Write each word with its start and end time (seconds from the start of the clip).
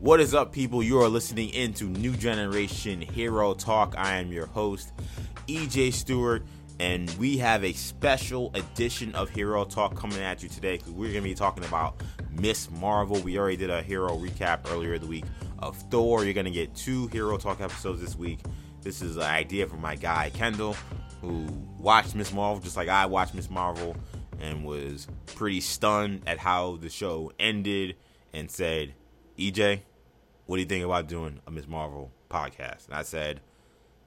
What 0.00 0.20
is 0.20 0.32
up, 0.32 0.52
people? 0.52 0.80
You 0.80 1.00
are 1.00 1.08
listening 1.08 1.48
into 1.50 1.86
New 1.86 2.12
Generation 2.12 3.00
Hero 3.00 3.52
Talk. 3.52 3.96
I 3.98 4.18
am 4.18 4.30
your 4.30 4.46
host, 4.46 4.92
EJ 5.48 5.92
Stewart, 5.92 6.44
and 6.78 7.10
we 7.18 7.36
have 7.38 7.64
a 7.64 7.72
special 7.72 8.52
edition 8.54 9.12
of 9.16 9.28
Hero 9.28 9.64
Talk 9.64 9.96
coming 9.96 10.20
at 10.20 10.40
you 10.40 10.48
today 10.48 10.76
because 10.76 10.92
we're 10.92 11.10
going 11.10 11.24
to 11.24 11.28
be 11.28 11.34
talking 11.34 11.64
about 11.64 12.00
Miss 12.30 12.70
Marvel. 12.70 13.20
We 13.22 13.40
already 13.40 13.56
did 13.56 13.70
a 13.70 13.82
hero 13.82 14.16
recap 14.16 14.70
earlier 14.70 14.94
in 14.94 15.00
the 15.00 15.08
week 15.08 15.24
of 15.58 15.76
Thor. 15.90 16.24
You're 16.24 16.32
going 16.32 16.44
to 16.44 16.52
get 16.52 16.76
two 16.76 17.08
Hero 17.08 17.36
Talk 17.36 17.60
episodes 17.60 18.00
this 18.00 18.14
week. 18.14 18.38
This 18.82 19.02
is 19.02 19.16
an 19.16 19.24
idea 19.24 19.66
from 19.66 19.80
my 19.80 19.96
guy, 19.96 20.30
Kendall, 20.32 20.76
who 21.20 21.44
watched 21.76 22.14
Miss 22.14 22.32
Marvel 22.32 22.62
just 22.62 22.76
like 22.76 22.88
I 22.88 23.06
watched 23.06 23.34
Miss 23.34 23.50
Marvel 23.50 23.96
and 24.38 24.64
was 24.64 25.08
pretty 25.26 25.60
stunned 25.60 26.22
at 26.24 26.38
how 26.38 26.76
the 26.76 26.88
show 26.88 27.32
ended 27.40 27.96
and 28.32 28.48
said, 28.48 28.94
EJ, 29.36 29.80
what 30.48 30.56
do 30.56 30.62
you 30.62 30.66
think 30.66 30.82
about 30.82 31.08
doing 31.08 31.40
a 31.46 31.50
Miss 31.50 31.68
Marvel 31.68 32.10
podcast? 32.30 32.86
And 32.86 32.94
I 32.94 33.02
said, 33.02 33.42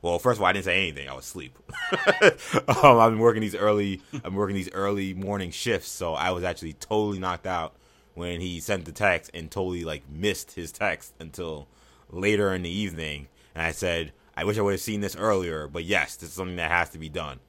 well, 0.02 0.18
first 0.18 0.40
of 0.40 0.42
all, 0.42 0.48
I 0.48 0.54
didn't 0.54 0.66
say 0.66 0.76
anything. 0.76 1.08
I 1.08 1.14
was 1.14 1.26
asleep. 1.26 1.56
um, 2.24 2.98
I've 2.98 3.12
been 3.12 3.20
working 3.20 3.42
these 3.42 3.54
early. 3.54 4.02
I'm 4.24 4.34
working 4.34 4.56
these 4.56 4.72
early 4.74 5.14
morning 5.14 5.52
shifts, 5.52 5.90
so 5.90 6.16
I 6.16 6.32
was 6.32 6.44
actually 6.44 6.74
totally 6.74 7.20
knocked 7.20 7.46
out 7.46 7.76
when 8.16 8.42
he 8.42 8.60
sent 8.60 8.86
the 8.86 8.92
text 8.92 9.30
and 9.36 9.52
totally 9.52 9.84
like 9.84 10.02
missed 10.10 10.54
his 10.54 10.72
text 10.72 11.14
until 11.20 11.68
later 12.10 12.52
in 12.56 12.64
the 12.64 12.72
evening. 12.72 13.28
And 13.54 13.64
I 13.64 13.72
said, 13.72 14.12
I 14.36 14.44
wish 14.44 14.58
I 14.58 14.62
would 14.62 14.72
have 14.72 14.82
seen 14.82 15.02
this 15.02 15.16
earlier, 15.16 15.68
but 15.68 15.84
yes, 15.84 16.16
this 16.16 16.30
is 16.30 16.36
something 16.36 16.56
that 16.56 16.72
has 16.72 16.90
to 16.90 16.98
be 16.98 17.10
done 17.10 17.40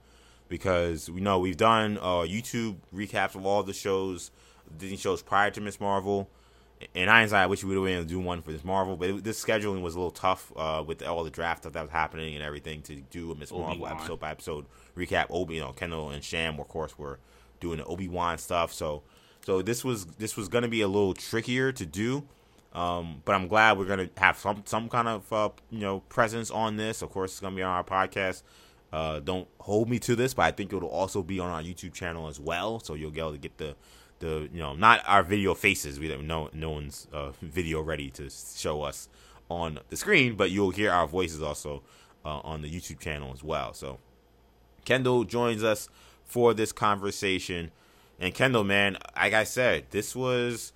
because 0.49 1.09
we 1.09 1.19
know 1.19 1.39
we've 1.39 1.57
done 1.57 1.97
uh, 1.97 2.27
YouTube 2.27 2.75
recaps 2.93 3.33
of 3.33 3.43
all 3.43 3.63
the 3.63 3.73
shows, 3.73 4.29
Disney 4.77 4.97
shows 4.97 5.23
prior 5.23 5.49
to 5.49 5.61
Miss 5.61 5.79
Marvel 5.79 6.29
in 6.93 7.07
hindsight, 7.07 7.43
I 7.43 7.45
wish 7.47 7.63
we 7.63 7.69
would 7.69 7.75
have 7.75 7.85
been 7.85 7.93
able 7.95 8.03
to 8.03 8.09
do 8.09 8.19
one 8.19 8.41
for 8.41 8.51
this 8.51 8.63
Marvel, 8.63 8.95
but 8.95 9.09
it, 9.09 9.23
this 9.23 9.43
scheduling 9.43 9.81
was 9.81 9.95
a 9.95 9.97
little 9.97 10.11
tough 10.11 10.51
uh, 10.55 10.83
with 10.85 11.01
all 11.03 11.23
the 11.23 11.29
draft 11.29 11.63
stuff 11.63 11.73
that 11.73 11.81
was 11.81 11.91
happening 11.91 12.35
and 12.35 12.43
everything 12.43 12.81
to 12.83 12.95
do 12.95 13.31
a 13.31 13.35
Miss 13.35 13.51
Marvel 13.51 13.87
episode 13.87 14.19
by 14.19 14.31
episode 14.31 14.65
recap. 14.97 15.27
Obi, 15.29 15.55
you 15.55 15.61
know, 15.61 15.71
Kendall 15.71 16.09
and 16.09 16.23
Sham, 16.23 16.59
of 16.59 16.67
course, 16.67 16.97
were 16.97 17.19
doing 17.59 17.77
the 17.77 17.85
Obi 17.85 18.07
Wan 18.07 18.37
stuff. 18.37 18.73
So, 18.73 19.03
so 19.45 19.61
this 19.61 19.83
was 19.83 20.05
this 20.05 20.35
was 20.37 20.47
going 20.47 20.63
to 20.63 20.67
be 20.67 20.81
a 20.81 20.87
little 20.87 21.13
trickier 21.13 21.71
to 21.71 21.85
do. 21.85 22.23
Um, 22.73 23.21
but 23.23 23.35
I'm 23.35 23.47
glad 23.47 23.77
we're 23.77 23.85
gonna 23.85 24.09
have 24.17 24.37
some 24.37 24.63
some 24.65 24.89
kind 24.89 25.07
of 25.07 25.31
uh, 25.31 25.49
you 25.69 25.79
know 25.79 25.99
presence 26.09 26.49
on 26.49 26.75
this. 26.75 27.03
Of 27.03 27.11
course, 27.11 27.31
it's 27.31 27.39
gonna 27.39 27.55
be 27.55 27.61
on 27.61 27.71
our 27.71 27.83
podcast. 27.83 28.41
Uh, 28.91 29.19
don't 29.19 29.47
hold 29.59 29.89
me 29.89 29.99
to 29.99 30.15
this, 30.15 30.33
but 30.33 30.43
I 30.43 30.51
think 30.51 30.73
it'll 30.73 30.89
also 30.89 31.23
be 31.23 31.39
on 31.39 31.49
our 31.49 31.61
YouTube 31.61 31.93
channel 31.93 32.27
as 32.27 32.39
well. 32.39 32.79
So 32.79 32.93
you'll 32.93 33.11
be 33.11 33.19
able 33.19 33.31
to 33.31 33.37
get 33.37 33.57
the 33.57 33.75
the 34.23 34.49
you 34.53 34.59
know 34.59 34.73
not 34.73 35.01
our 35.05 35.21
video 35.21 35.53
faces. 35.53 35.99
We 35.99 36.07
don't 36.07 36.25
no 36.25 36.49
no 36.53 36.71
one's 36.71 37.07
uh, 37.13 37.31
video 37.41 37.81
ready 37.81 38.09
to 38.11 38.29
show 38.29 38.81
us 38.81 39.09
on 39.49 39.79
the 39.89 39.97
screen, 39.97 40.35
but 40.35 40.49
you'll 40.49 40.71
hear 40.71 40.91
our 40.91 41.05
voices 41.05 41.41
also 41.41 41.83
uh, 42.25 42.39
on 42.39 42.61
the 42.61 42.71
YouTube 42.71 42.99
channel 42.99 43.31
as 43.33 43.43
well. 43.43 43.73
So 43.73 43.99
Kendall 44.85 45.25
joins 45.25 45.63
us 45.63 45.89
for 46.23 46.53
this 46.53 46.71
conversation, 46.71 47.71
and 48.19 48.33
Kendall, 48.33 48.63
man, 48.63 48.97
like 49.15 49.33
I 49.33 49.43
said, 49.43 49.87
this 49.91 50.15
was 50.15 50.71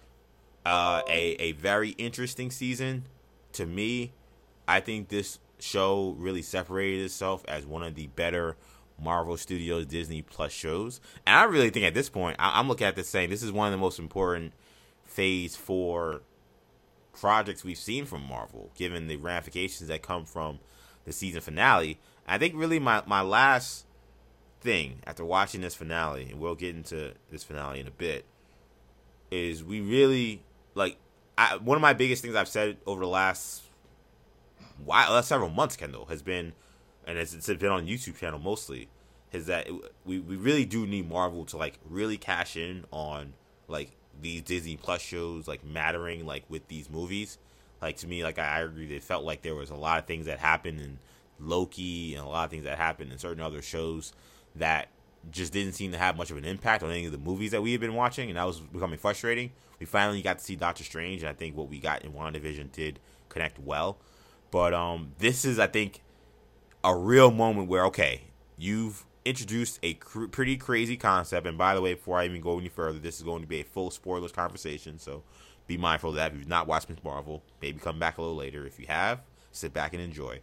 uh, 0.66 1.02
a 1.08 1.36
a 1.40 1.54
very 1.54 1.92
interesting 1.92 2.52
season 2.52 3.06
to 3.54 3.66
me. 3.66 4.12
I 4.68 4.82
think 4.82 5.08
this 5.08 5.40
show 5.60 6.16
really 6.20 6.42
separated 6.42 7.06
itself 7.06 7.44
as 7.48 7.66
one 7.66 7.82
of 7.82 7.96
the 7.96 8.08
better 8.08 8.58
Marvel 9.02 9.38
Studios 9.38 9.86
Disney 9.86 10.22
Plus 10.22 10.52
shows. 10.52 11.00
And 11.26 11.36
I 11.36 11.44
really 11.44 11.70
think 11.70 11.86
at 11.86 11.94
this 11.94 12.10
point, 12.10 12.36
I- 12.40 12.60
am 12.60 12.68
looking 12.68 12.88
at 12.88 12.96
this 12.96 13.10
saying 13.10 13.30
this 13.30 13.44
is 13.44 13.52
one 13.52 13.68
of 13.68 13.72
the 13.72 13.84
most 13.84 14.00
important 14.00 14.54
phase 15.04 15.56
four 15.56 16.22
projects 17.14 17.64
we've 17.64 17.78
seen 17.78 18.06
from 18.06 18.24
Marvel, 18.24 18.72
given 18.76 19.08
the 19.08 19.18
ramifications 19.18 19.88
that 19.88 20.02
come 20.02 20.26
from 20.26 20.60
the 21.06 21.12
season 21.12 21.42
finale. 21.42 22.00
I 22.28 22.38
think 22.38 22.54
really 22.56 22.80
my, 22.80 23.04
my 23.06 23.22
last 23.22 23.86
thing 24.62 25.00
after 25.06 25.24
watching 25.24 25.62
this 25.62 25.76
finale, 25.76 26.28
and 26.30 26.40
we'll 26.40 26.56
get 26.56 26.76
into 26.76 27.14
this 27.32 27.44
finale 27.44 27.80
in 27.80 27.88
a 27.88 27.92
bit, 27.92 28.26
is 29.32 29.64
we 29.64 29.82
really 29.82 30.42
like 30.76 30.98
I, 31.38 31.58
one 31.58 31.76
of 31.76 31.82
my 31.82 31.94
biggest 31.94 32.22
things 32.22 32.36
I've 32.36 32.48
said 32.48 32.78
over 32.86 33.02
the 33.02 33.08
last 33.08 33.64
while, 34.84 35.12
last 35.12 35.26
uh, 35.26 35.28
several 35.28 35.50
months, 35.50 35.76
Kendall, 35.76 36.06
has 36.06 36.22
been 36.22 36.54
and 37.08 37.18
it's, 37.18 37.34
it's 37.34 37.48
been 37.48 37.72
on 37.72 37.88
YouTube 37.88 38.18
channel 38.18 38.38
mostly, 38.38 38.90
is 39.32 39.48
that 39.48 39.68
it, 39.68 39.74
we 40.06 40.20
we 40.20 40.36
really 40.36 40.66
do 40.66 40.86
need 40.86 41.10
Marvel 41.10 41.46
to 41.46 41.58
like 41.58 41.80
really 41.90 42.18
cash 42.18 42.56
in 42.56 42.86
on 42.92 43.34
like 43.68 43.92
these 44.22 44.42
Disney 44.42 44.78
Plus 44.78 45.02
shows 45.02 45.48
like 45.48 45.64
mattering 45.64 46.26
like 46.26 46.44
with 46.50 46.68
these 46.68 46.90
movies. 46.90 47.40
Like 47.82 47.98
to 47.98 48.08
me, 48.08 48.24
like 48.24 48.38
I, 48.38 48.58
I 48.58 48.60
agree, 48.62 48.94
it 48.96 49.04
felt 49.04 49.24
like 49.24 49.42
there 49.42 49.56
was 49.56 49.70
a 49.70 49.76
lot 49.76 50.00
of 50.00 50.06
things 50.06 50.26
that 50.26 50.40
happened 50.40 50.80
in 50.80 51.00
Loki 51.40 52.16
and 52.16 52.26
a 52.26 52.28
lot 52.28 52.46
of 52.46 52.52
things 52.52 52.66
that 52.66 52.78
happened 52.78 53.12
in 53.12 53.18
certain 53.18 53.42
other 53.42 53.62
shows 53.62 54.14
that 54.56 54.90
just 55.32 55.54
didn't 55.54 55.74
seem 55.74 55.92
to 55.92 55.98
have 55.98 56.18
much 56.18 56.32
of 56.32 56.38
an 56.38 56.46
impact 56.46 56.84
on 56.84 56.92
any 56.92 57.06
of 57.06 57.12
the 57.12 57.18
movies 57.18 57.52
that 57.52 57.62
we 57.62 57.72
had 57.72 57.82
been 57.82 57.94
watching, 57.94 58.30
and 58.30 58.38
that 58.38 58.46
was 58.46 58.60
becoming 58.60 58.98
frustrating. 58.98 59.52
We 59.80 59.86
finally 59.86 60.22
got 60.22 60.40
to 60.40 60.44
see 60.44 60.56
Doctor 60.56 60.84
Strange, 60.84 61.22
and 61.22 61.30
I 61.30 61.34
think 61.34 61.56
what 61.56 61.70
we 61.70 61.80
got 61.80 62.04
in 62.04 62.14
WandaVision 62.14 62.72
did 62.72 63.00
connect 63.30 63.60
well. 63.60 63.98
But 64.50 64.74
um, 64.74 65.12
this 65.20 65.46
is, 65.46 65.60
I 65.60 65.68
think, 65.68 66.02
a 66.84 66.96
real 66.96 67.32
moment 67.32 67.68
where 67.68 67.86
okay, 67.86 68.22
you've 68.58 69.06
introduced 69.26 69.80
a 69.84 69.94
cr- 69.96 70.28
pretty 70.28 70.58
crazy 70.58 70.96
concept. 70.98 71.46
And 71.46 71.58
by 71.58 71.76
the 71.76 71.82
way, 71.82 71.94
before 71.94 72.18
I 72.18 72.26
even 72.26 72.42
go 72.42 72.58
any 72.58 72.70
further, 72.70 73.00
this 73.00 73.18
is 73.18 73.24
going 73.24 73.42
to 73.42 73.48
be 73.48 73.60
a 73.60 73.64
full 73.64 73.92
spoilers 73.92 74.32
conversation, 74.32 75.00
so 75.00 75.24
be 75.68 75.78
mindful 75.78 76.12
of 76.12 76.16
that. 76.16 76.32
If 76.32 76.40
you've 76.40 76.48
not 76.48 76.68
watched 76.68 76.90
Marvel, 77.04 77.44
maybe 77.62 77.80
come 77.80 78.00
back 78.00 78.18
a 78.18 78.22
little 78.22 78.38
later. 78.38 78.66
If 78.66 78.80
you 78.80 78.88
have, 78.88 79.22
sit 79.52 79.74
back 79.74 79.94
and 79.94 80.02
enjoy. 80.02 80.40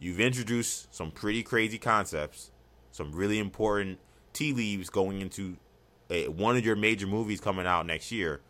You've 0.00 0.20
introduced 0.20 0.94
some 0.94 1.10
pretty 1.10 1.42
crazy 1.42 1.78
concepts, 1.78 2.50
some 2.90 3.12
really 3.12 3.38
important 3.38 3.98
tea 4.32 4.52
leaves 4.52 4.90
going 4.90 5.20
into 5.20 5.56
a, 6.10 6.28
one 6.28 6.56
of 6.56 6.64
your 6.64 6.76
major 6.76 7.06
movies 7.06 7.40
coming 7.40 7.66
out 7.66 7.86
next 7.86 8.10
year. 8.10 8.40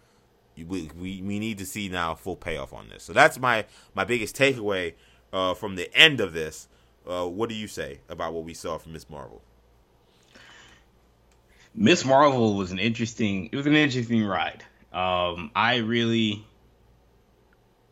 We, 0.56 0.90
we, 0.98 1.22
we 1.22 1.38
need 1.38 1.58
to 1.58 1.66
see 1.66 1.88
now 1.88 2.14
full 2.14 2.36
payoff 2.36 2.72
on 2.72 2.88
this. 2.88 3.02
So 3.02 3.12
that's 3.12 3.38
my, 3.38 3.64
my 3.94 4.04
biggest 4.04 4.36
takeaway 4.36 4.94
uh, 5.32 5.54
from 5.54 5.76
the 5.76 5.94
end 5.94 6.20
of 6.20 6.32
this. 6.32 6.68
Uh, 7.06 7.26
what 7.26 7.48
do 7.48 7.54
you 7.54 7.66
say 7.66 8.00
about 8.08 8.32
what 8.32 8.44
we 8.44 8.54
saw 8.54 8.78
from 8.78 8.92
Miss 8.92 9.08
Marvel? 9.08 9.42
Miss 11.74 12.04
Marvel 12.04 12.56
was 12.56 12.72
an 12.72 12.78
interesting. 12.78 13.48
It 13.52 13.56
was 13.56 13.66
an 13.66 13.76
interesting 13.76 14.24
ride. 14.24 14.64
Um, 14.92 15.50
I 15.54 15.76
really, 15.76 16.44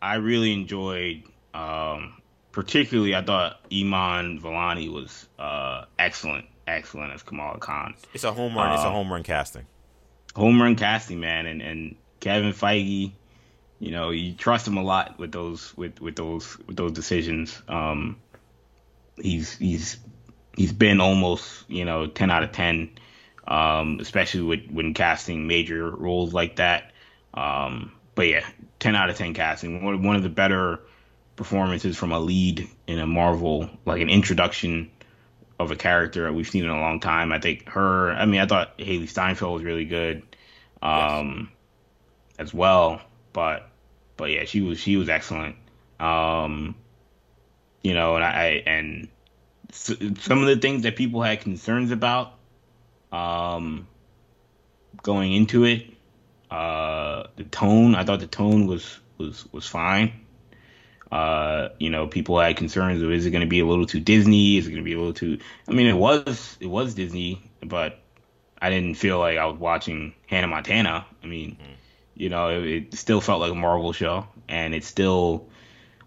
I 0.03 0.17
really 0.17 0.53
enjoyed. 0.53 1.23
Um, 1.55 2.21
particularly, 2.53 3.15
I 3.15 3.23
thought 3.23 3.61
Iman 3.73 4.41
Vellani 4.41 4.93
was 4.93 5.29
uh, 5.39 5.85
excellent, 5.99 6.47
excellent 6.67 7.13
as 7.13 7.23
Kamala 7.23 7.59
Khan. 7.59 7.95
It's 8.15 8.25
a 8.25 8.33
home 8.33 8.57
run. 8.57 8.71
Uh, 8.71 8.75
it's 8.75 8.85
a 8.85 8.91
home 8.91 9.13
run 9.13 9.23
casting. 9.23 9.67
Home 10.35 10.61
run 10.61 10.77
casting, 10.77 11.21
man, 11.21 11.47
and 11.47 11.63
and 11.63 11.97
Kevin 12.21 12.53
Feige. 12.53 13.13
You 13.81 13.93
know, 13.93 14.11
you 14.11 14.35
trust 14.35 14.67
him 14.67 14.77
a 14.77 14.83
lot 14.83 15.21
with 15.21 15.31
those 15.31 15.77
with 15.77 16.01
with 16.01 16.17
those 16.17 16.59
with 16.67 16.77
those 16.77 16.93
decisions. 16.93 17.63
Um, 17.69 18.17
he's 19.23 19.57
he's 19.57 19.99
he's 20.57 20.73
been 20.73 21.01
almost 21.01 21.69
you 21.69 21.85
know 21.85 22.07
ten 22.07 22.31
out 22.31 22.43
of 22.43 22.53
ten, 22.53 22.91
um, 23.47 23.99
especially 24.01 24.43
with 24.43 24.71
when 24.71 24.95
casting 24.95 25.47
major 25.47 25.91
roles 25.91 26.33
like 26.33 26.57
that. 26.57 26.93
Um, 27.35 27.93
but 28.15 28.29
yeah, 28.29 28.47
ten 28.79 28.97
out 28.97 29.11
of 29.11 29.17
ten 29.17 29.35
casting. 29.35 29.83
One 29.83 30.03
one 30.03 30.17
of 30.17 30.23
the 30.23 30.29
better 30.29 30.81
performances 31.37 31.97
from 31.97 32.13
a 32.13 32.19
lead 32.19 32.69
in 32.87 32.99
a 32.99 33.07
Marvel, 33.07 33.71
like 33.85 34.03
an 34.03 34.11
introduction 34.11 34.91
of 35.59 35.71
a 35.71 35.77
character 35.77 36.25
that 36.25 36.33
we've 36.33 36.49
seen 36.49 36.65
in 36.65 36.71
a 36.71 36.81
long 36.81 37.01
time. 37.01 37.33
I 37.33 37.39
think 37.39 37.69
her. 37.69 38.11
I 38.11 38.27
mean, 38.27 38.41
I 38.41 38.47
thought 38.47 38.79
Hailee 38.79 39.09
Steinfeld 39.09 39.55
was 39.55 39.65
really 39.65 39.85
good, 39.85 40.23
um, 40.83 41.51
yes. 42.31 42.49
as 42.49 42.55
well. 42.55 43.01
But 43.33 43.69
but 44.17 44.31
yeah, 44.31 44.45
she 44.45 44.61
was 44.61 44.79
she 44.79 44.97
was 44.97 45.09
excellent. 45.09 45.57
Um, 45.99 46.75
you 47.89 47.95
know, 47.95 48.17
and 48.17 48.25
I 48.25 48.63
and 48.67 49.09
some 49.73 50.43
of 50.43 50.47
the 50.47 50.59
things 50.61 50.83
that 50.83 50.95
people 50.95 51.23
had 51.23 51.41
concerns 51.41 51.91
about 51.91 52.35
um, 53.11 53.89
going 55.03 55.33
into 55.33 55.65
it, 55.65 55.87
uh, 56.51 57.29
the 57.37 57.45
tone, 57.45 57.95
I 57.95 58.05
thought 58.05 58.21
the 58.21 58.27
tone 58.27 58.67
was 58.67 59.01
was 59.17 59.51
was 59.53 59.67
fine. 59.67 60.27
Uh, 61.11 61.71
you 61.79 61.89
know, 61.89 62.07
people 62.09 62.39
had 62.39 62.59
concerns 62.59 63.01
of 63.01 63.11
is 63.11 63.25
it 63.25 63.31
going 63.31 63.41
to 63.41 63.49
be 63.49 63.61
a 63.61 63.65
little 63.65 63.87
too 63.87 64.01
Disney? 64.01 64.59
Is 64.59 64.67
it 64.67 64.71
going 64.71 64.83
to 64.83 64.85
be 64.85 64.93
a 64.93 64.99
little 64.99 65.15
too? 65.15 65.39
I 65.67 65.73
mean, 65.73 65.87
it 65.87 65.97
was 65.97 66.59
it 66.61 66.67
was 66.67 66.93
Disney, 66.93 67.41
but 67.63 68.01
I 68.61 68.69
didn't 68.69 68.97
feel 68.97 69.19
like 69.19 69.39
I 69.39 69.47
was 69.47 69.59
watching 69.59 70.13
Hannah 70.27 70.49
Montana. 70.49 71.07
I 71.25 71.27
mean, 71.27 71.53
mm. 71.53 71.77
you 72.15 72.29
know, 72.29 72.51
it, 72.51 72.67
it, 72.67 72.95
still 72.99 73.23
felt 73.23 73.41
like 73.41 73.51
a 73.51 73.55
Marvel 73.55 73.95
show, 73.95 74.27
and 74.47 74.75
it 74.75 74.85
still 74.85 75.49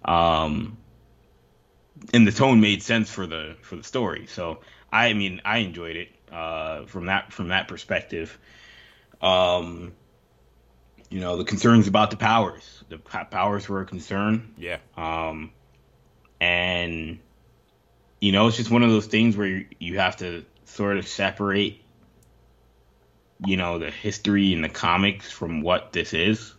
um, 0.05 0.77
and 2.13 2.27
the 2.27 2.31
tone 2.31 2.61
made 2.61 2.83
sense 2.83 3.09
for 3.09 3.27
the 3.27 3.55
for 3.61 3.75
the 3.75 3.83
story. 3.83 4.27
So 4.27 4.59
I 4.91 5.13
mean, 5.13 5.41
I 5.45 5.59
enjoyed 5.59 5.95
it 5.95 6.09
uh, 6.31 6.85
from 6.85 7.07
that 7.07 7.31
from 7.33 7.49
that 7.49 7.67
perspective. 7.67 8.37
Um, 9.21 9.93
you 11.09 11.19
know, 11.19 11.37
the 11.37 11.43
concerns 11.43 11.87
about 11.87 12.09
the 12.11 12.17
powers. 12.17 12.83
The 12.89 12.97
powers 12.97 13.67
were 13.67 13.81
a 13.81 13.85
concern. 13.85 14.53
Yeah. 14.57 14.77
Um, 14.95 15.51
and 16.39 17.19
you 18.19 18.31
know, 18.31 18.47
it's 18.47 18.57
just 18.57 18.71
one 18.71 18.83
of 18.83 18.89
those 18.89 19.07
things 19.07 19.35
where 19.35 19.47
you, 19.47 19.65
you 19.79 19.99
have 19.99 20.17
to 20.17 20.45
sort 20.65 20.97
of 20.97 21.07
separate, 21.07 21.81
you 23.45 23.57
know, 23.57 23.79
the 23.79 23.91
history 23.91 24.53
and 24.53 24.63
the 24.63 24.69
comics 24.69 25.29
from 25.29 25.61
what 25.61 25.91
this 25.91 26.13
is. 26.13 26.53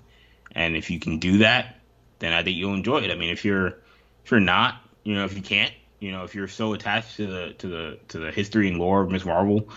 And 0.54 0.76
if 0.76 0.90
you 0.90 1.00
can 1.00 1.18
do 1.18 1.38
that, 1.38 1.78
then 2.18 2.32
I 2.32 2.42
think 2.42 2.56
you'll 2.56 2.74
enjoy 2.74 2.98
it. 2.98 3.10
I 3.10 3.14
mean, 3.14 3.30
if 3.30 3.44
you're 3.44 3.78
if 4.24 4.30
you're 4.30 4.40
not, 4.40 4.81
you 5.04 5.14
know, 5.14 5.24
if 5.24 5.34
you 5.34 5.42
can't, 5.42 5.72
you 6.00 6.12
know, 6.12 6.24
if 6.24 6.34
you're 6.34 6.48
so 6.48 6.72
attached 6.72 7.16
to 7.16 7.26
the 7.26 7.54
to 7.58 7.68
the 7.68 7.98
to 8.08 8.18
the 8.18 8.30
history 8.30 8.68
and 8.68 8.78
lore 8.78 9.02
of 9.02 9.10
Miss 9.10 9.24
Marvel, 9.24 9.68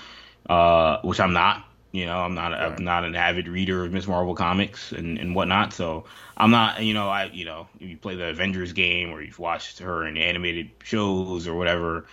uh, 0.49 0.99
which 1.01 1.19
I'm 1.19 1.33
not, 1.33 1.65
you 1.91 2.05
know, 2.05 2.17
I'm 2.17 2.33
not 2.33 2.53
I'm 2.53 2.83
not 2.83 3.05
an 3.05 3.15
avid 3.15 3.47
reader 3.47 3.83
of 3.85 3.93
Miss 3.93 4.07
Marvel 4.07 4.35
comics 4.35 4.91
and, 4.91 5.17
and 5.17 5.35
whatnot. 5.35 5.73
So 5.73 6.05
I'm 6.35 6.51
not, 6.51 6.83
you 6.83 6.93
know, 6.93 7.09
I 7.09 7.25
you 7.25 7.45
know, 7.45 7.67
if 7.79 7.89
you 7.89 7.97
play 7.97 8.15
the 8.15 8.29
Avengers 8.29 8.73
game 8.73 9.11
or 9.11 9.21
you've 9.21 9.39
watched 9.39 9.79
her 9.79 10.05
in 10.05 10.17
animated 10.17 10.71
shows 10.83 11.47
or 11.47 11.55
whatever, 11.55 12.05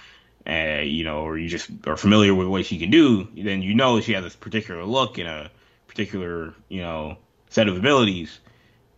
uh, 0.46 0.82
you 0.82 1.04
know, 1.04 1.20
or 1.22 1.38
you 1.38 1.48
just 1.48 1.70
are 1.86 1.96
familiar 1.96 2.34
with 2.34 2.48
what 2.48 2.66
she 2.66 2.78
can 2.78 2.90
do, 2.90 3.28
then 3.36 3.62
you 3.62 3.74
know 3.74 4.00
she 4.00 4.12
has 4.12 4.24
this 4.24 4.36
particular 4.36 4.84
look 4.84 5.18
and 5.18 5.28
a 5.28 5.50
particular, 5.86 6.54
you 6.68 6.80
know, 6.80 7.18
set 7.50 7.68
of 7.68 7.76
abilities. 7.76 8.38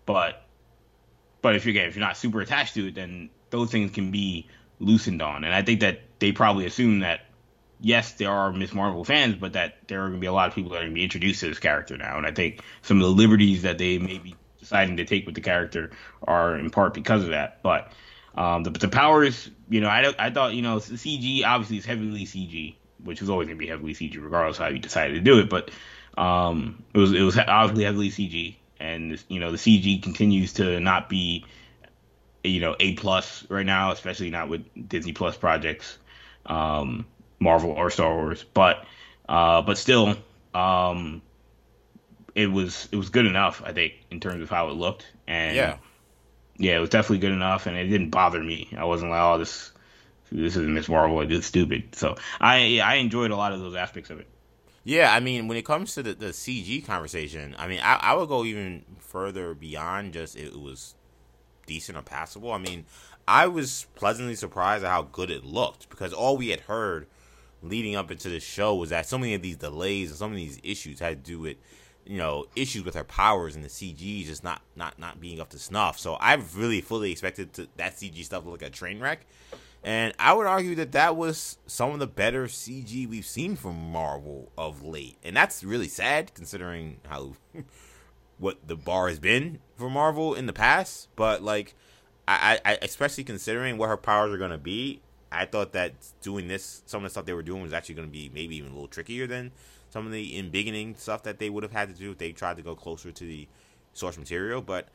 But 0.06 0.44
but 1.42 1.56
if 1.56 1.64
you're 1.64 1.72
again, 1.72 1.88
if 1.88 1.96
you're 1.96 2.04
not 2.04 2.16
super 2.16 2.40
attached 2.40 2.74
to 2.74 2.88
it, 2.88 2.94
then 2.94 3.30
those 3.54 3.70
things 3.70 3.92
can 3.92 4.10
be 4.10 4.48
loosened 4.80 5.22
on. 5.22 5.44
And 5.44 5.54
I 5.54 5.62
think 5.62 5.80
that 5.80 6.00
they 6.18 6.32
probably 6.32 6.66
assume 6.66 7.00
that 7.00 7.20
yes, 7.80 8.12
there 8.12 8.30
are 8.30 8.52
Miss 8.52 8.72
Marvel 8.72 9.04
fans, 9.04 9.36
but 9.36 9.52
that 9.52 9.86
there 9.86 10.00
are 10.00 10.08
going 10.08 10.18
to 10.18 10.20
be 10.20 10.26
a 10.26 10.32
lot 10.32 10.48
of 10.48 10.54
people 10.54 10.70
that 10.70 10.78
are 10.78 10.82
going 10.82 10.90
to 10.90 10.94
be 10.94 11.04
introduced 11.04 11.40
to 11.40 11.48
this 11.48 11.60
character 11.60 11.96
now. 11.96 12.18
And 12.18 12.26
I 12.26 12.32
think 12.32 12.62
some 12.82 12.96
of 12.96 13.02
the 13.02 13.12
liberties 13.12 13.62
that 13.62 13.78
they 13.78 13.98
may 13.98 14.18
be 14.18 14.34
deciding 14.58 14.96
to 14.96 15.04
take 15.04 15.26
with 15.26 15.36
the 15.36 15.40
character 15.40 15.92
are 16.26 16.56
in 16.56 16.70
part 16.70 16.94
because 16.94 17.22
of 17.22 17.30
that. 17.30 17.62
But 17.62 17.92
um, 18.34 18.64
the, 18.64 18.70
the 18.70 18.88
powers, 18.88 19.50
you 19.68 19.80
know, 19.80 19.88
I, 19.88 20.12
I 20.18 20.30
thought, 20.30 20.54
you 20.54 20.62
know, 20.62 20.78
CG 20.78 21.44
obviously 21.44 21.76
is 21.76 21.84
heavily 21.84 22.24
CG, 22.24 22.74
which 23.04 23.22
is 23.22 23.30
always 23.30 23.46
going 23.46 23.58
to 23.58 23.62
be 23.64 23.68
heavily 23.68 23.94
CG 23.94 24.20
regardless 24.20 24.58
of 24.58 24.64
how 24.64 24.70
you 24.70 24.80
decided 24.80 25.14
to 25.14 25.20
do 25.20 25.38
it. 25.38 25.48
But 25.48 25.70
um, 26.18 26.82
it 26.92 26.98
was 26.98 27.12
it 27.12 27.22
was 27.22 27.38
obviously 27.38 27.84
heavily 27.84 28.10
CG, 28.10 28.56
and 28.80 29.22
you 29.28 29.38
know 29.38 29.52
the 29.52 29.58
CG 29.58 30.02
continues 30.02 30.54
to 30.54 30.80
not 30.80 31.08
be 31.08 31.44
you 32.44 32.60
know 32.60 32.76
a 32.78 32.94
plus 32.94 33.44
right 33.48 33.66
now, 33.66 33.90
especially 33.92 34.30
not 34.30 34.48
with 34.48 34.64
Disney 34.88 35.12
Plus 35.12 35.36
projects. 35.36 35.98
Um, 36.46 37.06
Marvel 37.40 37.70
or 37.70 37.90
Star 37.90 38.14
Wars, 38.14 38.44
but 38.54 38.84
uh, 39.28 39.62
but 39.62 39.78
still, 39.78 40.16
um, 40.54 41.22
it 42.34 42.46
was 42.46 42.88
it 42.92 42.96
was 42.96 43.10
good 43.10 43.26
enough. 43.26 43.62
I 43.64 43.72
think 43.72 43.94
in 44.10 44.20
terms 44.20 44.42
of 44.42 44.50
how 44.50 44.68
it 44.68 44.74
looked, 44.74 45.06
and 45.26 45.56
Yeah. 45.56 45.76
yeah, 46.58 46.76
it 46.76 46.80
was 46.80 46.90
definitely 46.90 47.18
good 47.18 47.32
enough, 47.32 47.66
and 47.66 47.76
it 47.76 47.86
didn't 47.86 48.10
bother 48.10 48.42
me. 48.42 48.68
I 48.76 48.84
wasn't 48.84 49.10
like, 49.10 49.20
oh, 49.20 49.38
this 49.38 49.72
this 50.32 50.56
is 50.56 50.66
Miss 50.66 50.88
Marvel, 50.88 51.20
it's 51.20 51.46
stupid. 51.46 51.94
So 51.94 52.16
I 52.40 52.80
I 52.80 52.96
enjoyed 52.96 53.30
a 53.30 53.36
lot 53.36 53.52
of 53.52 53.60
those 53.60 53.74
aspects 53.74 54.10
of 54.10 54.20
it. 54.20 54.28
Yeah, 54.84 55.12
I 55.12 55.20
mean, 55.20 55.48
when 55.48 55.56
it 55.56 55.64
comes 55.64 55.94
to 55.94 56.02
the, 56.02 56.12
the 56.12 56.26
CG 56.26 56.84
conversation, 56.84 57.56
I 57.58 57.68
mean, 57.68 57.80
I, 57.82 57.94
I 58.02 58.14
would 58.14 58.28
go 58.28 58.44
even 58.44 58.84
further 58.98 59.54
beyond 59.54 60.12
just 60.12 60.36
it 60.36 60.58
was 60.60 60.94
decent 61.66 61.98
or 61.98 62.02
passable. 62.02 62.52
I 62.52 62.58
mean, 62.58 62.84
I 63.26 63.46
was 63.46 63.86
pleasantly 63.94 64.34
surprised 64.34 64.84
at 64.84 64.90
how 64.90 65.02
good 65.02 65.30
it 65.30 65.44
looked 65.44 65.88
because 65.88 66.12
all 66.12 66.36
we 66.36 66.48
had 66.48 66.60
heard 66.60 67.06
leading 67.62 67.96
up 67.96 68.10
into 68.10 68.28
the 68.28 68.40
show 68.40 68.74
was 68.74 68.90
that 68.90 69.06
so 69.06 69.18
many 69.18 69.34
of 69.34 69.42
these 69.42 69.56
delays 69.56 70.10
and 70.10 70.18
so 70.18 70.28
many 70.28 70.46
of 70.46 70.50
these 70.50 70.60
issues 70.62 71.00
had 71.00 71.24
to 71.24 71.30
do 71.30 71.38
with 71.38 71.56
you 72.04 72.18
know 72.18 72.44
issues 72.54 72.84
with 72.84 72.94
her 72.94 73.04
powers 73.04 73.54
and 73.56 73.64
the 73.64 73.68
CG 73.68 74.26
just 74.26 74.44
not 74.44 74.60
not 74.76 74.98
not 74.98 75.20
being 75.20 75.40
up 75.40 75.48
to 75.50 75.58
snuff. 75.58 75.98
So 75.98 76.14
I 76.14 76.34
really 76.54 76.80
fully 76.80 77.10
expected 77.12 77.52
to, 77.54 77.68
that 77.76 77.96
CG 77.96 78.22
stuff 78.24 78.44
to 78.44 78.50
look 78.50 78.60
like 78.60 78.70
a 78.70 78.72
train 78.72 79.00
wreck. 79.00 79.26
And 79.82 80.14
I 80.18 80.32
would 80.32 80.46
argue 80.46 80.74
that 80.76 80.92
that 80.92 81.14
was 81.14 81.58
some 81.66 81.90
of 81.90 81.98
the 81.98 82.06
better 82.06 82.46
CG 82.46 83.06
we've 83.06 83.26
seen 83.26 83.54
from 83.54 83.92
Marvel 83.92 84.50
of 84.56 84.82
late, 84.82 85.18
and 85.22 85.36
that's 85.36 85.62
really 85.62 85.88
sad 85.88 86.32
considering 86.32 87.00
how 87.06 87.34
what 88.38 88.66
the 88.66 88.76
bar 88.76 89.08
has 89.08 89.18
been 89.18 89.60
for 89.76 89.90
Marvel 89.90 90.34
in 90.34 90.46
the 90.46 90.52
past. 90.52 91.08
But 91.16 91.42
like, 91.42 91.74
I, 92.26 92.58
I 92.64 92.78
especially 92.82 93.24
considering 93.24 93.76
what 93.78 93.88
her 93.88 93.96
powers 93.96 94.32
are 94.32 94.38
gonna 94.38 94.58
be, 94.58 95.00
I 95.30 95.44
thought 95.46 95.72
that 95.72 95.92
doing 96.22 96.48
this, 96.48 96.82
some 96.86 96.98
of 96.98 97.04
the 97.04 97.10
stuff 97.10 97.26
they 97.26 97.32
were 97.34 97.42
doing 97.42 97.62
was 97.62 97.72
actually 97.72 97.96
gonna 97.96 98.08
be 98.08 98.30
maybe 98.34 98.56
even 98.56 98.70
a 98.70 98.74
little 98.74 98.88
trickier 98.88 99.26
than 99.26 99.52
some 99.90 100.06
of 100.06 100.12
the 100.12 100.36
in 100.36 100.50
beginning 100.50 100.94
stuff 100.96 101.22
that 101.24 101.38
they 101.38 101.50
would 101.50 101.62
have 101.62 101.72
had 101.72 101.88
to 101.88 101.94
do 101.94 102.10
if 102.10 102.18
they 102.18 102.32
tried 102.32 102.56
to 102.56 102.62
go 102.62 102.74
closer 102.74 103.12
to 103.12 103.24
the 103.24 103.46
source 103.92 104.16
material. 104.18 104.60
But 104.62 104.86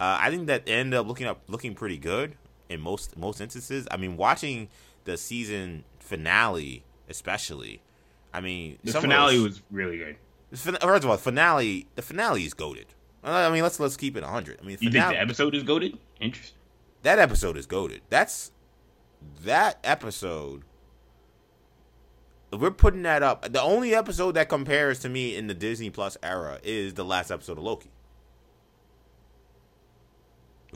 uh, 0.00 0.18
I 0.20 0.30
think 0.30 0.46
that 0.46 0.62
ended 0.66 0.94
up 0.98 1.06
looking 1.06 1.26
up 1.26 1.40
looking 1.48 1.74
pretty 1.74 1.98
good 1.98 2.36
in 2.68 2.80
most 2.80 3.16
most 3.16 3.40
instances. 3.40 3.86
I 3.90 3.96
mean, 3.96 4.16
watching 4.16 4.68
the 5.04 5.16
season 5.16 5.84
finale, 5.98 6.82
especially. 7.08 7.80
I 8.32 8.40
mean, 8.40 8.78
The 8.84 8.92
finale 8.92 9.36
those- 9.36 9.44
was 9.44 9.62
really 9.70 9.98
good. 9.98 10.16
First 10.52 11.04
of 11.04 11.06
all, 11.06 11.16
finale. 11.16 11.86
The 11.96 12.02
finale 12.02 12.44
is 12.44 12.54
goaded. 12.54 12.86
I 13.24 13.50
mean, 13.50 13.62
let's 13.62 13.80
let's 13.80 13.96
keep 13.96 14.16
it 14.16 14.22
hundred. 14.24 14.58
I 14.60 14.64
mean, 14.64 14.78
You 14.80 14.90
finale, 14.90 15.08
think 15.08 15.18
the 15.18 15.20
episode 15.22 15.54
is 15.54 15.62
goaded? 15.62 15.98
Interesting. 16.20 16.56
that 17.02 17.18
episode 17.18 17.56
is 17.56 17.66
goaded. 17.66 18.02
That's 18.08 18.52
that 19.44 19.78
episode. 19.82 20.62
We're 22.52 22.70
putting 22.70 23.02
that 23.02 23.22
up. 23.22 23.52
The 23.52 23.60
only 23.60 23.94
episode 23.94 24.32
that 24.32 24.48
compares 24.48 25.00
to 25.00 25.08
me 25.08 25.34
in 25.36 25.46
the 25.48 25.54
Disney 25.54 25.90
Plus 25.90 26.16
era 26.22 26.60
is 26.62 26.94
the 26.94 27.04
last 27.04 27.30
episode 27.30 27.58
of 27.58 27.64
Loki. 27.64 27.90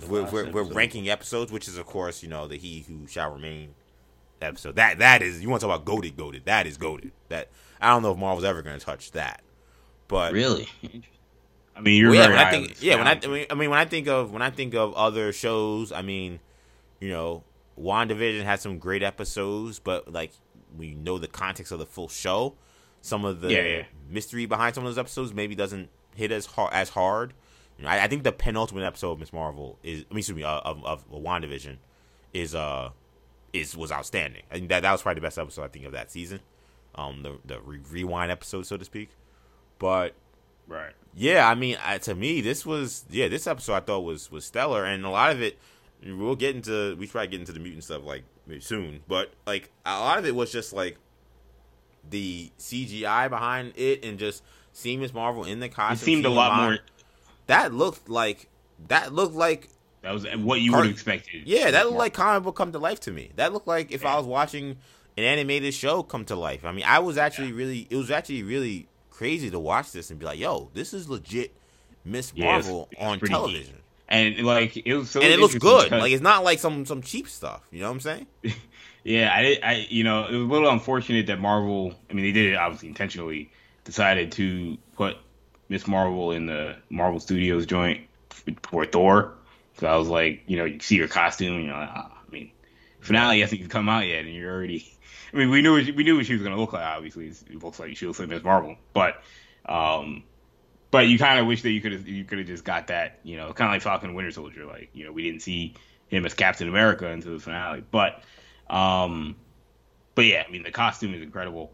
We're, 0.08 0.24
we're, 0.30 0.50
we're 0.50 0.62
ranking 0.62 1.08
episodes, 1.10 1.52
which 1.52 1.68
is 1.68 1.76
of 1.76 1.86
course 1.86 2.22
you 2.22 2.28
know 2.28 2.46
the 2.48 2.56
He 2.56 2.84
Who 2.88 3.06
Shall 3.06 3.32
Remain 3.32 3.74
episode. 4.40 4.76
That 4.76 4.98
that 4.98 5.22
is 5.22 5.42
you 5.42 5.48
want 5.48 5.60
to 5.60 5.66
talk 5.66 5.74
about 5.76 5.84
goaded, 5.84 6.16
goaded. 6.16 6.44
That 6.46 6.66
is 6.66 6.76
goaded. 6.76 7.12
That 7.28 7.48
I 7.80 7.90
don't 7.90 8.02
know 8.02 8.12
if 8.12 8.18
Marvel's 8.18 8.44
ever 8.44 8.62
going 8.62 8.78
to 8.78 8.84
touch 8.84 9.12
that. 9.12 9.42
But 10.08 10.32
Really? 10.32 10.68
I 11.80 11.82
mean, 11.82 12.00
you're 12.00 12.10
well, 12.10 12.22
yeah, 12.22 12.28
when 12.28 12.38
I 12.38 12.50
think, 12.50 12.82
yeah, 12.82 12.96
when 12.96 13.06
I. 13.06 13.20
I 13.22 13.26
mean, 13.26 13.46
I 13.50 13.54
mean, 13.54 13.70
when 13.70 13.78
I 13.78 13.84
think 13.84 14.06
of 14.08 14.32
when 14.32 14.42
I 14.42 14.50
think 14.50 14.74
of 14.74 14.94
other 14.94 15.32
shows, 15.32 15.92
I 15.92 16.02
mean, 16.02 16.40
you 17.00 17.08
know, 17.08 17.42
WandaVision 17.78 18.44
had 18.44 18.60
some 18.60 18.78
great 18.78 19.02
episodes, 19.02 19.78
but 19.78 20.12
like 20.12 20.32
we 20.76 20.94
know 20.94 21.18
the 21.18 21.26
context 21.28 21.72
of 21.72 21.78
the 21.78 21.86
full 21.86 22.08
show. 22.08 22.54
Some 23.02 23.24
of 23.24 23.40
the 23.40 23.50
Yeah, 23.50 23.62
yeah. 23.62 23.82
mystery 24.10 24.44
behind 24.44 24.74
some 24.74 24.84
of 24.84 24.90
those 24.90 24.98
episodes 24.98 25.32
maybe 25.32 25.54
doesn't 25.54 25.88
hit 26.14 26.30
as 26.30 26.44
hard 26.46 26.72
as 26.74 26.90
hard. 26.90 27.32
You 27.78 27.84
know, 27.84 27.90
I, 27.90 28.04
I 28.04 28.08
think 28.08 28.24
the 28.24 28.32
penultimate 28.32 28.84
episode 28.84 29.12
of 29.12 29.18
Miss 29.20 29.32
Marvel 29.32 29.78
is, 29.82 30.04
I 30.10 30.12
mean, 30.14 30.18
excuse 30.18 30.36
me, 30.36 30.44
uh, 30.44 30.58
of 30.60 30.84
of 30.84 31.10
WandaVision 31.10 31.78
is 32.34 32.54
uh 32.54 32.90
is 33.54 33.74
was 33.76 33.90
outstanding. 33.90 34.42
I 34.50 34.56
think 34.56 34.68
that 34.68 34.82
that 34.82 34.92
was 34.92 35.00
probably 35.02 35.20
the 35.20 35.26
best 35.26 35.38
episode 35.38 35.62
I 35.64 35.68
think 35.68 35.86
of 35.86 35.92
that 35.92 36.10
season. 36.10 36.40
Um, 36.94 37.22
the 37.22 37.38
the 37.44 37.60
re- 37.60 37.80
rewind 37.90 38.30
episode, 38.30 38.66
so 38.66 38.76
to 38.76 38.84
speak. 38.84 39.08
But 39.78 40.14
right. 40.70 40.92
yeah, 41.14 41.46
I 41.46 41.54
mean, 41.54 41.76
I, 41.84 41.98
to 41.98 42.14
me, 42.14 42.40
this 42.40 42.64
was 42.64 43.04
yeah, 43.10 43.28
this 43.28 43.46
episode 43.46 43.74
I 43.74 43.80
thought 43.80 44.00
was 44.00 44.30
was 44.30 44.46
stellar, 44.46 44.84
and 44.86 45.04
a 45.04 45.10
lot 45.10 45.32
of 45.32 45.42
it 45.42 45.58
we'll 46.02 46.34
get 46.36 46.56
into 46.56 46.96
we 46.96 47.04
should 47.04 47.12
probably 47.12 47.28
get 47.28 47.40
into 47.40 47.52
the 47.52 47.60
mutant 47.60 47.84
stuff 47.84 48.02
like 48.04 48.24
soon, 48.60 49.00
but 49.06 49.32
like 49.46 49.70
a 49.84 50.00
lot 50.00 50.18
of 50.18 50.24
it 50.24 50.34
was 50.34 50.50
just 50.50 50.72
like 50.72 50.96
the 52.08 52.50
CGI 52.58 53.28
behind 53.28 53.72
it 53.76 54.04
and 54.04 54.18
just 54.18 54.42
seeing 54.72 55.00
Miss 55.00 55.12
Marvel 55.12 55.44
in 55.44 55.60
the 55.60 55.66
It 55.66 55.74
costume. 55.74 56.04
seemed 56.04 56.24
a 56.26 56.30
lot 56.30 56.62
more. 56.62 56.78
That 57.46 57.74
looked 57.74 58.08
like 58.08 58.48
that 58.88 59.12
looked 59.12 59.34
like 59.34 59.68
That 60.02 60.12
was 60.12 60.24
what 60.38 60.60
you 60.60 60.70
would 60.72 60.76
Car- 60.76 60.84
have 60.84 60.92
expected. 60.92 61.42
yeah, 61.46 61.70
that 61.70 61.86
looked 61.86 61.98
like 61.98 62.14
comic 62.14 62.42
book 62.44 62.56
come 62.56 62.72
to 62.72 62.78
life 62.78 63.00
to 63.00 63.12
me. 63.12 63.30
That 63.36 63.52
looked 63.52 63.66
like 63.66 63.92
if 63.92 64.04
I 64.06 64.16
was 64.16 64.26
watching 64.26 64.78
an 65.18 65.24
animated 65.24 65.74
show 65.74 66.02
come 66.02 66.24
to 66.26 66.36
life. 66.36 66.64
I 66.64 66.72
mean, 66.72 66.84
I 66.86 67.00
was 67.00 67.18
actually 67.18 67.52
really, 67.52 67.86
it 67.90 67.96
was 67.96 68.10
actually 68.10 68.42
really 68.42 68.88
crazy 69.20 69.50
to 69.50 69.60
watch 69.60 69.92
this 69.92 70.10
and 70.10 70.18
be 70.18 70.24
like, 70.24 70.38
"Yo, 70.38 70.70
this 70.72 70.94
is 70.94 71.06
legit 71.06 71.54
Miss 72.06 72.34
Marvel 72.34 72.88
it's 72.90 73.02
on 73.02 73.20
television," 73.20 73.76
and 74.08 74.38
like 74.46 74.78
it 74.78 74.94
was 74.94 75.10
so. 75.10 75.20
and 75.20 75.30
it 75.30 75.38
looks 75.38 75.56
good. 75.58 75.90
Like 75.90 76.10
it's 76.10 76.22
not 76.22 76.42
like 76.42 76.58
some 76.58 76.86
some 76.86 77.02
cheap 77.02 77.28
stuff. 77.28 77.60
You 77.70 77.80
know 77.80 77.88
what 77.88 77.94
I'm 77.94 78.00
saying? 78.00 78.26
Yeah, 79.02 79.30
I, 79.32 79.58
I, 79.62 79.86
you 79.88 80.04
know, 80.04 80.26
it 80.26 80.34
was 80.34 80.42
a 80.42 80.52
little 80.52 80.68
unfortunate 80.68 81.28
that 81.28 81.40
Marvel. 81.40 81.94
I 82.10 82.12
mean, 82.12 82.22
they 82.22 82.32
did 82.32 82.52
it 82.52 82.56
obviously 82.56 82.88
intentionally. 82.88 83.50
Decided 83.84 84.30
to 84.32 84.76
put 84.94 85.16
Miss 85.70 85.86
Marvel 85.86 86.32
in 86.32 86.44
the 86.44 86.76
Marvel 86.90 87.18
Studios 87.18 87.64
joint 87.64 88.06
for 88.64 88.84
Thor. 88.84 89.32
So 89.78 89.86
I 89.86 89.96
was 89.96 90.08
like, 90.08 90.42
you 90.46 90.58
know, 90.58 90.66
you 90.66 90.80
see 90.80 90.98
her 90.98 91.08
costume, 91.08 91.56
and 91.56 91.64
you're 91.64 91.72
like, 91.72 91.88
ah, 91.90 92.12
I 92.12 92.30
mean, 92.30 92.50
finale 93.00 93.40
hasn't 93.40 93.58
even 93.58 93.70
come 93.70 93.88
out 93.88 94.06
yet, 94.06 94.26
and 94.26 94.34
you're 94.34 94.52
already. 94.52 94.86
I 95.32 95.36
mean, 95.36 95.50
we 95.50 95.62
knew 95.62 95.74
what 95.74 95.84
she, 95.84 95.92
we 95.92 96.04
knew 96.04 96.16
what 96.16 96.26
she 96.26 96.32
was 96.34 96.42
gonna 96.42 96.56
look 96.56 96.72
like. 96.72 96.84
Obviously, 96.84 97.28
it 97.28 97.62
looks 97.62 97.78
like 97.78 97.96
she 97.96 98.06
looks 98.06 98.18
like 98.18 98.28
Miss 98.28 98.42
Marvel, 98.42 98.76
but, 98.92 99.22
um, 99.66 100.24
but 100.90 101.06
you 101.08 101.18
kind 101.18 101.38
of 101.38 101.46
wish 101.46 101.62
that 101.62 101.70
you 101.70 101.80
could 101.80 101.92
have 101.92 102.06
you 102.08 102.24
could 102.24 102.38
have 102.38 102.46
just 102.46 102.64
got 102.64 102.88
that, 102.88 103.20
you 103.22 103.36
know, 103.36 103.52
kind 103.52 103.68
of 103.68 103.74
like 103.74 103.82
Falcon 103.82 104.14
Winter 104.14 104.32
Soldier. 104.32 104.64
Like, 104.66 104.90
you 104.92 105.04
know, 105.04 105.12
we 105.12 105.22
didn't 105.22 105.42
see 105.42 105.74
him 106.08 106.26
as 106.26 106.34
Captain 106.34 106.68
America 106.68 107.06
until 107.06 107.32
the 107.32 107.40
finale, 107.40 107.82
but. 107.90 108.22
Um, 108.68 109.34
but 110.14 110.26
yeah, 110.26 110.44
I 110.46 110.50
mean 110.50 110.62
the 110.62 110.70
costume 110.70 111.12
is 111.14 111.22
incredible. 111.22 111.72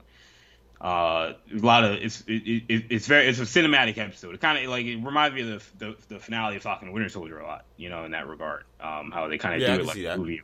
Uh, 0.81 1.33
a 1.53 1.59
lot 1.59 1.85
of 1.85 1.93
it's 1.93 2.23
it, 2.27 2.65
it, 2.69 2.85
it's 2.91 3.07
very 3.07 3.27
it's 3.29 3.39
a 3.39 3.43
cinematic 3.43 3.99
episode. 3.99 4.35
It 4.35 4.41
kind 4.41 4.63
of 4.63 4.71
like 4.71 4.85
it 4.87 4.97
reminds 4.97 5.35
me 5.35 5.51
of 5.51 5.73
the, 5.79 5.87
the, 5.87 5.97
the 6.09 6.19
finale 6.19 6.57
of 6.57 6.63
Falcon 6.63 6.93
Winter 6.93 7.09
Soldier 7.09 7.39
a 7.39 7.47
lot, 7.47 7.65
you 7.77 7.89
know, 7.89 8.05
in 8.05 8.13
that 8.13 8.27
regard. 8.29 8.65
Um, 8.81 9.11
how 9.11 9.29
they 9.29 9.39
kind 9.39 9.55
of 9.55 9.61
Yeah, 9.61 9.77
do 9.77 9.83
it 9.83 9.87
like 9.87 10.03
that. 10.03 10.19
movie. 10.19 10.43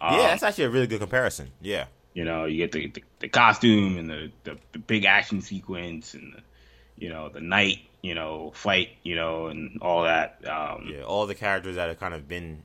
yeah, 0.00 0.08
Um, 0.08 0.16
that's 0.18 0.42
actually 0.42 0.64
a 0.64 0.70
really 0.70 0.86
good 0.88 1.00
comparison. 1.00 1.52
Yeah. 1.60 1.86
You 2.14 2.24
know, 2.24 2.46
you 2.46 2.56
get 2.56 2.72
the, 2.72 2.86
the, 2.88 3.02
the 3.20 3.28
costume 3.28 3.98
and 3.98 4.10
the, 4.10 4.30
the, 4.44 4.58
the 4.72 4.78
big 4.78 5.04
action 5.04 5.40
sequence 5.40 6.14
and 6.14 6.32
the, 6.34 6.42
you 6.96 7.08
know 7.10 7.28
the 7.28 7.40
night 7.40 7.78
you 8.02 8.12
know 8.12 8.50
fight 8.56 8.88
you 9.04 9.14
know 9.14 9.46
and 9.46 9.78
all 9.80 10.02
that. 10.02 10.40
Um, 10.46 10.88
Yeah, 10.92 11.02
all 11.02 11.26
the 11.26 11.34
characters 11.34 11.76
that 11.76 11.88
have 11.88 12.00
kind 12.00 12.12
of 12.14 12.26
been 12.26 12.64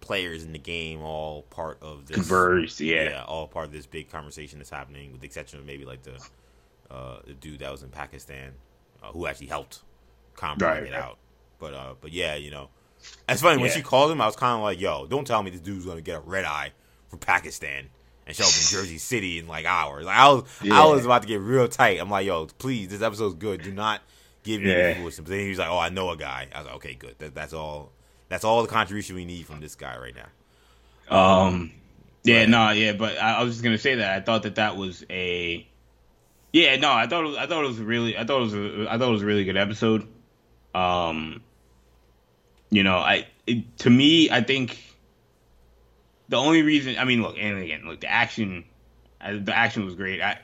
players 0.00 0.44
in 0.44 0.52
the 0.52 0.58
game, 0.58 1.00
all 1.02 1.42
part 1.42 1.78
of 1.82 2.06
this 2.06 2.16
Converged, 2.16 2.80
yeah. 2.80 3.24
all 3.26 3.48
part 3.48 3.66
of 3.66 3.72
this 3.72 3.86
big 3.86 4.10
conversation 4.10 4.58
that's 4.58 4.70
happening, 4.70 5.10
with 5.12 5.22
the 5.22 5.26
exception 5.26 5.58
of 5.58 5.66
maybe 5.66 5.84
like 5.84 6.02
the 6.02 6.20
uh, 6.90 7.18
the 7.26 7.32
dude 7.32 7.60
that 7.60 7.72
was 7.72 7.82
in 7.82 7.88
Pakistan, 7.88 8.52
uh, 9.02 9.10
who 9.12 9.26
actually 9.26 9.46
helped 9.48 9.82
combat 10.36 10.68
Right, 10.68 10.82
it 10.88 10.92
right. 10.92 11.02
out. 11.02 11.18
But 11.58 11.74
uh, 11.74 11.94
but 12.00 12.12
yeah, 12.12 12.34
you 12.36 12.50
know, 12.50 12.68
that's 13.26 13.40
funny 13.42 13.56
when 13.56 13.70
Yeah. 13.70 13.76
she 13.76 13.82
called 13.82 14.10
him. 14.12 14.20
I 14.20 14.26
was 14.26 14.36
kind 14.36 14.54
of 14.56 14.62
like, 14.62 14.80
"Yo, 14.80 15.06
don't 15.06 15.26
tell 15.26 15.42
me 15.42 15.50
this 15.50 15.60
dude's 15.60 15.86
gonna 15.86 16.00
get 16.00 16.16
a 16.18 16.20
red 16.20 16.44
eye 16.44 16.72
from 17.08 17.18
Pakistan." 17.18 17.88
And 18.26 18.34
show 18.34 18.44
up 18.44 18.50
in 18.54 18.60
Jersey 18.62 18.96
City 18.98 19.38
in 19.38 19.46
like 19.46 19.66
hours. 19.66 20.06
Like 20.06 20.16
I 20.16 20.28
was, 20.30 20.44
I 20.70 20.86
was 20.86 21.04
about 21.04 21.22
to 21.22 21.28
get 21.28 21.40
real 21.40 21.68
tight. 21.68 22.00
I'm 22.00 22.08
like, 22.08 22.26
"Yo, 22.26 22.46
please, 22.58 22.88
this 22.88 23.02
episode's 23.02 23.34
good. 23.34 23.62
Do 23.62 23.70
not 23.72 24.00
give 24.44 24.62
me 24.62 24.70
Yeah. 24.70 24.76
any 24.76 24.94
foolishness." 24.94 25.24
But 25.24 25.28
then 25.30 25.40
he 25.40 25.50
was 25.50 25.58
like, 25.58 25.68
"Oh, 25.68 25.78
I 25.78 25.90
know 25.90 26.08
a 26.10 26.16
guy." 26.16 26.48
I 26.54 26.58
was 26.58 26.66
like, 26.66 26.76
"Okay, 26.76 26.94
good. 26.94 27.14
That, 27.18 27.34
that's 27.34 27.52
all. 27.52 27.92
That's 28.30 28.42
all 28.44 28.62
the 28.62 28.68
contribution 28.68 29.14
we 29.14 29.26
need 29.26 29.46
from 29.46 29.60
this 29.60 29.74
guy 29.74 29.98
right 29.98 30.14
now." 30.16 30.28
Um, 31.14 31.72
yeah, 32.22 32.40
Right. 32.40 32.48
no, 32.48 32.70
yeah, 32.70 32.92
but 32.94 33.20
I, 33.20 33.34
I 33.40 33.42
was 33.44 33.52
just 33.54 33.62
gonna 33.62 33.76
say 33.76 33.96
that 33.96 34.16
I 34.16 34.24
thought 34.24 34.44
that 34.44 34.54
that 34.54 34.78
was 34.78 35.04
a, 35.10 35.66
yeah, 36.50 36.76
no, 36.76 36.90
I 36.90 37.06
thought 37.06 37.24
it 37.24 37.28
was, 37.28 37.36
I 37.36 37.46
thought 37.46 37.62
it 37.62 37.68
was 37.68 37.78
really, 37.78 38.16
I 38.16 38.24
thought 38.24 38.38
it 38.38 38.44
was, 38.44 38.54
a, 38.54 38.86
I 38.90 38.96
thought 38.96 39.08
it 39.08 39.12
was 39.12 39.22
a 39.22 39.26
really 39.26 39.44
good 39.44 39.58
episode. 39.58 40.08
Um, 40.74 41.42
you 42.70 42.82
know, 42.82 42.96
I 42.96 43.26
it, 43.46 43.76
to 43.80 43.90
me, 43.90 44.30
I 44.30 44.40
think 44.40 44.78
the 46.34 46.40
only 46.40 46.62
reason, 46.62 46.96
I 46.98 47.04
mean, 47.04 47.22
look, 47.22 47.36
and 47.38 47.58
again, 47.58 47.82
look, 47.86 48.00
the 48.00 48.08
action, 48.10 48.64
uh, 49.20 49.34
the 49.40 49.56
action 49.56 49.84
was 49.84 49.94
great. 49.94 50.20
I. 50.20 50.38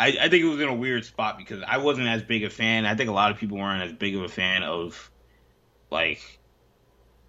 I, 0.00 0.06
I 0.20 0.28
think 0.28 0.44
it 0.44 0.48
was 0.48 0.60
in 0.60 0.68
a 0.68 0.74
weird 0.74 1.04
spot 1.04 1.38
because 1.38 1.60
I 1.66 1.78
wasn't 1.78 2.06
as 2.06 2.22
big 2.22 2.44
a 2.44 2.50
fan. 2.50 2.86
I 2.86 2.94
think 2.94 3.10
a 3.10 3.12
lot 3.12 3.32
of 3.32 3.38
people 3.38 3.58
weren't 3.58 3.82
as 3.82 3.92
big 3.92 4.14
of 4.14 4.22
a 4.22 4.28
fan 4.28 4.62
of 4.62 5.10
like 5.90 6.20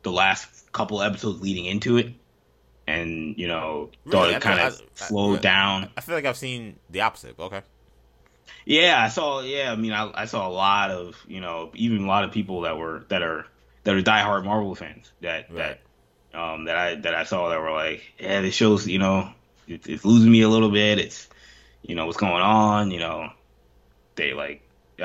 the 0.04 0.12
last 0.12 0.72
couple 0.72 1.02
episodes 1.02 1.42
leading 1.42 1.66
into 1.66 1.98
it, 1.98 2.14
and 2.86 3.36
you 3.40 3.48
know 3.48 3.90
thought 4.08 4.26
Really? 4.26 4.36
It 4.36 4.42
kind 4.44 4.60
of 4.60 4.74
I- 4.80 4.84
I- 5.04 5.08
slowed 5.08 5.42
down. 5.42 5.90
I 5.98 6.02
feel 6.02 6.14
like 6.14 6.26
I've 6.26 6.38
seen 6.38 6.76
the 6.92 7.02
opposite. 7.02 7.38
But 7.38 7.46
okay. 7.46 7.62
Yeah, 8.66 9.02
I 9.04 9.08
saw. 9.08 9.42
Yeah, 9.42 9.72
I 9.72 9.76
mean, 9.76 9.92
I, 9.92 10.12
I 10.14 10.26
saw 10.26 10.48
a 10.48 10.54
lot 10.54 10.92
of 10.92 11.18
you 11.28 11.42
know 11.42 11.72
even 11.74 12.04
a 12.04 12.08
lot 12.08 12.24
of 12.24 12.32
people 12.32 12.62
that 12.62 12.78
were 12.78 13.04
that 13.10 13.24
are 13.24 13.48
that 13.84 13.96
are 13.96 14.02
diehard 14.04 14.46
Marvel 14.46 14.76
fans 14.76 15.12
that 15.22 15.50
Right. 15.50 15.58
that 15.58 15.80
um 16.40 16.66
that 16.66 16.78
I 16.78 16.96
that 16.96 17.16
I 17.16 17.24
saw 17.24 17.50
that 17.50 17.60
were 17.60 17.72
like, 17.72 18.04
yeah, 18.20 18.42
this 18.42 18.56
shows 18.56 18.88
you 18.88 19.00
know 19.00 19.32
it, 19.68 19.88
it's 19.88 20.06
losing 20.06 20.32
me 20.32 20.42
a 20.42 20.50
little 20.50 20.72
bit. 20.72 21.00
It's 21.00 21.28
you 21.82 21.96
know 21.96 22.06
what's 22.06 22.18
going 22.18 22.42
on. 22.42 22.92
You 22.92 23.00
know 23.00 23.32
they 24.16 24.34
like. 24.34 24.64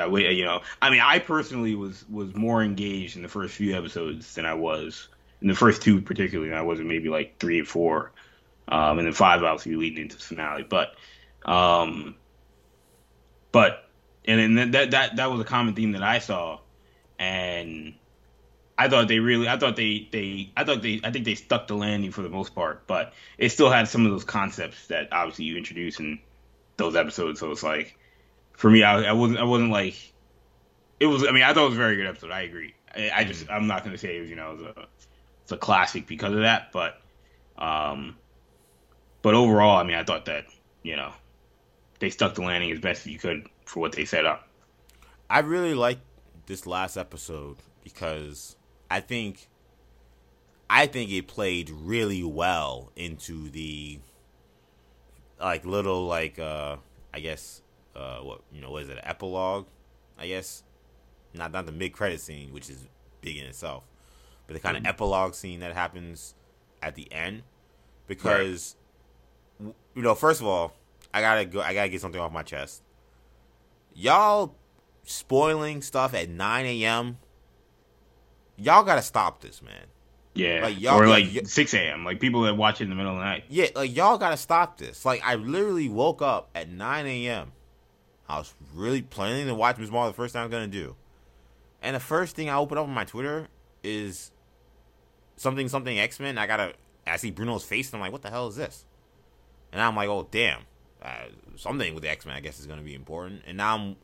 We, 0.09 0.29
you 0.31 0.43
know, 0.43 0.59
I 0.81 0.89
mean, 0.89 0.99
I 0.99 1.19
personally 1.19 1.73
was 1.73 2.03
was 2.09 2.35
more 2.35 2.61
engaged 2.61 3.15
in 3.15 3.23
the 3.23 3.29
first 3.29 3.55
few 3.55 3.77
episodes 3.77 4.35
than 4.35 4.45
I 4.45 4.53
was 4.53 5.07
in 5.41 5.47
the 5.47 5.55
first 5.55 5.81
two, 5.81 6.01
particularly. 6.01 6.53
I 6.53 6.63
wasn't 6.63 6.89
maybe 6.89 7.07
like 7.07 7.37
three 7.39 7.61
or 7.61 7.65
four, 7.65 8.11
um, 8.67 8.97
and 8.97 9.07
then 9.07 9.13
five 9.13 9.41
obviously 9.41 9.75
leading 9.75 10.03
into 10.03 10.17
the 10.17 10.21
finale. 10.21 10.63
But, 10.63 10.95
um, 11.45 12.15
but 13.53 13.87
and 14.25 14.57
then 14.57 14.71
that 14.71 14.91
that 14.91 15.15
that 15.15 15.31
was 15.31 15.39
a 15.39 15.45
common 15.45 15.75
theme 15.75 15.93
that 15.93 16.03
I 16.03 16.19
saw, 16.19 16.59
and 17.17 17.93
I 18.77 18.89
thought 18.89 19.07
they 19.07 19.19
really, 19.19 19.47
I 19.47 19.57
thought 19.57 19.75
they 19.75 20.07
they, 20.11 20.51
I 20.57 20.65
thought 20.65 20.81
they, 20.81 20.99
I 21.03 21.11
think 21.11 21.23
they 21.25 21.35
stuck 21.35 21.67
the 21.67 21.75
landing 21.75 22.11
for 22.11 22.21
the 22.21 22.29
most 22.29 22.53
part, 22.53 22.85
but 22.87 23.13
it 23.37 23.49
still 23.49 23.69
had 23.69 23.87
some 23.87 24.05
of 24.05 24.11
those 24.11 24.25
concepts 24.25 24.87
that 24.87 25.09
obviously 25.13 25.45
you 25.45 25.57
introduce 25.57 25.99
in 25.99 26.19
those 26.77 26.95
episodes. 26.95 27.39
So 27.39 27.51
it's 27.51 27.63
like, 27.63 27.97
for 28.53 28.69
me, 28.69 28.83
I, 28.83 29.03
I 29.03 29.13
wasn't, 29.13 29.39
I 29.39 29.43
wasn't 29.43 29.71
like, 29.71 29.95
it 30.99 31.05
was. 31.05 31.25
I 31.25 31.31
mean, 31.31 31.43
I 31.43 31.53
thought 31.53 31.65
it 31.65 31.69
was 31.69 31.75
a 31.75 31.77
very 31.77 31.95
good 31.95 32.07
episode. 32.07 32.31
I 32.31 32.41
agree. 32.41 32.73
I, 32.93 33.11
I 33.15 33.23
just, 33.23 33.49
I'm 33.49 33.67
not 33.67 33.85
gonna 33.85 33.97
say 33.97 34.17
it 34.17 34.21
was, 34.21 34.29
you 34.29 34.35
know, 34.35 34.51
it 34.51 34.57
was 34.57 34.65
a, 34.65 34.87
it's 35.43 35.51
a 35.53 35.57
classic 35.57 36.05
because 36.05 36.33
of 36.33 36.39
that, 36.39 36.71
but, 36.73 36.99
um, 37.57 38.17
but 39.21 39.35
overall, 39.35 39.77
I 39.77 39.83
mean, 39.83 39.95
I 39.95 40.03
thought 40.03 40.25
that, 40.25 40.47
you 40.83 40.95
know, 40.97 41.13
they 41.99 42.09
stuck 42.09 42.35
the 42.35 42.41
landing 42.41 42.71
as 42.71 42.79
best 42.79 43.05
as 43.05 43.13
you 43.13 43.19
could 43.19 43.47
for 43.65 43.79
what 43.79 43.93
they 43.93 44.05
set 44.05 44.25
up. 44.25 44.47
I 45.29 45.39
really 45.39 45.73
like 45.73 45.99
this 46.45 46.67
last 46.67 46.97
episode 46.97 47.57
because 47.83 48.55
I 48.95 49.01
think 49.01 49.49
I 50.69 50.87
think 50.87 51.11
it 51.11 51.27
played 51.27 51.69
really 51.69 52.23
well 52.23 52.93
into 52.95 53.49
the 53.49 53.99
like 55.37 55.65
little 55.65 56.07
like 56.07 56.39
uh 56.39 56.77
I 57.13 57.19
guess 57.19 57.61
uh 57.93 58.19
what 58.19 58.39
you 58.53 58.61
know 58.61 58.71
what 58.71 58.83
is 58.83 58.89
it 58.89 58.93
an 58.93 59.03
epilogue 59.03 59.65
I 60.17 60.27
guess? 60.27 60.63
Not 61.33 61.51
not 61.51 61.65
the 61.65 61.73
mid 61.73 61.91
credit 61.91 62.21
scene 62.21 62.53
which 62.53 62.69
is 62.69 62.87
big 63.19 63.35
in 63.35 63.45
itself 63.45 63.83
but 64.47 64.53
the 64.53 64.61
kind 64.61 64.77
of 64.77 64.85
epilogue 64.85 65.33
scene 65.33 65.59
that 65.59 65.73
happens 65.73 66.33
at 66.81 66.95
the 66.95 67.11
end 67.11 67.43
because 68.07 68.77
w 69.59 69.75
you 69.93 70.03
know 70.03 70.15
first 70.15 70.39
of 70.39 70.47
all 70.47 70.73
I 71.13 71.19
gotta 71.19 71.43
go 71.43 71.59
I 71.59 71.73
gotta 71.73 71.89
get 71.89 71.99
something 71.99 72.21
off 72.21 72.31
my 72.31 72.43
chest. 72.43 72.81
Y'all 73.93 74.55
spoiling 75.03 75.81
stuff 75.81 76.13
at 76.13 76.29
9 76.29 76.65
a.m. 76.65 77.17
Y'all 78.57 78.83
gotta 78.83 79.01
stop 79.01 79.41
this, 79.41 79.61
man. 79.61 79.85
Yeah, 80.33 80.61
Like, 80.63 80.81
y'all- 80.81 80.99
or 81.01 81.07
like 81.07 81.47
6 81.47 81.73
a.m. 81.73 82.03
Like 82.03 82.19
people 82.19 82.41
that 82.41 82.55
watch 82.57 82.81
it 82.81 82.85
in 82.85 82.89
the 82.89 82.95
middle 82.95 83.13
of 83.13 83.19
the 83.19 83.23
night. 83.23 83.45
Yeah, 83.49 83.67
like 83.75 83.95
y'all 83.95 84.17
gotta 84.17 84.37
stop 84.37 84.77
this. 84.77 85.05
Like 85.05 85.21
I 85.23 85.35
literally 85.35 85.87
woke 85.89 86.21
up 86.21 86.49
at 86.53 86.69
9 86.69 87.05
a.m. 87.05 87.51
I 88.27 88.39
was 88.39 88.53
really 88.73 89.01
planning 89.01 89.47
to 89.47 89.55
watch 89.55 89.77
Miss 89.77 89.89
Marvel 89.91 90.11
the 90.11 90.15
first 90.15 90.33
time 90.33 90.43
I'm 90.45 90.49
gonna 90.51 90.67
do, 90.67 90.95
and 91.81 91.95
the 91.95 91.99
first 91.99 92.35
thing 92.35 92.49
I 92.49 92.55
open 92.55 92.77
up 92.77 92.85
on 92.85 92.93
my 92.93 93.05
Twitter 93.05 93.47
is 93.83 94.31
something 95.37 95.69
something 95.69 95.97
X 95.99 96.19
Men. 96.19 96.37
I 96.37 96.47
gotta 96.47 96.73
I 97.07 97.17
see 97.17 97.31
Bruno's 97.31 97.63
face 97.63 97.87
and 97.91 97.95
I'm 97.95 98.01
like, 98.01 98.11
what 98.11 98.21
the 98.23 98.29
hell 98.31 98.47
is 98.47 98.55
this? 98.55 98.83
And 99.71 99.81
I'm 99.81 99.95
like, 99.95 100.09
oh 100.09 100.27
damn, 100.31 100.61
uh, 101.03 101.25
something 101.55 101.93
with 101.93 102.03
the 102.03 102.09
X 102.09 102.25
Men 102.25 102.35
I 102.35 102.39
guess 102.39 102.59
is 102.59 102.65
gonna 102.65 102.81
be 102.81 102.95
important. 102.95 103.43
And 103.47 103.57
now 103.57 103.75
I'm 103.77 103.95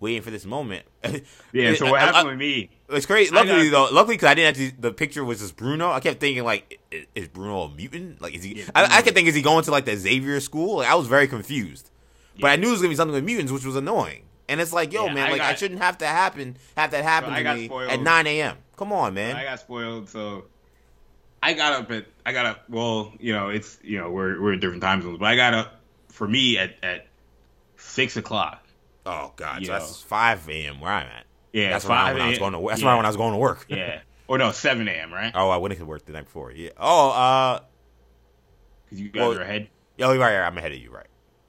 waiting 0.00 0.22
for 0.22 0.30
this 0.30 0.44
moment. 0.44 0.84
Yeah. 1.52 1.74
So 1.74 1.86
what 1.90 2.00
I- 2.00 2.02
I- 2.02 2.06
happened 2.06 2.28
with 2.30 2.38
me? 2.38 2.70
It's 2.90 3.06
crazy. 3.06 3.34
Luckily 3.34 3.70
got- 3.70 3.90
though, 3.90 3.94
luckily 3.94 4.16
because 4.16 4.28
I 4.30 4.34
didn't 4.34 4.48
actually. 4.48 4.70
The 4.78 4.92
picture 4.92 5.24
was 5.24 5.40
just 5.40 5.56
Bruno. 5.56 5.90
I 5.90 6.00
kept 6.00 6.20
thinking 6.20 6.44
like, 6.44 6.78
is 7.14 7.28
Bruno 7.28 7.62
a 7.62 7.70
mutant? 7.70 8.20
Like, 8.20 8.34
is 8.34 8.42
he? 8.44 8.58
Yeah, 8.60 8.64
I, 8.74 8.84
I 8.84 8.88
kept 9.02 9.06
thinking, 9.14 9.26
is 9.26 9.34
he 9.34 9.42
going 9.42 9.64
to 9.64 9.70
like 9.70 9.84
the 9.86 9.96
Xavier 9.96 10.38
school? 10.40 10.76
Like, 10.78 10.88
I 10.88 10.94
was 10.94 11.06
very 11.06 11.26
confused. 11.28 11.90
But 12.38 12.48
I 12.50 12.56
knew 12.56 12.68
it 12.68 12.72
was 12.72 12.80
gonna 12.80 12.90
be 12.90 12.96
something 12.96 13.14
with 13.14 13.24
mutants, 13.24 13.50
which 13.50 13.64
was 13.64 13.76
annoying. 13.76 14.24
And 14.48 14.60
it's 14.60 14.72
like, 14.72 14.92
yo, 14.92 15.06
Yeah, 15.06 15.14
man, 15.14 15.28
I 15.28 15.30
like 15.32 15.40
I 15.40 15.54
shouldn't 15.54 15.80
have 15.80 15.98
to 15.98 16.06
happen, 16.06 16.56
have 16.76 16.90
that 16.92 17.02
happen 17.02 17.32
I 17.32 17.38
to 17.38 17.42
got 17.42 17.56
me 17.56 17.64
spoiled. 17.66 17.90
at 17.90 18.00
9 18.00 18.26
a.m. 18.26 18.56
Come 18.76 18.92
on, 18.92 19.14
man. 19.14 19.34
I 19.34 19.42
got 19.44 19.58
spoiled, 19.58 20.08
so 20.10 20.44
I 21.42 21.54
got 21.54 21.72
up 21.72 21.90
at 21.90 22.06
I 22.26 22.32
got 22.32 22.44
up. 22.46 22.64
Well, 22.68 23.12
you 23.18 23.32
know, 23.32 23.48
it's 23.48 23.78
you 23.82 23.98
know 23.98 24.10
we're 24.10 24.40
we're 24.40 24.52
in 24.52 24.60
different 24.60 24.82
time 24.82 25.00
zones, 25.02 25.18
but 25.18 25.26
I 25.26 25.34
got 25.36 25.54
up 25.54 25.80
for 26.10 26.28
me 26.28 26.58
at 26.58 26.74
at 26.82 27.06
six 27.76 28.16
o'clock. 28.16 28.62
Oh 29.06 29.32
God, 29.36 29.64
so 29.64 29.72
that's 29.72 30.02
5 30.02 30.48
a.m. 30.48 30.80
where 30.80 30.92
I'm 30.92 31.06
at. 31.06 31.24
Yeah, 31.52 31.70
that's 31.70 31.86
five 31.86 32.14
when 32.14 32.22
I 32.22 32.28
was 32.28 32.38
going 32.38 32.52
to. 32.52 32.68
That's 32.68 32.82
yeah. 32.82 32.96
when 32.96 33.06
I 33.06 33.08
was 33.08 33.16
going 33.16 33.32
to 33.32 33.38
work. 33.38 33.64
Yeah, 33.68 34.00
or 34.28 34.36
no, 34.36 34.52
seven 34.52 34.88
a.m. 34.88 35.12
Right? 35.12 35.32
oh, 35.34 35.48
I 35.48 35.56
went 35.56 35.76
to 35.76 35.84
work 35.86 36.04
the 36.04 36.12
night 36.12 36.24
before. 36.24 36.52
Yeah. 36.52 36.70
Oh, 36.76 37.10
uh, 37.10 37.60
Because 38.84 39.00
you 39.00 39.08
guys 39.08 39.20
Well- 39.20 39.38
are 39.38 39.42
ahead. 39.42 39.68
Yeah, 39.96 40.12
you're 40.12 40.20
right, 40.20 40.36
right. 40.38 40.46
I'm 40.46 40.58
ahead 40.58 40.72
of 40.72 40.78
you, 40.78 40.90
right? 40.90 41.06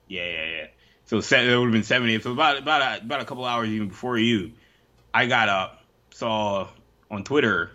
Yeah, 0.08 0.24
yeah, 0.24 0.46
yeah. 0.46 0.68
So 1.08 1.18
it 1.18 1.58
would 1.58 1.66
have 1.66 1.72
been 1.74 1.84
seven 1.84 2.08
a.m. 2.10 2.22
So 2.22 2.32
about 2.32 2.58
about 2.58 2.82
a, 2.82 3.04
about 3.04 3.22
a 3.22 3.26
couple 3.26 3.44
hours 3.44 3.68
even 3.68 3.90
before 3.90 4.18
you, 4.18 4.54
I 5.14 5.26
got 5.26 5.50
up, 5.50 5.84
saw 6.12 6.70
on 7.12 7.26
Twitter 7.26 7.72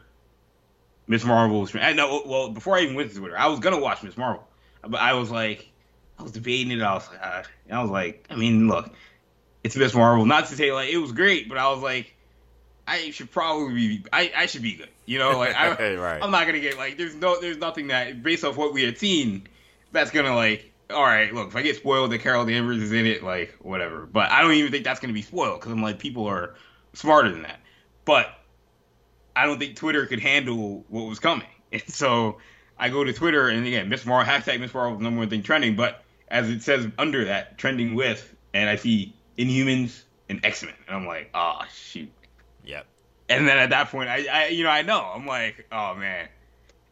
Miss 1.07 1.25
Marvel's. 1.25 1.75
I 1.77 1.93
know. 1.93 2.23
Well, 2.25 2.51
before 2.51 2.79
I 2.79 2.81
even 2.81 2.95
went 2.95 3.11
to 3.11 3.19
Twitter, 3.19 3.39
I 3.39 3.49
was 3.49 3.61
gonna 3.61 3.79
watch 3.79 4.03
Miss 4.03 4.17
Marvel, 4.17 4.49
but 4.81 5.01
I 5.01 5.13
was 5.13 5.31
like, 5.31 5.71
I 6.19 6.23
was 6.23 6.33
debating 6.33 6.73
it. 6.73 6.83
I 6.83 6.95
was 6.95 7.09
like, 7.11 7.21
uh, 7.23 7.43
I 7.71 7.83
was 7.83 7.91
like, 7.91 8.27
I 8.31 8.37
mean, 8.37 8.69
look, 8.69 8.91
it's 9.65 9.77
Miss 9.77 9.95
Marvel. 9.95 10.27
Not 10.27 10.47
to 10.49 10.57
say 10.57 10.73
like 10.73 10.91
it 10.91 10.99
was 10.99 11.13
great, 11.13 11.49
but 11.49 11.59
I 11.59 11.71
was 11.71 11.83
like, 11.83 12.15
I 12.87 13.11
should 13.11 13.31
probably 13.31 13.75
be. 13.75 14.05
I, 14.13 14.33
I 14.37 14.47
should 14.47 14.63
be 14.63 14.75
good. 14.75 14.89
You 15.07 15.19
know, 15.19 15.39
like 15.39 15.55
I, 15.55 15.95
Right. 15.95 16.23
I'm 16.23 16.31
not 16.31 16.47
gonna 16.47 16.61
get 16.61 16.77
like. 16.77 16.99
There's 16.99 17.15
no. 17.15 17.41
There's 17.41 17.59
nothing 17.59 17.89
that 17.89 18.23
based 18.23 18.45
off 18.45 18.57
what 18.57 18.73
we 18.73 18.83
had 18.83 18.99
seen, 18.99 19.47
that's 19.93 20.11
gonna 20.11 20.35
like. 20.35 20.71
All 20.91 21.03
right, 21.03 21.33
look. 21.33 21.49
If 21.49 21.57
I 21.57 21.63
get 21.63 21.77
spoiled 21.77 22.11
that 22.13 22.19
Carol 22.19 22.45
Danvers 22.45 22.79
is 22.79 22.93
in 22.93 23.07
it, 23.07 23.23
like 23.23 23.55
whatever. 23.61 24.07
But 24.07 24.31
I 24.31 24.43
don't 24.43 24.53
even 24.53 24.73
think 24.73 24.85
that's 24.85 25.01
gonna 25.01 25.13
be 25.13 25.23
spoiled 25.23 25.61
because 25.61 25.73
I'm 25.73 25.83
like 25.83 25.99
people 25.99 26.27
are 26.27 26.55
smarter 26.93 27.31
than 27.31 27.43
that. 27.43 27.61
But 28.05 28.29
I 29.37 29.47
don't 29.47 29.59
think 29.59 29.77
Twitter 29.77 30.07
could 30.07 30.21
handle 30.21 30.85
what 30.89 31.03
was 31.03 31.21
coming, 31.21 31.47
and 31.73 31.83
so 31.89 32.39
I 32.79 32.89
go 32.89 33.05
to 33.05 33.13
Twitter 33.13 33.49
and 33.49 33.65
again, 33.67 33.89
Miss 33.89 34.05
Marvel 34.05 34.31
hashtag 34.31 34.61
Miss 34.61 34.75
Marvel 34.75 34.99
number 34.99 35.21
one 35.21 35.31
thing 35.31 35.43
trending. 35.43 35.77
But 35.77 36.03
as 36.29 36.51
it 36.51 36.63
says 36.63 36.89
under 36.99 37.27
that, 37.27 37.59
trending 37.59 37.95
with 37.95 38.35
and 38.53 38.69
I 38.69 38.77
see 38.77 39.15
Inhumans 39.39 40.03
and 40.29 40.45
X 40.45 40.63
Men, 40.63 40.75
and 40.87 40.97
I'm 40.97 41.07
like, 41.07 41.31
oh 41.35 41.61
shoot. 41.73 42.11
Yep. 42.65 42.87
And 43.29 43.49
then 43.49 43.59
at 43.59 43.71
that 43.71 43.89
point, 43.89 44.09
I, 44.09 44.27
I, 44.31 44.47
you 44.49 44.65
know, 44.65 44.71
I 44.71 44.83
know. 44.83 45.01
I'm 45.01 45.27
like, 45.27 45.67
oh 45.73 45.95
man. 45.95 46.29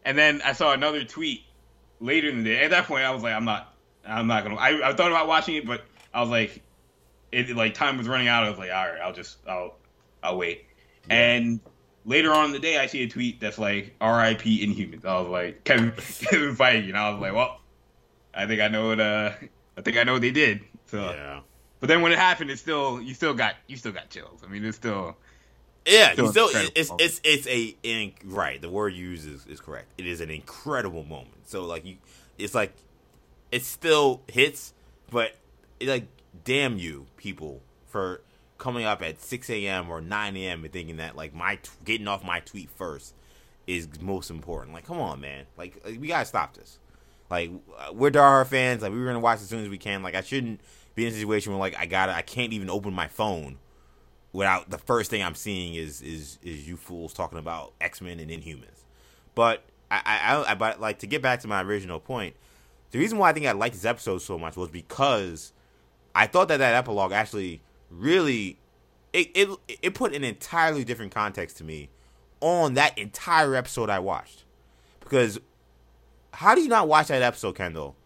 And 0.05 0.17
then 0.17 0.41
I 0.45 0.53
saw 0.53 0.73
another 0.73 1.05
tweet 1.05 1.43
later 2.01 2.29
in 2.29 2.43
the 2.43 2.51
day. 2.51 2.65
At 2.65 2.71
that 2.71 2.87
point, 2.87 3.05
I 3.05 3.11
was 3.11 3.23
like, 3.23 3.35
I'm 3.35 3.45
not, 3.45 3.75
I'm 4.07 4.27
not 4.27 4.45
gonna. 4.45 4.57
I, 4.57 4.91
I 4.91 4.95
thought 4.95 5.11
about 5.11 5.29
watching 5.29 5.57
it, 5.57 5.67
but 5.67 5.85
I 6.15 6.21
was 6.21 6.31
like, 6.31 6.63
it 7.33 7.55
like 7.55 7.75
time 7.75 7.99
was 7.99 8.09
running 8.09 8.29
out. 8.29 8.45
I 8.45 8.51
was 8.51 8.59
like, 8.59 8.71
all 8.71 8.89
right, 8.89 9.01
I'll 9.01 9.13
just, 9.13 9.39
I'll, 9.47 9.77
I'll 10.23 10.39
wait. 10.39 10.67
Yeah. 11.09 11.15
And 11.15 11.61
later 12.05 12.33
on 12.33 12.47
in 12.47 12.53
the 12.53 12.59
day, 12.59 12.79
I 12.79 12.87
see 12.87 13.03
a 13.03 13.09
tweet 13.09 13.41
that's 13.41 13.59
like, 13.59 13.95
"R.I.P. 14.01 14.67
Inhumans." 14.67 15.05
I 15.05 15.21
was 15.21 15.29
like, 15.29 15.65
Kevin, 15.65 15.91
Kevin 15.97 16.57
Feige, 16.57 16.89
and 16.89 16.97
I 16.97 17.11
was 17.11 17.21
like, 17.21 17.35
well, 17.35 17.61
I 18.35 18.47
think 18.47 18.61
I 18.61 18.69
know 18.69 18.89
what, 18.89 19.01
uh, 19.01 19.33
I 19.77 19.81
think 19.83 19.97
I 19.97 20.05
know 20.05 20.15
what 20.15 20.23
they 20.23 20.31
did. 20.31 20.61
So, 20.87 20.99
yeah. 20.99 21.41
But 21.81 21.89
then 21.89 22.03
when 22.03 22.13
it 22.13 22.19
happened, 22.19 22.51
it's 22.51 22.61
still, 22.61 23.01
you 23.01 23.15
still 23.15 23.35
got, 23.35 23.57
you 23.67 23.77
still 23.77 23.93
got 23.93 24.11
chills. 24.11 24.43
I 24.45 24.49
mean, 24.49 24.65
it's 24.65 24.77
still 24.77 25.17
yeah, 25.87 26.13
still, 26.13 26.29
still 26.29 26.51
it's, 26.53 26.91
it's 26.99 27.21
it's 27.25 27.47
a 27.47 27.75
in, 27.83 28.13
right. 28.25 28.61
The 28.61 28.69
word 28.69 28.95
you 28.95 29.09
use 29.11 29.25
is, 29.25 29.47
is 29.47 29.61
correct. 29.61 29.87
It 29.99 30.07
is 30.07 30.21
an 30.21 30.31
incredible 30.31 31.05
moment. 31.05 31.47
So 31.49 31.65
like 31.65 31.85
you, 31.85 31.97
it's 32.39 32.55
like 32.55 32.73
it 33.51 33.65
still 33.65 34.21
hits, 34.29 34.75
but 35.11 35.35
it, 35.79 35.89
like 35.89 36.07
damn 36.45 36.79
you 36.79 37.07
people 37.17 37.63
for 37.89 38.21
coming 38.59 38.85
up 38.85 39.03
at 39.03 39.23
six 39.23 39.49
a.m. 39.49 39.91
or 39.91 40.01
nine 40.01 40.37
a.m. 40.37 40.65
and 40.65 40.73
thinking 40.73 40.99
that 40.99 41.17
like 41.17 41.35
my 41.35 41.57
t- 41.57 41.71
getting 41.85 42.09
off 42.09 42.23
my 42.23 42.41
tweet 42.41 42.71
first 42.71 43.15
is 43.67 43.89
most 44.01 44.31
important. 44.31 44.75
Like, 44.75 44.87
come 44.87 45.01
on, 45.01 45.21
man. 45.21 45.47
Like, 45.57 45.81
like 45.85 45.99
we 46.01 46.09
gotta 46.09 46.27
stop 46.27 46.55
this. 46.55 46.79
Like, 47.31 47.51
we're 47.93 48.11
Die 48.11 48.45
fans. 48.45 48.83
Like, 48.83 48.93
we 48.93 49.01
are 49.01 49.07
gonna 49.07 49.21
watch 49.21 49.41
as 49.41 49.49
soon 49.49 49.63
as 49.63 49.69
we 49.69 49.79
can. 49.79 50.03
Like, 50.03 50.15
I 50.15 50.21
shouldn't 50.21 50.61
be 50.95 51.07
in 51.07 51.13
a 51.13 51.17
situation 51.17 51.53
where 51.53 51.61
like 51.61 51.77
I 51.79 51.87
gotta, 51.87 52.13
I 52.13 52.23
can't 52.23 52.53
even 52.53 52.71
open 52.71 52.93
my 52.93 53.09
phone 53.09 53.59
without 54.33 54.71
the 54.71 54.79
first 54.79 55.11
thing 55.11 55.23
I'm 55.23 55.35
seeing 55.35 55.75
is 55.75 56.01
is 56.03 56.39
is 56.43 56.69
you 56.69 56.77
fools 56.77 57.13
talking 57.13 57.39
about 57.39 57.73
X 57.81 58.01
Men 58.01 58.21
and 58.21 58.31
Inhumans. 58.31 58.85
But 59.35 59.65
I, 59.91 60.01
I, 60.05 60.53
I 60.53 60.55
but 60.55 60.81
like 60.81 60.99
to 61.01 61.07
get 61.07 61.23
back 61.23 61.41
to 61.41 61.49
my 61.49 61.63
original 61.63 62.01
point, 62.01 62.35
the 62.91 62.99
reason 62.99 63.19
why 63.19 63.31
I 63.31 63.33
think 63.33 63.47
I 63.47 63.53
liked 63.53 63.75
this 63.75 63.85
episode 63.85 64.19
so 64.23 64.39
much 64.39 64.57
was 64.57 64.71
because 64.71 65.53
I 66.15 66.27
thought 66.27 66.49
that 66.49 66.59
that 66.59 66.75
epilogue 66.75 67.13
actually 67.13 67.63
really 67.91 68.59
it 69.13 69.31
it 69.35 69.49
it 69.83 69.95
put 69.95 70.15
an 70.15 70.25
entirely 70.25 70.85
different 70.85 71.13
context 71.13 71.57
to 71.59 71.65
me 71.65 71.91
on 72.41 72.75
that 72.75 72.97
entire 72.99 73.55
episode 73.55 73.91
I 73.91 73.99
watched. 73.99 74.45
Because 75.01 75.39
how 76.35 76.55
do 76.55 76.61
you 76.61 76.69
not 76.69 76.89
watch 76.89 77.09
that 77.09 77.23
episode, 77.23 77.57
Kendall, 77.57 77.97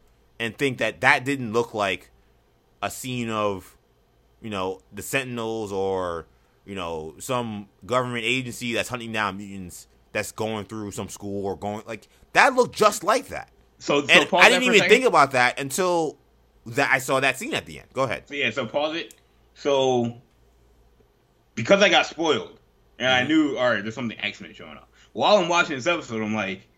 and 0.40 0.56
think 0.56 0.78
that 0.78 1.00
that 1.02 1.24
didn't 1.24 1.52
look 1.52 1.74
like 1.74 2.10
a 2.84 2.90
scene 2.90 3.30
of 3.30 3.76
you 4.44 4.50
know, 4.50 4.82
the 4.92 5.02
Sentinels 5.02 5.72
or, 5.72 6.26
you 6.66 6.74
know, 6.74 7.14
some 7.18 7.66
government 7.86 8.24
agency 8.26 8.74
that's 8.74 8.90
hunting 8.90 9.10
down 9.10 9.38
mutants 9.38 9.88
that's 10.12 10.32
going 10.32 10.66
through 10.66 10.90
some 10.90 11.08
school 11.08 11.46
or 11.46 11.56
going 11.56 11.82
like 11.86 12.06
that 12.34 12.54
looked 12.54 12.76
just 12.76 13.02
like 13.02 13.28
that. 13.28 13.50
So, 13.78 14.06
so 14.06 14.36
I 14.36 14.50
didn't 14.50 14.64
even 14.64 14.86
think 14.88 15.06
about 15.06 15.32
that 15.32 15.58
until 15.58 16.18
that 16.66 16.92
I 16.92 16.98
saw 16.98 17.20
that 17.20 17.38
scene 17.38 17.54
at 17.54 17.64
the 17.64 17.80
end. 17.80 17.88
Go 17.94 18.02
ahead. 18.02 18.28
So, 18.28 18.34
yeah, 18.34 18.50
so 18.50 18.66
pause 18.66 18.96
it. 18.96 19.14
So 19.54 20.14
because 21.54 21.82
I 21.82 21.88
got 21.88 22.04
spoiled 22.04 22.58
and 22.98 23.08
mm-hmm. 23.08 23.24
I 23.24 23.26
knew 23.26 23.56
all 23.56 23.70
right, 23.70 23.82
there's 23.82 23.94
something 23.94 24.20
X 24.20 24.42
Men 24.42 24.52
showing 24.52 24.76
up. 24.76 24.90
While 25.14 25.38
I'm 25.38 25.48
watching 25.48 25.74
this 25.76 25.86
episode, 25.86 26.22
I'm 26.22 26.34
like, 26.34 26.68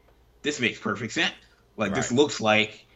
this 0.42 0.60
makes 0.60 0.78
perfect 0.78 1.12
sense. 1.12 1.34
Like 1.76 1.90
right. 1.90 1.96
this 1.96 2.12
looks 2.12 2.40
like, 2.40 2.86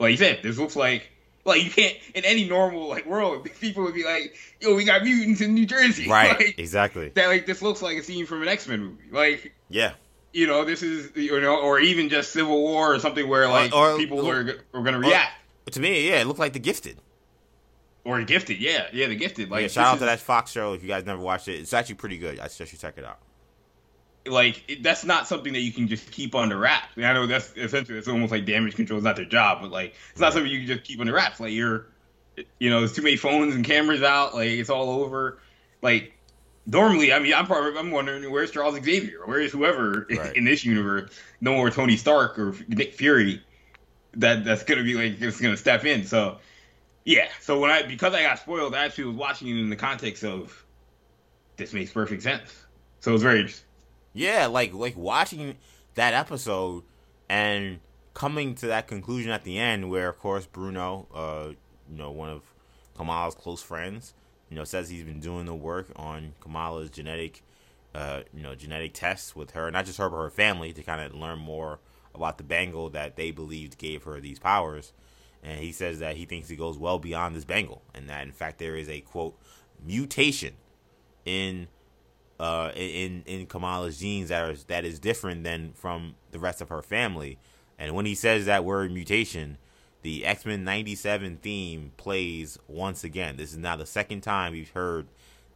like 0.00 0.10
you 0.10 0.16
said, 0.16 0.40
this 0.42 0.58
looks 0.58 0.74
like 0.74 1.12
like 1.44 1.64
you 1.64 1.70
can't 1.70 1.96
in 2.14 2.24
any 2.24 2.48
normal 2.48 2.88
like 2.88 3.06
world, 3.06 3.48
people 3.60 3.82
would 3.84 3.94
be 3.94 4.04
like, 4.04 4.36
"Yo, 4.60 4.74
we 4.74 4.84
got 4.84 5.02
mutants 5.02 5.40
in 5.40 5.54
New 5.54 5.66
Jersey." 5.66 6.08
Right. 6.10 6.36
Like, 6.36 6.58
exactly. 6.58 7.10
That 7.10 7.28
like 7.28 7.46
this 7.46 7.62
looks 7.62 7.82
like 7.82 7.96
a 7.96 8.02
scene 8.02 8.26
from 8.26 8.42
an 8.42 8.48
X 8.48 8.66
Men 8.66 8.80
movie. 8.80 9.02
Like 9.10 9.54
yeah. 9.68 9.92
You 10.32 10.46
know, 10.46 10.64
this 10.64 10.82
is 10.82 11.10
you 11.16 11.40
know, 11.40 11.56
or 11.56 11.80
even 11.80 12.08
just 12.08 12.32
Civil 12.32 12.60
War 12.60 12.94
or 12.94 12.98
something 12.98 13.28
where 13.28 13.48
like 13.48 13.74
or, 13.74 13.92
or, 13.92 13.96
people 13.96 14.28
are 14.28 14.40
are 14.74 14.82
going 14.82 14.92
to 14.92 14.98
react. 14.98 15.32
to 15.72 15.80
me, 15.80 16.08
yeah, 16.08 16.20
it 16.20 16.26
looked 16.26 16.38
like 16.38 16.52
The 16.52 16.60
Gifted. 16.60 16.98
Or 18.04 18.18
the 18.18 18.24
Gifted, 18.24 18.58
yeah, 18.58 18.86
yeah, 18.92 19.08
The 19.08 19.16
Gifted. 19.16 19.50
Like 19.50 19.62
yeah, 19.62 19.68
shout 19.68 19.86
out 19.86 19.94
is, 19.94 20.00
to 20.00 20.06
that 20.06 20.20
Fox 20.20 20.52
show 20.52 20.72
if 20.72 20.82
you 20.82 20.88
guys 20.88 21.04
never 21.04 21.20
watched 21.20 21.48
it. 21.48 21.54
It's 21.54 21.74
actually 21.74 21.96
pretty 21.96 22.16
good. 22.16 22.38
I 22.38 22.46
suggest 22.46 22.72
you 22.72 22.78
check 22.78 22.96
it 22.96 23.04
out 23.04 23.18
like 24.26 24.62
it, 24.68 24.82
that's 24.82 25.04
not 25.04 25.26
something 25.26 25.52
that 25.52 25.60
you 25.60 25.72
can 25.72 25.88
just 25.88 26.10
keep 26.10 26.34
under 26.34 26.58
wraps. 26.58 26.88
I, 26.96 27.00
mean, 27.00 27.08
I 27.08 27.12
know 27.12 27.26
that's 27.26 27.52
essentially 27.56 27.98
it's 27.98 28.08
almost 28.08 28.30
like 28.30 28.44
damage 28.44 28.74
control 28.76 28.98
is 28.98 29.04
not 29.04 29.16
their 29.16 29.24
job, 29.24 29.62
but 29.62 29.70
like 29.70 29.94
it's 30.12 30.20
not 30.20 30.32
something 30.32 30.50
you 30.50 30.58
can 30.58 30.66
just 30.66 30.84
keep 30.84 31.00
under 31.00 31.12
wraps. 31.12 31.40
Like 31.40 31.52
you're, 31.52 31.86
you 32.58 32.70
know, 32.70 32.80
there's 32.80 32.92
too 32.92 33.02
many 33.02 33.16
phones 33.16 33.54
and 33.54 33.64
cameras 33.64 34.02
out. 34.02 34.34
Like 34.34 34.48
it's 34.48 34.70
all 34.70 35.02
over. 35.02 35.38
Like 35.82 36.12
normally, 36.66 37.12
I 37.12 37.18
mean, 37.18 37.34
I'm 37.34 37.46
probably 37.46 37.78
I'm 37.78 37.90
wondering 37.90 38.30
where's 38.30 38.50
Charles 38.50 38.74
Xavier, 38.74 39.20
where's 39.24 39.52
whoever 39.52 40.06
right. 40.10 40.36
in 40.36 40.44
this 40.44 40.64
universe, 40.64 41.10
no 41.40 41.54
more 41.54 41.70
Tony 41.70 41.96
Stark 41.96 42.38
or 42.38 42.54
Nick 42.68 42.94
Fury. 42.94 43.42
That 44.14 44.44
that's 44.44 44.64
gonna 44.64 44.82
be 44.82 44.94
like 44.94 45.20
it's 45.20 45.40
gonna 45.40 45.56
step 45.56 45.84
in. 45.84 46.04
So 46.04 46.38
yeah. 47.04 47.28
So 47.40 47.60
when 47.60 47.70
I 47.70 47.82
because 47.82 48.12
I 48.12 48.22
got 48.22 48.38
spoiled, 48.38 48.74
I 48.74 48.84
actually 48.84 49.04
was 49.04 49.16
watching 49.16 49.48
it 49.48 49.60
in 49.60 49.70
the 49.70 49.76
context 49.76 50.24
of 50.24 50.64
this 51.56 51.72
makes 51.72 51.92
perfect 51.92 52.22
sense. 52.22 52.64
So 53.00 53.12
it 53.12 53.14
was 53.14 53.22
very 53.22 53.40
interesting. 53.40 53.69
Yeah, 54.12 54.46
like 54.46 54.72
like 54.72 54.96
watching 54.96 55.56
that 55.94 56.14
episode 56.14 56.82
and 57.28 57.80
coming 58.14 58.54
to 58.56 58.66
that 58.66 58.88
conclusion 58.88 59.30
at 59.30 59.44
the 59.44 59.58
end, 59.58 59.88
where 59.90 60.08
of 60.08 60.18
course 60.18 60.46
Bruno, 60.46 61.06
uh, 61.14 61.52
you 61.90 61.96
know, 61.96 62.10
one 62.10 62.28
of 62.28 62.42
Kamala's 62.96 63.34
close 63.34 63.62
friends, 63.62 64.14
you 64.48 64.56
know, 64.56 64.64
says 64.64 64.88
he's 64.88 65.04
been 65.04 65.20
doing 65.20 65.46
the 65.46 65.54
work 65.54 65.86
on 65.96 66.34
Kamala's 66.40 66.90
genetic, 66.90 67.42
uh, 67.94 68.22
you 68.34 68.42
know, 68.42 68.54
genetic 68.54 68.94
tests 68.94 69.36
with 69.36 69.52
her, 69.52 69.70
not 69.70 69.86
just 69.86 69.98
her 69.98 70.10
but 70.10 70.16
her 70.16 70.30
family, 70.30 70.72
to 70.72 70.82
kind 70.82 71.00
of 71.00 71.14
learn 71.14 71.38
more 71.38 71.78
about 72.14 72.36
the 72.38 72.44
bangle 72.44 72.90
that 72.90 73.16
they 73.16 73.30
believed 73.30 73.78
gave 73.78 74.02
her 74.02 74.20
these 74.20 74.38
powers. 74.38 74.92
And 75.42 75.60
he 75.60 75.72
says 75.72 76.00
that 76.00 76.16
he 76.16 76.26
thinks 76.26 76.50
it 76.50 76.56
goes 76.56 76.76
well 76.76 76.98
beyond 76.98 77.34
this 77.34 77.44
bangle, 77.44 77.82
and 77.94 78.08
that 78.08 78.26
in 78.26 78.32
fact 78.32 78.58
there 78.58 78.76
is 78.76 78.88
a 78.88 79.00
quote 79.00 79.38
mutation 79.82 80.54
in 81.24 81.68
uh, 82.40 82.72
in 82.74 83.22
in 83.26 83.46
Kamala's 83.46 83.98
genes 83.98 84.30
that 84.30 84.50
is 84.50 84.64
that 84.64 84.84
is 84.86 84.98
different 84.98 85.44
than 85.44 85.72
from 85.74 86.14
the 86.30 86.38
rest 86.38 86.62
of 86.62 86.70
her 86.70 86.80
family. 86.80 87.38
And 87.78 87.94
when 87.94 88.06
he 88.06 88.14
says 88.14 88.46
that 88.46 88.64
word 88.64 88.90
mutation, 88.92 89.58
the 90.00 90.24
X 90.24 90.46
Men 90.46 90.64
'97 90.64 91.38
theme 91.42 91.92
plays 91.98 92.58
once 92.66 93.04
again. 93.04 93.36
This 93.36 93.52
is 93.52 93.58
now 93.58 93.76
the 93.76 93.84
second 93.84 94.22
time 94.22 94.52
we've 94.52 94.70
heard 94.70 95.06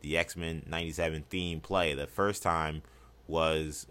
the 0.03 0.19
X 0.19 0.37
Men 0.37 0.63
'97 0.69 1.25
theme 1.31 1.61
play. 1.61 1.95
The 1.95 2.07
first 2.07 2.43
time 2.43 2.83
was 3.27 3.87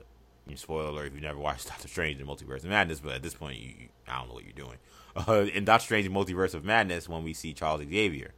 spoiler 0.55 0.89
alert 0.89 1.07
if 1.07 1.13
you've 1.13 1.23
never 1.23 1.39
watched 1.39 1.67
Doctor 1.69 1.87
Strange 1.87 2.21
in 2.21 2.27
Multiverse 2.27 2.57
of 2.57 2.65
Madness, 2.65 2.99
but 2.99 3.13
at 3.13 3.23
this 3.23 3.33
point, 3.33 3.57
you, 3.57 3.73
I 4.07 4.19
don't 4.19 4.27
know 4.27 4.35
what 4.35 4.43
you're 4.43 4.53
doing. 4.53 4.77
Uh, 5.15 5.47
in 5.53 5.65
Doctor 5.65 5.85
Strange 5.85 6.09
Multiverse 6.09 6.53
of 6.53 6.63
Madness, 6.63 7.09
when 7.09 7.23
we 7.23 7.33
see 7.33 7.53
Charles 7.53 7.81
Xavier, 7.81 8.33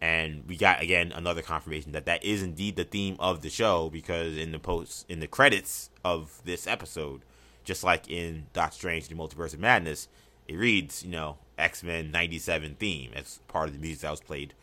and 0.00 0.44
we 0.46 0.56
got 0.56 0.82
again 0.82 1.12
another 1.12 1.42
confirmation 1.42 1.92
that 1.92 2.06
that 2.06 2.24
is 2.24 2.42
indeed 2.42 2.76
the 2.76 2.84
theme 2.84 3.16
of 3.18 3.42
the 3.42 3.50
show 3.50 3.90
because 3.90 4.36
in 4.36 4.52
the 4.52 4.58
post 4.58 5.04
in 5.08 5.20
the 5.20 5.26
credits 5.26 5.90
of 6.04 6.40
this 6.44 6.66
episode 6.66 7.22
just 7.64 7.82
like 7.82 8.08
in 8.08 8.46
Doctor 8.52 8.76
Strange 8.76 9.08
the 9.08 9.14
Multiverse 9.14 9.54
of 9.54 9.60
Madness 9.60 10.08
it 10.46 10.56
reads 10.56 11.02
you 11.02 11.10
know 11.10 11.38
X-Men 11.58 12.10
97 12.10 12.76
theme 12.78 13.10
as 13.14 13.40
part 13.48 13.68
of 13.68 13.74
the 13.74 13.80
music 13.80 14.02
that 14.02 14.10
was 14.10 14.20
played 14.20 14.54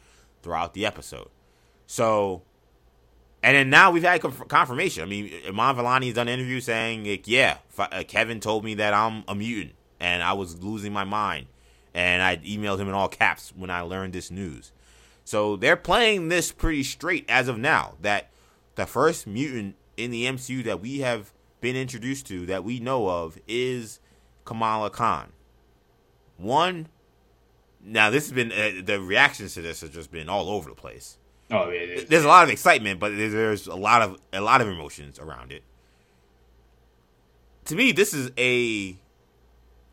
throughout 0.41 0.73
the 0.73 0.85
episode. 0.85 1.29
So 1.87 2.43
and 3.43 3.55
then 3.55 3.69
now 3.69 3.91
we've 3.91 4.03
had 4.03 4.21
confirmation. 4.21 5.03
I 5.03 5.05
mean 5.05 5.31
Iman 5.47 5.75
Vellani 5.75 6.05
has 6.05 6.15
done 6.15 6.27
an 6.27 6.39
interview 6.39 6.61
saying 6.61 7.05
like, 7.05 7.27
yeah 7.27 7.57
uh, 7.77 8.03
Kevin 8.07 8.39
told 8.39 8.63
me 8.63 8.75
that 8.75 8.93
I'm 8.93 9.23
a 9.27 9.35
mutant 9.35 9.75
and 9.99 10.23
I 10.23 10.33
was 10.33 10.63
losing 10.63 10.93
my 10.93 11.03
mind. 11.03 11.47
And 11.93 12.21
I 12.21 12.35
emailed 12.37 12.77
him 12.77 12.89
in 12.89 12.93
all 12.93 13.07
caps 13.07 13.53
when 13.55 13.69
I 13.69 13.79
learned 13.81 14.11
this 14.11 14.29
news 14.29 14.73
so 15.25 15.55
they're 15.55 15.75
playing 15.75 16.29
this 16.29 16.51
pretty 16.51 16.83
straight 16.83 17.25
as 17.27 17.47
of 17.47 17.57
now. 17.57 17.95
That 18.01 18.29
the 18.75 18.85
first 18.85 19.27
mutant 19.27 19.75
in 19.97 20.11
the 20.11 20.25
MCU 20.25 20.63
that 20.63 20.79
we 20.79 20.99
have 20.99 21.33
been 21.59 21.75
introduced 21.75 22.27
to 22.27 22.45
that 22.45 22.63
we 22.63 22.79
know 22.79 23.09
of 23.09 23.38
is 23.47 23.99
Kamala 24.45 24.91
Khan. 24.91 25.33
One. 26.38 26.88
Now 27.83 28.09
this 28.09 28.25
has 28.25 28.31
been 28.33 28.51
uh, 28.51 28.81
the 28.83 29.01
reactions 29.01 29.55
to 29.55 29.61
this 29.61 29.81
have 29.81 29.91
just 29.91 30.11
been 30.11 30.29
all 30.29 30.49
over 30.49 30.69
the 30.69 30.75
place. 30.75 31.17
Oh, 31.51 31.69
is. 31.69 32.05
There's 32.05 32.23
a 32.23 32.27
lot 32.27 32.43
of 32.43 32.49
excitement, 32.49 32.99
but 32.99 33.15
there's 33.15 33.67
a 33.67 33.75
lot 33.75 34.01
of 34.01 34.19
a 34.31 34.41
lot 34.41 34.61
of 34.61 34.67
emotions 34.67 35.19
around 35.19 35.51
it. 35.51 35.63
To 37.65 37.75
me, 37.75 37.91
this 37.91 38.13
is 38.13 38.31
a 38.38 38.95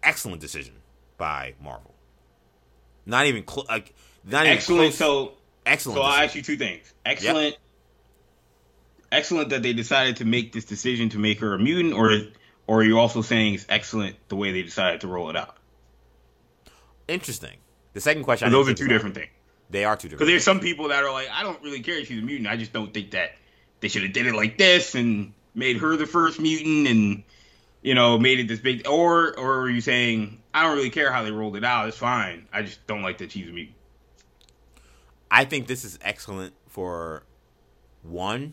excellent 0.03 0.40
decision 0.40 0.75
by 1.16 1.55
Marvel. 1.62 1.95
Not 3.07 3.27
even 3.27 3.47
cl- 3.47 3.66
like 3.68 3.95
not 4.25 4.47
excellent. 4.47 4.95
So 4.95 5.35
excellent. 5.67 5.99
So 5.99 6.03
I'll 6.03 6.23
ask 6.25 6.35
you 6.35 6.43
two 6.43 6.57
things. 6.57 6.93
Excellent. 7.05 7.51
Yep. 7.53 7.59
Excellent 9.11 9.51
that 9.51 9.63
they 9.63 9.73
decided 9.75 10.17
to 10.17 10.25
make 10.25 10.53
this 10.53 10.65
decision 10.65 11.11
to 11.11 11.19
make 11.19 11.41
her 11.41 11.55
a 11.55 11.59
mutant, 11.59 11.95
or 11.95 12.11
or 12.67 12.81
are 12.81 12.85
you 12.85 12.99
also 12.99 13.21
saying 13.23 13.55
it's 13.55 13.67
excellent 13.69 14.17
the 14.29 14.37
way 14.37 14.53
they 14.53 14.63
decided 14.63 15.03
to 15.03 15.09
roll 15.09 15.29
it 15.31 15.37
out? 15.37 15.57
Interesting. 17.09 17.57
The 17.93 18.01
second 18.01 18.25
question. 18.25 18.51
those 18.51 18.69
are 18.69 18.75
two 18.75 18.89
different 18.89 19.15
things. 19.15 19.29
They 19.71 19.85
are 19.85 19.97
two 19.97 20.09
Because 20.09 20.19
different. 20.21 20.29
there's 20.29 20.45
some 20.45 20.61
people 20.61 20.89
that 20.89 21.03
are 21.03 21.13
like, 21.13 21.29
I 21.31 21.43
don't 21.43 21.61
really 21.63 21.81
care 21.81 21.99
if 21.99 22.09
she's 22.09 22.23
a 22.23 22.25
mutant. 22.25 22.49
I 22.49 22.57
just 22.57 22.73
don't 22.73 22.93
think 22.93 23.11
that 23.13 23.33
they 23.81 23.89
should 23.89 24.03
have 24.03 24.13
did 24.13 24.27
it 24.27 24.35
like 24.35 24.57
this 24.59 24.95
and 24.95 25.33
made 25.55 25.79
her 25.79 25.97
the 25.97 26.07
first 26.07 26.41
mutant 26.41 26.87
and 26.89 27.23
you 27.83 27.95
know 27.95 28.19
made 28.19 28.39
it 28.41 28.49
this 28.49 28.61
big. 28.61 28.87
Or 28.89 29.39
or 29.39 29.61
are 29.63 29.71
you 29.71 29.81
saying 29.81 30.41
I 30.55 30.63
don't 30.63 30.77
really 30.77 30.91
care 30.91 31.13
how 31.13 31.23
they 31.23 31.31
rolled 31.33 31.57
it 31.57 31.65
out? 31.65 31.89
It's 31.89 31.97
fine. 31.99 32.47
I 32.53 32.63
just 32.63 32.87
don't 32.87 33.03
like 33.03 33.19
that 33.19 33.33
she's 33.33 33.49
a 33.49 33.53
mutant. 33.53 33.77
I 35.33 35.47
think 35.47 35.66
this 35.66 35.83
is 35.83 35.99
excellent 36.03 36.53
for 36.68 37.23
one. 38.03 38.53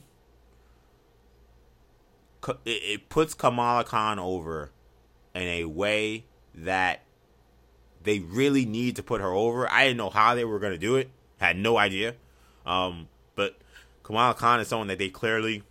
It, 2.65 3.09
puts 3.09 3.33
Kamala 3.33 3.83
Khan 3.83 4.17
over 4.17 4.71
in 5.35 5.41
a 5.41 5.65
way 5.65 6.23
that 6.55 7.01
they 8.01 8.19
really 8.19 8.65
need 8.65 8.95
to 8.95 9.03
put 9.03 9.19
her 9.19 9.27
over. 9.27 9.69
I 9.69 9.83
didn't 9.83 9.97
know 9.97 10.09
how 10.09 10.35
they 10.35 10.45
were 10.45 10.57
going 10.57 10.71
to 10.71 10.79
do 10.79 10.95
it. 10.95 11.09
Had 11.37 11.57
no 11.57 11.77
idea. 11.77 12.15
Um, 12.65 13.09
but 13.35 13.57
Kamala 14.03 14.33
Khan 14.33 14.61
is 14.61 14.69
someone 14.69 14.87
that 14.87 14.99
they 14.99 15.09
clearly 15.09 15.63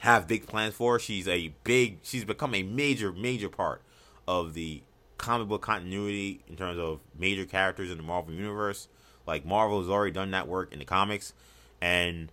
have 0.00 0.28
big 0.28 0.46
plans 0.46 0.74
for. 0.74 0.98
She's 0.98 1.26
a 1.26 1.54
big. 1.64 2.00
She's 2.02 2.26
become 2.26 2.54
a 2.54 2.62
major, 2.62 3.10
major 3.10 3.48
part 3.48 3.80
of 4.28 4.52
the 4.52 4.82
comic 5.16 5.48
book 5.48 5.62
continuity 5.62 6.42
in 6.46 6.56
terms 6.56 6.78
of 6.78 7.00
major 7.18 7.46
characters 7.46 7.90
in 7.90 7.96
the 7.96 8.02
Marvel 8.02 8.34
universe. 8.34 8.88
Like 9.26 9.44
Marvel 9.44 9.80
has 9.80 9.88
already 9.88 10.12
done 10.12 10.30
that 10.32 10.48
work 10.48 10.72
in 10.72 10.78
the 10.78 10.84
comics, 10.84 11.32
and 11.80 12.30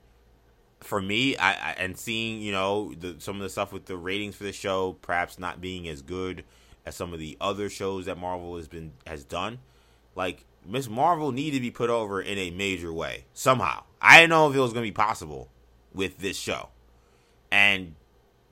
for 0.81 1.01
me, 1.01 1.37
I, 1.37 1.51
I 1.51 1.75
and 1.77 1.97
seeing 1.97 2.41
you 2.41 2.51
know 2.51 2.93
the, 2.93 3.15
some 3.19 3.37
of 3.37 3.41
the 3.41 3.49
stuff 3.49 3.71
with 3.71 3.85
the 3.85 3.97
ratings 3.97 4.35
for 4.35 4.43
the 4.43 4.51
show 4.51 4.93
perhaps 5.01 5.39
not 5.39 5.61
being 5.61 5.87
as 5.87 6.01
good 6.01 6.43
as 6.85 6.95
some 6.95 7.13
of 7.13 7.19
the 7.19 7.37
other 7.39 7.69
shows 7.69 8.05
that 8.05 8.17
Marvel 8.17 8.57
has 8.57 8.67
been 8.67 8.91
has 9.07 9.23
done. 9.23 9.59
Like 10.15 10.45
Miss 10.65 10.89
Marvel 10.89 11.31
needed 11.31 11.57
to 11.57 11.61
be 11.61 11.71
put 11.71 11.89
over 11.89 12.21
in 12.21 12.37
a 12.37 12.51
major 12.51 12.91
way 12.91 13.25
somehow. 13.33 13.83
I 14.01 14.21
didn't 14.21 14.31
know 14.31 14.49
if 14.49 14.55
it 14.55 14.59
was 14.59 14.73
going 14.73 14.85
to 14.85 14.91
be 14.91 14.95
possible 14.95 15.49
with 15.93 16.17
this 16.17 16.37
show, 16.37 16.69
and 17.51 17.95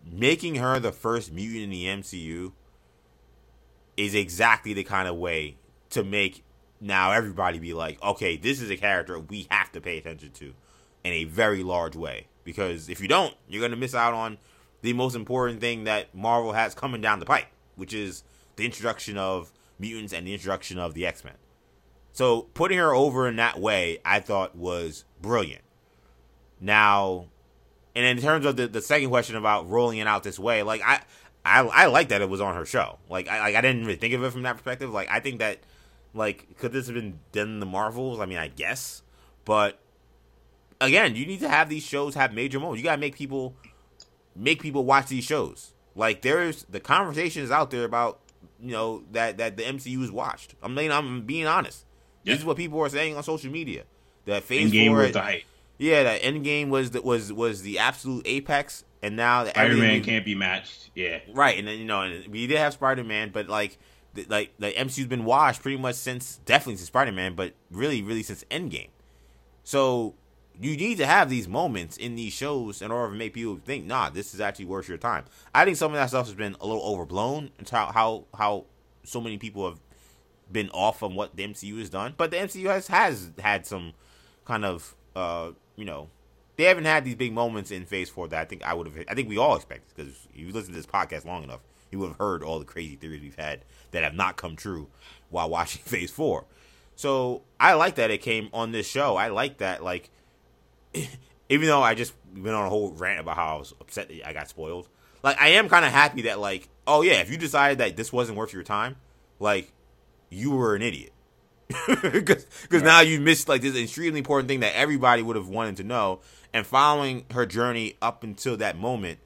making 0.05 0.55
her 0.55 0.79
the 0.79 0.91
first 0.91 1.31
mutant 1.31 1.63
in 1.63 1.69
the 1.69 1.85
MCU 1.85 2.53
is 3.97 4.15
exactly 4.15 4.73
the 4.73 4.83
kind 4.83 5.07
of 5.07 5.15
way 5.15 5.57
to 5.89 6.03
make 6.03 6.43
now 6.81 7.11
everybody 7.11 7.59
be 7.59 7.73
like, 7.73 8.01
okay, 8.01 8.37
this 8.37 8.61
is 8.61 8.69
a 8.69 8.77
character 8.77 9.19
we 9.19 9.47
have 9.51 9.71
to 9.73 9.81
pay 9.81 9.97
attention 9.97 10.31
to 10.31 10.53
in 11.03 11.13
a 11.13 11.23
very 11.25 11.63
large 11.63 11.95
way. 11.95 12.27
Because 12.43 12.89
if 12.89 13.01
you 13.01 13.07
don't, 13.07 13.35
you're 13.47 13.61
going 13.61 13.71
to 13.71 13.77
miss 13.77 13.93
out 13.93 14.13
on 14.13 14.37
the 14.81 14.93
most 14.93 15.15
important 15.15 15.59
thing 15.59 15.83
that 15.83 16.15
Marvel 16.15 16.53
has 16.53 16.73
coming 16.73 17.01
down 17.01 17.19
the 17.19 17.25
pipe, 17.25 17.47
which 17.75 17.93
is 17.93 18.23
the 18.55 18.65
introduction 18.65 19.17
of 19.17 19.51
mutants 19.77 20.13
and 20.13 20.25
the 20.25 20.33
introduction 20.33 20.79
of 20.79 20.93
the 20.93 21.05
X 21.05 21.23
Men. 21.23 21.35
So 22.11 22.43
putting 22.53 22.77
her 22.77 22.93
over 22.93 23.27
in 23.27 23.35
that 23.37 23.59
way, 23.59 23.99
I 24.03 24.19
thought 24.19 24.55
was 24.55 25.05
brilliant. 25.21 25.61
Now, 26.59 27.27
and 27.95 28.05
in 28.05 28.23
terms 28.23 28.45
of 28.45 28.55
the, 28.55 28.67
the 28.67 28.81
second 28.81 29.09
question 29.09 29.35
about 29.35 29.69
rolling 29.69 29.99
it 29.99 30.07
out 30.07 30.23
this 30.23 30.39
way, 30.39 30.63
like 30.63 30.81
I, 30.83 31.01
I, 31.45 31.61
I 31.61 31.85
like 31.85 32.09
that 32.09 32.21
it 32.21 32.29
was 32.29 32.41
on 32.41 32.55
her 32.55 32.65
show. 32.65 32.99
Like 33.09 33.27
I, 33.27 33.39
like 33.41 33.55
I 33.55 33.61
didn't 33.61 33.85
really 33.85 33.97
think 33.97 34.13
of 34.13 34.23
it 34.23 34.31
from 34.31 34.43
that 34.43 34.53
perspective. 34.53 34.91
Like 34.91 35.09
I 35.09 35.19
think 35.19 35.39
that, 35.39 35.59
like, 36.13 36.57
could 36.57 36.71
this 36.71 36.87
have 36.87 36.95
been 36.95 37.19
done 37.31 37.47
in 37.49 37.59
the 37.59 37.65
Marvels? 37.65 38.19
I 38.19 38.25
mean, 38.25 38.37
I 38.37 38.47
guess, 38.47 39.03
but 39.45 39.79
again, 40.81 41.15
you 41.15 41.25
need 41.25 41.39
to 41.41 41.49
have 41.49 41.69
these 41.69 41.83
shows 41.83 42.15
have 42.15 42.33
major 42.33 42.59
moments. 42.59 42.79
You 42.79 42.83
gotta 42.83 43.01
make 43.01 43.15
people, 43.15 43.55
make 44.35 44.61
people 44.61 44.85
watch 44.85 45.07
these 45.07 45.23
shows. 45.23 45.73
Like 45.95 46.21
there's 46.21 46.63
the 46.69 46.79
conversation 46.79 47.43
is 47.43 47.51
out 47.51 47.71
there 47.71 47.83
about 47.83 48.19
you 48.61 48.71
know 48.71 49.03
that 49.11 49.37
that 49.37 49.57
the 49.57 49.63
MCU 49.63 50.01
is 50.01 50.11
watched. 50.11 50.55
I'm 50.61 50.73
mean, 50.75 50.91
I'm 50.91 51.23
being 51.23 51.47
honest. 51.47 51.85
Yeah. 52.23 52.33
This 52.33 52.41
is 52.41 52.45
what 52.45 52.57
people 52.57 52.79
are 52.81 52.89
saying 52.89 53.15
on 53.15 53.23
social 53.23 53.51
media. 53.51 53.83
That 54.25 54.43
Phase 54.43 54.71
Endgame 54.71 54.89
Four, 54.89 54.97
was 54.97 55.11
the 55.13 55.21
height. 55.21 55.45
yeah, 55.77 56.03
that 56.03 56.21
Endgame 56.21 56.69
was 56.69 56.91
the, 56.91 57.01
was 57.01 57.33
was 57.33 57.63
the 57.63 57.79
absolute 57.79 58.23
apex, 58.25 58.83
and 59.01 59.15
now 59.15 59.45
Spider 59.45 59.77
Man 59.77 60.03
can't 60.03 60.25
be 60.25 60.35
matched. 60.35 60.91
Yeah. 60.93 61.19
right, 61.33 61.57
and 61.57 61.67
then 61.67 61.79
you 61.79 61.85
know, 61.85 62.01
and 62.01 62.27
we 62.27 62.45
did 62.47 62.57
have 62.57 62.73
Spider 62.73 63.03
Man, 63.03 63.31
but 63.33 63.47
like, 63.47 63.77
like 64.27 64.53
the 64.59 64.71
MCU's 64.71 65.07
been 65.07 65.25
washed 65.25 65.61
pretty 65.61 65.77
much 65.77 65.95
since 65.95 66.39
definitely 66.45 66.77
since 66.77 66.87
Spider 66.87 67.11
Man, 67.11 67.35
but 67.35 67.53
really, 67.71 68.01
really 68.01 68.23
since 68.23 68.43
Endgame. 68.51 68.89
So 69.63 70.15
you 70.59 70.75
need 70.75 70.97
to 70.97 71.05
have 71.05 71.29
these 71.29 71.47
moments 71.47 71.95
in 71.95 72.15
these 72.15 72.33
shows 72.33 72.81
in 72.81 72.91
order 72.91 73.13
to 73.13 73.17
make 73.17 73.33
people 73.33 73.59
think, 73.63 73.85
nah, 73.85 74.09
this 74.09 74.33
is 74.33 74.41
actually 74.41 74.65
worth 74.65 74.89
your 74.89 74.97
time. 74.97 75.25
I 75.55 75.63
think 75.63 75.77
some 75.77 75.91
of 75.91 75.97
that 75.97 76.09
stuff 76.09 76.25
has 76.25 76.35
been 76.35 76.55
a 76.59 76.67
little 76.67 76.83
overblown. 76.83 77.51
It's 77.59 77.71
how 77.71 77.91
how 77.91 78.25
how 78.35 78.65
so 79.03 79.21
many 79.21 79.37
people 79.37 79.67
have 79.69 79.79
been 80.51 80.69
off 80.71 81.03
on 81.03 81.15
what 81.15 81.35
the 81.35 81.43
MCU 81.43 81.79
has 81.79 81.89
done, 81.89 82.13
but 82.17 82.31
the 82.31 82.37
MCU 82.37 82.65
has 82.65 82.87
has 82.87 83.31
had 83.39 83.65
some 83.65 83.93
kind 84.45 84.65
of 84.65 84.95
uh 85.15 85.51
you 85.75 85.85
know 85.85 86.09
they 86.57 86.65
haven't 86.65 86.85
had 86.85 87.05
these 87.05 87.15
big 87.15 87.31
moments 87.31 87.71
in 87.71 87.85
Phase 87.85 88.09
Four 88.09 88.27
that 88.27 88.41
I 88.41 88.45
think 88.45 88.63
I 88.65 88.73
would 88.73 88.85
have. 88.85 89.05
I 89.07 89.15
think 89.15 89.29
we 89.29 89.37
all 89.37 89.55
expected 89.55 89.95
because 89.95 90.27
you 90.35 90.51
listen 90.51 90.73
to 90.73 90.77
this 90.77 90.85
podcast 90.85 91.23
long 91.23 91.43
enough, 91.43 91.61
you 91.91 91.99
would 91.99 92.09
have 92.09 92.17
heard 92.17 92.43
all 92.43 92.59
the 92.59 92.65
crazy 92.65 92.95
theories 92.95 93.21
we've 93.21 93.35
had 93.35 93.61
that 93.91 94.03
have 94.03 94.13
not 94.13 94.37
come 94.37 94.55
true 94.55 94.87
while 95.29 95.49
watching 95.49 95.81
Phase 95.85 96.11
Four. 96.11 96.45
So 96.95 97.43
I 97.59 97.73
like 97.73 97.95
that 97.95 98.11
it 98.11 98.19
came 98.19 98.49
on 98.53 98.71
this 98.71 98.87
show. 98.87 99.15
I 99.15 99.29
like 99.29 99.57
that 99.59 99.83
like 99.83 100.09
even 101.49 101.67
though 101.67 101.81
I 101.81 101.95
just 101.95 102.13
went 102.35 102.55
on 102.55 102.65
a 102.65 102.69
whole 102.69 102.91
rant 102.91 103.19
about 103.19 103.35
how 103.35 103.55
I 103.55 103.59
was 103.59 103.73
upset 103.79 104.09
that 104.09 104.27
I 104.27 104.33
got 104.33 104.49
spoiled. 104.49 104.87
Like 105.23 105.39
I 105.39 105.49
am 105.49 105.69
kind 105.69 105.85
of 105.85 105.91
happy 105.91 106.23
that 106.23 106.39
like 106.39 106.69
oh 106.87 107.01
yeah, 107.01 107.21
if 107.21 107.29
you 107.29 107.37
decided 107.37 107.77
that 107.77 107.95
this 107.95 108.11
wasn't 108.11 108.37
worth 108.37 108.53
your 108.53 108.63
time, 108.63 108.97
like 109.39 109.71
you 110.29 110.51
were 110.51 110.75
an 110.75 110.81
idiot. 110.81 111.13
Because 112.01 112.83
now 112.83 113.01
you 113.01 113.19
missed 113.19 113.47
like 113.47 113.61
this 113.61 113.75
extremely 113.75 114.19
important 114.19 114.47
thing 114.47 114.61
that 114.61 114.75
everybody 114.75 115.21
would 115.21 115.35
have 115.35 115.47
wanted 115.47 115.77
to 115.77 115.83
know, 115.83 116.19
and 116.51 116.65
following 116.65 117.25
her 117.31 117.45
journey 117.45 117.95
up 118.01 118.23
until 118.23 118.57
that 118.57 118.77
moment 118.77 119.19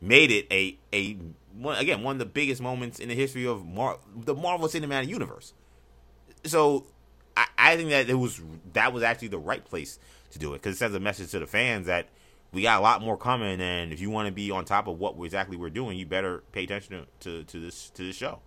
made 0.00 0.30
it 0.30 0.46
a 0.50 0.78
a 0.92 1.18
one, 1.56 1.78
again 1.78 2.02
one 2.02 2.16
of 2.16 2.18
the 2.18 2.26
biggest 2.26 2.60
moments 2.60 2.98
in 2.98 3.08
the 3.08 3.14
history 3.14 3.46
of 3.46 3.64
Mar- 3.64 3.98
the 4.14 4.34
Marvel 4.34 4.68
Cinematic 4.68 5.08
Universe. 5.08 5.52
So 6.44 6.86
I, 7.36 7.46
I 7.58 7.76
think 7.76 7.90
that 7.90 8.08
it 8.08 8.14
was 8.14 8.40
that 8.72 8.92
was 8.92 9.02
actually 9.02 9.28
the 9.28 9.38
right 9.38 9.64
place 9.64 9.98
to 10.30 10.38
do 10.38 10.54
it 10.54 10.62
because 10.62 10.76
it 10.76 10.78
sends 10.78 10.94
a 10.94 11.00
message 11.00 11.30
to 11.32 11.38
the 11.38 11.46
fans 11.46 11.86
that 11.86 12.08
we 12.52 12.62
got 12.62 12.80
a 12.80 12.82
lot 12.82 13.00
more 13.00 13.16
coming, 13.16 13.60
and 13.60 13.92
if 13.92 14.00
you 14.00 14.10
want 14.10 14.26
to 14.26 14.32
be 14.32 14.50
on 14.50 14.64
top 14.64 14.88
of 14.88 14.98
what 14.98 15.14
exactly 15.24 15.56
we're 15.56 15.70
doing, 15.70 15.96
you 15.96 16.04
better 16.06 16.42
pay 16.52 16.64
attention 16.64 17.06
to, 17.20 17.30
to, 17.30 17.44
to 17.44 17.60
this 17.60 17.90
to 17.90 18.02
this 18.04 18.16
show. 18.16 18.40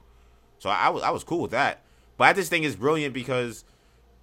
So 0.60 0.70
I 0.70 0.90
was 0.90 1.04
I 1.04 1.10
was 1.10 1.24
cool 1.24 1.42
with 1.42 1.52
that, 1.52 1.82
but 2.18 2.26
I 2.26 2.34
just 2.34 2.50
think 2.50 2.66
it's 2.66 2.76
brilliant 2.76 3.14
because 3.14 3.64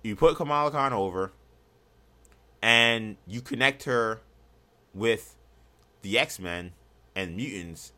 you 0.03 0.17
put 0.17 0.37
Kamala 0.37 0.71
Khan 0.71 0.93
over, 0.93 1.33
and 2.61 3.17
you 3.27 3.41
connect 3.41 3.85
her 3.85 4.21
with 4.93 5.37
the 6.03 6.19
X 6.19 6.39
Men 6.39 6.73
and 7.15 7.37
mutants, 7.37 7.93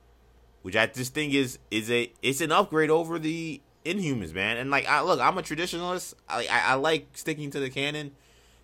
which 0.63 0.77
I 0.77 0.87
just 0.87 1.15
think 1.15 1.35
is 1.35 1.59
is 1.71 1.91
a 1.91 2.13
it's 2.23 2.41
an 2.41 2.53
upgrade 2.53 2.91
over 2.91 3.19
the 3.19 3.61
Inhumans, 3.85 4.33
man. 4.35 4.57
And 4.59 4.71
like, 4.71 4.87
I 4.89 5.03
look, 5.03 5.21
I'm 5.21 5.37
a 5.39 5.43
traditionalist. 5.43 6.15
I 6.29 6.47
I, 6.51 6.61
I 6.73 6.75
like 6.75 7.09
sticking 7.15 7.51
to 7.51 7.61
the 7.61 7.69
canon, 7.71 8.13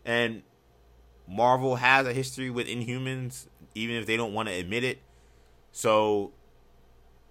and 0.04 0.42
Marvel 1.28 1.76
has 1.76 2.06
a 2.06 2.12
history 2.12 2.50
with 2.50 2.66
Inhumans, 2.66 3.46
even 3.74 3.96
if 3.96 4.06
they 4.06 4.16
don't 4.16 4.32
want 4.32 4.48
to 4.48 4.54
admit 4.54 4.84
it. 4.84 4.98
So, 5.72 6.32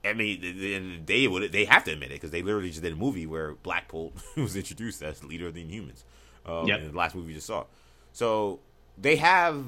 I 0.06 0.14
mean, 0.14 0.42
th- 0.42 0.56
th- 0.56 1.00
they 1.06 1.28
would 1.28 1.52
they 1.52 1.66
have 1.66 1.84
to 1.86 1.92
admit 1.92 2.12
it 2.12 2.16
because 2.16 2.32
they 2.32 2.42
literally 2.44 2.70
just 2.70 2.82
did 2.84 2.94
a 2.94 2.96
movie 2.96 3.26
where 3.26 3.54
Black 3.64 3.88
Bolt 3.90 4.14
was 4.38 4.56
introduced 4.56 5.02
as 5.02 5.20
the 5.22 5.28
leader 5.28 5.48
of 5.48 5.54
the 5.54 5.64
Inhumans. 5.64 6.04
Um, 6.46 6.66
Yep. 6.68 6.80
in 6.82 6.92
the 6.92 6.98
last 6.98 7.16
movie 7.16 7.30
you 7.30 7.36
just 7.36 7.48
saw. 7.48 7.66
So 8.14 8.60
they 8.98 9.16
have 9.18 9.66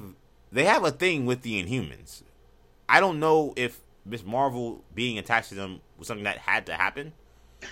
they 0.52 0.64
have 0.64 0.84
a 0.84 0.90
thing 0.90 1.26
with 1.26 1.42
the 1.42 1.62
Inhumans. 1.62 2.22
I 2.88 3.00
don't 3.00 3.18
know 3.20 3.52
if 3.56 3.80
Miss 4.10 4.24
Marvel 4.24 4.84
being 4.94 5.18
attached 5.18 5.50
to 5.50 5.54
them 5.54 5.80
was 5.98 6.08
something 6.08 6.24
that 6.24 6.38
had 6.38 6.66
to 6.66 6.74
happen. 6.74 7.12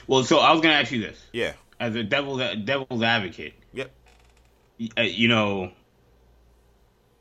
Well, 0.07 0.25
so 0.25 0.39
I 0.39 0.53
was 0.53 0.61
gonna 0.61 0.75
ask 0.75 0.93
you 0.93 1.01
this 1.01 1.21
Yeah. 1.33 1.53
as 1.81 1.95
a 1.95 2.03
devil's 2.03 2.41
devil's 2.65 3.03
advocate. 3.03 3.55
Yep. 3.73 3.91
uh, 4.97 5.03
you 5.03 5.29
know, 5.29 5.73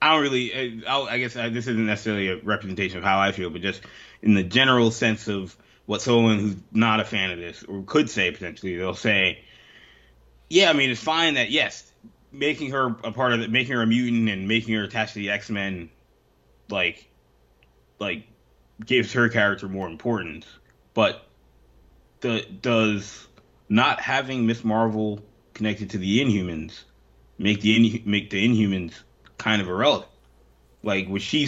I 0.01 0.13
don't 0.13 0.21
really. 0.21 0.85
uh, 0.85 0.93
I, 1.05 1.13
I 1.13 1.17
guess 1.17 1.35
uh, 1.35 1.49
this 1.49 1.67
isn't 1.67 1.85
necessarily 1.85 2.29
a 2.29 2.37
representation 2.37 2.99
of 2.99 3.03
how 3.03 3.19
I 3.19 3.31
feel, 3.31 3.49
but 3.49 3.61
just 3.61 3.81
in 4.21 4.33
the 4.35 4.43
general 4.43 4.91
sense 4.91 5.27
of 5.27 5.55
what 5.85 6.01
someone 6.01 6.39
who's 6.39 6.55
not 6.71 6.99
a 6.99 7.05
fan 7.05 7.31
of 7.31 7.39
this 7.39 7.63
or 7.63 7.83
could 7.83 8.09
say 8.09 8.29
potentially, 8.31 8.75
they'll 8.75 8.93
say, 8.93 9.39
"Yeah, 10.49 10.69
I 10.69 10.73
mean, 10.73 10.91
it's 10.91 11.01
fine 11.01 11.35
that 11.35 11.49
yes, 11.49 11.89
making 12.31 12.71
her 12.71 12.87
a 13.03 13.11
part 13.11 13.33
of 13.33 13.41
it, 13.41 13.49
making 13.49 13.73
her 13.75 13.81
a 13.81 13.87
mutant 13.87 14.29
and 14.29 14.47
making 14.47 14.75
her 14.75 14.83
attached 14.83 15.13
to 15.13 15.19
the 15.19 15.31
X 15.31 15.49
Men, 15.49 15.89
like, 16.69 17.09
like, 17.99 18.27
gives 18.85 19.13
her 19.13 19.29
character 19.29 19.67
more 19.67 19.87
importance, 19.87 20.45
but 20.93 21.25
the 22.21 22.45
does 22.61 23.27
not 23.69 23.99
having 23.99 24.45
Miss 24.45 24.63
Marvel 24.63 25.19
connected 25.53 25.91
to 25.91 25.97
the 25.97 26.19
Inhumans 26.23 26.83
make 27.37 27.61
the 27.61 27.75
in, 27.75 28.09
make 28.09 28.29
the 28.29 28.47
Inhumans 28.47 28.93
kind 29.37 29.61
of 29.61 29.67
irrelevant. 29.67 30.09
Like 30.83 31.07
was 31.09 31.21
she 31.23 31.47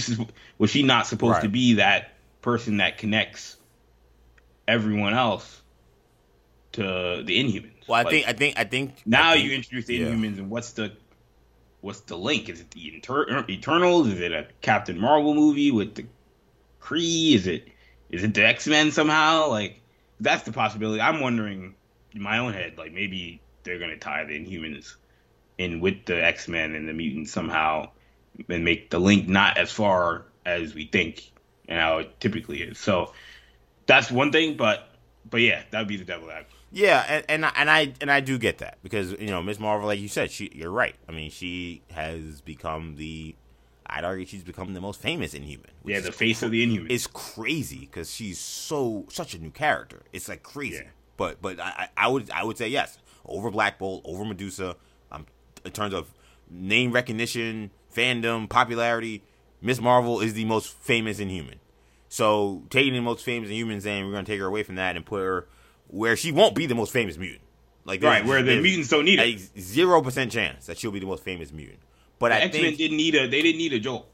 was 0.57 0.69
she 0.71 0.83
not 0.83 1.07
supposed 1.07 1.35
Right. 1.35 1.43
to 1.43 1.49
be 1.49 1.73
that 1.75 2.13
person 2.41 2.77
that 2.77 2.97
connects 2.97 3.57
everyone 4.67 5.13
else 5.13 5.61
to 6.73 6.81
the 7.25 7.39
Inhumans? 7.43 7.87
Well, 7.87 7.99
I 7.99 8.03
Like, 8.03 8.11
think 8.11 8.27
I 8.27 8.33
think 8.33 8.59
I 8.59 8.63
think 8.65 8.93
now 9.05 9.29
I 9.29 9.33
think- 9.35 9.45
you 9.49 9.55
introduce 9.55 9.85
the 9.85 9.95
yeah. 9.97 10.07
Inhumans, 10.07 10.37
and 10.39 10.49
what's 10.49 10.71
the 10.71 10.93
what's 11.81 12.01
the 12.01 12.17
link? 12.17 12.49
Is 12.49 12.59
it 12.59 12.71
the 12.71 12.93
Inter- 12.95 13.21
er, 13.29 13.45
Eternals? 13.49 14.07
Is 14.07 14.19
it 14.19 14.31
a 14.31 14.47
Captain 14.61 14.99
Marvel 14.99 15.33
movie 15.33 15.71
with 15.71 15.95
the 15.95 16.05
Kree? 16.81 17.35
Is 17.35 17.47
it 17.47 17.67
is 18.09 18.23
it 18.23 18.33
the 18.33 18.45
X 18.45 18.67
Men 18.67 18.91
somehow? 18.91 19.49
Like 19.49 19.81
that's 20.19 20.43
the 20.43 20.51
possibility. 20.51 21.01
I'm 21.01 21.21
wondering 21.21 21.75
in 22.13 22.21
my 22.21 22.39
own 22.39 22.53
head, 22.53 22.77
like 22.77 22.93
maybe 22.93 23.41
they're 23.63 23.79
gonna 23.79 23.97
tie 23.97 24.23
the 24.25 24.33
Inhumans 24.33 24.95
in 25.57 25.79
with 25.79 26.05
the 26.05 26.23
X 26.23 26.47
Men 26.47 26.75
and 26.75 26.87
the 26.87 26.93
mutants 26.93 27.31
somehow, 27.31 27.89
and 28.47 28.65
make 28.65 28.89
the 28.89 28.99
link 28.99 29.27
not 29.27 29.57
as 29.57 29.71
far 29.71 30.25
as 30.45 30.73
we 30.73 30.85
think 30.85 31.31
and 31.67 31.79
how 31.79 31.99
it 31.99 32.19
typically 32.19 32.61
is. 32.61 32.77
So 32.77 33.13
that's 33.85 34.11
one 34.11 34.31
thing, 34.31 34.57
but 34.57 34.89
but 35.29 35.41
yeah, 35.41 35.61
that 35.71 35.79
would 35.79 35.87
be 35.87 35.97
the 35.97 36.05
devil 36.05 36.29
advocate. 36.31 36.55
Yeah, 36.71 37.03
and 37.07 37.25
and 37.29 37.45
I, 37.45 37.51
and 37.55 37.69
I 37.69 37.93
and 38.01 38.11
I 38.11 38.19
do 38.19 38.37
get 38.37 38.59
that 38.59 38.77
because 38.83 39.11
you 39.13 39.27
know 39.27 39.41
Miss 39.41 39.59
Marvel, 39.59 39.87
like 39.87 39.99
you 39.99 40.07
said, 40.07 40.31
she 40.31 40.51
you're 40.53 40.71
right. 40.71 40.95
I 41.07 41.11
mean, 41.11 41.31
she 41.31 41.81
has 41.91 42.41
become 42.41 42.95
the. 42.95 43.35
I'd 43.89 44.03
argue 44.03 44.25
she's 44.25 44.43
become 44.43 44.73
the 44.73 44.81
most 44.81 45.01
famous 45.01 45.33
Inhuman. 45.33 45.71
Yeah, 45.83 45.99
the 45.99 46.11
face 46.11 46.43
of 46.43 46.51
the 46.51 46.63
Inhuman. 46.63 46.91
It's 46.91 47.07
crazy 47.07 47.79
because 47.79 48.13
she's 48.13 48.39
so 48.39 49.05
such 49.09 49.33
a 49.33 49.39
new 49.39 49.51
character. 49.51 50.03
It's 50.13 50.29
like 50.29 50.43
crazy. 50.43 50.75
Yeah. 50.75 50.89
But 51.17 51.41
but 51.41 51.59
I, 51.59 51.89
I 51.97 52.07
would 52.07 52.29
I 52.29 52.43
would 52.43 52.57
say 52.57 52.67
yes 52.67 52.97
over 53.25 53.49
Black 53.49 53.79
Bolt, 53.79 54.01
over 54.05 54.23
Medusa. 54.23 54.75
Um, 55.11 55.25
in 55.65 55.71
terms 55.71 55.93
of 55.93 56.13
name 56.49 56.91
recognition, 56.91 57.71
fandom, 57.93 58.47
popularity, 58.47 59.23
Miss 59.61 59.81
Marvel 59.81 60.21
is 60.21 60.33
the 60.33 60.45
most 60.45 60.71
famous 60.71 61.19
Inhuman. 61.19 61.59
So 62.09 62.63
taking 62.69 62.93
the 62.93 63.01
most 63.01 63.23
famous 63.25 63.49
Inhuman, 63.49 63.81
saying 63.81 64.05
we're 64.05 64.13
gonna 64.13 64.25
take 64.25 64.39
her 64.39 64.45
away 64.45 64.63
from 64.63 64.75
that 64.75 64.95
and 64.95 65.05
put 65.05 65.21
her 65.21 65.47
where 65.87 66.15
she 66.15 66.31
won't 66.31 66.55
be 66.55 66.67
the 66.67 66.75
most 66.75 66.93
famous 66.93 67.17
mutant. 67.17 67.41
Like 67.85 68.03
right, 68.03 68.23
where 68.23 68.43
the 68.43 68.61
mutants 68.61 68.89
don't 68.89 69.05
need 69.05 69.19
it. 69.19 69.59
Zero 69.59 70.01
percent 70.01 70.31
chance 70.31 70.67
that 70.67 70.77
she'll 70.77 70.91
be 70.91 70.99
the 70.99 71.07
most 71.07 71.23
famous 71.23 71.51
mutant. 71.51 71.79
But 72.19 72.29
the 72.29 72.43
X 72.43 72.61
Men 72.61 72.75
didn't 72.75 72.97
need 72.97 73.15
a. 73.15 73.27
They 73.27 73.41
didn't 73.41 73.57
need 73.57 73.73
a 73.73 73.79
Joel. 73.79 74.07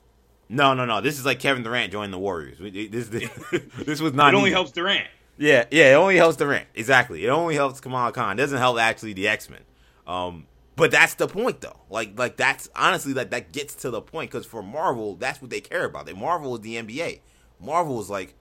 No, 0.47 0.73
no, 0.73 0.85
no. 0.85 1.01
This 1.01 1.17
is 1.17 1.25
like 1.25 1.39
Kevin 1.39 1.63
Durant 1.63 1.91
joining 1.91 2.11
the 2.11 2.19
Warriors. 2.19 2.57
This, 2.59 3.09
this, 3.09 3.29
this 3.79 3.99
was 3.99 4.13
not. 4.13 4.33
it 4.33 4.37
only 4.37 4.51
helps 4.51 4.71
Durant. 4.71 5.07
Yeah, 5.37 5.65
yeah. 5.71 5.93
It 5.93 5.95
only 5.95 6.17
helps 6.17 6.37
Durant. 6.37 6.67
Exactly. 6.75 7.25
It 7.25 7.29
only 7.29 7.55
helps 7.55 7.81
Kamala 7.81 8.11
Khan. 8.11 8.37
It 8.37 8.41
doesn't 8.43 8.59
help 8.59 8.77
actually 8.79 9.13
the 9.13 9.27
X 9.27 9.49
Men. 9.49 9.61
Um, 10.05 10.45
but 10.75 10.91
that's 10.91 11.15
the 11.15 11.27
point, 11.27 11.61
though. 11.61 11.79
Like, 11.89 12.17
like 12.17 12.37
that's 12.37 12.69
honestly 12.75 13.13
like 13.13 13.31
that 13.31 13.51
gets 13.51 13.75
to 13.75 13.89
the 13.89 14.01
point 14.01 14.29
because 14.29 14.45
for 14.45 14.61
Marvel, 14.61 15.15
that's 15.15 15.41
what 15.41 15.49
they 15.49 15.61
care 15.61 15.85
about. 15.85 16.05
They 16.05 16.13
Marvel 16.13 16.55
is 16.55 16.61
the 16.61 16.75
NBA. 16.75 17.21
Marvel 17.59 17.99
is 17.99 18.09
like 18.09 18.35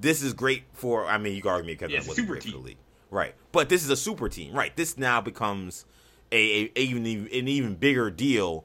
this 0.00 0.22
is 0.22 0.32
great 0.32 0.64
for. 0.72 1.06
I 1.06 1.18
mean, 1.18 1.34
you 1.34 1.42
can 1.42 1.50
argue 1.50 1.66
me 1.66 1.74
because 1.74 1.90
yeah, 1.90 1.98
wasn't 1.98 2.16
super 2.16 2.36
team. 2.36 2.62
league, 2.62 2.78
right? 3.10 3.34
But 3.52 3.68
this 3.68 3.82
is 3.84 3.90
a 3.90 3.96
super 3.96 4.28
team, 4.28 4.52
right? 4.52 4.76
This 4.76 4.98
now 4.98 5.20
becomes 5.20 5.84
a, 6.32 6.70
a, 6.76 6.80
even 6.80 7.06
an 7.06 7.48
even 7.48 7.74
bigger 7.74 8.10
deal 8.10 8.64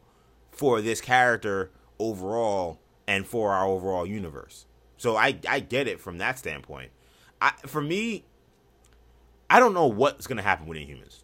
for 0.52 0.82
this 0.82 1.02
character 1.02 1.72
overall 2.00 2.80
and 3.08 3.26
for 3.28 3.52
our 3.54 3.66
overall 3.66 4.06
universe. 4.06 4.66
So 4.98 5.16
I 5.16 5.40
I 5.48 5.60
get 5.60 5.88
it 5.88 6.00
from 6.00 6.20
that 6.20 6.38
standpoint. 6.38 6.92
I 7.42 7.52
for 7.66 7.82
me, 7.82 8.24
I 9.50 9.60
don't 9.60 9.74
know 9.74 9.88
what's 9.88 10.28
gonna 10.28 10.42
happen 10.42 10.68
with 10.68 10.78
Inhumans. 10.78 11.24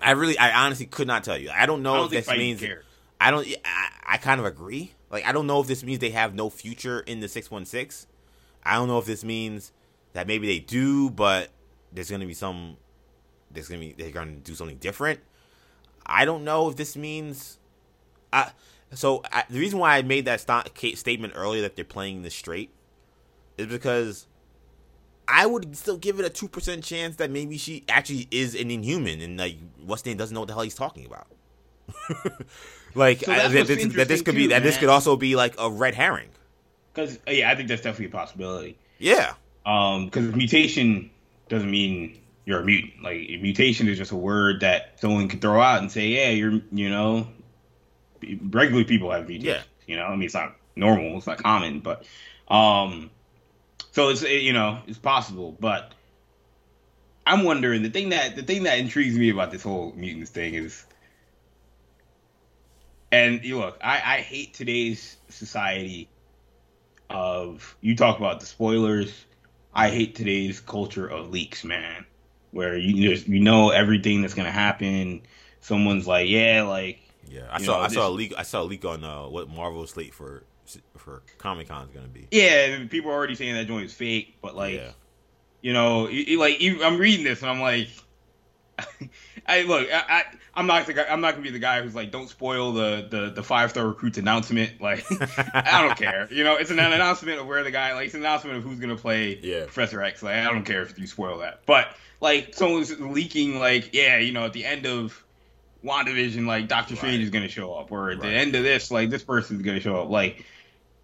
I 0.00 0.12
really, 0.12 0.36
I 0.38 0.64
honestly 0.64 0.86
could 0.86 1.06
not 1.06 1.24
tell 1.24 1.38
you. 1.38 1.50
I 1.50 1.66
don't 1.66 1.82
know 1.82 1.94
I 1.94 1.96
don't 1.98 2.12
if 2.12 2.26
this 2.26 2.36
means. 2.36 2.60
Cares. 2.60 2.84
I 3.20 3.30
don't. 3.30 3.46
I, 3.64 3.88
I 4.06 4.16
kind 4.18 4.40
of 4.40 4.46
agree. 4.46 4.92
Like 5.10 5.24
I 5.24 5.32
don't 5.32 5.46
know 5.46 5.60
if 5.60 5.66
this 5.66 5.82
means 5.82 6.00
they 6.00 6.10
have 6.10 6.34
no 6.34 6.50
future 6.50 7.00
in 7.00 7.20
the 7.20 7.28
six 7.28 7.50
one 7.50 7.64
six. 7.64 8.06
I 8.62 8.74
don't 8.74 8.88
know 8.88 8.98
if 8.98 9.06
this 9.06 9.24
means 9.24 9.72
that 10.12 10.26
maybe 10.26 10.46
they 10.46 10.58
do, 10.58 11.10
but 11.10 11.50
there's 11.92 12.10
gonna 12.10 12.26
be 12.26 12.34
some. 12.34 12.76
There's 13.50 13.68
gonna 13.68 13.80
be 13.80 13.92
they're 13.92 14.10
gonna 14.10 14.32
do 14.32 14.54
something 14.54 14.78
different. 14.78 15.20
I 16.06 16.24
don't 16.24 16.44
know 16.44 16.68
if 16.68 16.76
this 16.76 16.96
means. 16.96 17.58
I 18.32 18.50
so 18.92 19.22
I, 19.32 19.44
the 19.48 19.58
reason 19.58 19.78
why 19.78 19.96
I 19.96 20.02
made 20.02 20.24
that 20.26 20.40
st- 20.40 20.98
statement 20.98 21.34
earlier 21.36 21.62
that 21.62 21.76
they're 21.76 21.84
playing 21.84 22.22
this 22.22 22.34
straight 22.34 22.70
is 23.58 23.66
because 23.66 24.26
I 25.26 25.46
would 25.46 25.76
still 25.76 25.96
give 25.96 26.20
it 26.20 26.26
a 26.26 26.30
two 26.30 26.48
percent 26.48 26.84
chance 26.84 27.16
that 27.16 27.30
maybe 27.30 27.56
she 27.56 27.84
actually 27.88 28.28
is 28.30 28.54
an 28.54 28.70
Inhuman 28.70 29.20
and 29.20 29.38
like 29.38 29.56
Weston 29.84 30.16
doesn't 30.16 30.34
know 30.34 30.40
what 30.40 30.48
the 30.48 30.54
hell 30.54 30.62
he's 30.62 30.74
talking 30.74 31.06
about. 31.06 31.26
like 32.94 33.20
so 33.20 33.32
I, 33.32 33.48
that, 33.48 33.66
this, 33.66 33.94
that, 33.94 34.08
this, 34.08 34.22
could 34.22 34.32
too, 34.32 34.38
be 34.38 34.46
that 34.48 34.56
man. 34.56 34.62
this 34.62 34.78
could 34.78 34.88
also 34.88 35.16
be 35.16 35.36
like 35.36 35.54
a 35.58 35.70
red 35.70 35.94
herring. 35.94 36.28
Because 36.92 37.18
yeah, 37.26 37.50
I 37.50 37.54
think 37.54 37.68
that's 37.68 37.82
definitely 37.82 38.06
a 38.06 38.10
possibility. 38.10 38.78
Yeah. 38.98 39.34
Um, 39.66 40.06
because 40.06 40.34
mutation 40.34 41.10
doesn't 41.48 41.70
mean 41.70 42.18
you're 42.44 42.60
a 42.60 42.64
mutant. 42.64 43.02
Like 43.02 43.28
mutation 43.40 43.88
is 43.88 43.98
just 43.98 44.12
a 44.12 44.16
word 44.16 44.60
that 44.60 45.00
someone 45.00 45.28
can 45.28 45.40
throw 45.40 45.60
out 45.60 45.80
and 45.80 45.90
say, 45.90 46.08
yeah, 46.08 46.30
you're, 46.30 46.60
you 46.72 46.90
know, 46.90 47.28
regular 48.42 48.84
people 48.84 49.10
have 49.10 49.28
mutations. 49.28 49.64
Yeah. 49.86 49.94
You 49.94 49.96
know, 49.96 50.06
I 50.06 50.10
mean, 50.16 50.24
it's 50.24 50.34
not 50.34 50.56
normal, 50.76 51.16
it's 51.16 51.26
not 51.26 51.38
common, 51.38 51.80
but, 51.80 52.04
um, 52.48 53.10
so 53.94 54.08
it's 54.08 54.22
you 54.22 54.52
know 54.52 54.80
it's 54.88 54.98
possible, 54.98 55.56
but 55.60 55.92
I'm 57.24 57.44
wondering 57.44 57.82
the 57.82 57.90
thing 57.90 58.08
that 58.08 58.34
the 58.34 58.42
thing 58.42 58.64
that 58.64 58.78
intrigues 58.78 59.16
me 59.16 59.30
about 59.30 59.52
this 59.52 59.62
whole 59.62 59.92
mutants 59.94 60.32
thing 60.32 60.54
is, 60.54 60.84
and 63.12 63.44
you 63.44 63.58
look, 63.58 63.78
I, 63.80 63.94
I 63.94 64.20
hate 64.20 64.54
today's 64.54 65.16
society 65.28 66.08
of 67.08 67.76
you 67.80 67.94
talk 67.94 68.18
about 68.18 68.40
the 68.40 68.46
spoilers. 68.46 69.24
I 69.72 69.90
hate 69.90 70.16
today's 70.16 70.58
culture 70.58 71.06
of 71.06 71.30
leaks, 71.30 71.62
man, 71.62 72.04
where 72.54 72.78
you 72.78 73.10
just 73.10 73.28
you 73.28 73.40
know 73.40 73.70
everything 73.70 74.22
that's 74.22 74.34
gonna 74.34 74.50
happen. 74.50 75.22
Someone's 75.60 76.06
like, 76.06 76.28
yeah, 76.28 76.62
like 76.62 77.00
yeah, 77.28 77.48
I 77.50 77.60
saw 77.60 77.72
know, 77.72 77.78
I 77.80 77.88
this, 77.88 77.94
saw 77.94 78.08
a 78.08 78.10
leak. 78.10 78.34
I 78.38 78.42
saw 78.42 78.62
a 78.62 78.64
leak 78.64 78.84
on 78.84 79.02
uh, 79.02 79.24
what 79.24 79.48
Marvel 79.48 79.86
slate 79.86 80.14
for 80.14 80.44
for 80.96 81.22
Comic 81.38 81.68
Con 81.68 81.88
is 81.88 81.94
gonna 81.94 82.08
be. 82.08 82.28
Yeah, 82.30 82.84
people 82.88 83.10
are 83.10 83.14
already 83.14 83.34
saying 83.34 83.54
that 83.54 83.66
joint 83.66 83.86
is 83.86 83.92
fake, 83.92 84.36
but 84.40 84.54
like, 84.54 84.74
yeah. 84.74 84.90
you 85.62 85.72
know, 85.72 86.08
like 86.38 86.62
I'm 86.62 86.98
reading 86.98 87.24
this 87.24 87.42
and 87.42 87.50
I'm 87.50 87.60
like, 87.60 87.88
I 89.46 89.62
look, 89.62 89.88
I, 89.92 90.24
I 90.54 90.60
am 90.60 90.66
not 90.66 90.86
the 90.86 90.94
guy, 90.94 91.06
I'm 91.08 91.20
not 91.20 91.32
gonna 91.32 91.42
be 91.42 91.50
the 91.50 91.58
guy 91.58 91.82
who's 91.82 91.94
like, 91.94 92.10
don't 92.10 92.28
spoil 92.28 92.72
the 92.72 93.06
the 93.08 93.30
the 93.30 93.42
five 93.42 93.70
star 93.70 93.86
recruits 93.86 94.18
announcement. 94.18 94.72
Like, 94.80 95.04
I 95.54 95.86
don't 95.86 95.96
care. 95.96 96.28
You 96.30 96.44
know, 96.44 96.56
it's 96.56 96.70
an 96.70 96.78
announcement 96.78 97.40
of 97.40 97.46
where 97.46 97.62
the 97.64 97.70
guy, 97.70 97.94
like, 97.94 98.06
it's 98.06 98.14
an 98.14 98.20
announcement 98.20 98.58
of 98.58 98.64
who's 98.64 98.78
gonna 98.78 98.96
play 98.96 99.38
yeah. 99.42 99.64
Professor 99.64 100.02
X. 100.02 100.22
Like, 100.22 100.36
I 100.36 100.44
don't 100.44 100.64
care 100.64 100.82
if 100.82 100.98
you 100.98 101.06
spoil 101.06 101.38
that. 101.38 101.62
But 101.66 101.88
like, 102.20 102.54
someone's 102.54 102.98
leaking, 102.98 103.58
like, 103.58 103.94
yeah, 103.94 104.18
you 104.18 104.32
know, 104.32 104.44
at 104.44 104.52
the 104.52 104.64
end 104.64 104.86
of 104.86 105.24
WandaVision, 105.84 106.46
like 106.46 106.68
Doctor 106.68 106.94
right. 106.94 106.98
Strange 106.98 107.22
is 107.22 107.30
gonna 107.30 107.48
show 107.48 107.72
up, 107.74 107.92
or 107.92 108.10
at 108.10 108.18
right. 108.18 108.22
the 108.22 108.34
end 108.34 108.54
of 108.54 108.62
this, 108.62 108.90
like 108.90 109.10
this 109.10 109.22
person's 109.22 109.62
gonna 109.62 109.80
show 109.80 110.02
up. 110.02 110.10
Like, 110.10 110.44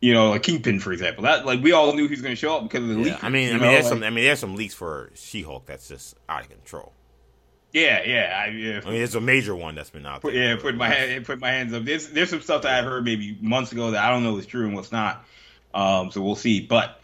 you 0.01 0.15
know, 0.15 0.31
like 0.31 0.43
Kingpin, 0.43 0.81
for 0.81 0.93
example. 0.93 1.25
That 1.25 1.45
like 1.45 1.63
we 1.63 1.73
all 1.73 1.93
knew 1.95 2.05
he 2.05 2.15
was 2.15 2.23
going 2.23 2.35
to 2.35 2.41
show 2.41 2.57
up 2.57 2.63
because 2.63 2.83
of 2.83 2.89
the 2.89 2.95
yeah, 2.97 3.15
leak. 3.15 3.25
I 3.25 3.29
mean, 3.29 3.49
I 3.49 3.53
mean, 3.53 3.61
know? 3.61 3.71
there's 3.71 3.85
like, 3.85 3.93
some. 3.93 4.03
I 4.03 4.11
mean, 4.11 4.25
there's 4.25 4.39
some 4.39 4.57
leaks 4.57 4.75
for 4.75 5.11
She-Hulk 5.15 5.67
that's 5.67 5.89
just 5.89 6.17
out 6.29 6.43
of 6.43 6.49
control. 6.49 6.93
Yeah, 7.73 8.03
yeah. 8.05 8.45
I, 8.45 8.49
yeah. 8.49 8.81
I 8.85 8.91
mean, 8.91 9.03
it's 9.03 9.15
a 9.15 9.21
major 9.21 9.55
one 9.55 9.75
that's 9.75 9.91
been 9.91 10.07
out 10.07 10.23
there. 10.23 10.33
Yeah, 10.33 10.57
put 10.57 10.75
my 10.75 10.89
hand, 10.89 11.25
put 11.25 11.39
my 11.39 11.51
hands 11.51 11.73
up. 11.73 11.85
There's 11.85 12.09
there's 12.09 12.31
some 12.31 12.41
stuff 12.41 12.63
that 12.63 12.79
I've 12.79 12.85
heard 12.85 13.05
maybe 13.05 13.39
months 13.41 13.73
ago 13.73 13.93
that 13.93 14.05
I 14.05 14.11
don't 14.11 14.25
know 14.25 14.37
is 14.39 14.47
true 14.47 14.67
and 14.67 14.75
what's 14.75 14.93
not. 14.93 15.25
Um, 15.73 16.11
so 16.11 16.21
we'll 16.21 16.35
see. 16.35 16.61
But 16.61 17.01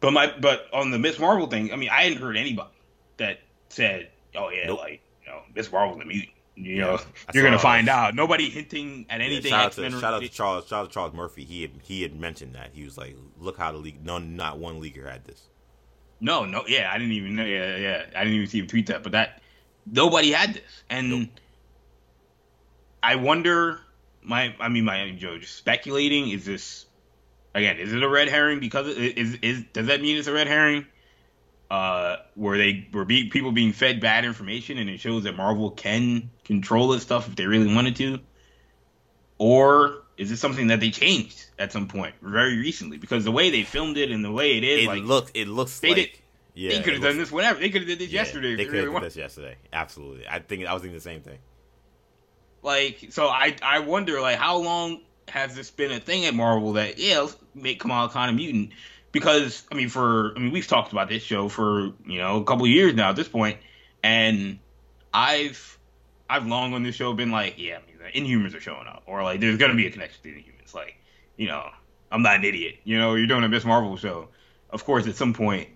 but 0.00 0.12
my 0.12 0.32
but 0.38 0.66
on 0.72 0.90
the 0.90 0.98
Miss 0.98 1.18
Marvel 1.18 1.46
thing, 1.46 1.72
I 1.72 1.76
mean, 1.76 1.88
I 1.88 2.02
hadn't 2.02 2.18
heard 2.18 2.36
anybody 2.36 2.68
that 3.16 3.40
said, 3.70 4.10
"Oh 4.36 4.50
yeah, 4.50 4.66
nope. 4.66 4.80
like 4.80 5.00
you 5.24 5.32
know, 5.32 5.40
Miss 5.54 5.70
Marvel's 5.72 6.02
a 6.02 6.04
mutant." 6.04 6.30
You 6.56 6.78
know, 6.78 6.98
you're 7.34 7.42
gonna 7.42 7.58
find 7.58 7.88
out. 7.88 8.14
Nobody 8.14 8.50
hinting 8.50 9.06
at 9.08 9.20
anything. 9.20 9.50
Yeah, 9.50 9.62
shout, 9.62 9.66
out 9.66 9.72
to, 9.72 9.90
shout 9.90 10.14
out 10.14 10.22
to 10.22 10.28
Charles. 10.28 10.66
Shout 10.68 10.84
out 10.84 10.88
to 10.88 10.94
Charles 10.94 11.14
Murphy. 11.14 11.44
He 11.44 11.62
had, 11.62 11.70
he 11.82 12.02
had 12.02 12.14
mentioned 12.14 12.54
that 12.54 12.70
he 12.74 12.84
was 12.84 12.98
like, 12.98 13.16
"Look 13.40 13.56
how 13.56 13.72
the 13.72 13.78
league. 13.78 14.04
No, 14.04 14.18
not 14.18 14.58
one 14.58 14.78
leaguer 14.78 15.08
had 15.08 15.24
this." 15.24 15.48
No, 16.20 16.44
no, 16.44 16.64
yeah, 16.68 16.90
I 16.92 16.98
didn't 16.98 17.12
even 17.12 17.34
know. 17.34 17.44
Yeah, 17.44 17.76
yeah, 17.76 18.04
I 18.14 18.24
didn't 18.24 18.34
even 18.34 18.46
see 18.46 18.58
him 18.58 18.66
tweet 18.66 18.86
that. 18.86 19.02
But 19.02 19.12
that 19.12 19.40
nobody 19.90 20.32
had 20.32 20.54
this, 20.54 20.82
and 20.88 21.10
nope. 21.10 21.28
I 23.02 23.16
wonder. 23.16 23.80
My, 24.26 24.54
I 24.58 24.70
mean, 24.70 24.84
my 24.84 25.10
Joe, 25.18 25.36
just 25.38 25.54
speculating. 25.56 26.30
Is 26.30 26.46
this 26.46 26.86
again? 27.54 27.78
Is 27.78 27.92
it 27.92 28.02
a 28.02 28.08
red 28.08 28.28
herring? 28.28 28.60
Because 28.60 28.88
it, 28.88 29.18
is 29.18 29.34
is 29.42 29.64
does 29.72 29.86
that 29.86 30.00
mean 30.00 30.16
it's 30.16 30.28
a 30.28 30.32
red 30.32 30.46
herring? 30.46 30.86
uh, 31.70 32.16
where 32.34 32.58
they 32.58 32.86
were 32.92 33.04
be, 33.04 33.30
people 33.30 33.52
being 33.52 33.72
fed 33.72 34.00
bad 34.00 34.24
information, 34.24 34.78
and 34.78 34.88
it 34.88 35.00
shows 35.00 35.24
that 35.24 35.36
Marvel 35.36 35.70
can 35.70 36.30
control 36.44 36.88
this 36.88 37.02
stuff 37.02 37.28
if 37.28 37.36
they 37.36 37.46
really 37.46 37.74
wanted 37.74 37.96
to, 37.96 38.20
or 39.38 40.02
is 40.16 40.30
it 40.30 40.36
something 40.36 40.68
that 40.68 40.80
they 40.80 40.90
changed 40.90 41.46
at 41.58 41.72
some 41.72 41.88
point 41.88 42.14
very 42.22 42.58
recently? 42.58 42.98
Because 42.98 43.24
the 43.24 43.32
way 43.32 43.50
they 43.50 43.62
filmed 43.62 43.96
it 43.96 44.10
and 44.10 44.24
the 44.24 44.30
way 44.30 44.56
it 44.56 44.64
is, 44.64 44.84
it 44.84 44.86
like, 44.86 45.02
looks, 45.02 45.30
it 45.34 45.48
looks 45.48 45.80
they 45.80 45.88
like. 45.88 45.96
Did, 45.96 46.10
yeah, 46.54 46.70
they 46.70 46.82
could 46.82 46.94
have 46.94 47.02
done 47.02 47.18
this 47.18 47.32
whenever. 47.32 47.60
They 47.60 47.70
could 47.70 47.82
have 47.82 47.88
did 47.88 47.98
this 47.98 48.10
yeah, 48.10 48.22
yesterday. 48.22 48.54
They 48.54 48.64
could 48.64 48.74
have 48.74 48.84
really 48.84 49.00
did 49.00 49.06
this 49.06 49.16
yesterday. 49.16 49.56
Absolutely. 49.72 50.26
I 50.28 50.38
think 50.38 50.66
I 50.66 50.72
was 50.72 50.82
thinking 50.82 50.96
the 50.96 51.02
same 51.02 51.20
thing. 51.20 51.38
Like, 52.62 53.08
so 53.10 53.28
I 53.28 53.56
I 53.62 53.80
wonder 53.80 54.20
like 54.20 54.38
how 54.38 54.58
long 54.58 55.00
has 55.28 55.54
this 55.54 55.70
been 55.70 55.92
a 55.92 56.00
thing 56.00 56.24
at 56.26 56.34
Marvel 56.34 56.74
that 56.74 56.98
yeah, 56.98 57.20
let's 57.20 57.36
make 57.54 57.80
Kamala 57.80 58.08
Khan 58.08 58.28
a 58.28 58.32
mutant 58.32 58.70
because 59.14 59.64
I 59.70 59.74
mean, 59.74 59.88
for 59.88 60.34
I 60.36 60.40
mean, 60.40 60.52
we've 60.52 60.66
talked 60.66 60.92
about 60.92 61.08
this 61.08 61.22
show 61.22 61.48
for 61.48 61.92
you 62.06 62.18
know 62.18 62.40
a 62.40 62.44
couple 62.44 62.66
years 62.66 62.94
now 62.94 63.10
at 63.10 63.16
this 63.16 63.28
point, 63.28 63.58
and 64.02 64.58
I've 65.12 65.78
I've 66.28 66.46
long 66.46 66.74
on 66.74 66.82
this 66.82 66.96
show 66.96 67.12
been 67.12 67.30
like, 67.30 67.54
yeah, 67.56 67.78
I 67.78 67.86
mean, 67.86 67.98
the 67.98 68.20
Inhumans 68.20 68.56
are 68.56 68.60
showing 68.60 68.86
up, 68.86 69.04
or 69.06 69.22
like 69.22 69.40
there's 69.40 69.56
gonna 69.56 69.74
be 69.74 69.86
a 69.86 69.90
connection 69.90 70.22
to 70.22 70.30
the 70.30 70.36
Inhumans. 70.36 70.74
Like, 70.74 70.96
you 71.36 71.46
know, 71.46 71.68
I'm 72.10 72.22
not 72.22 72.36
an 72.36 72.44
idiot. 72.44 72.78
You 72.84 72.98
know, 72.98 73.14
you're 73.14 73.26
doing 73.26 73.44
a 73.44 73.48
Miss 73.48 73.64
Marvel 73.64 73.96
show. 73.96 74.28
Of 74.70 74.84
course, 74.84 75.06
at 75.06 75.14
some 75.14 75.32
point, 75.32 75.68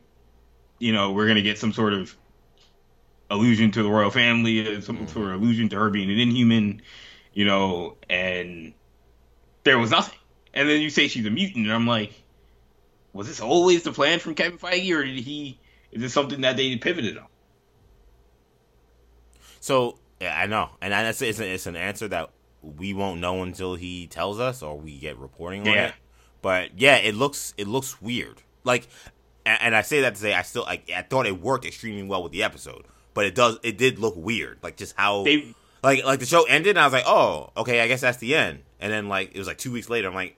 you 0.79 0.93
know, 0.93 1.13
we're 1.13 1.27
gonna 1.27 1.43
get 1.43 1.59
some 1.59 1.73
sort 1.73 1.93
of 1.93 2.17
allusion 3.31 3.71
to 3.73 3.83
the 3.83 3.91
royal 3.91 4.11
family, 4.11 4.77
uh, 4.77 4.81
some 4.81 4.97
mm-hmm. 4.97 5.07
sort 5.07 5.31
of 5.31 5.43
allusion 5.43 5.69
to 5.71 5.77
her 5.77 5.91
being 5.91 6.11
an 6.11 6.19
Inhuman. 6.19 6.83
You 7.33 7.45
know, 7.45 7.97
and 8.11 8.75
there 9.65 9.79
was 9.79 9.91
nothing. 9.91 10.19
And 10.55 10.69
then 10.69 10.81
you 10.81 10.91
say 10.91 11.09
she's 11.09 11.27
a 11.27 11.31
mutant, 11.31 11.67
and 11.67 11.73
I'm 11.73 11.87
like, 11.87 12.13
was 13.13 13.29
this 13.29 13.41
always 13.41 13.83
the 13.83 13.93
plan 13.93 14.19
from 14.19 14.35
Kevin 14.35 14.59
Feige, 14.59 14.97
or 14.97 15.05
did 15.05 15.19
he? 15.19 15.61
Is 15.93 16.03
this 16.03 16.13
something 16.13 16.41
that 16.41 16.57
they 16.57 16.77
pivoted 16.77 17.17
on? 17.19 17.27
So 19.61 19.99
yeah, 20.21 20.39
I 20.39 20.47
know, 20.47 20.71
and 20.81 20.93
that's 20.93 21.23
it's, 21.23 21.39
it's 21.39 21.67
an 21.67 21.77
answer 21.77 22.09
that 22.09 22.31
we 22.63 22.93
won't 22.93 23.21
know 23.21 23.43
until 23.43 23.75
he 23.75 24.07
tells 24.07 24.41
us 24.41 24.63
or 24.63 24.79
we 24.79 24.99
get 24.99 25.17
reporting 25.19 25.63
on 25.69 25.75
yeah. 25.75 25.87
it. 25.89 25.95
But 26.43 26.81
yeah, 26.81 26.97
it 26.97 27.15
looks 27.15 27.55
it 27.57 27.69
looks 27.69 28.01
weird. 28.01 28.43
Like, 28.65 28.89
and, 29.49 29.63
and 29.63 29.77
I 29.77 29.83
say 29.83 30.03
that 30.03 30.15
to 30.15 30.21
say 30.21 30.35
I 30.35 30.43
still 30.43 30.65
I, 30.65 30.83
I 30.95 31.03
thought 31.03 31.27
it 31.27 31.41
worked 31.41 31.65
extremely 31.65 32.03
well 32.03 32.23
with 32.23 32.33
the 32.33 32.43
episode, 32.43 32.85
but 33.15 33.25
it 33.25 33.35
does 33.35 33.59
it 33.63 33.79
did 33.79 33.99
look 33.99 34.15
weird. 34.17 34.59
Like 34.63 34.77
just 34.77 34.95
how 34.97 35.25
they, 35.25 35.55
like 35.83 36.05
like 36.05 36.21
the 36.21 36.27
show 36.27 36.45
ended, 36.45 36.71
and 36.71 36.81
I 36.81 36.85
was 36.85 36.93
like, 36.93 37.07
oh, 37.07 37.51
okay, 37.57 37.81
I 37.81 37.89
guess 37.89 38.03
that's 38.03 38.19
the 38.19 38.35
end. 38.35 38.61
And 38.79 38.93
then 38.93 39.09
like 39.09 39.35
it 39.35 39.39
was 39.39 39.49
like 39.49 39.59
two 39.59 39.73
weeks 39.73 39.89
later, 39.89 40.09
I'm 40.09 40.15
like, 40.15 40.37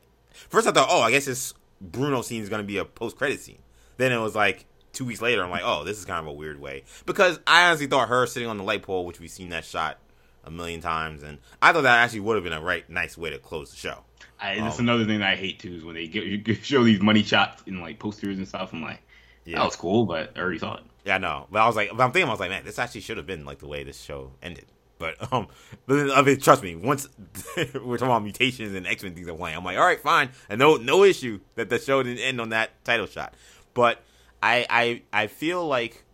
first 0.49 0.69
I 0.69 0.71
thought, 0.71 0.89
oh, 0.91 1.01
I 1.01 1.11
guess 1.11 1.27
this 1.27 1.55
Bruno 1.81 2.23
scene 2.23 2.43
is 2.43 2.49
gonna 2.49 2.63
be 2.63 2.79
a 2.79 2.85
post 2.85 3.17
credit 3.17 3.41
scene. 3.41 3.59
Then 3.97 4.13
it 4.13 4.19
was 4.19 4.37
like 4.37 4.67
two 4.93 5.05
weeks 5.05 5.21
later, 5.21 5.43
I'm 5.43 5.51
like, 5.51 5.63
oh, 5.65 5.85
this 5.85 5.99
is 5.99 6.05
kind 6.05 6.21
of 6.21 6.27
a 6.27 6.33
weird 6.33 6.61
way 6.61 6.85
because 7.05 7.41
I 7.47 7.69
honestly 7.69 7.89
thought 7.89 8.09
her 8.09 8.27
sitting 8.27 8.49
on 8.49 8.59
the 8.59 8.65
light 8.65 8.83
pole, 8.83 9.05
which 9.05 9.19
we've 9.19 9.31
seen 9.31 9.49
that 9.51 9.65
shot 9.65 9.99
a 10.45 10.51
million 10.51 10.81
times, 10.81 11.23
and 11.25 11.39
I 11.61 11.73
thought 11.73 11.83
that 11.83 11.99
actually 11.99 12.21
would 12.21 12.37
have 12.37 12.45
been 12.45 12.53
a 12.53 12.63
right 12.63 12.89
nice 12.89 13.19
way 13.19 13.31
to 13.31 13.39
close 13.39 13.71
the 13.71 13.77
show. 13.77 14.05
I, 14.41 14.57
that's 14.57 14.79
um, 14.79 14.87
another 14.87 15.05
thing 15.05 15.21
that 15.21 15.31
I 15.31 15.37
hate 15.37 15.59
too 15.59 15.75
is 15.75 15.85
when 15.85 15.95
they 15.95 16.07
get, 16.09 16.65
show 16.65 16.85
these 16.85 17.01
money 17.01 17.23
shots 17.23 17.63
in 17.67 17.81
like 17.81 17.99
posters 17.99 18.39
and 18.39 18.49
stuff. 18.49 18.73
I'm 18.73 18.83
like, 18.83 19.03
yeah. 19.45 19.59
that 19.59 19.65
was 19.65 19.77
cool, 19.77 20.07
but 20.07 20.33
I 20.37 20.41
already 20.41 20.59
saw 20.59 20.77
it. 20.77 20.83
Yeah, 21.05 21.17
I 21.17 21.19
know. 21.19 21.47
But 21.51 21.61
I 21.63 21.67
was 21.67 21.77
like, 21.77 21.91
but 21.91 22.03
I'm 22.03 22.13
thinking, 22.13 22.29
I 22.29 22.33
was 22.33 22.41
like, 22.41 22.51
man, 22.51 22.65
this 22.65 22.79
actually 22.79 23.01
should 23.03 23.17
have 23.17 23.27
been 23.27 23.45
like 23.45 23.59
the 23.59 23.69
way 23.69 23.85
this 23.85 24.01
show 24.01 24.33
ended. 24.43 24.67
But 24.99 25.17
um, 25.33 25.49
but 25.87 26.11
I 26.11 26.23
mean, 26.23 26.39
trust 26.39 26.63
me, 26.63 26.77
once 26.77 27.09
we're 27.57 27.97
talking 27.97 28.07
about 28.07 28.23
mutations 28.23 28.75
and 28.75 28.87
X 28.87 29.03
Men 29.03 29.15
things 29.15 29.29
are 29.29 29.35
playing, 29.35 29.57
I'm 29.57 29.65
like, 29.65 29.79
all 29.79 29.85
right, 29.85 30.01
fine, 30.01 30.31
and 30.49 30.59
no 30.59 30.77
no 30.77 31.05
issue 31.05 31.41
that 31.57 31.71
the 31.71 31.79
show 31.79 32.03
didn't 32.03 32.23
end 32.23 32.41
on 32.41 32.51
that 32.51 32.85
title 32.85 33.07
shot. 33.07 33.35
But 33.75 34.03
I 34.43 34.67
I 34.71 35.03
I 35.13 35.27
feel 35.27 35.67
like 35.67 36.05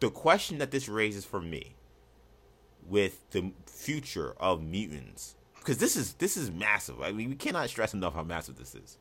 the 0.00 0.10
question 0.10 0.58
that 0.58 0.70
this 0.70 0.88
raises 0.88 1.24
for 1.24 1.40
me 1.40 1.74
with 2.86 3.28
the 3.30 3.52
future 3.66 4.34
of 4.38 4.62
mutants 4.62 5.34
because 5.68 5.78
this 5.78 5.96
is 5.96 6.14
this 6.14 6.38
is 6.38 6.50
massive. 6.50 7.02
I 7.02 7.12
mean, 7.12 7.28
we 7.28 7.36
cannot 7.36 7.68
stress 7.68 7.92
enough 7.92 8.14
how 8.14 8.22
massive 8.22 8.56
this 8.56 8.74
is. 8.74 8.96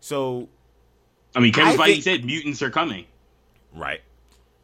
So, 0.00 0.48
I 1.36 1.40
mean, 1.40 1.52
Kevin 1.52 1.78
Feige 1.78 2.02
said 2.02 2.24
mutants 2.24 2.62
are 2.62 2.70
coming, 2.70 3.04
right? 3.74 4.00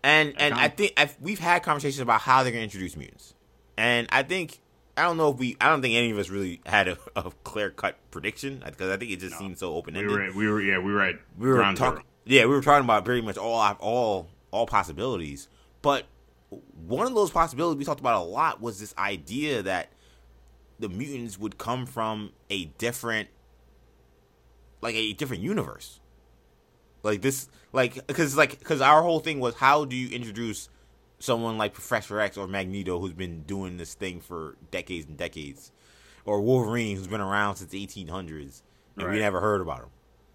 And 0.03 0.33
and 0.39 0.55
I 0.55 0.69
think 0.69 0.95
I've, 0.97 1.15
we've 1.21 1.39
had 1.39 1.63
conversations 1.63 2.01
about 2.01 2.23
how 2.23 2.43
they're 2.43 2.53
going 2.53 2.61
to 2.61 2.65
introduce 2.65 2.97
mutants, 2.97 3.35
and 3.77 4.07
I 4.13 4.23
think 4.23 4.61
I 4.97 5.03
don't 5.03 5.19
know 5.19 5.31
if 5.31 5.37
we 5.37 5.59
I 5.61 5.69
don't 5.69 5.83
think 5.83 5.95
any 5.95 6.11
of 6.11 6.17
us 6.17 6.31
really 6.31 6.63
had 6.65 6.89
a, 6.89 6.97
a 7.17 7.31
clear 7.43 7.69
cut 7.69 7.99
prediction 8.11 8.63
because 8.65 8.91
I 8.91 8.97
think 8.97 9.11
it 9.11 9.21
just 9.21 9.33
no. 9.33 9.39
seemed 9.41 9.59
so 9.59 9.75
open 9.75 9.97
ended. 9.97 10.11
We 10.11 10.17
were 10.17 10.33
we 10.33 10.49
were 10.49 10.61
yeah 10.63 10.79
we 10.79 10.91
were 10.91 11.03
at 11.03 11.17
we 11.37 11.51
were 11.51 11.75
talking 11.75 12.03
yeah 12.25 12.47
we 12.47 12.55
were 12.55 12.63
talking 12.63 12.85
about 12.85 13.05
pretty 13.05 13.21
much 13.21 13.37
all 13.37 13.77
all 13.81 14.29
all 14.51 14.67
possibilities, 14.67 15.49
but 15.83 16.07
one 16.87 17.07
of 17.07 17.15
those 17.15 17.31
possibilities 17.31 17.79
we 17.79 17.85
talked 17.85 18.01
about 18.01 18.23
a 18.23 18.25
lot 18.25 18.63
was 18.63 18.81
this 18.81 18.95
idea 18.97 19.63
that 19.65 19.91
the 20.79 20.89
mutants 20.89 21.39
would 21.39 21.59
come 21.59 21.87
from 21.87 22.33
a 22.51 22.67
different 22.67 23.29
like 24.81 24.95
a 24.95 25.13
different 25.15 25.43
universe 25.43 26.01
like 27.05 27.21
this, 27.21 27.49
like 27.73 28.07
because 28.07 28.37
like 28.37 28.59
because 28.59 28.81
our 28.81 29.03
whole 29.03 29.21
thing 29.21 29.39
was 29.39 29.55
how 29.55 29.85
do 29.85 29.95
you 29.95 30.09
introduce 30.09 30.71
someone 31.19 31.59
like 31.59 31.75
Professor 31.75 32.19
X 32.19 32.37
or 32.37 32.49
Magneto 32.49 32.99
who's 32.99 33.13
been 33.13 33.43
doing 33.43 33.77
this 33.77 33.95
thing 33.95 34.21
for 34.21 34.57
decades 34.71 35.07
and 35.07 35.17
decades, 35.17 35.71
or 36.25 36.41
Wolverine 36.41 36.97
who's 36.97 37.07
been 37.07 37.21
around 37.21 37.57
since 37.57 37.71
the 37.71 37.87
1800s 37.87 38.63
and 38.97 39.07
right. 39.07 39.13
we 39.13 39.21
never 39.21 39.41
heard 39.41 39.61
about 39.61 39.81
him. 39.81 39.91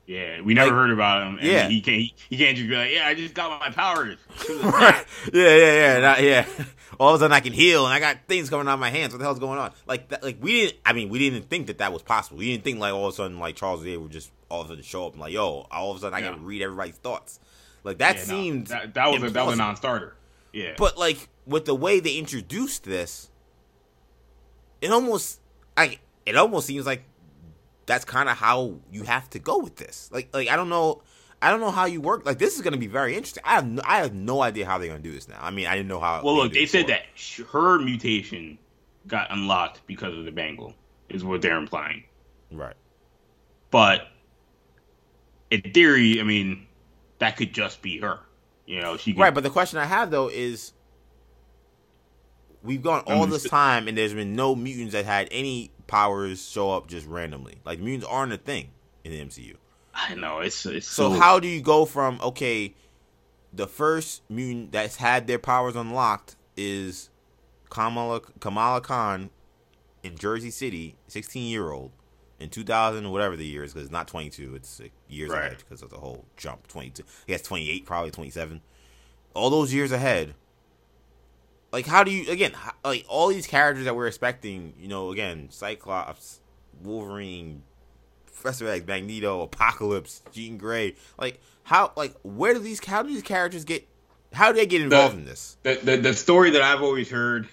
Yeah, 0.10 0.41
we 0.41 0.56
never 0.56 0.72
like, 0.72 0.76
heard 0.76 0.89
about 0.89 1.28
him. 1.28 1.39
yeah, 1.39 1.67
he 1.67 1.82
can't. 1.82 1.98
He, 1.98 2.15
he, 2.32 2.38
can't 2.38 2.58
just 2.58 2.67
be 2.67 2.76
like, 2.76 2.91
"Yeah, 2.91 3.06
I 3.06 3.13
just 3.13 3.36
got 3.36 3.60
my 3.60 3.69
powers." 3.69 4.17
right. 4.63 5.06
Yeah, 5.32 5.56
yeah, 5.56 5.74
yeah, 5.74 6.00
Not, 6.00 6.24
yeah. 6.24 6.45
All 7.00 7.10
of 7.13 7.17
a 7.17 7.19
sudden, 7.19 7.32
I 7.32 7.41
can 7.41 7.54
heal, 7.54 7.86
and 7.86 7.93
I 7.93 8.00
got 8.00 8.17
things 8.28 8.50
coming 8.50 8.67
out 8.67 8.74
of 8.74 8.80
my 8.80 8.89
hands. 8.89 9.13
What 9.13 9.19
the 9.19 9.26
hell's 9.26 9.38
going 9.38 9.60
on? 9.60 9.72
Like, 9.86 10.10
that, 10.10 10.24
like 10.24 10.38
we 10.41 10.62
didn't. 10.62 10.78
I 10.84 10.93
mean, 10.93 11.10
we 11.10 11.19
didn't 11.19 11.48
think 11.48 11.67
that 11.67 11.78
that 11.78 11.93
was 11.93 12.02
possible. 12.02 12.39
We 12.39 12.48
didn't 12.48 12.63
think 12.63 12.80
like 12.80 12.91
all 12.91 13.06
of 13.06 13.13
a 13.13 13.17
sudden, 13.17 13.38
like 13.38 13.56
Charles 13.56 13.82
Xavier 13.82 14.00
would 14.00 14.12
just 14.12 14.32
all 14.50 14.62
of 14.62 14.65
a 14.65 14.69
sudden 14.69 14.84
show 14.84 15.06
up 15.06 15.13
and 15.13 15.22
like, 15.22 15.32
"Yo, 15.32 15.67
all 15.69 15.91
of 15.91 15.98
a 15.98 16.00
sudden, 16.00 16.15
I 16.15 16.22
yeah. 16.22 16.32
got 16.32 16.38
to 16.38 16.41
read 16.41 16.63
everybody's 16.63 16.95
thoughts." 16.95 17.39
Like 17.84 18.00
that 18.00 18.15
yeah, 18.15 18.24
seemed 18.24 18.67
that, 18.67 18.95
that, 18.95 19.12
was 19.12 19.22
a, 19.22 19.30
that 19.30 19.45
was 19.45 19.54
a 19.54 19.58
non-starter. 19.58 20.15
Yeah, 20.54 20.74
but 20.76 20.98
like 20.98 21.30
with 21.45 21.65
the 21.65 21.76
way 21.76 22.00
they 22.00 22.17
introduced 22.17 22.84
this, 22.84 23.30
it 24.82 24.89
almost, 24.89 25.39
I, 25.78 26.00
it 26.26 26.36
almost 26.36 26.65
seems 26.65 26.88
like 26.88 27.04
that's 27.89 28.06
kind 28.06 28.30
of 28.30 28.38
how 28.38 28.75
you 28.91 29.04
have 29.04 29.28
to 29.32 29.39
go 29.39 29.58
with 29.58 29.75
this. 29.75 30.10
Like 30.13 30.30
like 30.32 30.47
I 30.47 30.56
don't 30.56 30.69
know 30.69 31.02
I 31.41 31.49
don't 31.49 31.60
know 31.60 31.71
how 31.71 31.86
you 31.86 32.02
work. 32.02 32.23
Like 32.25 32.38
this 32.38 32.56
is 32.56 32.62
going 32.62 32.73
to 32.73 32.80
be 32.80 32.88
very 32.88 33.15
interesting. 33.15 33.43
I 33.45 33.56
have 33.56 33.67
no, 33.67 33.82
I 33.84 33.97
have 33.97 34.13
no 34.13 34.41
idea 34.41 34.65
how 34.65 34.78
they're 34.78 34.89
going 34.89 35.02
to 35.02 35.10
do 35.10 35.13
this 35.13 35.28
now. 35.28 35.39
I 35.41 35.49
mean, 35.49 35.67
I 35.67 35.75
didn't 35.75 35.88
know 35.88 35.99
how. 35.99 36.21
Well, 36.23 36.36
look, 36.36 36.54
they 36.54 36.65
said 36.65 36.88
that 36.88 37.04
her 37.52 37.80
mutation 37.80 38.60
got 39.08 39.32
unlocked 39.32 39.82
because 39.88 40.15
of 40.15 40.25
the 40.25 40.32
bangle, 40.32 40.75
is 41.10 41.23
what 41.23 41.41
they're 41.41 41.58
implying. 41.58 42.04
Right. 42.52 42.75
But 43.71 44.08
in 45.49 45.62
theory, 45.62 46.19
I 46.19 46.23
mean, 46.23 46.67
that 47.19 47.38
could 47.38 47.54
just 47.54 47.82
be 47.82 47.99
her. 47.99 48.19
You 48.65 48.82
know, 48.82 48.97
she. 48.97 49.13
Could, 49.13 49.21
right, 49.21 49.34
but 49.34 49.43
the 49.43 49.49
question 49.49 49.80
I 49.80 49.86
have 49.86 50.12
though 50.12 50.28
is, 50.28 50.73
we've 52.62 52.84
gone 52.84 53.04
all 53.08 53.25
this 53.25 53.47
time 53.49 53.88
and 53.88 53.97
there's 53.97 54.13
been 54.13 54.36
no 54.36 54.56
mutants 54.56 54.93
that 54.93 55.06
had 55.06 55.30
any 55.32 55.71
powers 55.89 56.47
show 56.47 56.71
up 56.71 56.88
just 56.88 57.08
randomly. 57.08 57.60
Like 57.65 57.80
mutants 57.80 58.08
aren't 58.10 58.32
a 58.32 58.38
thing 58.38 58.69
in 59.04 59.12
the 59.12 59.19
MCU. 59.25 59.56
I 59.93 60.15
know 60.15 60.39
it's 60.39 60.65
it's 60.65 60.88
so, 60.88 61.13
so. 61.13 61.19
how 61.19 61.39
do 61.39 61.47
you 61.47 61.62
go 61.62 61.86
from 61.86 62.19
okay, 62.21 62.73
the 63.52 63.67
first 63.67 64.21
mutant 64.30 64.71
that's 64.71 64.95
had 64.95 65.28
their 65.28 65.39
powers 65.39 65.75
unlocked 65.75 66.36
is 66.56 67.10
Kamala 67.69 68.21
Kamala 68.39 68.82
Khan 68.82 69.30
in 70.04 70.15
Jersey 70.17 70.52
City, 70.52 70.95
sixteen 71.08 71.49
year 71.49 71.71
old 71.71 71.91
in 72.39 72.49
two 72.49 72.63
thousand 72.63 73.10
whatever 73.12 73.36
the 73.36 73.45
year 73.45 73.63
is 73.63 73.73
because 73.73 73.86
it's 73.86 73.91
not 73.91 74.08
twenty 74.08 74.30
two, 74.30 74.56
it's 74.56 74.82
years 75.08 75.32
right. 75.32 75.45
ahead 75.45 75.58
because 75.58 75.82
of 75.82 75.89
the 75.89 75.97
whole 75.97 76.25
jump 76.38 76.67
twenty 76.67 76.91
two. 76.91 77.04
He 77.25 77.34
has 77.34 77.41
twenty 77.41 77.69
eight, 77.69 77.86
probably 77.86 78.12
twenty 78.12 78.32
seven. 78.32 78.62
All 79.34 79.49
those 79.49 79.73
years 79.73 79.91
ahead 79.91 80.36
like 81.71 81.86
how 81.86 82.03
do 82.03 82.12
you 82.12 82.29
again 82.32 82.51
like 82.84 83.05
all 83.08 83.27
these 83.27 83.47
characters 83.47 83.86
that 83.86 83.95
we're 83.95 84.08
expecting 84.08 84.73
you 84.79 84.88
know 84.88 85.12
again 85.12 85.47
cyclops 85.51 86.39
wolverine 86.84 87.63
professor 88.25 88.67
x 88.67 88.86
magneto 88.86 89.41
apocalypse 89.41 90.21
jean 90.32 90.58
grey 90.58 90.95
like 91.17 91.39
how 91.63 91.91
like 91.95 92.15
where 92.23 92.53
do 92.53 92.60
these 92.60 92.84
how 92.86 93.01
do 93.01 93.10
these 93.10 93.23
characters 93.23 93.65
get 93.65 93.88
how 94.34 94.51
do 94.51 94.58
they 94.58 94.65
get 94.65 94.82
involved 94.82 95.15
the, 95.15 95.19
in 95.19 95.25
this? 95.25 95.58
the, 95.63 95.79
the, 95.84 95.97
the 95.97 96.13
story 96.13 96.51
that 96.51 96.62
i've 96.62 96.82
always 96.82 97.10
heard 97.10 97.47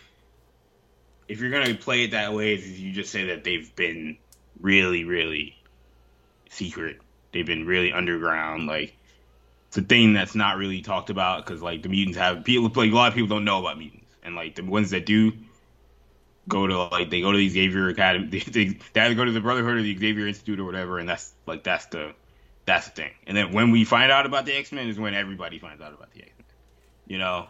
if 1.28 1.40
you're 1.40 1.50
gonna 1.50 1.74
play 1.74 2.04
it 2.04 2.12
that 2.12 2.32
way 2.32 2.54
is 2.54 2.80
you 2.80 2.92
just 2.92 3.10
say 3.10 3.26
that 3.26 3.44
they've 3.44 3.74
been 3.74 4.16
really 4.60 5.04
really 5.04 5.56
secret. 6.56 7.00
They've 7.32 7.46
been 7.46 7.66
really 7.66 7.92
underground 7.92 8.66
like 8.66 8.96
it's 9.68 9.76
a 9.76 9.82
thing 9.82 10.14
that's 10.14 10.34
not 10.34 10.56
really 10.56 10.80
talked 10.80 11.10
about 11.10 11.44
because 11.44 11.60
like 11.60 11.82
the 11.82 11.88
mutants 11.88 12.18
have 12.18 12.44
people 12.44 12.70
like 12.74 12.90
a 12.90 12.94
lot 12.94 13.08
of 13.08 13.14
people 13.14 13.28
don't 13.28 13.44
know 13.44 13.60
about 13.60 13.78
mutants 13.78 13.95
and 14.26 14.34
like 14.34 14.56
the 14.56 14.62
ones 14.62 14.90
that 14.90 15.06
do 15.06 15.32
go 16.48 16.66
to 16.66 16.84
like 16.84 17.08
they 17.10 17.20
go 17.20 17.32
to 17.32 17.38
the 17.38 17.48
Xavier 17.48 17.88
Academy, 17.88 18.26
they, 18.30 18.38
they, 18.40 18.78
they 18.92 19.00
either 19.00 19.14
go 19.14 19.24
to 19.24 19.32
the 19.32 19.40
Brotherhood 19.40 19.76
or 19.76 19.82
the 19.82 19.96
Xavier 19.96 20.26
Institute 20.26 20.60
or 20.60 20.64
whatever, 20.64 20.98
and 20.98 21.08
that's 21.08 21.32
like 21.46 21.64
that's 21.64 21.86
the 21.86 22.12
that's 22.66 22.86
the 22.86 22.92
thing. 22.92 23.12
And 23.26 23.36
then 23.36 23.52
when 23.52 23.70
we 23.70 23.84
find 23.84 24.10
out 24.12 24.26
about 24.26 24.44
the 24.44 24.54
X 24.54 24.72
Men 24.72 24.88
is 24.88 24.98
when 24.98 25.14
everybody 25.14 25.58
finds 25.58 25.80
out 25.80 25.94
about 25.94 26.12
the 26.12 26.22
X 26.22 26.30
Men. 26.36 26.46
You 27.06 27.18
know, 27.18 27.46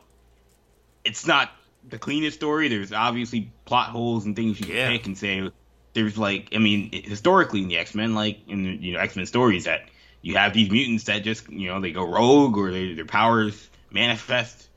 it's 1.04 1.26
not 1.26 1.50
the 1.88 1.98
cleanest 1.98 2.36
story. 2.36 2.68
There's 2.68 2.92
obviously 2.92 3.50
plot 3.64 3.88
holes 3.88 4.26
and 4.26 4.36
things 4.36 4.60
you 4.60 4.66
can 4.66 4.76
yeah. 4.76 4.88
pick 4.90 5.06
and 5.06 5.16
say. 5.16 5.50
There's 5.94 6.18
like, 6.18 6.50
I 6.54 6.58
mean, 6.58 6.90
historically 6.92 7.62
in 7.62 7.68
the 7.68 7.78
X 7.78 7.94
Men, 7.94 8.14
like 8.14 8.40
in 8.48 8.64
the, 8.64 8.70
you 8.70 8.92
know 8.92 9.00
X 9.00 9.16
Men 9.16 9.24
stories, 9.24 9.64
that 9.64 9.88
you 10.20 10.36
have 10.36 10.52
these 10.52 10.70
mutants 10.70 11.04
that 11.04 11.20
just 11.24 11.48
you 11.48 11.68
know 11.68 11.80
they 11.80 11.92
go 11.92 12.04
rogue 12.04 12.58
or 12.58 12.70
they, 12.70 12.92
their 12.92 13.06
powers 13.06 13.70
manifest, 13.90 14.68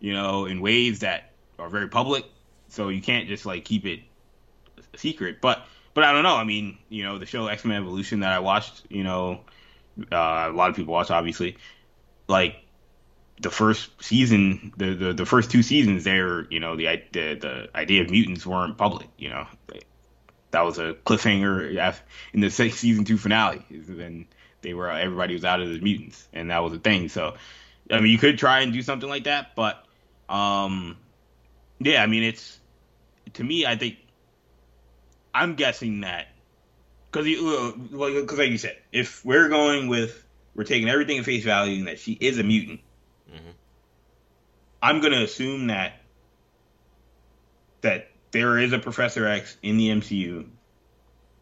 you 0.00 0.12
know, 0.12 0.44
in 0.44 0.60
ways 0.60 1.00
that 1.00 1.29
are 1.60 1.68
very 1.68 1.88
public, 1.88 2.24
so 2.68 2.88
you 2.88 3.02
can't 3.02 3.28
just 3.28 3.46
like 3.46 3.64
keep 3.64 3.86
it 3.86 4.00
secret. 4.96 5.40
But 5.40 5.64
but 5.94 6.04
I 6.04 6.12
don't 6.12 6.22
know. 6.22 6.36
I 6.36 6.44
mean, 6.44 6.78
you 6.88 7.04
know, 7.04 7.18
the 7.18 7.26
show 7.26 7.46
X 7.46 7.64
Men 7.64 7.80
Evolution 7.80 8.20
that 8.20 8.32
I 8.32 8.38
watched, 8.38 8.82
you 8.88 9.04
know, 9.04 9.40
uh, 10.12 10.48
a 10.50 10.52
lot 10.52 10.70
of 10.70 10.76
people 10.76 10.92
watch 10.92 11.10
obviously, 11.10 11.56
like 12.28 12.56
the 13.40 13.50
first 13.50 13.90
season, 14.02 14.72
the, 14.76 14.94
the, 14.94 15.12
the 15.14 15.26
first 15.26 15.50
two 15.50 15.62
seasons, 15.62 16.04
there, 16.04 16.46
you 16.50 16.60
know, 16.60 16.76
the, 16.76 17.02
the 17.12 17.34
the 17.34 17.70
idea 17.74 18.02
of 18.02 18.10
mutants 18.10 18.46
weren't 18.46 18.76
public. 18.76 19.08
You 19.18 19.30
know, 19.30 19.46
that 20.50 20.62
was 20.62 20.78
a 20.78 20.94
cliffhanger 21.04 21.94
in 22.32 22.40
the 22.40 22.50
season 22.50 23.04
two 23.04 23.18
finale. 23.18 23.64
Then 23.70 24.26
they 24.62 24.74
were 24.74 24.90
everybody 24.90 25.34
was 25.34 25.44
out 25.44 25.60
of 25.60 25.68
the 25.68 25.80
mutants, 25.80 26.26
and 26.32 26.50
that 26.50 26.62
was 26.62 26.72
a 26.72 26.78
thing. 26.78 27.08
So, 27.08 27.36
I 27.90 28.00
mean, 28.00 28.12
you 28.12 28.18
could 28.18 28.38
try 28.38 28.60
and 28.60 28.72
do 28.72 28.82
something 28.82 29.08
like 29.08 29.24
that, 29.24 29.54
but 29.56 29.84
um, 30.28 30.96
yeah, 31.80 32.02
I 32.02 32.06
mean, 32.06 32.22
it's 32.22 32.60
to 33.34 33.44
me, 33.44 33.66
I 33.66 33.76
think 33.76 33.96
I'm 35.34 35.54
guessing 35.54 36.02
that 36.02 36.28
because 37.10 37.26
because 37.26 38.38
like 38.38 38.50
you 38.50 38.58
said, 38.58 38.78
if 38.92 39.24
we're 39.24 39.48
going 39.48 39.88
with 39.88 40.26
we're 40.54 40.64
taking 40.64 40.88
everything 40.88 41.18
at 41.18 41.24
face 41.24 41.44
value 41.44 41.78
and 41.78 41.88
that 41.88 41.98
she 41.98 42.12
is 42.12 42.38
a 42.38 42.42
mutant, 42.42 42.80
mm-hmm. 43.30 43.50
I'm 44.82 45.00
gonna 45.00 45.22
assume 45.22 45.68
that 45.68 45.94
that 47.80 48.10
there 48.30 48.58
is 48.58 48.72
a 48.72 48.78
Professor 48.78 49.26
X 49.26 49.56
in 49.62 49.76
the 49.76 49.88
MCU 49.88 50.46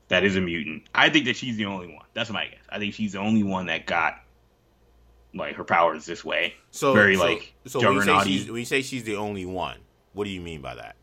that 0.09 0.25
is 0.25 0.37
a 0.37 0.41
mutant. 0.41 0.85
I 0.95 1.11
think 1.11 1.27
that 1.27 1.37
she's 1.37 1.57
the 1.57 1.67
only 1.67 1.89
one. 1.89 2.07
That's 2.15 2.31
my 2.31 2.47
guess. 2.47 2.61
I 2.69 2.79
think 2.79 2.95
she's 2.95 3.13
the 3.13 3.19
only 3.19 3.43
one 3.43 3.67
that 3.67 3.87
got 3.87 4.23
like 5.35 5.57
her 5.57 5.65
powers 5.65 6.07
this 6.07 6.25
way. 6.25 6.55
So 6.71 6.95
very 6.95 7.17
so, 7.17 7.25
like 7.25 7.55
so 7.67 7.81
when 7.81 7.95
you, 7.95 8.03
say 8.03 8.51
when 8.51 8.61
you 8.61 8.65
say 8.65 8.83
she's 8.83 9.05
the 9.05 9.17
only 9.17 9.45
one, 9.45 9.79
what 10.19 10.25
do 10.25 10.31
you 10.31 10.41
mean 10.41 10.61
by 10.61 10.75
that? 10.75 10.97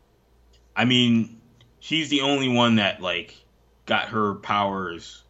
I 0.75 0.83
mean, 0.83 1.39
she's 1.79 2.09
the 2.09 2.19
only 2.19 2.49
one 2.49 2.75
that 2.75 3.01
like 3.01 3.33
got 3.85 4.09
her 4.09 4.35
powers 4.35 5.23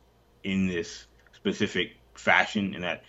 in 0.44 0.66
this 0.66 1.06
specific 1.34 1.92
fashion, 2.16 2.74
and 2.74 2.84
that 2.84 3.04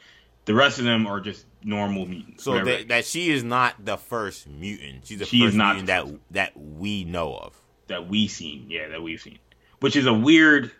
the 0.45 0.53
rest 0.53 0.79
of 0.79 0.85
them 0.85 1.07
are 1.07 1.18
just 1.18 1.47
normal 1.64 2.05
mutants. 2.05 2.45
So 2.45 2.62
that, 2.62 2.89
that, 2.89 3.07
she 3.07 3.31
is 3.31 3.43
not 3.43 3.83
the 3.83 3.97
first 3.97 4.47
mutant. 4.47 5.07
She's 5.07 5.18
the 5.18 5.24
she 5.24 5.41
first 5.41 5.57
mutant 5.57 5.87
that 5.87 6.07
that 6.33 6.53
we 6.55 7.05
know 7.05 7.35
of. 7.35 7.59
That 7.87 8.07
we've 8.07 8.31
seen, 8.31 8.66
yeah, 8.68 8.89
that 8.89 9.03
we've 9.03 9.20
seen. 9.20 9.39
Which 9.81 9.97
is 9.97 10.05
a 10.05 10.12
weird. 10.12 10.72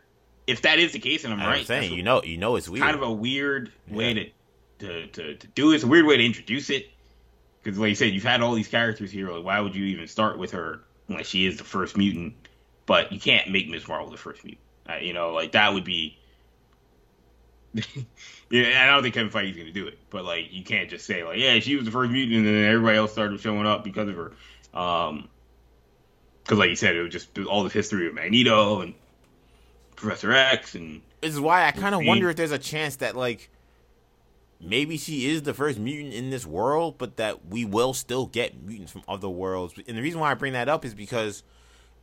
If 0.47 0.61
that 0.63 0.79
is 0.79 0.93
the 0.93 0.99
case, 0.99 1.25
and 1.25 1.33
I'm, 1.33 1.41
I'm 1.41 1.49
right, 1.49 1.67
saying 1.67 1.95
you 1.95 2.03
know, 2.03 2.23
you 2.23 2.37
know, 2.37 2.57
it's 2.57 2.69
weird. 2.69 2.83
Kind 2.83 2.97
of 2.97 3.03
a 3.03 3.13
weird 3.13 3.73
yeah. 3.89 3.97
way 3.97 4.13
to, 4.13 4.31
to 4.81 5.07
to 5.07 5.35
to 5.37 5.47
do 5.47 5.73
it. 5.73 5.77
It's 5.77 5.85
a 5.85 5.89
weird 5.89 6.05
way 6.05 6.19
to 6.19 6.25
introduce 6.25 6.69
it. 6.69 6.91
Because, 7.67 7.81
like 7.81 7.89
you 7.89 7.95
said, 7.97 8.13
you've 8.13 8.23
had 8.23 8.43
all 8.43 8.55
these 8.55 8.69
characters 8.69 9.11
here. 9.11 9.29
Like, 9.29 9.45
why 9.45 9.59
would 9.59 9.75
you 9.75 9.87
even 9.87 10.07
start 10.07 10.39
with 10.39 10.53
her 10.53 10.83
when 11.09 11.25
she 11.25 11.47
is 11.47 11.59
the 11.59 11.65
first 11.65 11.97
mutant? 11.97 12.35
But 12.87 13.11
you 13.11 13.19
can't 13.19 13.51
make 13.51 13.69
Ms. 13.69 13.89
Marvel 13.89 14.09
the 14.09 14.17
first 14.17 14.45
mutant. 14.45 14.63
Uh, 14.89 14.99
you 14.99 15.13
know, 15.13 15.33
like 15.33 15.51
that 15.51 15.75
would 15.75 15.83
be 15.83 16.17
yeah, 18.51 18.85
I 18.85 18.87
don't 18.87 19.03
think 19.03 19.17
Kevin 19.17 19.33
Feige's 19.33 19.57
going 19.57 19.67
to 19.67 19.73
do 19.73 19.89
it, 19.89 19.99
but 20.11 20.25
like 20.25 20.53
you 20.53 20.63
can't 20.63 20.89
just 20.89 21.07
say 21.07 21.25
like, 21.25 21.41
yeah, 21.41 21.59
she 21.59 21.75
was 21.75 21.85
the 21.85 21.91
first 21.91 22.13
mutant, 22.13 22.37
and 22.37 22.47
then 22.47 22.65
everybody 22.67 22.99
else 22.99 23.11
started 23.11 23.41
showing 23.41 23.67
up 23.67 23.83
because 23.83 24.09
of 24.09 24.15
her. 24.15 24.33
Um, 24.73 25.29
because 26.45 26.59
like 26.59 26.71
you 26.71 26.77
said, 26.77 26.95
it 26.95 27.03
was 27.03 27.13
just 27.13 27.37
all 27.41 27.65
the 27.65 27.71
history 27.71 28.07
of 28.07 28.15
Magneto 28.15 28.81
and 28.81 28.95
Professor 29.97 30.31
X, 30.31 30.77
and 30.77 31.03
this 31.21 31.35
is 31.35 31.41
why 31.41 31.67
I 31.67 31.73
kind 31.73 31.97
of 31.97 32.05
wonder 32.05 32.31
if 32.31 32.37
there's 32.37 32.53
a 32.53 32.59
chance 32.61 32.95
that 32.97 33.17
like 33.17 33.51
maybe 34.61 34.97
she 34.97 35.27
is 35.27 35.43
the 35.43 35.55
first 35.55 35.79
mutant 35.79 36.15
in 36.15 36.31
this 36.31 36.47
world, 36.47 36.97
but 36.99 37.17
that 37.17 37.47
we 37.47 37.65
will 37.65 37.93
still 37.93 38.27
get 38.27 38.63
mutants 38.63 38.93
from 38.93 39.03
other 39.09 39.29
worlds. 39.29 39.75
And 39.87 39.97
the 39.97 40.03
reason 40.03 40.21
why 40.21 40.31
I 40.31 40.35
bring 40.35 40.55
that 40.55 40.69
up 40.69 40.85
is 40.85 40.95
because, 40.95 41.43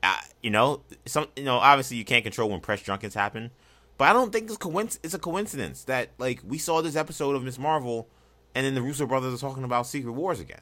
uh, 0.01 0.19
you 0.41 0.49
know, 0.49 0.81
some 1.05 1.27
you 1.35 1.43
know 1.43 1.57
obviously 1.57 1.97
you 1.97 2.05
can't 2.05 2.23
control 2.23 2.49
when 2.49 2.59
press 2.59 2.81
junkets 2.81 3.15
happen. 3.15 3.51
But 3.97 4.05
I 4.05 4.13
don't 4.13 4.31
think 4.31 4.49
it's, 4.49 4.57
coinc- 4.57 4.99
it's 5.03 5.13
a 5.13 5.19
coincidence 5.19 5.83
that 5.83 6.09
like 6.17 6.41
we 6.45 6.57
saw 6.57 6.81
this 6.81 6.95
episode 6.95 7.35
of 7.35 7.43
Miss 7.43 7.59
Marvel, 7.59 8.07
and 8.55 8.65
then 8.65 8.75
the 8.75 8.81
Russo 8.81 9.05
brothers 9.05 9.33
are 9.33 9.47
talking 9.47 9.63
about 9.63 9.87
Secret 9.87 10.11
Wars 10.11 10.39
again. 10.39 10.61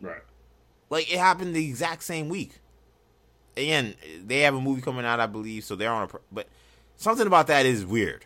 Right. 0.00 0.22
Like 0.90 1.12
it 1.12 1.18
happened 1.18 1.54
the 1.54 1.66
exact 1.66 2.04
same 2.04 2.28
week. 2.28 2.58
Again, 3.56 3.94
they 4.24 4.40
have 4.40 4.54
a 4.54 4.60
movie 4.60 4.80
coming 4.80 5.04
out, 5.04 5.20
I 5.20 5.26
believe, 5.26 5.64
so 5.64 5.76
they're 5.76 5.92
on 5.92 6.08
a. 6.08 6.18
But 6.30 6.48
something 6.96 7.26
about 7.26 7.48
that 7.48 7.66
is 7.66 7.84
weird 7.84 8.24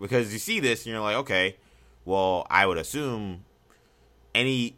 because 0.00 0.32
you 0.32 0.38
see 0.38 0.60
this 0.60 0.84
and 0.84 0.92
you're 0.92 1.02
like, 1.02 1.16
okay, 1.16 1.56
well, 2.06 2.46
I 2.48 2.64
would 2.64 2.78
assume 2.78 3.44
any 4.34 4.76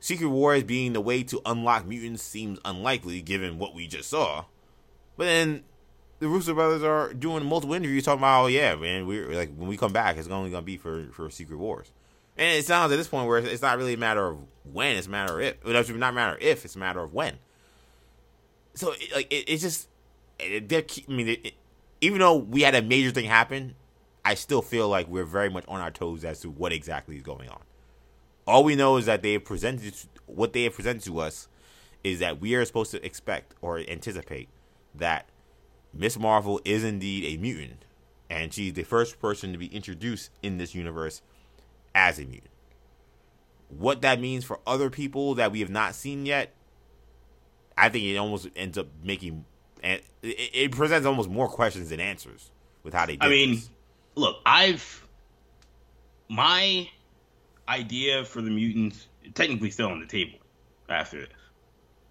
Secret 0.00 0.28
Wars 0.28 0.64
being 0.64 0.92
the 0.92 1.00
way 1.00 1.22
to 1.22 1.40
unlock 1.46 1.86
mutants 1.86 2.22
seems 2.22 2.58
unlikely 2.64 3.22
given 3.22 3.58
what 3.58 3.74
we 3.74 3.86
just 3.86 4.10
saw. 4.10 4.44
But 5.16 5.24
then 5.24 5.64
the 6.18 6.28
Russo 6.28 6.54
brothers 6.54 6.82
are 6.82 7.14
doing 7.14 7.44
multiple 7.46 7.74
interviews 7.74 8.04
talking 8.04 8.20
about, 8.20 8.44
oh 8.44 8.46
yeah, 8.48 8.74
man, 8.74 9.06
we're 9.06 9.32
like 9.32 9.54
when 9.56 9.68
we 9.68 9.76
come 9.76 9.92
back, 9.92 10.16
it's 10.16 10.28
only 10.28 10.50
gonna 10.50 10.62
be 10.62 10.76
for 10.76 11.06
for 11.12 11.30
Secret 11.30 11.56
Wars, 11.56 11.90
and 12.36 12.58
it 12.58 12.66
sounds 12.66 12.92
at 12.92 12.96
this 12.96 13.08
point 13.08 13.26
where 13.26 13.38
it's 13.38 13.62
not 13.62 13.78
really 13.78 13.94
a 13.94 13.98
matter 13.98 14.26
of 14.26 14.38
when, 14.72 14.96
it's 14.96 15.06
a 15.06 15.10
matter 15.10 15.40
of 15.40 15.46
if. 15.46 15.54
It's 15.64 15.90
not 15.90 16.12
a 16.12 16.14
matter 16.14 16.36
of 16.36 16.42
if, 16.42 16.64
it's 16.64 16.76
a 16.76 16.78
matter 16.78 17.00
of 17.00 17.14
when. 17.14 17.38
So 18.74 18.94
like 19.14 19.32
it, 19.32 19.44
it's 19.48 19.62
just, 19.62 19.88
it, 20.38 20.72
I 20.72 21.12
mean, 21.12 21.28
it, 21.28 21.54
even 22.00 22.18
though 22.18 22.36
we 22.36 22.62
had 22.62 22.74
a 22.74 22.82
major 22.82 23.10
thing 23.10 23.24
happen, 23.24 23.74
I 24.26 24.34
still 24.34 24.60
feel 24.60 24.88
like 24.88 25.06
we're 25.06 25.24
very 25.24 25.48
much 25.48 25.62
on 25.68 25.80
our 25.80 25.92
toes 25.92 26.24
as 26.24 26.40
to 26.40 26.50
what 26.50 26.72
exactly 26.72 27.14
is 27.14 27.22
going 27.22 27.48
on. 27.48 27.60
All 28.44 28.64
we 28.64 28.74
know 28.74 28.96
is 28.96 29.06
that 29.06 29.22
they 29.22 29.34
have 29.34 29.44
presented 29.44 29.94
what 30.26 30.52
they 30.52 30.64
have 30.64 30.74
presented 30.74 31.04
to 31.04 31.20
us 31.20 31.46
is 32.02 32.18
that 32.18 32.40
we 32.40 32.56
are 32.56 32.64
supposed 32.64 32.90
to 32.90 33.06
expect 33.06 33.54
or 33.60 33.78
anticipate 33.78 34.48
that 34.96 35.28
Miss 35.94 36.18
Marvel 36.18 36.60
is 36.64 36.82
indeed 36.82 37.24
a 37.24 37.40
mutant, 37.40 37.84
and 38.28 38.52
she's 38.52 38.72
the 38.72 38.82
first 38.82 39.20
person 39.20 39.52
to 39.52 39.58
be 39.58 39.66
introduced 39.66 40.32
in 40.42 40.58
this 40.58 40.74
universe 40.74 41.22
as 41.94 42.18
a 42.18 42.24
mutant. 42.24 42.50
What 43.68 44.02
that 44.02 44.20
means 44.20 44.44
for 44.44 44.58
other 44.66 44.90
people 44.90 45.36
that 45.36 45.52
we 45.52 45.60
have 45.60 45.70
not 45.70 45.94
seen 45.94 46.26
yet, 46.26 46.52
I 47.78 47.90
think 47.90 48.02
it 48.04 48.16
almost 48.16 48.48
ends 48.56 48.76
up 48.76 48.88
making 49.04 49.44
and 49.84 50.00
it, 50.24 50.72
presents 50.72 51.06
almost 51.06 51.30
more 51.30 51.48
questions 51.48 51.90
than 51.90 52.00
answers 52.00 52.50
with 52.82 52.92
how 52.92 53.06
they. 53.06 53.18
I 53.20 53.28
mean, 53.28 53.54
this. 53.54 53.70
Look, 54.16 54.38
I've 54.44 55.06
my 56.28 56.88
idea 57.68 58.24
for 58.24 58.42
the 58.42 58.50
mutants 58.50 59.06
technically 59.34 59.70
still 59.70 59.88
on 59.88 60.00
the 60.00 60.06
table 60.06 60.38
after 60.88 61.20
this, 61.20 61.28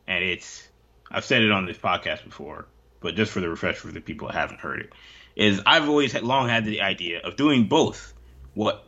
and 0.08 0.24
it's 0.24 0.68
I've 1.12 1.26
said 1.26 1.44
it 1.44 1.52
on 1.52 1.66
this 1.66 1.78
podcast 1.78 2.24
before 2.24 2.68
but 3.06 3.16
just 3.16 3.32
for 3.32 3.40
the 3.40 3.48
refresher 3.48 3.82
for 3.82 3.92
the 3.92 4.02
people 4.02 4.28
that 4.28 4.34
haven't 4.34 4.60
heard 4.60 4.80
it, 4.80 4.94
is 5.36 5.62
I've 5.64 5.88
always 5.88 6.12
had, 6.12 6.24
long 6.24 6.50
had 6.50 6.66
the 6.66 6.82
idea 6.82 7.20
of 7.20 7.36
doing 7.36 7.68
both. 7.68 8.14
What 8.56 8.84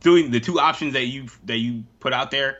doing 0.00 0.32
the 0.32 0.40
two 0.40 0.58
options 0.58 0.94
that 0.94 1.06
you 1.06 1.28
that 1.44 1.58
you 1.58 1.84
put 2.00 2.12
out 2.12 2.32
there, 2.32 2.58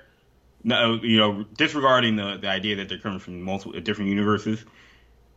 no, 0.62 1.01
you 1.03 1.16
know, 1.16 1.45
disregarding 1.57 2.14
the 2.14 2.37
the 2.37 2.49
idea 2.49 2.76
that 2.76 2.89
they're 2.89 3.01
coming 3.01 3.18
from 3.18 3.43
multiple 3.43 3.80
different 3.80 4.11
universes, 4.11 4.64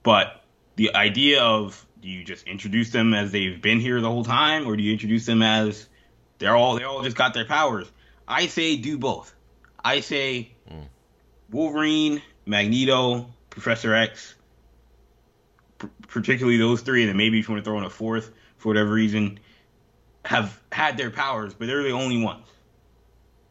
but 0.03 0.43
the 0.75 0.93
idea 0.93 1.41
of 1.41 1.83
do 2.01 2.07
you 2.07 2.23
just 2.23 2.47
introduce 2.47 2.91
them 2.91 3.13
as 3.13 3.31
they've 3.31 3.61
been 3.61 3.79
here 3.79 3.99
the 4.01 4.09
whole 4.09 4.23
time, 4.23 4.67
or 4.67 4.75
do 4.75 4.83
you 4.83 4.93
introduce 4.93 5.25
them 5.25 5.41
as 5.41 5.87
they're 6.37 6.55
all 6.55 6.75
they 6.77 6.83
all 6.83 7.03
just 7.03 7.15
got 7.15 7.33
their 7.33 7.45
powers? 7.45 7.91
I 8.27 8.47
say 8.47 8.77
do 8.77 8.97
both. 8.97 9.33
I 9.83 10.01
say 10.01 10.51
mm. 10.69 10.85
Wolverine, 11.49 12.21
Magneto, 12.45 13.27
Professor 13.49 13.93
X, 13.93 14.35
particularly 16.07 16.57
those 16.57 16.81
three, 16.81 17.01
and 17.01 17.09
then 17.09 17.17
maybe 17.17 17.39
if 17.39 17.47
you 17.47 17.53
want 17.53 17.63
to 17.63 17.69
throw 17.69 17.77
in 17.77 17.83
a 17.83 17.89
fourth 17.89 18.31
for 18.57 18.69
whatever 18.69 18.91
reason, 18.91 19.39
have 20.25 20.61
had 20.71 20.97
their 20.97 21.11
powers, 21.11 21.53
but 21.53 21.67
they're 21.67 21.83
the 21.83 21.91
only 21.91 22.21
ones. 22.21 22.45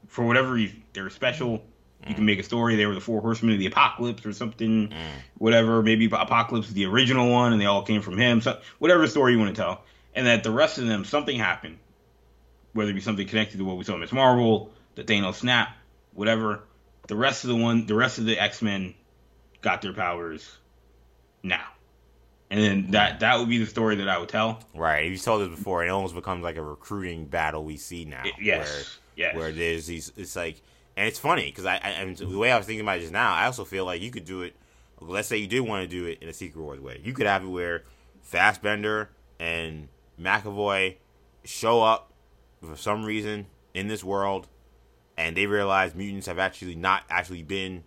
For 0.06 0.24
whatever 0.24 0.52
reason, 0.52 0.82
they're 0.92 1.10
special. 1.10 1.62
You 2.08 2.14
can 2.14 2.24
make 2.24 2.38
a 2.38 2.42
story. 2.42 2.76
They 2.76 2.86
were 2.86 2.94
the 2.94 3.00
four 3.00 3.20
horsemen 3.20 3.54
of 3.54 3.58
the 3.58 3.66
apocalypse 3.66 4.24
or 4.24 4.32
something, 4.32 4.88
mm. 4.88 4.94
whatever. 5.36 5.82
Maybe 5.82 6.06
apocalypse 6.06 6.68
is 6.68 6.74
the 6.74 6.86
original 6.86 7.30
one, 7.30 7.52
and 7.52 7.60
they 7.60 7.66
all 7.66 7.82
came 7.82 8.02
from 8.02 8.18
him. 8.18 8.40
So 8.40 8.60
whatever 8.78 9.06
story 9.06 9.32
you 9.32 9.38
want 9.38 9.54
to 9.54 9.60
tell, 9.60 9.82
and 10.14 10.26
that 10.26 10.42
the 10.42 10.50
rest 10.50 10.78
of 10.78 10.86
them 10.86 11.04
something 11.04 11.38
happened, 11.38 11.78
whether 12.72 12.90
it 12.90 12.94
be 12.94 13.00
something 13.00 13.26
connected 13.26 13.58
to 13.58 13.64
what 13.64 13.76
we 13.76 13.84
saw 13.84 13.94
in 13.94 14.00
Miss 14.00 14.12
Marvel, 14.12 14.72
the 14.94 15.04
Thanos 15.04 15.34
snap, 15.34 15.76
whatever. 16.14 16.62
The 17.06 17.16
rest 17.16 17.44
of 17.44 17.48
the 17.48 17.56
one, 17.56 17.86
the 17.86 17.94
rest 17.94 18.18
of 18.18 18.26
the 18.26 18.38
X 18.38 18.60
Men 18.60 18.94
got 19.62 19.80
their 19.80 19.94
powers 19.94 20.56
now 21.42 21.68
and 22.50 22.60
then 22.60 22.90
that 22.92 23.20
that 23.20 23.38
would 23.38 23.48
be 23.48 23.58
the 23.58 23.66
story 23.66 23.96
that 23.96 24.08
I 24.08 24.18
would 24.18 24.28
tell. 24.28 24.60
Right. 24.74 25.10
You 25.10 25.18
told 25.18 25.42
this 25.42 25.56
before. 25.56 25.84
It 25.84 25.88
almost 25.88 26.14
becomes 26.14 26.42
like 26.42 26.56
a 26.56 26.62
recruiting 26.62 27.26
battle 27.26 27.64
we 27.64 27.76
see 27.76 28.04
now. 28.04 28.22
It, 28.24 28.34
yes. 28.40 28.68
Where, 28.68 29.26
yes. 29.26 29.36
Where 29.36 29.52
there's 29.52 29.86
these. 29.86 30.12
It's 30.16 30.34
like, 30.34 30.60
and 30.98 31.06
it's 31.06 31.20
funny 31.20 31.44
because 31.44 31.64
I, 31.64 31.76
I 31.76 31.90
and 31.90 32.16
the 32.16 32.36
way 32.36 32.50
I 32.50 32.56
was 32.56 32.66
thinking 32.66 32.80
about 32.80 32.96
it 32.96 33.02
just 33.02 33.12
now, 33.12 33.32
I 33.32 33.44
also 33.46 33.64
feel 33.64 33.84
like 33.84 34.02
you 34.02 34.10
could 34.10 34.24
do 34.24 34.42
it. 34.42 34.56
Let's 35.00 35.28
say 35.28 35.36
you 35.36 35.46
did 35.46 35.60
want 35.60 35.88
to 35.88 35.88
do 35.88 36.06
it 36.06 36.18
in 36.20 36.28
a 36.28 36.32
Secret 36.32 36.60
Wars 36.60 36.80
way. 36.80 37.00
You 37.04 37.12
could 37.12 37.26
have 37.26 37.44
it 37.44 37.46
where 37.46 37.84
Fassbender 38.20 39.08
and 39.38 39.86
McAvoy 40.20 40.96
show 41.44 41.84
up 41.84 42.12
for 42.60 42.74
some 42.74 43.04
reason 43.04 43.46
in 43.74 43.86
this 43.86 44.02
world, 44.02 44.48
and 45.16 45.36
they 45.36 45.46
realize 45.46 45.94
mutants 45.94 46.26
have 46.26 46.40
actually 46.40 46.74
not 46.74 47.04
actually 47.08 47.44
been 47.44 47.84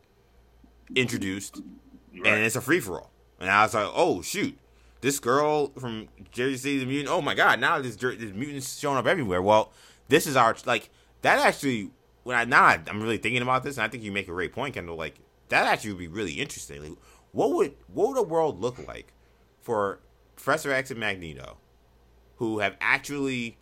introduced, 0.96 1.60
right. 2.14 2.28
and 2.28 2.46
it's 2.46 2.56
a 2.56 2.62
free 2.62 2.80
for 2.80 3.02
all. 3.02 3.12
And 3.42 3.50
I 3.50 3.64
was 3.64 3.74
like, 3.74 3.92
oh 3.94 4.22
shoot, 4.22 4.58
this 5.02 5.20
girl 5.20 5.74
from 5.78 6.08
Jersey 6.32 6.56
City, 6.56 6.80
the 6.80 6.86
mutant. 6.86 7.10
Oh 7.10 7.22
my 7.22 7.36
god, 7.36 7.60
now 7.60 7.78
this 7.82 7.98
this 7.98 8.34
mutant's 8.34 8.80
showing 8.80 8.98
up 8.98 9.06
everywhere. 9.06 9.42
Well, 9.42 9.74
this 10.08 10.28
is 10.28 10.38
our 10.38 10.56
like 10.66 10.90
that 11.24 11.40
actually 11.40 11.92
when 12.24 12.36
I 12.36 12.46
now 12.46 12.66
I'm 12.66 13.02
really 13.02 13.18
thinking 13.18 13.42
about 13.42 13.64
this, 13.64 13.78
and 13.78 13.84
I 13.84 13.88
think 13.88 14.04
you 14.04 14.12
make 14.12 14.28
a 14.28 14.32
great 14.32 14.54
point, 14.54 14.76
Kendall. 14.76 14.96
Like 14.96 15.16
that 15.50 15.66
actually 15.68 15.92
would 15.92 16.00
be 16.00 16.08
really 16.08 16.34
interesting. 16.34 16.82
Like, 16.82 16.98
what 17.32 17.52
would 17.52 17.74
what 17.88 18.10
would 18.10 18.18
the 18.18 18.24
world 18.24 18.60
look 18.60 18.88
like 18.88 19.14
for 19.62 20.00
Professor 20.36 20.72
X 20.72 20.92
and 20.92 21.00
Magneto, 21.00 21.58
who 22.38 22.60
have 22.60 22.76
actually 22.82 23.58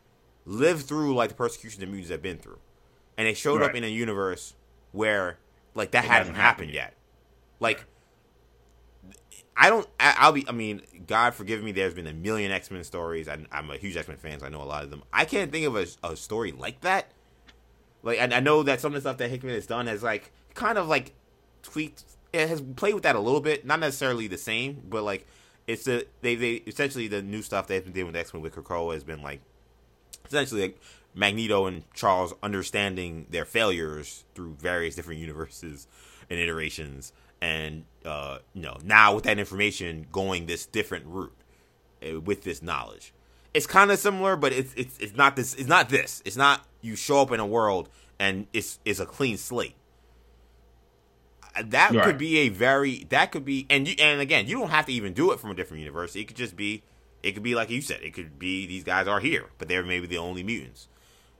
lived 0.46 0.86
through 0.86 1.16
like 1.16 1.30
the 1.30 1.36
persecution 1.36 1.82
the 1.82 1.88
mutants 1.88 2.10
have 2.10 2.22
been 2.22 2.38
through, 2.38 2.60
and 3.18 3.28
they 3.28 3.34
showed 3.34 3.62
right. 3.62 3.70
up 3.70 3.76
in 3.76 3.84
a 3.84 3.88
universe 3.88 4.56
where 4.92 5.40
like 5.76 5.92
that 5.92 6.06
it 6.06 6.08
hasn't 6.08 6.36
happened 6.36 6.70
yet. 6.70 6.74
yet. 6.74 6.94
Like, 7.60 7.86
I 9.56 9.70
don't. 9.70 9.88
I, 10.00 10.28
will 10.28 10.34
be. 10.34 10.46
I 10.48 10.52
mean, 10.52 10.82
God 11.06 11.34
forgive 11.34 11.64
me. 11.64 11.72
There's 11.72 11.94
been 11.94 12.08
a 12.08 12.14
million 12.14 12.52
X 12.52 12.72
Men 12.72 12.84
stories. 12.84 13.28
I, 13.28 13.38
am 13.52 13.70
a 13.70 13.78
huge 13.78 13.98
X 13.98 14.08
Men 14.08 14.18
fan. 14.18 14.40
So 14.40 14.46
I 14.46 14.50
know 14.50 14.62
a 14.62 14.64
lot 14.64 14.84
of 14.84 14.90
them. 14.90 15.04
I 15.12 15.26
can't 15.26 15.52
think 15.52 15.66
of 15.66 15.76
a, 15.76 15.86
a 16.04 16.16
story 16.16 16.52
like 16.52 16.82
that. 16.82 17.12
Like, 18.04 18.20
I, 18.20 18.38
I 18.38 18.40
know 18.40 18.64
that 18.64 18.82
some 18.82 18.94
of 18.94 18.96
the 18.96 19.02
stuff 19.02 19.18
that 19.18 19.30
Hickman 19.30 19.54
has 19.54 19.68
done 19.68 19.88
has 19.88 20.04
like 20.04 20.32
kind 20.54 20.78
of 20.78 20.88
like 20.88 21.14
tweaked. 21.64 22.04
It 22.32 22.48
has 22.48 22.62
played 22.62 22.94
with 22.94 23.04
that 23.04 23.16
a 23.16 23.20
little 23.20 23.42
bit. 23.42 23.66
Not 23.66 23.80
necessarily 23.80 24.28
the 24.28 24.38
same, 24.38 24.84
but 24.88 25.04
like 25.04 25.26
it's 25.68 25.84
the 25.84 26.08
they 26.22 26.36
they 26.36 26.54
essentially 26.66 27.08
the 27.08 27.22
new 27.22 27.42
stuff 27.42 27.68
they've 27.68 27.84
been 27.84 27.94
doing 27.94 28.08
with 28.08 28.16
X 28.16 28.34
Men 28.34 28.42
with 28.42 28.56
Krakoa 28.56 28.94
has 28.94 29.04
been 29.04 29.22
like 29.22 29.42
essentially 30.26 30.62
like 30.62 30.80
Magneto 31.14 31.66
and 31.66 31.84
Charles 31.94 32.34
understanding 32.42 33.28
their 33.30 33.46
failures 33.46 34.26
through 34.36 34.56
various 34.60 34.96
different 34.96 35.20
universes 35.20 35.88
and 36.30 36.40
iterations, 36.40 37.14
and 37.42 37.86
uh, 38.06 38.40
you 38.54 38.62
know 38.62 38.78
now 38.84 39.14
with 39.16 39.26
that 39.26 39.40
information 39.40 40.08
going 40.12 40.46
this 40.46 40.66
different 40.66 41.06
route 41.06 41.36
uh, 42.04 42.20
with 42.20 42.44
this 42.44 42.62
knowledge. 42.62 43.14
It's 43.60 43.68
kind 43.68 43.92
of 43.92 44.00
similar, 44.00 44.38
but 44.38 44.54
it's 44.54 44.74
it's 44.78 44.98
it's 45.00 45.18
not 45.18 45.36
this. 45.36 45.54
It's 45.54 45.68
not 45.68 45.90
this. 45.90 46.22
It's 46.24 46.38
not 46.38 46.66
you 46.80 46.96
show 46.96 47.20
up 47.20 47.34
in 47.34 47.42
a 47.42 47.46
world 47.46 47.90
and 48.18 48.48
it's 48.54 48.80
it's 48.86 49.02
a 49.02 49.06
clean 49.06 49.36
slate. 49.36 49.76
Uh, 51.54 51.64
that 51.66 51.92
right. 51.92 52.06
could 52.06 52.18
be 52.18 52.38
a 52.38 52.48
very 52.48 53.04
that 53.10 53.34
could 53.34 53.44
be 53.44 53.68
and 53.70 53.86
you 53.86 53.96
and 54.00 54.22
again 54.22 54.48
you 54.48 54.58
don't 54.58 54.70
have 54.70 54.86
to 54.86 54.94
even 54.94 55.12
do 55.12 55.34
it 55.34 55.42
from 55.42 55.52
a 55.52 55.54
different 55.54 55.82
universe. 55.82 56.16
It 56.16 56.30
could 56.30 56.38
just 56.38 56.56
be 56.56 56.84
it 57.22 57.34
could 57.34 57.44
be 57.44 57.54
like 57.54 57.70
you 57.70 57.82
said. 57.82 58.02
It 58.02 58.14
could 58.14 58.40
be 58.40 58.66
these 58.66 58.86
guys 58.86 59.10
are 59.10 59.20
here, 59.20 59.48
but 59.58 59.68
they're 59.68 59.84
maybe 59.84 60.08
the 60.08 60.20
only 60.20 60.42
mutants. 60.42 60.88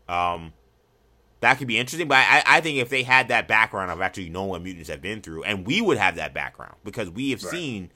Um, 0.10 0.52
that 1.40 1.58
could 1.58 1.70
be 1.70 1.78
interesting. 1.78 2.10
But 2.10 2.18
I, 2.18 2.44
I 2.46 2.60
think 2.60 2.80
if 2.80 2.90
they 2.90 3.04
had 3.04 3.30
that 3.30 3.48
background 3.48 3.92
of 3.92 4.02
actually 4.02 4.28
knowing 4.28 4.50
what 4.50 4.62
mutants 4.62 4.90
have 4.90 5.02
been 5.02 5.22
through, 5.22 5.44
and 5.44 5.66
we 5.66 5.80
would 5.80 5.98
have 5.98 6.18
that 6.18 6.34
background 6.34 6.76
because 6.84 7.10
we 7.10 7.30
have 7.30 7.42
right. 7.46 7.52
seen 7.54 7.92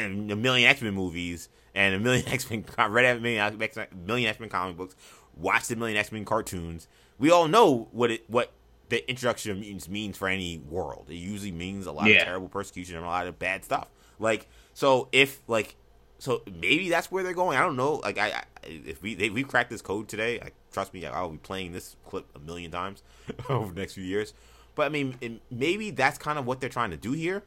a 0.00 0.08
million 0.08 0.68
X 0.68 0.82
Men 0.82 0.94
movies 0.94 1.48
and 1.74 1.94
a 1.94 1.98
million 1.98 2.26
X 2.28 2.48
Men, 2.50 2.64
read 2.88 3.16
a 3.16 3.20
million 3.20 3.58
million 4.04 4.28
X 4.28 4.40
Men 4.40 4.48
comic 4.48 4.76
books, 4.76 4.96
watched 5.36 5.70
a 5.70 5.76
million 5.76 5.96
X 5.96 6.12
Men 6.12 6.24
cartoons. 6.24 6.88
We 7.18 7.30
all 7.30 7.48
know 7.48 7.88
what 7.92 8.10
it 8.10 8.24
what 8.28 8.52
the 8.88 9.08
introduction 9.08 9.52
of 9.52 9.58
mutants 9.58 9.88
means 9.88 10.18
for 10.18 10.28
any 10.28 10.58
world. 10.58 11.06
It 11.08 11.14
usually 11.14 11.52
means 11.52 11.86
a 11.86 11.92
lot 11.92 12.08
yeah. 12.08 12.16
of 12.16 12.24
terrible 12.24 12.48
persecution 12.48 12.96
and 12.96 13.04
a 13.04 13.08
lot 13.08 13.26
of 13.26 13.38
bad 13.38 13.64
stuff. 13.64 13.88
Like 14.18 14.46
so, 14.74 15.08
if 15.12 15.40
like 15.48 15.76
so, 16.18 16.42
maybe 16.46 16.88
that's 16.88 17.10
where 17.10 17.24
they're 17.24 17.32
going. 17.32 17.56
I 17.56 17.62
don't 17.62 17.76
know. 17.76 17.94
Like 17.94 18.18
I, 18.18 18.28
I 18.28 18.44
if 18.62 19.02
we 19.02 19.14
they, 19.14 19.30
we 19.30 19.44
cracked 19.44 19.70
this 19.70 19.82
code 19.82 20.08
today, 20.08 20.38
like 20.40 20.54
trust 20.72 20.94
me, 20.94 21.06
I'll 21.06 21.30
be 21.30 21.38
playing 21.38 21.72
this 21.72 21.96
clip 22.06 22.26
a 22.34 22.38
million 22.38 22.70
times 22.70 23.02
over 23.48 23.72
the 23.72 23.80
next 23.80 23.94
few 23.94 24.04
years. 24.04 24.34
But 24.74 24.86
I 24.86 24.88
mean, 24.88 25.40
maybe 25.50 25.90
that's 25.90 26.18
kind 26.18 26.38
of 26.38 26.46
what 26.46 26.60
they're 26.60 26.70
trying 26.70 26.90
to 26.90 26.96
do 26.96 27.12
here, 27.12 27.42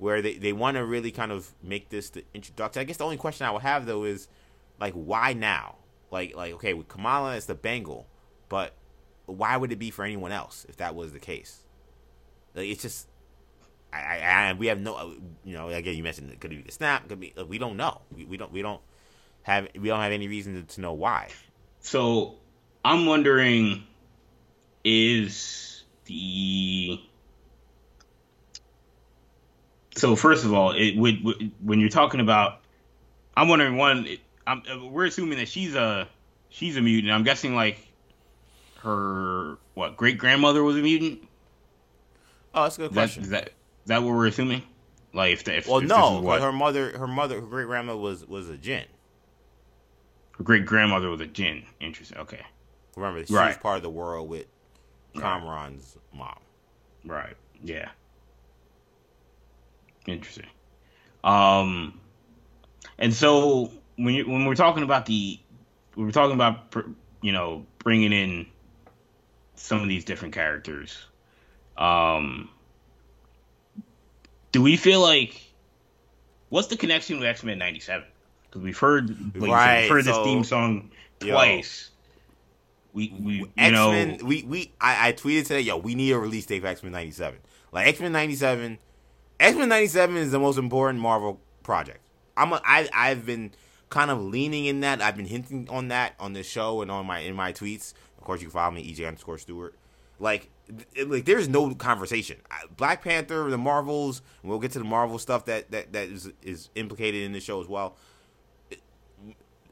where 0.00 0.22
they, 0.22 0.34
they 0.34 0.52
want 0.52 0.76
to 0.78 0.84
really 0.84 1.10
kind 1.10 1.30
of 1.30 1.52
make 1.62 1.90
this 1.90 2.10
the 2.10 2.24
introduction. 2.34 2.80
I 2.80 2.84
guess 2.84 2.96
the 2.96 3.04
only 3.04 3.18
question 3.18 3.46
I 3.46 3.50
would 3.50 3.62
have 3.62 3.86
though 3.86 4.04
is, 4.04 4.28
like, 4.80 4.94
why 4.94 5.34
now? 5.34 5.76
Like, 6.10 6.34
like 6.34 6.54
okay, 6.54 6.74
with 6.74 6.88
Kamala 6.88 7.36
it's 7.36 7.46
the 7.46 7.54
bangle, 7.54 8.08
but 8.48 8.74
why 9.26 9.56
would 9.56 9.70
it 9.70 9.78
be 9.78 9.90
for 9.90 10.04
anyone 10.04 10.32
else 10.32 10.66
if 10.68 10.78
that 10.78 10.94
was 10.94 11.12
the 11.12 11.20
case? 11.20 11.60
Like, 12.54 12.68
it's 12.68 12.82
just, 12.82 13.06
I, 13.92 14.20
I, 14.20 14.52
we 14.54 14.68
have 14.68 14.80
no, 14.80 14.94
uh, 14.94 15.10
you 15.44 15.54
know, 15.54 15.68
again, 15.68 15.94
you 15.94 16.02
mentioned 16.02 16.32
it 16.32 16.40
could 16.40 16.50
be 16.50 16.62
the 16.62 16.72
snap, 16.72 17.08
could 17.08 17.20
be, 17.20 17.34
we 17.46 17.58
don't 17.58 17.76
know, 17.76 18.00
we, 18.16 18.24
we 18.24 18.36
don't, 18.38 18.50
we 18.50 18.62
don't 18.62 18.80
have, 19.42 19.68
we 19.78 19.88
don't 19.88 20.00
have 20.00 20.12
any 20.12 20.28
reason 20.28 20.54
to, 20.54 20.74
to 20.74 20.80
know 20.80 20.94
why. 20.94 21.28
So 21.80 22.36
I'm 22.84 23.06
wondering 23.06 23.84
is 24.82 25.84
the 26.06 26.98
so 29.96 30.16
first 30.16 30.44
of 30.44 30.52
all, 30.52 30.72
it 30.72 30.96
would 30.96 31.52
when 31.62 31.80
you're 31.80 31.88
talking 31.88 32.20
about, 32.20 32.60
I'm 33.36 33.48
wondering 33.48 33.76
one. 33.76 34.06
It, 34.06 34.20
I'm, 34.46 34.62
we're 34.92 35.06
assuming 35.06 35.38
that 35.38 35.48
she's 35.48 35.74
a 35.74 36.08
she's 36.48 36.76
a 36.76 36.82
mutant. 36.82 37.12
I'm 37.12 37.24
guessing 37.24 37.54
like 37.54 37.78
her 38.82 39.58
what 39.74 39.96
great 39.96 40.18
grandmother 40.18 40.62
was 40.62 40.76
a 40.76 40.80
mutant. 40.82 41.26
Oh, 42.54 42.64
that's 42.64 42.78
a 42.78 42.82
good 42.82 42.92
question. 42.92 43.22
Is 43.22 43.30
that, 43.30 43.48
is 43.48 43.52
that 43.86 44.02
what 44.02 44.14
we're 44.14 44.26
assuming? 44.26 44.62
Like 45.12 45.32
if, 45.32 45.44
the, 45.44 45.56
if 45.56 45.68
well, 45.68 45.78
if 45.78 45.88
no, 45.88 46.22
her 46.22 46.52
mother, 46.52 46.96
her 46.96 47.06
mother, 47.06 47.40
her 47.40 47.46
great 47.46 47.66
grandmother 47.66 47.98
was 47.98 48.26
was 48.26 48.48
a 48.48 48.56
jinn. 48.56 48.84
Her 50.32 50.44
great 50.44 50.66
grandmother 50.66 51.10
was 51.10 51.20
a 51.20 51.26
jinn. 51.26 51.64
Interesting. 51.80 52.18
Okay. 52.18 52.40
Remember, 52.96 53.24
she 53.24 53.34
right. 53.34 53.48
was 53.48 53.56
part 53.56 53.76
of 53.76 53.82
the 53.82 53.90
world 53.90 54.28
with 54.28 54.46
Kamran's 55.14 55.96
right. 56.12 56.18
mom. 56.18 56.38
Right. 57.04 57.36
Yeah. 57.62 57.90
Interesting. 60.06 60.46
Um, 61.22 62.00
and 62.98 63.12
so 63.12 63.70
when 63.96 64.14
you, 64.14 64.28
when 64.28 64.46
we're 64.46 64.54
talking 64.54 64.82
about 64.82 65.06
the, 65.06 65.38
we're 65.96 66.10
talking 66.10 66.34
about 66.34 66.74
you 67.22 67.32
know 67.32 67.66
bringing 67.78 68.12
in 68.12 68.46
some 69.54 69.82
of 69.82 69.88
these 69.88 70.04
different 70.04 70.34
characters. 70.34 71.04
Um, 71.76 72.48
do 74.52 74.62
we 74.62 74.76
feel 74.76 75.00
like 75.00 75.40
what's 76.48 76.68
the 76.68 76.76
connection 76.76 77.18
with 77.18 77.28
X 77.28 77.42
Men 77.44 77.58
'97? 77.58 78.06
Because 78.44 78.62
we've 78.62 78.78
heard 78.78 79.10
like 79.36 79.50
right, 79.50 79.82
we've 79.82 79.90
heard 79.90 80.04
so, 80.04 80.12
this 80.12 80.24
theme 80.24 80.44
song 80.44 80.90
twice. 81.20 81.90
Yo, 81.90 81.96
we 82.92 83.14
we 83.20 83.52
X 83.56 83.72
Men. 83.72 84.18
We 84.24 84.42
we 84.42 84.72
I, 84.80 85.08
I 85.08 85.12
tweeted 85.12 85.42
today, 85.42 85.60
yo, 85.60 85.76
we 85.76 85.94
need 85.94 86.12
a 86.12 86.18
release 86.18 86.46
date 86.46 86.60
for 86.60 86.66
X 86.66 86.82
Men 86.82 86.92
'97. 86.92 87.38
Like 87.72 87.86
X 87.86 88.00
Men 88.00 88.12
'97, 88.12 88.78
X 89.40 89.56
Men 89.56 89.70
'97 89.70 90.16
is 90.16 90.30
the 90.30 90.38
most 90.38 90.58
important 90.58 91.00
Marvel 91.00 91.40
project. 91.62 92.00
I'm 92.36 92.52
a, 92.52 92.60
I 92.64 92.88
I've 92.94 93.26
been 93.26 93.52
kind 93.88 94.10
of 94.10 94.20
leaning 94.20 94.66
in 94.66 94.80
that. 94.80 95.00
I've 95.00 95.16
been 95.16 95.26
hinting 95.26 95.68
on 95.70 95.88
that 95.88 96.14
on 96.20 96.34
this 96.34 96.48
show 96.48 96.82
and 96.82 96.90
on 96.90 97.06
my 97.06 97.20
in 97.20 97.34
my 97.34 97.52
tweets. 97.52 97.94
Of 98.18 98.24
course, 98.24 98.40
you 98.40 98.48
can 98.48 98.52
follow 98.52 98.70
me 98.70 98.92
EJ 98.92 99.06
underscore 99.06 99.38
Stewart. 99.38 99.74
Like, 100.18 100.50
like 101.06 101.24
there's 101.24 101.48
no 101.48 101.74
conversation. 101.74 102.36
Black 102.76 103.02
Panther, 103.02 103.48
the 103.50 103.58
Marvels. 103.58 104.20
We'll 104.42 104.58
get 104.58 104.72
to 104.72 104.78
the 104.78 104.84
Marvel 104.84 105.18
stuff 105.18 105.46
that 105.46 105.70
that 105.70 105.94
that 105.94 106.08
is 106.08 106.30
is 106.42 106.68
implicated 106.74 107.22
in 107.22 107.32
the 107.32 107.40
show 107.40 107.60
as 107.60 107.66
well. 107.66 107.96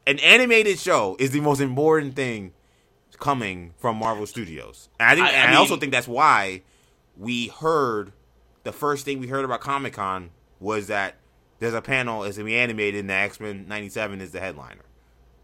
An 0.07 0.17
animated 0.19 0.79
show 0.79 1.15
is 1.19 1.29
the 1.29 1.41
most 1.41 1.61
important 1.61 2.15
thing 2.15 2.53
coming 3.19 3.73
from 3.77 3.97
Marvel 3.97 4.25
Studios. 4.25 4.89
And 4.99 5.09
I 5.09 5.13
think, 5.13 5.27
I, 5.27 5.29
I, 5.29 5.33
and 5.33 5.47
mean, 5.49 5.57
I 5.57 5.59
also 5.59 5.77
think 5.77 5.91
that's 5.91 6.07
why 6.07 6.63
we 7.15 7.49
heard 7.49 8.13
the 8.69 8.77
first 8.77 9.03
thing 9.03 9.19
we 9.19 9.27
heard 9.27 9.45
about 9.45 9.61
Comic 9.61 9.93
Con 9.93 10.29
was 10.59 10.87
that 10.87 11.15
there's 11.57 11.73
a 11.73 11.81
panel 11.81 12.23
is 12.23 12.35
to 12.35 12.43
be 12.43 12.55
animated, 12.55 12.99
and 12.99 13.09
the 13.09 13.15
X 13.15 13.39
Men 13.39 13.67
'97 13.67 14.21
is 14.21 14.31
the 14.31 14.39
headliner. 14.39 14.83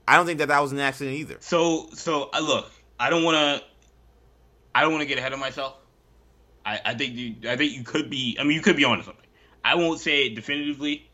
I 0.07 0.15
don't 0.15 0.27
think 0.27 0.37
that 0.37 0.49
that 0.49 0.61
was 0.61 0.71
an 0.71 0.79
accident 0.79 1.17
either. 1.17 1.37
So, 1.39 1.89
so 1.93 2.29
uh, 2.31 2.39
look, 2.39 2.71
I 2.99 3.09
don't 3.09 3.23
want 3.23 3.35
to, 3.35 3.67
I 4.75 4.81
don't 4.81 4.91
want 4.91 5.01
to 5.01 5.07
get 5.07 5.17
ahead 5.17 5.33
of 5.33 5.39
myself. 5.39 5.75
I, 6.63 6.79
I 6.85 6.93
think 6.93 7.15
you, 7.15 7.35
I 7.49 7.55
think 7.55 7.73
you 7.73 7.83
could 7.83 8.11
be. 8.11 8.37
I 8.39 8.43
mean, 8.43 8.53
you 8.53 8.61
could 8.61 8.75
be 8.75 8.85
onto 8.85 9.03
something. 9.03 9.25
I 9.63 9.73
won't 9.73 9.99
say 9.99 10.27
it 10.27 10.35
definitively, 10.35 11.09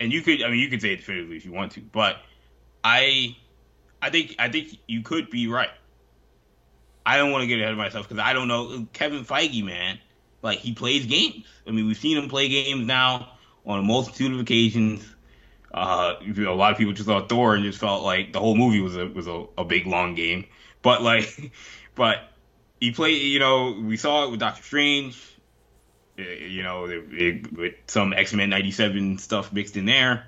and 0.00 0.12
you 0.12 0.22
could. 0.22 0.42
I 0.42 0.50
mean, 0.50 0.58
you 0.58 0.68
could 0.68 0.82
say 0.82 0.94
it 0.94 0.96
definitively 0.96 1.36
if 1.36 1.44
you 1.44 1.52
want 1.52 1.70
to, 1.72 1.80
but 1.80 2.16
I 2.82 3.36
I 4.02 4.10
think 4.10 4.34
I 4.40 4.48
think 4.48 4.78
you 4.88 5.02
could 5.02 5.30
be 5.30 5.46
right. 5.46 5.70
I 7.06 7.18
don't 7.18 7.30
want 7.30 7.42
to 7.42 7.46
get 7.46 7.60
ahead 7.60 7.70
of 7.70 7.78
myself 7.78 8.08
because 8.08 8.20
I 8.20 8.32
don't 8.32 8.48
know 8.48 8.88
Kevin 8.92 9.24
Feige, 9.24 9.64
man. 9.64 10.00
Like 10.42 10.58
he 10.58 10.72
plays 10.72 11.06
games. 11.06 11.46
I 11.66 11.70
mean, 11.70 11.86
we've 11.86 11.96
seen 11.96 12.16
him 12.16 12.28
play 12.28 12.48
games 12.48 12.86
now 12.86 13.32
on 13.66 13.78
a 13.78 13.82
multitude 13.82 14.32
of 14.32 14.40
occasions. 14.40 15.06
Uh, 15.72 16.14
a 16.20 16.40
lot 16.50 16.72
of 16.72 16.78
people 16.78 16.92
just 16.92 17.06
thought 17.06 17.28
Thor 17.28 17.54
and 17.54 17.64
just 17.64 17.78
felt 17.78 18.02
like 18.02 18.32
the 18.32 18.40
whole 18.40 18.56
movie 18.56 18.80
was 18.80 18.96
a 18.96 19.06
was 19.06 19.28
a, 19.28 19.44
a 19.56 19.64
big 19.64 19.86
long 19.86 20.14
game. 20.14 20.46
But 20.82 21.02
like, 21.02 21.52
but 21.94 22.18
he 22.80 22.92
played. 22.92 23.22
You 23.22 23.38
know, 23.38 23.78
we 23.80 23.96
saw 23.96 24.24
it 24.24 24.30
with 24.30 24.40
Doctor 24.40 24.62
Strange. 24.62 25.22
You 26.16 26.62
know, 26.62 26.82
with 26.82 27.74
some 27.86 28.12
X 28.12 28.34
Men 28.34 28.50
'97 28.50 29.18
stuff 29.18 29.52
mixed 29.52 29.76
in 29.76 29.86
there, 29.86 30.26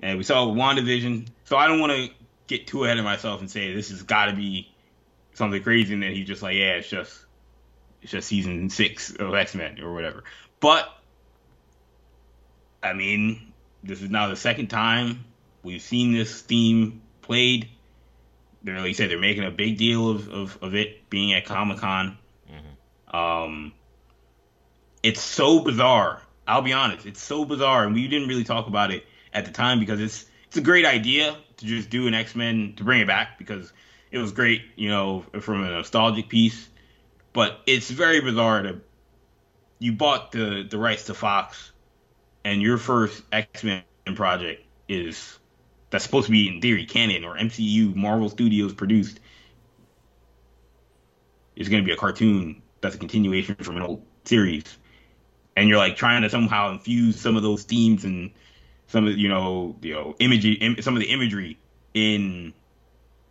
and 0.00 0.18
we 0.18 0.24
saw 0.24 0.46
WandaVision. 0.46 1.28
So 1.44 1.56
I 1.56 1.68
don't 1.68 1.80
want 1.80 1.92
to 1.92 2.10
get 2.48 2.66
too 2.66 2.84
ahead 2.84 2.98
of 2.98 3.04
myself 3.04 3.40
and 3.40 3.50
say 3.50 3.72
this 3.72 3.90
has 3.90 4.02
got 4.02 4.26
to 4.26 4.32
be 4.32 4.72
something 5.34 5.62
crazy, 5.62 5.94
and 5.94 6.02
then 6.02 6.12
he's 6.12 6.26
just 6.26 6.42
like, 6.42 6.56
yeah, 6.56 6.72
it's 6.72 6.88
just 6.88 7.24
just 8.08 8.28
season 8.28 8.70
six 8.70 9.14
of 9.14 9.34
X 9.34 9.54
Men 9.54 9.80
or 9.80 9.92
whatever. 9.92 10.24
But 10.60 10.88
I 12.82 12.92
mean, 12.92 13.52
this 13.82 14.02
is 14.02 14.10
now 14.10 14.28
the 14.28 14.36
second 14.36 14.68
time 14.68 15.24
we've 15.62 15.82
seen 15.82 16.12
this 16.12 16.40
theme 16.40 17.02
played. 17.22 17.68
They 18.62 18.72
really 18.72 18.94
said 18.94 19.10
they're 19.10 19.18
making 19.18 19.44
a 19.44 19.50
big 19.50 19.78
deal 19.78 20.10
of, 20.10 20.28
of, 20.28 20.58
of 20.62 20.74
it 20.74 21.08
being 21.08 21.32
at 21.32 21.44
Comic 21.44 21.78
Con. 21.78 22.18
Mm-hmm. 22.50 23.16
Um, 23.16 23.72
it's 25.02 25.20
so 25.20 25.60
bizarre. 25.60 26.22
I'll 26.46 26.62
be 26.62 26.72
honest, 26.72 27.06
it's 27.06 27.22
so 27.22 27.44
bizarre, 27.44 27.84
and 27.84 27.94
we 27.94 28.08
didn't 28.08 28.28
really 28.28 28.44
talk 28.44 28.66
about 28.66 28.90
it 28.90 29.04
at 29.32 29.44
the 29.44 29.52
time 29.52 29.78
because 29.80 30.00
it's 30.00 30.24
it's 30.46 30.56
a 30.56 30.62
great 30.62 30.86
idea 30.86 31.36
to 31.58 31.66
just 31.66 31.90
do 31.90 32.06
an 32.06 32.14
X 32.14 32.34
Men 32.34 32.72
to 32.76 32.84
bring 32.84 33.00
it 33.00 33.06
back 33.06 33.38
because 33.38 33.70
it 34.10 34.18
was 34.18 34.32
great, 34.32 34.62
you 34.76 34.88
know, 34.88 35.26
from 35.40 35.62
a 35.62 35.70
nostalgic 35.70 36.28
piece. 36.28 36.68
But 37.38 37.60
it's 37.66 37.88
very 37.88 38.20
bizarre 38.20 38.62
to 38.62 38.80
you 39.78 39.92
bought 39.92 40.32
the 40.32 40.66
the 40.68 40.76
rights 40.76 41.04
to 41.04 41.14
Fox, 41.14 41.70
and 42.44 42.60
your 42.60 42.78
first 42.78 43.22
X 43.30 43.62
Men 43.62 43.84
project 44.16 44.64
is 44.88 45.38
that's 45.90 46.02
supposed 46.02 46.26
to 46.26 46.32
be 46.32 46.48
in 46.48 46.60
theory 46.60 46.84
canon 46.84 47.22
or 47.22 47.36
MCU 47.36 47.94
Marvel 47.94 48.28
Studios 48.28 48.74
produced 48.74 49.20
is 51.54 51.68
going 51.68 51.80
to 51.80 51.86
be 51.86 51.92
a 51.92 51.96
cartoon 51.96 52.60
that's 52.80 52.96
a 52.96 52.98
continuation 52.98 53.54
from 53.54 53.76
an 53.76 53.84
old 53.84 54.02
series, 54.24 54.76
and 55.54 55.68
you're 55.68 55.78
like 55.78 55.94
trying 55.94 56.22
to 56.22 56.30
somehow 56.30 56.72
infuse 56.72 57.20
some 57.20 57.36
of 57.36 57.44
those 57.44 57.62
themes 57.62 58.02
and 58.02 58.32
some 58.88 59.06
of 59.06 59.16
you 59.16 59.28
know 59.28 59.76
you 59.80 59.94
know 59.94 60.16
imagery 60.18 60.76
some 60.80 60.96
of 60.96 61.00
the 61.00 61.08
imagery 61.10 61.56
in 61.94 62.52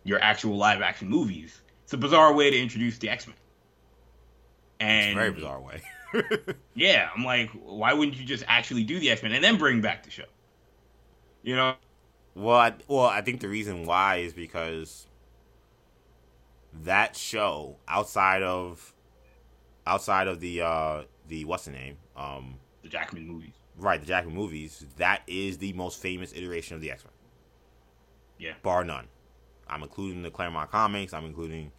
your 0.04 0.18
actual 0.18 0.56
live 0.56 0.80
action 0.80 1.10
movies. 1.10 1.60
It's 1.84 1.92
a 1.92 1.98
bizarre 1.98 2.32
way 2.32 2.50
to 2.50 2.58
introduce 2.58 2.96
the 2.96 3.10
X 3.10 3.26
Men. 3.26 3.36
And 4.80 5.14
very 5.14 5.32
bizarre 5.32 5.60
way. 5.60 5.82
yeah, 6.74 7.10
I'm 7.14 7.24
like, 7.24 7.50
why 7.50 7.92
wouldn't 7.92 8.16
you 8.16 8.24
just 8.24 8.44
actually 8.46 8.84
do 8.84 8.98
the 8.98 9.10
X 9.10 9.22
Men 9.22 9.32
and 9.32 9.42
then 9.42 9.56
bring 9.58 9.80
back 9.80 10.04
the 10.04 10.10
show? 10.10 10.24
You 11.42 11.56
know. 11.56 11.74
Well, 12.34 12.56
I, 12.56 12.74
well, 12.86 13.06
I 13.06 13.20
think 13.20 13.40
the 13.40 13.48
reason 13.48 13.84
why 13.84 14.16
is 14.16 14.32
because 14.32 15.08
that 16.84 17.16
show 17.16 17.76
outside 17.88 18.42
of 18.42 18.94
outside 19.86 20.28
of 20.28 20.40
the 20.40 20.60
uh 20.60 21.02
the 21.28 21.44
what's 21.44 21.64
the 21.64 21.70
name 21.70 21.96
um 22.16 22.56
the 22.82 22.88
Jackman 22.88 23.26
movies 23.26 23.54
right 23.78 24.00
the 24.00 24.06
Jackman 24.06 24.34
movies 24.34 24.84
that 24.96 25.22
is 25.26 25.58
the 25.58 25.72
most 25.72 26.00
famous 26.00 26.32
iteration 26.34 26.74
of 26.74 26.80
the 26.82 26.90
X 26.90 27.04
Men 27.04 27.12
yeah 28.38 28.52
bar 28.62 28.84
none 28.84 29.08
I'm 29.68 29.82
including 29.82 30.22
the 30.22 30.30
Claremont 30.30 30.70
comics 30.70 31.12
I'm 31.12 31.24
including 31.24 31.72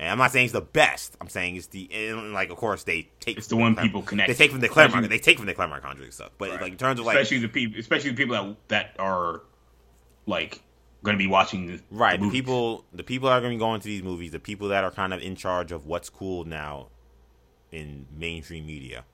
and 0.00 0.08
I'm 0.08 0.16
not 0.16 0.32
saying 0.32 0.46
it's 0.46 0.54
the 0.54 0.62
best. 0.62 1.14
I'm 1.20 1.28
saying 1.28 1.56
it's 1.56 1.66
the 1.66 1.90
and 1.92 2.32
like 2.32 2.48
of 2.48 2.56
course 2.56 2.84
they 2.84 3.10
take 3.20 3.36
it's 3.36 3.48
the 3.48 3.56
one 3.56 3.74
the 3.74 3.82
people 3.82 4.00
connect. 4.00 4.28
They 4.28 4.34
take 4.34 4.50
from 4.50 4.60
the 4.60 4.68
Claremont. 4.68 5.06
They 5.10 5.18
take 5.18 5.36
from 5.36 5.44
the 5.44 5.52
Claremont 5.52 5.82
contract 5.82 6.14
stuff. 6.14 6.30
But 6.38 6.50
right. 6.52 6.62
like 6.62 6.72
in 6.72 6.78
terms 6.78 6.98
of 6.98 7.04
like 7.04 7.18
especially 7.18 7.38
the 7.40 7.48
people, 7.48 7.78
especially 7.78 8.10
the 8.10 8.16
people 8.16 8.34
that 8.34 8.56
that 8.68 8.96
are 8.98 9.42
like 10.24 10.62
going 11.02 11.14
to 11.14 11.18
be 11.18 11.26
watching 11.26 11.66
the 11.66 11.80
right. 11.90 12.18
The, 12.18 12.26
the 12.26 12.32
people, 12.32 12.86
the 12.94 13.02
people 13.02 13.28
that 13.28 13.34
are 13.34 13.40
going 13.40 13.52
to 13.52 13.56
be 13.56 13.60
going 13.60 13.78
to 13.78 13.86
these 13.86 14.02
movies, 14.02 14.30
the 14.30 14.38
people 14.38 14.68
that 14.68 14.84
are 14.84 14.90
kind 14.90 15.12
of 15.12 15.20
in 15.20 15.36
charge 15.36 15.70
of 15.70 15.84
what's 15.84 16.08
cool 16.08 16.44
now 16.44 16.88
in 17.70 18.06
mainstream 18.16 18.66
media. 18.66 19.04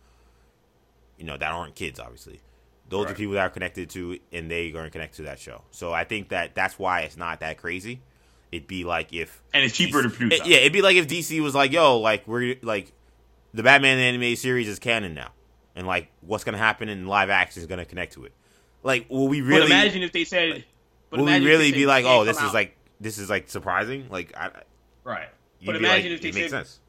You 1.18 1.24
know 1.24 1.36
that 1.36 1.50
aren't 1.50 1.74
kids, 1.74 1.98
obviously. 1.98 2.40
Those 2.88 3.06
right. 3.06 3.12
are 3.12 3.16
people 3.16 3.34
that 3.34 3.40
are 3.40 3.50
connected 3.50 3.90
to, 3.90 4.20
and 4.32 4.48
they 4.48 4.68
are 4.68 4.72
going 4.72 4.84
to 4.84 4.90
connect 4.90 5.16
to 5.16 5.22
that 5.22 5.40
show. 5.40 5.64
So 5.72 5.92
I 5.92 6.04
think 6.04 6.28
that 6.28 6.54
that's 6.54 6.78
why 6.78 7.00
it's 7.00 7.16
not 7.16 7.40
that 7.40 7.58
crazy 7.58 8.02
it'd 8.56 8.68
be 8.68 8.84
like 8.84 9.12
if 9.12 9.42
and 9.52 9.64
it's 9.64 9.76
cheaper 9.76 9.98
DC, 9.98 10.02
to 10.02 10.10
produce. 10.10 10.40
It, 10.40 10.46
yeah, 10.46 10.56
it'd 10.58 10.72
be 10.72 10.82
like 10.82 10.96
if 10.96 11.06
DC 11.06 11.40
was 11.40 11.54
like, 11.54 11.72
"Yo, 11.72 11.98
like 11.98 12.26
we're 12.26 12.56
like 12.62 12.92
the 13.54 13.62
Batman 13.62 13.98
animated 13.98 14.38
series 14.38 14.68
is 14.68 14.78
canon 14.78 15.14
now, 15.14 15.30
and 15.74 15.86
like 15.86 16.08
what's 16.20 16.44
gonna 16.44 16.58
happen 16.58 16.88
in 16.88 17.06
live 17.06 17.30
action 17.30 17.60
is 17.60 17.66
gonna 17.66 17.84
connect 17.84 18.14
to 18.14 18.24
it." 18.24 18.32
Like, 18.82 19.08
will 19.10 19.28
we 19.28 19.40
really? 19.40 19.62
But 19.62 19.66
imagine 19.66 20.02
if 20.02 20.12
they 20.12 20.24
said. 20.24 20.64
Like, 21.10 21.20
will 21.20 21.24
we 21.24 21.44
really 21.44 21.72
be 21.72 21.86
like, 21.86 22.04
"Oh, 22.04 22.24
this 22.24 22.36
is 22.36 22.42
out. 22.44 22.54
like 22.54 22.76
this 23.00 23.18
is 23.18 23.30
like 23.30 23.48
surprising"? 23.48 24.08
Like, 24.10 24.36
I, 24.36 24.50
right. 25.04 25.28
But 25.64 25.76
imagine 25.76 26.12
like, 26.12 26.24
if 26.24 26.34
they 26.34 26.48
said, 26.48 26.50
sense. 26.50 26.80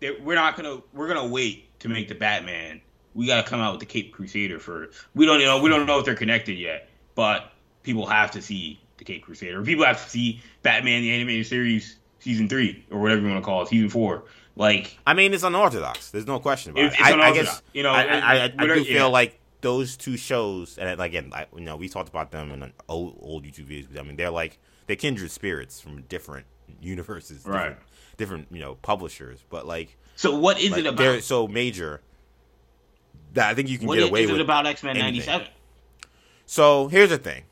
"We're 0.00 0.34
not 0.34 0.56
gonna 0.56 0.82
we're 0.92 1.08
gonna 1.08 1.26
wait 1.26 1.78
to 1.80 1.88
make 1.88 2.08
the 2.08 2.14
Batman. 2.14 2.80
We 3.14 3.26
gotta 3.26 3.48
come 3.48 3.60
out 3.60 3.72
with 3.72 3.80
the 3.80 3.86
Cape 3.86 4.12
Crusader 4.12 4.58
first. 4.58 4.98
We 5.14 5.26
don't 5.26 5.40
you 5.40 5.46
know 5.46 5.60
we 5.60 5.68
don't 5.68 5.86
know 5.86 5.98
if 5.98 6.04
they're 6.04 6.14
connected 6.14 6.58
yet, 6.58 6.88
but 7.14 7.52
people 7.82 8.06
have 8.06 8.30
to 8.32 8.42
see 8.42 8.80
the 9.00 9.04
Cape 9.04 9.24
Crusader. 9.24 9.62
People 9.64 9.84
have 9.84 10.02
to 10.02 10.08
see 10.08 10.40
Batman 10.62 11.02
the 11.02 11.12
animated 11.12 11.46
series 11.46 11.96
season 12.20 12.48
three 12.48 12.84
or 12.90 13.00
whatever 13.00 13.22
you 13.22 13.28
want 13.28 13.42
to 13.42 13.44
call 13.44 13.62
it, 13.62 13.68
season 13.68 13.88
four. 13.88 14.24
Like, 14.54 14.96
I 15.06 15.14
mean, 15.14 15.34
it's 15.34 15.42
unorthodox. 15.42 16.10
There's 16.10 16.26
no 16.26 16.38
question 16.38 16.72
about 16.72 16.92
it. 16.92 17.00
I, 17.00 17.18
I 17.18 17.32
guess 17.32 17.62
you 17.72 17.82
know, 17.82 17.90
I, 17.90 18.02
I, 18.02 18.44
I, 18.44 18.66
do 18.66 18.84
feel 18.84 18.94
yeah. 18.94 19.04
like 19.06 19.40
those 19.62 19.96
two 19.96 20.16
shows, 20.16 20.78
and 20.78 21.00
again, 21.00 21.30
I, 21.32 21.46
you 21.54 21.62
know, 21.62 21.76
we 21.76 21.88
talked 21.88 22.08
about 22.08 22.30
them 22.30 22.52
in 22.52 22.72
old 22.88 23.18
old 23.20 23.44
YouTube 23.44 23.68
videos. 23.68 23.98
I 23.98 24.02
mean, 24.02 24.16
they're 24.16 24.30
like 24.30 24.58
they're 24.86 24.96
kindred 24.96 25.30
spirits 25.30 25.80
from 25.80 26.02
different 26.02 26.46
universes, 26.80 27.38
different, 27.38 27.76
right? 27.76 27.76
Different, 28.18 28.48
you 28.50 28.60
know, 28.60 28.74
publishers. 28.76 29.42
But 29.48 29.66
like, 29.66 29.96
so 30.16 30.36
what 30.36 30.60
is 30.60 30.72
like, 30.72 30.80
it 30.80 30.86
about? 30.86 30.98
They're 30.98 31.20
so 31.22 31.48
major 31.48 32.02
that 33.32 33.48
I 33.48 33.54
think 33.54 33.68
you 33.68 33.78
can 33.78 33.86
what 33.86 33.98
get 33.98 34.08
away 34.08 34.26
with. 34.26 34.36
It 34.36 34.40
about 34.42 34.66
X 34.66 34.82
Men 34.82 34.98
'97? 34.98 35.46
So 36.44 36.88
here's 36.88 37.10
the 37.10 37.18
thing. 37.18 37.44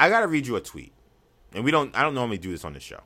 I 0.00 0.08
gotta 0.08 0.26
read 0.26 0.46
you 0.46 0.56
a 0.56 0.62
tweet, 0.62 0.94
and 1.52 1.62
we 1.62 1.70
don't. 1.70 1.94
I 1.94 2.02
don't 2.02 2.14
normally 2.14 2.38
do 2.38 2.50
this 2.50 2.64
on 2.64 2.72
the 2.72 2.80
show 2.80 3.00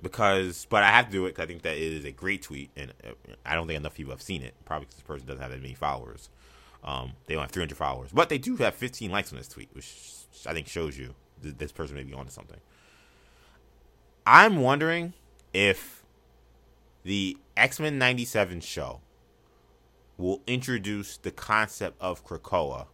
because, 0.00 0.66
but 0.70 0.82
I 0.82 0.88
have 0.88 1.06
to 1.06 1.12
do 1.12 1.26
it 1.26 1.30
because 1.30 1.42
I 1.42 1.46
think 1.46 1.60
that 1.62 1.76
it 1.76 1.82
is 1.82 2.06
a 2.06 2.10
great 2.10 2.40
tweet, 2.40 2.70
and 2.74 2.94
uh, 3.04 3.10
I 3.44 3.54
don't 3.54 3.66
think 3.66 3.76
enough 3.76 3.94
people 3.94 4.10
have 4.10 4.22
seen 4.22 4.40
it. 4.42 4.54
Probably 4.64 4.86
because 4.86 4.96
this 4.96 5.06
person 5.06 5.26
doesn't 5.26 5.42
have 5.42 5.50
that 5.50 5.60
many 5.60 5.74
followers. 5.74 6.30
Um, 6.82 7.12
they 7.26 7.34
don't 7.34 7.42
have 7.42 7.50
300 7.50 7.76
followers, 7.76 8.08
but 8.10 8.30
they 8.30 8.38
do 8.38 8.56
have 8.56 8.74
15 8.74 9.10
likes 9.10 9.32
on 9.32 9.38
this 9.38 9.48
tweet, 9.48 9.68
which 9.74 9.94
I 10.46 10.54
think 10.54 10.66
shows 10.66 10.96
you 10.98 11.14
this 11.42 11.72
person 11.72 11.94
may 11.94 12.04
be 12.04 12.14
onto 12.14 12.30
something. 12.30 12.58
I'm 14.26 14.62
wondering 14.62 15.12
if 15.52 16.02
the 17.02 17.36
X 17.54 17.78
Men 17.78 17.98
'97 17.98 18.62
show 18.62 19.02
will 20.16 20.40
introduce 20.46 21.18
the 21.18 21.30
concept 21.30 22.00
of 22.00 22.24
Krakoa 22.24 22.86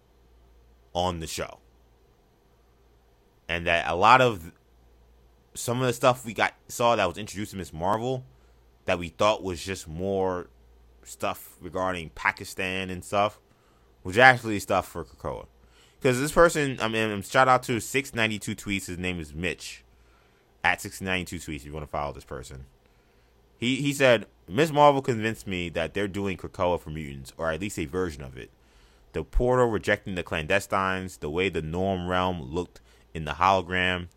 on 0.94 1.20
the 1.20 1.28
show 1.28 1.60
and 3.48 3.66
that 3.66 3.88
a 3.88 3.94
lot 3.94 4.20
of 4.20 4.52
some 5.54 5.80
of 5.80 5.86
the 5.86 5.92
stuff 5.92 6.24
we 6.24 6.34
got 6.34 6.54
saw 6.68 6.94
that 6.96 7.06
was 7.06 7.18
introduced 7.18 7.52
in 7.52 7.58
Miss 7.58 7.72
Marvel 7.72 8.24
that 8.84 8.98
we 8.98 9.08
thought 9.08 9.42
was 9.42 9.62
just 9.62 9.88
more 9.88 10.48
stuff 11.04 11.56
regarding 11.60 12.10
Pakistan 12.10 12.90
and 12.90 13.04
stuff 13.04 13.40
was 14.04 14.18
actually 14.18 14.58
stuff 14.60 14.86
for 14.86 15.04
Krakoa. 15.04 15.46
Because 16.00 16.20
this 16.20 16.32
person, 16.32 16.78
I 16.80 16.88
mean, 16.88 17.10
um, 17.10 17.22
shout 17.22 17.48
out 17.48 17.64
to 17.64 17.80
692 17.80 18.54
tweets. 18.54 18.86
His 18.86 18.98
name 18.98 19.18
is 19.18 19.34
Mitch 19.34 19.84
at 20.62 20.80
692 20.80 21.38
tweets. 21.38 21.56
If 21.56 21.66
you 21.66 21.72
want 21.72 21.84
to 21.84 21.90
follow 21.90 22.12
this 22.12 22.24
person, 22.24 22.66
he 23.58 23.76
he 23.76 23.92
said 23.92 24.26
Miss 24.48 24.70
Marvel 24.70 25.02
convinced 25.02 25.46
me 25.46 25.68
that 25.70 25.94
they're 25.94 26.08
doing 26.08 26.36
Krakoa 26.36 26.80
for 26.80 26.90
mutants, 26.90 27.32
or 27.36 27.50
at 27.50 27.60
least 27.60 27.78
a 27.78 27.86
version 27.86 28.22
of 28.22 28.38
it. 28.38 28.50
The 29.12 29.24
portal 29.24 29.66
rejecting 29.66 30.14
the 30.14 30.22
clandestines, 30.22 31.18
the 31.18 31.30
way 31.30 31.48
the 31.48 31.62
Noor 31.62 32.06
realm 32.06 32.42
looked 32.42 32.80
in 33.14 33.24
the 33.24 33.32
hologram. 33.32 34.08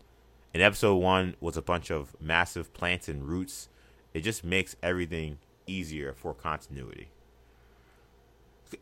And 0.54 0.62
episode 0.62 0.96
one 0.96 1.34
was 1.40 1.56
a 1.56 1.62
bunch 1.62 1.90
of 1.90 2.14
massive 2.20 2.72
plants 2.74 3.08
and 3.08 3.24
roots. 3.24 3.68
It 4.12 4.20
just 4.20 4.44
makes 4.44 4.76
everything 4.82 5.38
easier 5.66 6.12
for 6.12 6.34
continuity. 6.34 7.08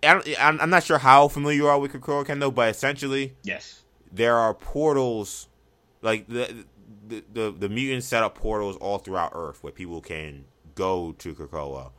I 0.02 0.36
am 0.38 0.70
not 0.70 0.84
sure 0.84 0.98
how 0.98 1.28
familiar 1.28 1.56
you 1.56 1.66
are 1.68 1.78
with 1.78 1.92
Krakoa 1.92 2.26
Kendall, 2.26 2.50
but 2.50 2.68
essentially, 2.70 3.34
yes, 3.42 3.82
there 4.12 4.36
are 4.36 4.54
portals, 4.54 5.48
like 6.02 6.28
the 6.28 6.64
the 7.08 7.24
the, 7.32 7.50
the 7.50 7.68
mutants 7.68 8.06
set 8.06 8.22
up 8.22 8.36
portals 8.36 8.76
all 8.76 8.98
throughout 8.98 9.32
Earth 9.34 9.62
where 9.62 9.72
people 9.72 10.00
can 10.00 10.44
go 10.74 11.12
to 11.18 11.34
Krakoa. 11.34 11.90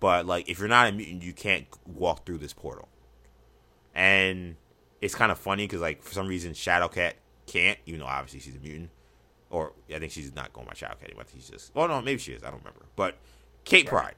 But 0.00 0.26
like, 0.26 0.48
if 0.48 0.58
you're 0.58 0.68
not 0.68 0.88
a 0.88 0.92
mutant, 0.92 1.22
you 1.22 1.32
can't 1.32 1.66
walk 1.86 2.26
through 2.26 2.38
this 2.38 2.52
portal. 2.52 2.88
And 3.94 4.56
it's 5.00 5.14
kind 5.14 5.32
of 5.32 5.38
funny 5.38 5.64
because 5.64 5.80
like 5.80 6.02
for 6.02 6.12
some 6.12 6.26
reason 6.26 6.52
Shadowcat 6.52 7.12
can't, 7.46 7.78
even 7.86 8.00
though 8.00 8.06
obviously 8.06 8.40
she's 8.40 8.56
a 8.56 8.60
mutant. 8.60 8.90
Or 9.50 9.72
I 9.94 9.98
think 9.98 10.12
she's 10.12 10.34
not 10.34 10.52
going 10.52 10.66
by 10.66 10.74
Cat 10.74 10.98
anymore. 11.02 11.22
I 11.22 11.24
think 11.24 11.42
she's 11.42 11.50
just. 11.50 11.74
Well, 11.74 11.86
no, 11.86 12.02
maybe 12.02 12.18
she 12.18 12.32
is. 12.32 12.42
I 12.42 12.50
don't 12.50 12.58
remember. 12.58 12.86
But 12.96 13.16
Kate 13.64 13.86
Pryde 13.86 14.16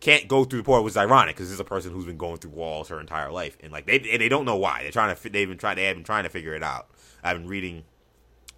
can't 0.00 0.28
go 0.28 0.44
through 0.44 0.60
the 0.60 0.64
portal, 0.64 0.84
which 0.84 0.92
is 0.92 0.96
ironic 0.96 1.36
because 1.36 1.48
this 1.48 1.54
is 1.54 1.60
a 1.60 1.64
person 1.64 1.92
who's 1.92 2.06
been 2.06 2.16
going 2.16 2.38
through 2.38 2.52
walls 2.52 2.88
her 2.88 3.00
entire 3.00 3.30
life, 3.30 3.56
and 3.60 3.72
like 3.72 3.86
they 3.86 3.98
they 3.98 4.28
don't 4.28 4.44
know 4.44 4.56
why. 4.56 4.82
They're 4.82 4.92
trying 4.92 5.14
to 5.14 5.28
they've 5.28 5.48
been 5.48 5.58
trying 5.58 5.76
they 5.76 5.84
have 5.84 5.96
been 5.96 6.04
trying 6.04 6.24
to 6.24 6.30
figure 6.30 6.54
it 6.54 6.62
out. 6.62 6.88
I've 7.22 7.36
been 7.36 7.48
reading. 7.48 7.84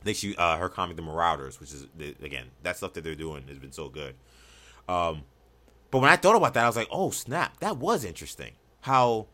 I 0.01 0.05
think 0.05 0.17
she 0.17 0.37
uh, 0.37 0.57
her 0.59 0.69
comic 0.69 0.97
The 0.97 1.03
Marauders, 1.03 1.61
which 1.61 1.73
is 1.73 1.87
again 2.23 2.47
that 2.63 2.77
stuff 2.77 2.93
that 2.95 3.05
they're 3.05 3.15
doing 3.15 3.45
has 3.49 3.59
been 3.59 3.73
so 3.73 3.89
good. 3.89 4.15
Um, 4.89 5.25
but 5.91 6.01
when 6.01 6.11
I 6.11 6.17
thought 6.17 6.37
about 6.37 6.55
that, 6.55 6.65
I 6.65 6.67
was 6.67 6.77
like, 6.77 6.89
oh 6.91 7.11
snap, 7.11 7.59
that 7.61 7.77
was 7.77 8.05
interesting. 8.05 8.53
How, 8.83 9.27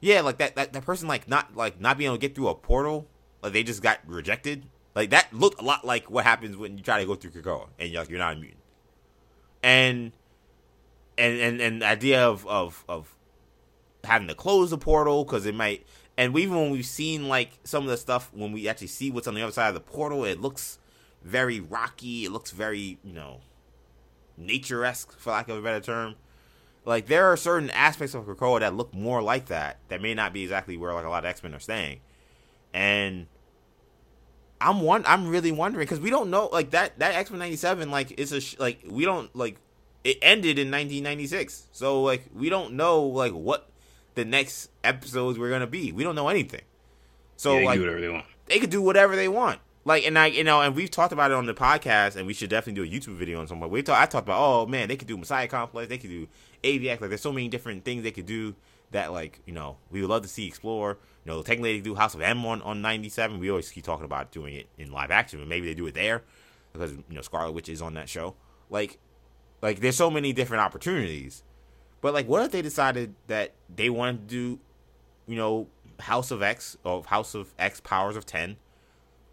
yeah, 0.00 0.20
like 0.20 0.38
that 0.38 0.56
that, 0.56 0.72
that 0.72 0.84
person 0.84 1.08
like 1.08 1.28
not 1.28 1.56
like 1.56 1.80
not 1.80 1.98
being 1.98 2.08
able 2.08 2.16
to 2.16 2.20
get 2.20 2.34
through 2.34 2.48
a 2.48 2.54
portal 2.54 3.06
like 3.44 3.52
they 3.52 3.62
just 3.62 3.82
got 3.82 4.00
rejected. 4.06 4.66
Like 4.94 5.10
that 5.10 5.32
looked 5.32 5.60
a 5.60 5.64
lot 5.64 5.84
like 5.84 6.10
what 6.10 6.24
happens 6.24 6.56
when 6.56 6.78
you 6.78 6.82
try 6.82 6.98
to 7.00 7.06
go 7.06 7.14
through 7.14 7.30
Krakoa 7.30 7.68
and 7.78 7.90
you're 7.90 8.00
like 8.00 8.10
you're 8.10 8.18
not 8.18 8.32
a 8.32 8.36
mutant. 8.36 8.62
And 9.62 10.12
and 11.18 11.38
and 11.38 11.60
and 11.60 11.82
the 11.82 11.86
idea 11.86 12.26
of 12.26 12.46
of 12.46 12.84
of 12.88 13.14
having 14.02 14.28
to 14.28 14.34
close 14.34 14.70
the 14.70 14.78
portal 14.78 15.24
because 15.24 15.46
it 15.46 15.54
might 15.54 15.86
and 16.16 16.36
even 16.36 16.56
when 16.56 16.70
we've 16.70 16.86
seen 16.86 17.28
like 17.28 17.58
some 17.64 17.84
of 17.84 17.90
the 17.90 17.96
stuff 17.96 18.30
when 18.32 18.52
we 18.52 18.68
actually 18.68 18.86
see 18.86 19.10
what's 19.10 19.26
on 19.26 19.34
the 19.34 19.42
other 19.42 19.52
side 19.52 19.68
of 19.68 19.74
the 19.74 19.80
portal, 19.80 20.24
it 20.24 20.40
looks 20.40 20.78
very 21.22 21.60
rocky. 21.60 22.24
It 22.24 22.30
looks 22.30 22.50
very 22.50 22.98
you 23.04 23.12
know 23.12 23.40
nature 24.36 24.84
esque, 24.84 25.18
for 25.18 25.32
lack 25.32 25.48
of 25.48 25.58
a 25.58 25.62
better 25.62 25.80
term. 25.80 26.14
Like 26.84 27.06
there 27.06 27.26
are 27.26 27.36
certain 27.36 27.70
aspects 27.70 28.14
of 28.14 28.24
Krakoa 28.24 28.60
that 28.60 28.74
look 28.74 28.94
more 28.94 29.22
like 29.22 29.46
that 29.46 29.78
that 29.88 30.00
may 30.00 30.14
not 30.14 30.32
be 30.32 30.42
exactly 30.42 30.76
where 30.76 30.94
like 30.94 31.04
a 31.04 31.10
lot 31.10 31.24
of 31.24 31.28
X 31.28 31.42
Men 31.42 31.54
are 31.54 31.60
staying, 31.60 32.00
and 32.72 33.26
I'm 34.60 34.80
one. 34.80 35.04
I'm 35.06 35.28
really 35.28 35.52
wondering 35.52 35.84
because 35.84 36.00
we 36.00 36.10
don't 36.10 36.30
know 36.30 36.48
like 36.52 36.70
that 36.70 36.98
that 36.98 37.14
X 37.14 37.30
Men 37.30 37.38
'97 37.40 37.90
like 37.90 38.14
it's 38.18 38.32
a 38.32 38.40
sh- 38.40 38.56
like 38.58 38.82
we 38.88 39.04
don't 39.04 39.34
like 39.36 39.56
it 40.04 40.18
ended 40.22 40.58
in 40.58 40.70
1996, 40.70 41.68
so 41.72 42.02
like 42.02 42.24
we 42.34 42.48
don't 42.48 42.74
know 42.74 43.02
like 43.02 43.32
what 43.32 43.70
the 44.14 44.24
next 44.24 44.70
episodes 44.82 45.38
were 45.38 45.50
gonna 45.50 45.66
be. 45.66 45.92
We 45.92 46.04
don't 46.04 46.14
know 46.14 46.28
anything. 46.28 46.62
So 47.36 47.54
Yeah, 47.54 47.60
they 47.60 47.66
like 47.66 47.74
do 47.76 47.80
whatever 47.82 48.00
they 48.00 48.08
want. 48.08 48.26
they 48.46 48.58
could 48.58 48.70
do 48.70 48.82
whatever 48.82 49.16
they 49.16 49.28
want. 49.28 49.60
Like 49.84 50.06
and 50.06 50.18
I 50.18 50.26
you 50.26 50.44
know 50.44 50.60
and 50.62 50.74
we've 50.74 50.90
talked 50.90 51.12
about 51.12 51.30
it 51.30 51.34
on 51.34 51.46
the 51.46 51.54
podcast 51.54 52.16
and 52.16 52.26
we 52.26 52.32
should 52.32 52.48
definitely 52.48 52.88
do 52.88 52.96
a 52.96 53.00
YouTube 53.00 53.16
video 53.16 53.40
on 53.40 53.46
something. 53.48 53.68
We 53.68 53.82
talk, 53.82 54.00
I 54.00 54.06
talked 54.06 54.26
about 54.26 54.40
oh 54.40 54.66
man 54.66 54.88
they 54.88 54.96
could 54.96 55.08
do 55.08 55.16
Messiah 55.18 55.48
Complex 55.48 55.88
they 55.88 55.98
could 55.98 56.10
do 56.10 56.28
AVX 56.62 57.00
like 57.00 57.10
there's 57.10 57.20
so 57.20 57.32
many 57.32 57.48
different 57.48 57.84
things 57.84 58.02
they 58.02 58.10
could 58.10 58.24
do 58.26 58.54
that 58.92 59.12
like 59.12 59.40
you 59.46 59.52
know 59.52 59.76
we 59.90 60.00
would 60.00 60.08
love 60.10 60.22
to 60.22 60.28
see 60.28 60.46
explore. 60.46 60.96
You 61.24 61.32
know 61.32 61.42
technically 61.42 61.78
they 61.78 61.82
do 61.82 61.94
House 61.94 62.14
of 62.14 62.20
M 62.20 62.44
on 62.44 62.62
on 62.62 62.82
97. 62.82 63.38
We 63.38 63.50
always 63.50 63.70
keep 63.70 63.84
talking 63.84 64.04
about 64.04 64.30
doing 64.30 64.54
it 64.54 64.68
in 64.78 64.92
live 64.92 65.10
action, 65.10 65.38
but 65.38 65.48
maybe 65.48 65.66
they 65.66 65.74
do 65.74 65.86
it 65.86 65.94
there 65.94 66.22
because 66.72 66.92
you 66.92 67.04
know 67.10 67.22
Scarlet 67.22 67.52
Witch 67.52 67.68
is 67.68 67.82
on 67.82 67.94
that 67.94 68.08
show. 68.08 68.34
Like 68.70 68.98
like 69.62 69.80
there's 69.80 69.96
so 69.96 70.10
many 70.10 70.32
different 70.32 70.62
opportunities. 70.62 71.42
But 72.00 72.12
like 72.12 72.28
what 72.28 72.44
if 72.44 72.52
they 72.52 72.62
decided 72.62 73.14
that 73.28 73.52
they 73.74 73.88
wanted 73.90 74.28
to 74.28 74.34
do 74.34 74.60
you 75.26 75.36
know 75.36 75.68
House 76.00 76.30
of 76.30 76.42
X 76.42 76.76
or 76.84 77.02
House 77.04 77.34
of 77.34 77.54
X 77.58 77.80
Powers 77.80 78.16
of 78.16 78.26
10 78.26 78.56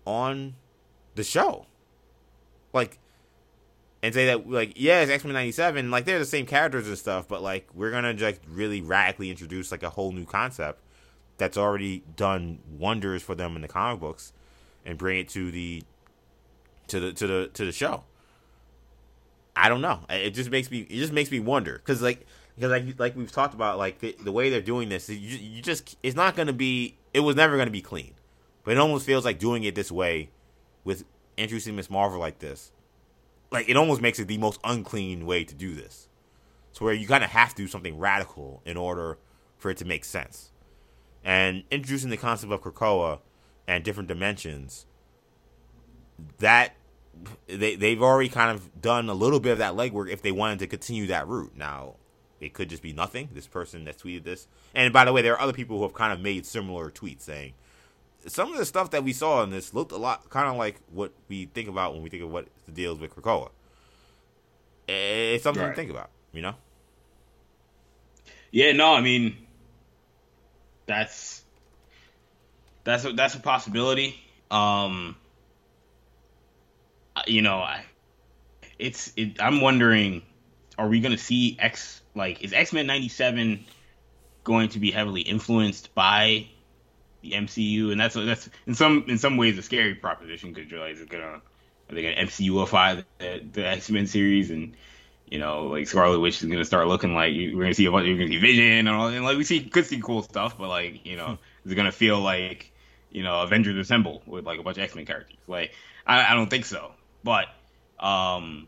on 0.05 0.55
the 1.15 1.23
show. 1.23 1.65
Like, 2.73 2.99
and 4.03 4.13
say 4.13 4.27
that, 4.27 4.49
like, 4.49 4.73
yeah, 4.75 5.01
it's 5.01 5.11
X 5.11 5.23
Men 5.23 5.33
97. 5.33 5.91
Like, 5.91 6.05
they're 6.05 6.19
the 6.19 6.25
same 6.25 6.45
characters 6.45 6.87
and 6.87 6.97
stuff, 6.97 7.27
but, 7.27 7.41
like, 7.41 7.67
we're 7.73 7.91
to 7.91 8.23
like 8.23 8.41
really 8.49 8.81
radically 8.81 9.29
introduce, 9.29 9.71
like, 9.71 9.83
a 9.83 9.89
whole 9.89 10.11
new 10.11 10.25
concept 10.25 10.81
that's 11.41 11.57
already 11.57 12.03
done 12.15 12.59
wonders 12.77 13.23
for 13.23 13.33
them 13.33 13.55
in 13.55 13.63
the 13.63 13.67
comic 13.67 13.99
books 13.99 14.31
and 14.85 14.95
bring 14.95 15.17
it 15.17 15.27
to 15.29 15.49
the 15.49 15.81
to 16.87 16.99
the 16.99 17.13
to 17.13 17.25
the 17.25 17.49
to 17.55 17.65
the 17.65 17.71
show. 17.71 18.03
I 19.55 19.67
don't 19.67 19.81
know. 19.81 20.01
It 20.07 20.31
just 20.31 20.51
makes 20.51 20.69
me 20.69 20.81
it 20.81 20.97
just 20.97 21.11
makes 21.11 21.31
me 21.31 21.39
wonder. 21.39 21.73
Because 21.73 21.99
like 21.99 22.27
because 22.55 22.69
like 22.69 22.99
like 22.99 23.15
we've 23.15 23.31
talked 23.31 23.55
about 23.55 23.79
like 23.79 23.99
the, 23.99 24.15
the 24.23 24.31
way 24.31 24.51
they're 24.51 24.61
doing 24.61 24.89
this 24.89 25.09
you, 25.09 25.15
you 25.17 25.63
just 25.63 25.97
it's 26.03 26.15
not 26.15 26.35
going 26.35 26.45
to 26.45 26.53
be 26.53 26.95
it 27.11 27.21
was 27.21 27.35
never 27.35 27.55
going 27.55 27.67
to 27.67 27.71
be 27.71 27.81
clean. 27.81 28.13
But 28.63 28.73
it 28.73 28.77
almost 28.77 29.07
feels 29.07 29.25
like 29.25 29.39
doing 29.39 29.63
it 29.63 29.73
this 29.73 29.91
way 29.91 30.29
with 30.83 31.05
introducing 31.37 31.75
miss 31.75 31.89
marvel 31.89 32.19
like 32.19 32.37
this 32.37 32.71
like 33.51 33.67
it 33.67 33.75
almost 33.75 33.99
makes 33.99 34.19
it 34.19 34.27
the 34.27 34.37
most 34.37 34.59
unclean 34.63 35.25
way 35.25 35.43
to 35.43 35.55
do 35.55 35.73
this. 35.73 36.07
So 36.71 36.85
where 36.85 36.93
you 36.93 37.07
kind 37.07 37.23
of 37.23 37.31
have 37.31 37.49
to 37.49 37.63
do 37.63 37.67
something 37.67 37.97
radical 37.97 38.61
in 38.63 38.77
order 38.77 39.17
for 39.57 39.71
it 39.71 39.77
to 39.77 39.85
make 39.85 40.05
sense 40.05 40.51
and 41.23 41.63
introducing 41.71 42.09
the 42.09 42.17
concept 42.17 42.51
of 42.51 42.61
krakoa 42.61 43.19
and 43.67 43.83
different 43.83 44.07
dimensions 44.07 44.85
that 46.39 46.73
they 47.47 47.75
they've 47.75 48.01
already 48.01 48.29
kind 48.29 48.51
of 48.51 48.81
done 48.81 49.09
a 49.09 49.13
little 49.13 49.39
bit 49.39 49.51
of 49.51 49.57
that 49.59 49.73
legwork 49.73 50.09
if 50.09 50.21
they 50.21 50.31
wanted 50.31 50.59
to 50.59 50.67
continue 50.67 51.07
that 51.07 51.27
route. 51.27 51.53
Now, 51.55 51.95
it 52.39 52.53
could 52.53 52.69
just 52.69 52.81
be 52.81 52.93
nothing. 52.93 53.29
This 53.33 53.47
person 53.47 53.85
that 53.85 53.97
tweeted 53.97 54.23
this, 54.23 54.47
and 54.73 54.91
by 54.93 55.05
the 55.05 55.13
way, 55.13 55.21
there 55.21 55.33
are 55.33 55.41
other 55.41 55.53
people 55.53 55.77
who 55.77 55.83
have 55.83 55.93
kind 55.93 56.11
of 56.13 56.19
made 56.19 56.45
similar 56.45 56.89
tweets 56.89 57.21
saying 57.21 57.53
some 58.27 58.51
of 58.51 58.57
the 58.57 58.65
stuff 58.65 58.91
that 58.91 59.03
we 59.03 59.13
saw 59.13 59.43
in 59.43 59.49
this 59.49 59.73
looked 59.73 59.91
a 59.91 59.97
lot 59.97 60.29
kind 60.29 60.47
of 60.47 60.55
like 60.55 60.79
what 60.91 61.11
we 61.27 61.45
think 61.45 61.67
about 61.67 61.93
when 61.93 62.03
we 62.03 62.09
think 62.09 62.23
of 62.23 62.31
what 62.31 62.47
the 62.65 62.71
deals 62.71 62.99
with 62.99 63.15
Krakoa. 63.15 63.49
It's 64.87 65.43
something 65.43 65.63
Right. 65.63 65.69
to 65.69 65.75
think 65.75 65.89
about, 65.89 66.09
you 66.33 66.41
know. 66.41 66.55
Yeah, 68.51 68.73
no, 68.73 68.93
I 68.93 69.01
mean, 69.01 69.37
that's 70.91 71.43
that's 72.83 73.05
a, 73.05 73.13
that's 73.13 73.35
a 73.35 73.39
possibility. 73.39 74.19
Um, 74.49 75.15
uh, 77.15 77.23
you 77.27 77.41
know, 77.41 77.57
I, 77.57 77.85
it's 78.79 79.13
it, 79.15 79.41
I'm 79.41 79.61
wondering, 79.61 80.23
are 80.77 80.87
we 80.87 80.99
going 80.99 81.13
to 81.13 81.17
see 81.17 81.57
X 81.59 82.01
like 82.15 82.43
is 82.43 82.53
X 82.53 82.73
Men 82.73 82.87
'97 82.87 83.65
going 84.43 84.69
to 84.69 84.79
be 84.79 84.91
heavily 84.91 85.21
influenced 85.21 85.93
by 85.93 86.47
the 87.21 87.31
MCU? 87.31 87.91
And 87.91 87.99
that's 87.99 88.15
that's 88.15 88.49
in 88.65 88.75
some 88.75 89.05
in 89.07 89.17
some 89.17 89.37
ways 89.37 89.57
a 89.57 89.61
scary 89.61 89.95
proposition 89.95 90.53
because 90.53 90.69
you're 90.71 90.79
like, 90.79 90.93
is 90.93 91.01
it 91.01 91.09
gonna 91.09 91.23
are 91.23 91.41
they 91.95 92.01
gonna 92.01 92.15
MCUify 92.15 93.03
the, 93.19 93.43
the 93.51 93.67
X 93.67 93.89
Men 93.89 94.07
series 94.07 94.51
and 94.51 94.75
you 95.31 95.39
know, 95.39 95.67
like 95.67 95.87
Scarlet 95.87 96.19
Witch 96.19 96.43
is 96.43 96.49
gonna 96.49 96.65
start 96.65 96.87
looking 96.87 97.15
like 97.15 97.33
we're 97.33 97.63
gonna 97.63 97.73
see 97.73 97.85
a 97.85 97.91
bunch, 97.91 98.05
you're 98.05 98.17
gonna 98.17 98.27
see 98.27 98.39
Vision 98.39 98.87
and 98.87 98.89
all, 98.89 99.07
and 99.07 99.23
like 99.23 99.37
we 99.37 99.45
see 99.45 99.61
could 99.61 99.85
see 99.85 100.01
cool 100.01 100.21
stuff, 100.21 100.57
but 100.57 100.67
like 100.67 101.05
you 101.05 101.15
know, 101.15 101.39
is 101.65 101.71
it 101.71 101.75
gonna 101.75 101.91
feel 101.91 102.19
like 102.19 102.71
you 103.09 103.23
know 103.23 103.41
Avengers 103.41 103.77
Assemble 103.77 104.21
with 104.25 104.45
like 104.45 104.59
a 104.59 104.63
bunch 104.63 104.77
of 104.77 104.83
X 104.83 104.93
Men 104.93 105.05
characters? 105.05 105.37
Like 105.47 105.71
I, 106.05 106.33
I 106.33 106.35
don't 106.35 106.49
think 106.49 106.65
so, 106.65 106.91
but 107.23 107.45
um, 107.97 108.67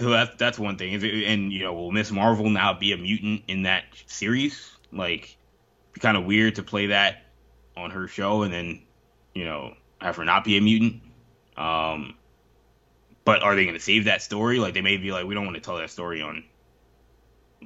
so 0.00 0.10
that's 0.10 0.34
that's 0.36 0.58
one 0.58 0.76
thing. 0.76 0.94
Is 0.94 1.04
it, 1.04 1.14
and 1.24 1.52
you 1.52 1.60
know, 1.62 1.74
will 1.74 1.92
Miss 1.92 2.10
Marvel 2.10 2.50
now 2.50 2.74
be 2.74 2.92
a 2.92 2.96
mutant 2.96 3.44
in 3.46 3.62
that 3.62 3.84
series? 4.06 4.68
Like, 4.92 5.36
be 5.92 6.00
kind 6.00 6.16
of 6.16 6.24
weird 6.24 6.56
to 6.56 6.64
play 6.64 6.86
that 6.86 7.22
on 7.76 7.92
her 7.92 8.08
show 8.08 8.42
and 8.42 8.52
then 8.52 8.82
you 9.32 9.44
know 9.44 9.74
have 10.00 10.16
her 10.16 10.24
not 10.24 10.42
be 10.42 10.56
a 10.56 10.60
mutant. 10.60 11.02
Um, 11.56 12.14
but 13.28 13.42
are 13.42 13.54
they 13.54 13.64
going 13.64 13.74
to 13.74 13.80
save 13.80 14.06
that 14.06 14.22
story? 14.22 14.58
Like 14.58 14.72
they 14.72 14.80
may 14.80 14.96
be 14.96 15.12
like, 15.12 15.26
we 15.26 15.34
don't 15.34 15.44
want 15.44 15.56
to 15.56 15.60
tell 15.60 15.76
that 15.76 15.90
story 15.90 16.22
on 16.22 16.44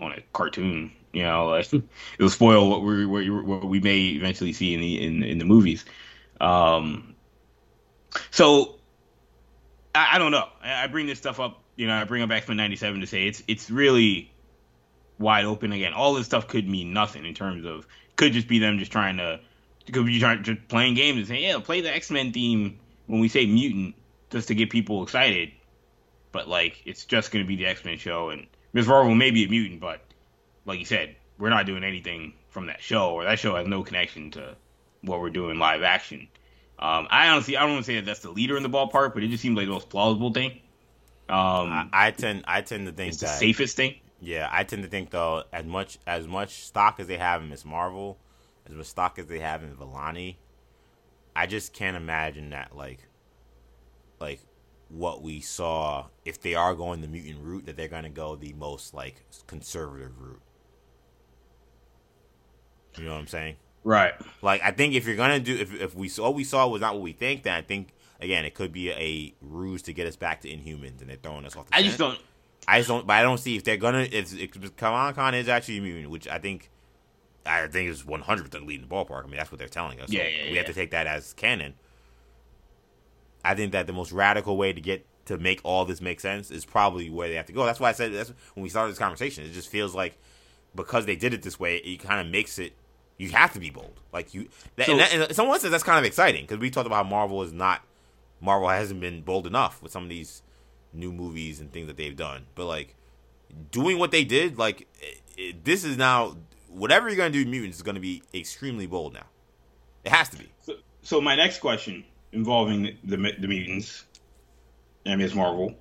on 0.00 0.10
a 0.10 0.20
cartoon. 0.32 0.90
You 1.12 1.22
know, 1.22 1.46
like 1.46 1.72
it'll 2.18 2.30
spoil 2.30 2.68
what 2.68 2.82
we 2.82 3.06
what, 3.06 3.64
we 3.64 3.78
may 3.78 4.06
eventually 4.08 4.52
see 4.52 4.74
in 4.74 4.80
the 4.80 5.00
in 5.00 5.22
in 5.22 5.38
the 5.38 5.44
movies. 5.44 5.84
Um, 6.40 7.14
so 8.32 8.80
I, 9.94 10.16
I 10.16 10.18
don't 10.18 10.32
know. 10.32 10.48
I, 10.64 10.82
I 10.82 10.86
bring 10.88 11.06
this 11.06 11.18
stuff 11.18 11.38
up. 11.38 11.62
You 11.76 11.86
know, 11.86 11.94
I 11.94 12.02
bring 12.02 12.22
up 12.22 12.30
X 12.32 12.48
Men 12.48 12.56
'97 12.56 13.00
to 13.00 13.06
say 13.06 13.28
it's 13.28 13.44
it's 13.46 13.70
really 13.70 14.32
wide 15.20 15.44
open 15.44 15.70
again. 15.70 15.92
All 15.92 16.14
this 16.14 16.26
stuff 16.26 16.48
could 16.48 16.68
mean 16.68 16.92
nothing 16.92 17.24
in 17.24 17.34
terms 17.34 17.64
of 17.64 17.86
could 18.16 18.32
just 18.32 18.48
be 18.48 18.58
them 18.58 18.80
just 18.80 18.90
trying 18.90 19.18
to 19.18 19.38
could 19.92 20.06
be 20.06 20.18
trying 20.18 20.42
just 20.42 20.66
playing 20.66 20.94
games 20.94 21.18
and 21.18 21.28
saying 21.28 21.44
yeah, 21.44 21.60
play 21.60 21.82
the 21.82 21.94
X 21.94 22.10
Men 22.10 22.32
theme 22.32 22.80
when 23.06 23.20
we 23.20 23.28
say 23.28 23.46
mutant 23.46 23.94
just 24.32 24.48
to 24.48 24.54
get 24.54 24.70
people 24.70 25.02
excited. 25.02 25.52
But 26.32 26.48
like, 26.48 26.82
it's 26.84 27.04
just 27.04 27.30
going 27.30 27.44
to 27.44 27.48
be 27.48 27.56
the 27.56 27.66
X 27.66 27.84
Men 27.84 27.98
show, 27.98 28.30
and 28.30 28.46
Ms. 28.72 28.88
Marvel 28.88 29.14
may 29.14 29.30
be 29.30 29.44
a 29.44 29.48
mutant, 29.48 29.80
but 29.80 30.00
like 30.64 30.78
you 30.78 30.84
said, 30.84 31.16
we're 31.38 31.50
not 31.50 31.66
doing 31.66 31.84
anything 31.84 32.34
from 32.48 32.66
that 32.66 32.80
show, 32.82 33.14
or 33.14 33.24
that 33.24 33.38
show 33.38 33.56
has 33.56 33.66
no 33.66 33.82
connection 33.82 34.30
to 34.32 34.56
what 35.02 35.20
we're 35.20 35.30
doing 35.30 35.58
live 35.58 35.82
action. 35.82 36.28
Um, 36.78 37.06
I 37.10 37.28
honestly, 37.28 37.56
I 37.56 37.62
don't 37.62 37.72
want 37.72 37.84
to 37.84 37.92
say 37.92 37.96
that 37.96 38.06
that's 38.06 38.20
the 38.20 38.30
leader 38.30 38.56
in 38.56 38.62
the 38.62 38.68
ballpark, 38.70 39.14
but 39.14 39.22
it 39.22 39.28
just 39.28 39.42
seems 39.42 39.56
like 39.56 39.66
the 39.66 39.72
most 39.72 39.88
plausible 39.88 40.32
thing. 40.32 40.52
Um, 41.28 41.70
I, 41.70 41.88
I 41.92 42.10
tend 42.10 42.44
I 42.46 42.60
tend 42.62 42.86
to 42.86 42.92
think 42.92 43.12
it's 43.12 43.20
the 43.20 43.26
that 43.26 43.38
safest 43.38 43.76
thing. 43.76 43.96
Yeah, 44.20 44.48
I 44.50 44.64
tend 44.64 44.82
to 44.82 44.88
think 44.88 45.10
though, 45.10 45.44
as 45.52 45.64
much 45.64 45.98
as 46.06 46.26
much 46.26 46.62
stock 46.64 46.98
as 46.98 47.06
they 47.06 47.18
have 47.18 47.42
in 47.42 47.48
Miss 47.48 47.64
Marvel, 47.64 48.18
as 48.66 48.74
much 48.74 48.86
stock 48.86 49.18
as 49.18 49.26
they 49.26 49.38
have 49.38 49.62
in 49.62 49.74
Vellani, 49.76 50.36
I 51.34 51.46
just 51.46 51.72
can't 51.72 51.96
imagine 51.96 52.50
that 52.50 52.76
like, 52.76 53.00
like 54.22 54.40
what 54.88 55.22
we 55.22 55.40
saw 55.40 56.06
if 56.24 56.40
they 56.40 56.54
are 56.54 56.74
going 56.74 57.00
the 57.02 57.08
mutant 57.08 57.44
route, 57.44 57.66
that 57.66 57.76
they're 57.76 57.88
going 57.88 58.04
to 58.04 58.08
go 58.10 58.36
the 58.36 58.52
most 58.54 58.94
like 58.94 59.24
conservative 59.46 60.18
route. 60.20 60.40
You 62.96 63.04
know 63.04 63.12
what 63.12 63.18
I'm 63.20 63.26
saying? 63.26 63.56
Right. 63.84 64.12
Like 64.42 64.62
I 64.62 64.70
think 64.70 64.94
if 64.94 65.06
you're 65.06 65.16
gonna 65.16 65.40
do 65.40 65.56
if 65.56 65.74
if 65.74 65.94
we 65.94 66.08
saw 66.08 66.24
what 66.24 66.34
we 66.34 66.44
saw 66.44 66.68
was 66.68 66.80
not 66.80 66.94
what 66.94 67.02
we 67.02 67.12
think, 67.12 67.42
then 67.42 67.54
I 67.54 67.62
think 67.62 67.94
again 68.20 68.44
it 68.44 68.54
could 68.54 68.72
be 68.72 68.90
a 68.92 69.34
ruse 69.40 69.82
to 69.82 69.92
get 69.92 70.06
us 70.06 70.14
back 70.14 70.40
to 70.42 70.48
Inhumans 70.48 71.00
and 71.00 71.10
they're 71.10 71.16
throwing 71.16 71.44
us 71.44 71.56
off. 71.56 71.68
the 71.68 71.76
I 71.76 71.82
just 71.82 71.98
don't. 71.98 72.18
I 72.68 72.78
just 72.78 72.88
don't, 72.88 73.06
but 73.06 73.14
I 73.14 73.22
don't 73.22 73.38
see 73.38 73.56
if 73.56 73.64
they're 73.64 73.76
gonna. 73.76 74.06
If, 74.12 74.38
if 74.38 74.76
Kamala 74.76 75.14
Khan 75.14 75.34
is 75.34 75.48
actually 75.48 75.80
mutant, 75.80 76.10
which 76.10 76.28
I 76.28 76.38
think, 76.38 76.70
I 77.44 77.66
think 77.66 77.90
is 77.90 78.04
one 78.06 78.20
hundred 78.20 78.44
percent 78.50 78.68
leading 78.68 78.86
the 78.86 78.94
ballpark. 78.94 79.24
I 79.24 79.26
mean, 79.26 79.36
that's 79.36 79.50
what 79.50 79.58
they're 79.58 79.66
telling 79.66 80.00
us. 80.00 80.10
So 80.10 80.16
Yeah, 80.16 80.28
yeah, 80.28 80.44
We 80.44 80.50
yeah. 80.50 80.56
have 80.58 80.66
to 80.66 80.72
take 80.74 80.92
that 80.92 81.08
as 81.08 81.32
canon. 81.32 81.74
I 83.44 83.54
think 83.54 83.72
that 83.72 83.86
the 83.86 83.92
most 83.92 84.12
radical 84.12 84.56
way 84.56 84.72
to 84.72 84.80
get 84.80 85.06
to 85.26 85.38
make 85.38 85.60
all 85.64 85.84
this 85.84 86.00
make 86.00 86.20
sense 86.20 86.50
is 86.50 86.64
probably 86.64 87.08
where 87.10 87.28
they 87.28 87.34
have 87.36 87.46
to 87.46 87.52
go. 87.52 87.64
That's 87.64 87.80
why 87.80 87.88
I 87.90 87.92
said 87.92 88.12
that's 88.12 88.32
when 88.54 88.62
we 88.62 88.68
started 88.68 88.90
this 88.92 88.98
conversation. 88.98 89.44
It 89.44 89.52
just 89.52 89.68
feels 89.68 89.94
like 89.94 90.16
because 90.74 91.06
they 91.06 91.16
did 91.16 91.34
it 91.34 91.42
this 91.42 91.58
way, 91.60 91.76
it 91.78 91.98
kind 92.00 92.20
of 92.20 92.30
makes 92.30 92.58
it. 92.58 92.74
You 93.18 93.30
have 93.30 93.52
to 93.52 93.60
be 93.60 93.70
bold. 93.70 94.00
Like 94.12 94.34
you, 94.34 94.48
that, 94.76 94.86
So- 94.86 94.92
and, 94.92 95.00
that, 95.00 95.12
and 95.12 95.36
someone 95.36 95.60
says 95.60 95.70
that's 95.70 95.84
kind 95.84 95.98
of 95.98 96.04
exciting 96.04 96.42
because 96.42 96.58
we 96.58 96.70
talked 96.70 96.86
about 96.86 97.04
how 97.04 97.10
Marvel 97.10 97.42
is 97.42 97.52
not. 97.52 97.82
Marvel 98.40 98.68
hasn't 98.68 99.00
been 99.00 99.22
bold 99.22 99.46
enough 99.46 99.80
with 99.82 99.92
some 99.92 100.02
of 100.02 100.08
these 100.08 100.42
new 100.92 101.12
movies 101.12 101.60
and 101.60 101.72
things 101.72 101.86
that 101.86 101.96
they've 101.96 102.16
done. 102.16 102.46
But 102.56 102.66
like 102.66 102.96
doing 103.70 103.98
what 103.98 104.10
they 104.10 104.24
did, 104.24 104.58
like 104.58 104.88
it, 105.00 105.20
it, 105.36 105.64
this 105.64 105.84
is 105.84 105.96
now 105.96 106.36
whatever 106.68 107.08
you're 107.08 107.16
gonna 107.16 107.30
do, 107.30 107.44
mutants 107.44 107.76
is 107.76 107.82
gonna 107.82 108.00
be 108.00 108.22
extremely 108.34 108.86
bold 108.86 109.14
now. 109.14 109.26
It 110.04 110.10
has 110.10 110.28
to 110.30 110.38
be. 110.38 110.50
So, 110.62 110.74
so 111.02 111.20
my 111.20 111.36
next 111.36 111.60
question 111.60 112.04
involving 112.32 112.96
the 113.04 113.16
the, 113.16 113.48
mutants 113.48 114.04
and 115.04 115.20
Ms. 115.20 115.34
Marvel. 115.34 115.74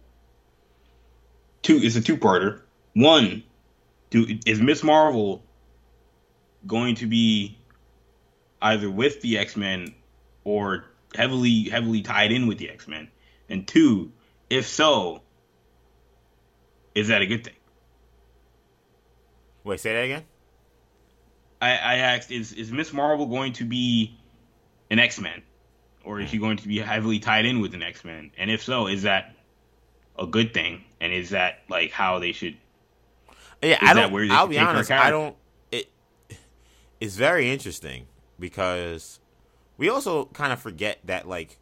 two. 1.61 1.77
is 1.77 1.95
a 1.95 2.01
two-parter. 2.01 2.61
One, 2.93 3.43
do 4.09 4.37
is 4.45 4.59
Miss 4.61 4.83
Marvel 4.83 5.43
going 6.67 6.95
to 6.95 7.07
be 7.07 7.57
either 8.61 8.89
with 8.89 9.21
the 9.21 9.37
X 9.37 9.55
Men 9.55 9.95
or 10.43 10.85
heavily 11.15 11.69
heavily 11.69 12.01
tied 12.01 12.31
in 12.31 12.47
with 12.47 12.57
the 12.57 12.69
X 12.69 12.87
Men? 12.87 13.09
And 13.49 13.67
two, 13.67 14.11
if 14.49 14.67
so, 14.67 15.21
is 16.93 17.07
that 17.07 17.21
a 17.21 17.25
good 17.25 17.43
thing? 17.43 17.55
Wait, 19.63 19.79
say 19.79 19.93
that 19.93 20.03
again. 20.03 20.23
I, 21.61 21.71
I 21.71 21.95
asked, 21.97 22.31
is 22.31 22.51
is 22.53 22.71
Miss 22.71 22.91
Marvel 22.91 23.27
going 23.27 23.53
to 23.53 23.65
be 23.65 24.17
an 24.89 24.99
X 24.99 25.19
Men, 25.19 25.43
or 26.03 26.19
is 26.19 26.29
she 26.29 26.37
going 26.37 26.57
to 26.57 26.67
be 26.67 26.79
heavily 26.79 27.19
tied 27.19 27.45
in 27.45 27.59
with 27.59 27.73
an 27.73 27.83
X 27.83 28.03
Men? 28.03 28.31
And 28.37 28.49
if 28.49 28.63
so, 28.63 28.87
is 28.87 29.03
that 29.03 29.35
a 30.17 30.25
good 30.25 30.53
thing? 30.53 30.83
And 30.99 31.13
is 31.13 31.29
that 31.31 31.59
like 31.69 31.91
how 31.91 32.19
they 32.19 32.31
should? 32.31 32.57
Yeah, 33.61 33.77
I 33.81 33.93
don't. 33.93 34.31
I'll 34.31 34.47
be 34.47 34.59
honest. 34.59 34.91
I 34.91 35.09
don't. 35.09 35.35
It 35.71 35.91
it's 36.99 37.15
very 37.15 37.51
interesting 37.51 38.07
because 38.39 39.19
we 39.77 39.89
also 39.89 40.25
kind 40.25 40.51
of 40.51 40.59
forget 40.59 40.99
that 41.05 41.27
like 41.27 41.57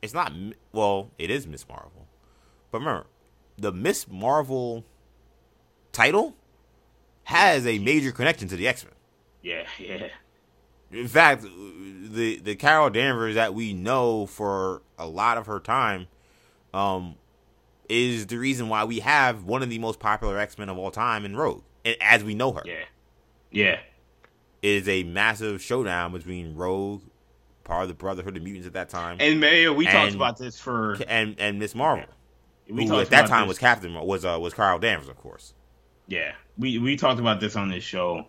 it's 0.00 0.14
not 0.14 0.32
well, 0.72 1.10
it 1.18 1.30
is 1.30 1.46
Miss 1.46 1.68
Marvel, 1.68 2.08
but 2.70 2.78
remember 2.78 3.06
the 3.56 3.72
Miss 3.72 4.08
Marvel 4.08 4.84
title 5.92 6.34
has 7.24 7.66
a 7.66 7.78
major 7.78 8.10
connection 8.10 8.48
to 8.48 8.56
the 8.56 8.66
X 8.66 8.84
Men. 8.84 8.94
Yeah, 9.42 9.66
yeah. 9.78 10.08
In 10.92 11.08
fact, 11.08 11.42
the 11.42 12.38
the 12.38 12.54
Carol 12.56 12.90
Danvers 12.90 13.34
that 13.34 13.54
we 13.54 13.72
know 13.72 14.26
for 14.26 14.82
a 14.98 15.06
lot 15.06 15.38
of 15.38 15.46
her 15.46 15.58
time, 15.58 16.06
um, 16.74 17.16
is 17.88 18.26
the 18.26 18.38
reason 18.38 18.68
why 18.68 18.84
we 18.84 19.00
have 19.00 19.44
one 19.44 19.62
of 19.62 19.70
the 19.70 19.78
most 19.78 19.98
popular 19.98 20.38
X 20.38 20.58
Men 20.58 20.68
of 20.68 20.78
all 20.78 20.90
time 20.90 21.24
in 21.24 21.36
Rogue, 21.36 21.62
and 21.84 21.96
as 22.00 22.22
we 22.22 22.34
know 22.34 22.52
her. 22.52 22.62
Yeah, 22.64 22.84
yeah. 23.50 23.78
It 24.62 24.68
is 24.68 24.88
a 24.88 25.02
massive 25.02 25.60
showdown 25.60 26.12
between 26.12 26.54
Rogue, 26.54 27.02
part 27.64 27.82
of 27.82 27.88
the 27.88 27.94
Brotherhood 27.94 28.36
of 28.36 28.42
Mutants 28.44 28.66
at 28.66 28.74
that 28.74 28.88
time, 28.88 29.16
and 29.18 29.40
Mayo. 29.40 29.72
We 29.72 29.86
and, 29.86 29.92
talked 29.92 30.14
about 30.14 30.38
this 30.38 30.58
for 30.58 30.98
and 31.08 31.34
and 31.38 31.58
Miss 31.58 31.74
Marvel, 31.74 32.04
yeah. 32.66 32.74
we 32.74 32.86
who 32.86 33.00
at 33.00 33.10
that 33.10 33.26
time 33.26 33.42
this. 33.42 33.56
was 33.56 33.58
Captain 33.58 33.94
was 33.94 34.24
uh, 34.24 34.38
was 34.40 34.54
Carol 34.54 34.78
Danvers, 34.78 35.08
of 35.08 35.16
course. 35.16 35.54
Yeah, 36.06 36.32
we 36.58 36.78
we 36.78 36.96
talked 36.96 37.18
about 37.18 37.40
this 37.40 37.56
on 37.56 37.70
this 37.70 37.82
show 37.82 38.26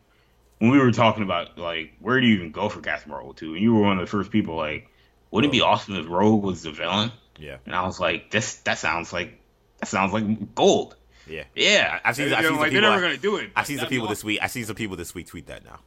when 0.64 0.72
we 0.72 0.80
were 0.80 0.93
talking 0.93 1.24
about 1.24 1.57
like 1.57 1.91
where 1.99 2.22
do 2.22 2.26
you 2.26 2.36
even 2.36 2.51
go 2.51 2.70
for 2.70 2.80
Captain 2.80 3.11
Marvel 3.11 3.34
two, 3.34 3.53
and 3.53 3.61
you 3.61 3.76
were 3.76 3.82
one 3.82 3.99
of 3.99 3.99
the 3.99 4.09
first 4.09 4.32
people 4.32 4.55
like, 4.55 4.88
wouldn't 5.30 5.53
it 5.53 5.57
be 5.57 5.61
awesome 5.61 5.97
if 5.97 6.07
Rogue 6.07 6.41
was 6.41 6.64
the 6.64 6.72
villain? 6.72 7.11
Yeah. 7.38 7.57
And 7.66 7.76
I 7.76 7.86
was 7.86 7.99
like, 7.99 8.32
this 8.32 8.55
that 8.61 8.78
sounds 8.78 9.11
like 9.11 9.41
that 9.82 9.88
sounds 9.89 10.14
like 10.14 10.55
gold. 10.55 10.95
Yeah. 11.28 11.43
Yeah. 11.53 11.99
I've 12.05 12.16
seen, 12.16 12.32
I've 12.32 12.45
seen 12.45 12.55
like, 12.55 12.70
people, 12.70 12.82
they're 12.82 12.91
never 12.91 13.01
gonna 13.01 13.18
do 13.18 13.36
it. 13.36 13.51
I've 13.57 13.68
seen 13.68 13.78
some 13.78 13.89
people 13.89 14.05
awesome. 14.05 14.14
this 14.14 14.24
week. 14.24 14.39
I've 14.41 14.51
seen 14.51 14.64
some 14.64 14.78
people 14.78 14.95
this 14.95 15.14
week 15.14 15.28
tweet 15.28 15.47
that 15.47 15.66
now. 15.66 15.80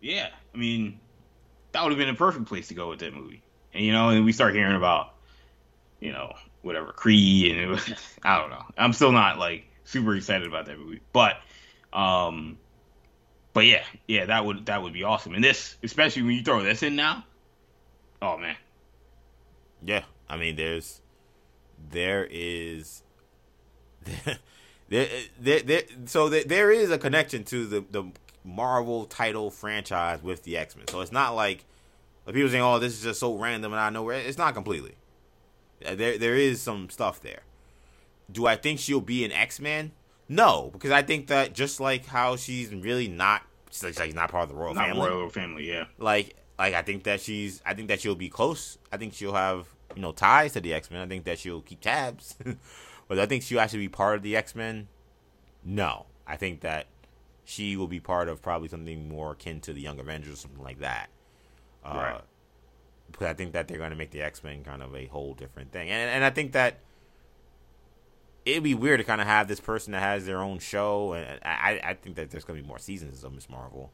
Yeah, 0.00 0.28
I 0.54 0.56
mean, 0.56 0.98
that 1.72 1.82
would 1.82 1.92
have 1.92 1.98
been 1.98 2.08
a 2.08 2.14
perfect 2.14 2.46
place 2.46 2.68
to 2.68 2.74
go 2.74 2.88
with 2.88 3.00
that 3.00 3.12
movie. 3.12 3.42
And 3.74 3.84
you 3.84 3.92
know, 3.92 4.08
and 4.08 4.24
we 4.24 4.32
start 4.32 4.54
hearing 4.54 4.76
about, 4.76 5.12
you 6.00 6.12
know, 6.12 6.32
whatever 6.62 6.94
Kree, 6.94 7.52
and 7.52 7.72
was, 7.72 7.86
I 8.22 8.38
don't 8.38 8.48
know. 8.48 8.64
I'm 8.78 8.94
still 8.94 9.12
not 9.12 9.38
like 9.38 9.66
super 9.84 10.16
excited 10.16 10.48
about 10.48 10.64
that 10.66 10.78
movie, 10.78 11.02
but 11.12 11.36
um, 11.92 12.56
but 13.52 13.66
yeah, 13.66 13.84
yeah, 14.06 14.26
that 14.26 14.44
would 14.44 14.66
that 14.66 14.82
would 14.82 14.92
be 14.92 15.04
awesome. 15.04 15.34
And 15.34 15.42
this, 15.42 15.76
especially 15.82 16.22
when 16.22 16.32
you 16.32 16.42
throw 16.42 16.62
this 16.62 16.82
in 16.82 16.96
now, 16.96 17.24
oh 18.22 18.38
man. 18.38 18.56
Yeah, 19.82 20.04
I 20.28 20.36
mean, 20.36 20.56
there's 20.56 21.00
there 21.90 22.28
is 22.30 23.02
there, 24.88 25.08
there, 25.40 25.60
there 25.60 25.82
so 26.06 26.28
there, 26.28 26.44
there 26.44 26.70
is 26.70 26.90
a 26.90 26.98
connection 26.98 27.44
to 27.44 27.66
the 27.66 27.84
the 27.90 28.04
Marvel 28.44 29.04
title 29.04 29.50
franchise 29.50 30.22
with 30.22 30.44
the 30.44 30.56
X 30.56 30.76
Men. 30.76 30.86
So 30.88 31.00
it's 31.00 31.12
not 31.12 31.34
like, 31.34 31.64
people 32.26 32.48
saying, 32.48 32.62
"Oh, 32.62 32.78
this 32.78 32.94
is 32.94 33.02
just 33.02 33.20
so 33.20 33.36
random 33.36 33.72
and 33.72 33.80
I 33.80 33.90
know 33.90 34.02
where." 34.02 34.18
It's 34.18 34.38
not 34.38 34.54
completely. 34.54 34.94
Uh, 35.84 35.94
there 35.94 36.18
there 36.18 36.36
is 36.36 36.60
some 36.60 36.90
stuff 36.90 37.20
there. 37.20 37.40
Do 38.30 38.46
I 38.46 38.56
think 38.56 38.78
she'll 38.78 39.00
be 39.00 39.24
an 39.24 39.32
X 39.32 39.60
Men? 39.60 39.92
No, 40.30 40.70
because 40.72 40.92
I 40.92 41.02
think 41.02 41.26
that 41.26 41.54
just 41.54 41.80
like 41.80 42.06
how 42.06 42.36
she's 42.36 42.72
really 42.72 43.08
not, 43.08 43.42
she's 43.68 43.82
like, 43.82 44.06
she's 44.06 44.14
not 44.14 44.30
part 44.30 44.44
of 44.44 44.48
the 44.48 44.54
royal 44.54 44.74
family. 44.74 44.88
not 44.88 44.94
family. 44.94 45.10
Royal 45.10 45.28
family, 45.28 45.68
yeah. 45.68 45.84
Like, 45.98 46.36
like 46.56 46.72
I 46.72 46.82
think 46.82 47.02
that 47.02 47.20
she's, 47.20 47.60
I 47.66 47.74
think 47.74 47.88
that 47.88 48.00
she'll 48.00 48.14
be 48.14 48.28
close. 48.28 48.78
I 48.92 48.96
think 48.96 49.12
she'll 49.12 49.34
have 49.34 49.66
you 49.96 50.02
know 50.02 50.12
ties 50.12 50.52
to 50.52 50.60
the 50.60 50.72
X 50.72 50.88
Men. 50.88 51.00
I 51.00 51.06
think 51.06 51.24
that 51.24 51.40
she'll 51.40 51.62
keep 51.62 51.80
tabs, 51.80 52.36
but 53.08 53.18
I 53.18 53.26
think 53.26 53.42
she'll 53.42 53.58
actually 53.58 53.80
be 53.80 53.88
part 53.88 54.14
of 54.14 54.22
the 54.22 54.36
X 54.36 54.54
Men. 54.54 54.86
No, 55.64 56.06
I 56.28 56.36
think 56.36 56.60
that 56.60 56.86
she 57.44 57.76
will 57.76 57.88
be 57.88 57.98
part 57.98 58.28
of 58.28 58.40
probably 58.40 58.68
something 58.68 59.08
more 59.08 59.32
akin 59.32 59.60
to 59.62 59.72
the 59.72 59.80
Young 59.80 59.98
Avengers, 59.98 60.34
or 60.34 60.36
something 60.36 60.62
like 60.62 60.78
that. 60.78 61.08
Uh, 61.84 61.92
right. 61.92 62.20
Because 63.10 63.26
I 63.26 63.34
think 63.34 63.52
that 63.54 63.66
they're 63.66 63.78
going 63.78 63.90
to 63.90 63.96
make 63.96 64.12
the 64.12 64.22
X 64.22 64.44
Men 64.44 64.62
kind 64.62 64.80
of 64.80 64.94
a 64.94 65.06
whole 65.06 65.34
different 65.34 65.72
thing, 65.72 65.90
and 65.90 66.08
and 66.08 66.24
I 66.24 66.30
think 66.30 66.52
that 66.52 66.78
it'd 68.44 68.62
be 68.62 68.74
weird 68.74 68.98
to 68.98 69.04
kind 69.04 69.20
of 69.20 69.26
have 69.26 69.48
this 69.48 69.60
person 69.60 69.92
that 69.92 70.00
has 70.02 70.26
their 70.26 70.38
own 70.38 70.58
show, 70.58 71.12
and 71.12 71.40
I 71.44 71.80
I 71.82 71.94
think 71.94 72.16
that 72.16 72.30
there's 72.30 72.44
gonna 72.44 72.60
be 72.60 72.66
more 72.66 72.78
seasons 72.78 73.24
of 73.24 73.32
Miss 73.32 73.48
Marvel, 73.48 73.92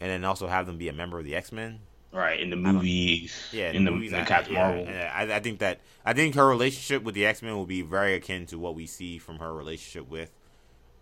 and 0.00 0.10
then 0.10 0.24
also 0.24 0.46
have 0.46 0.66
them 0.66 0.78
be 0.78 0.88
a 0.88 0.92
member 0.92 1.18
of 1.18 1.24
the 1.24 1.34
X 1.34 1.52
Men. 1.52 1.80
Right 2.12 2.40
in 2.40 2.50
the 2.50 2.56
movies, 2.56 3.32
yeah, 3.52 3.70
in, 3.70 3.76
in 3.76 3.84
the, 3.84 3.92
movies, 3.92 4.10
the 4.10 4.24
Captain 4.24 4.54
yeah, 4.54 4.66
Marvel. 4.66 4.88
I, 4.88 5.36
I 5.36 5.40
think 5.40 5.60
that 5.60 5.80
I 6.04 6.12
think 6.12 6.34
her 6.34 6.46
relationship 6.46 7.04
with 7.04 7.14
the 7.14 7.24
X 7.26 7.42
Men 7.42 7.54
will 7.54 7.66
be 7.66 7.82
very 7.82 8.14
akin 8.14 8.46
to 8.46 8.58
what 8.58 8.74
we 8.74 8.86
see 8.86 9.18
from 9.18 9.38
her 9.38 9.54
relationship 9.54 10.10
with 10.10 10.32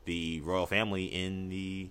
the 0.04 0.40
royal 0.42 0.66
family 0.66 1.04
in 1.06 1.48
the 1.48 1.88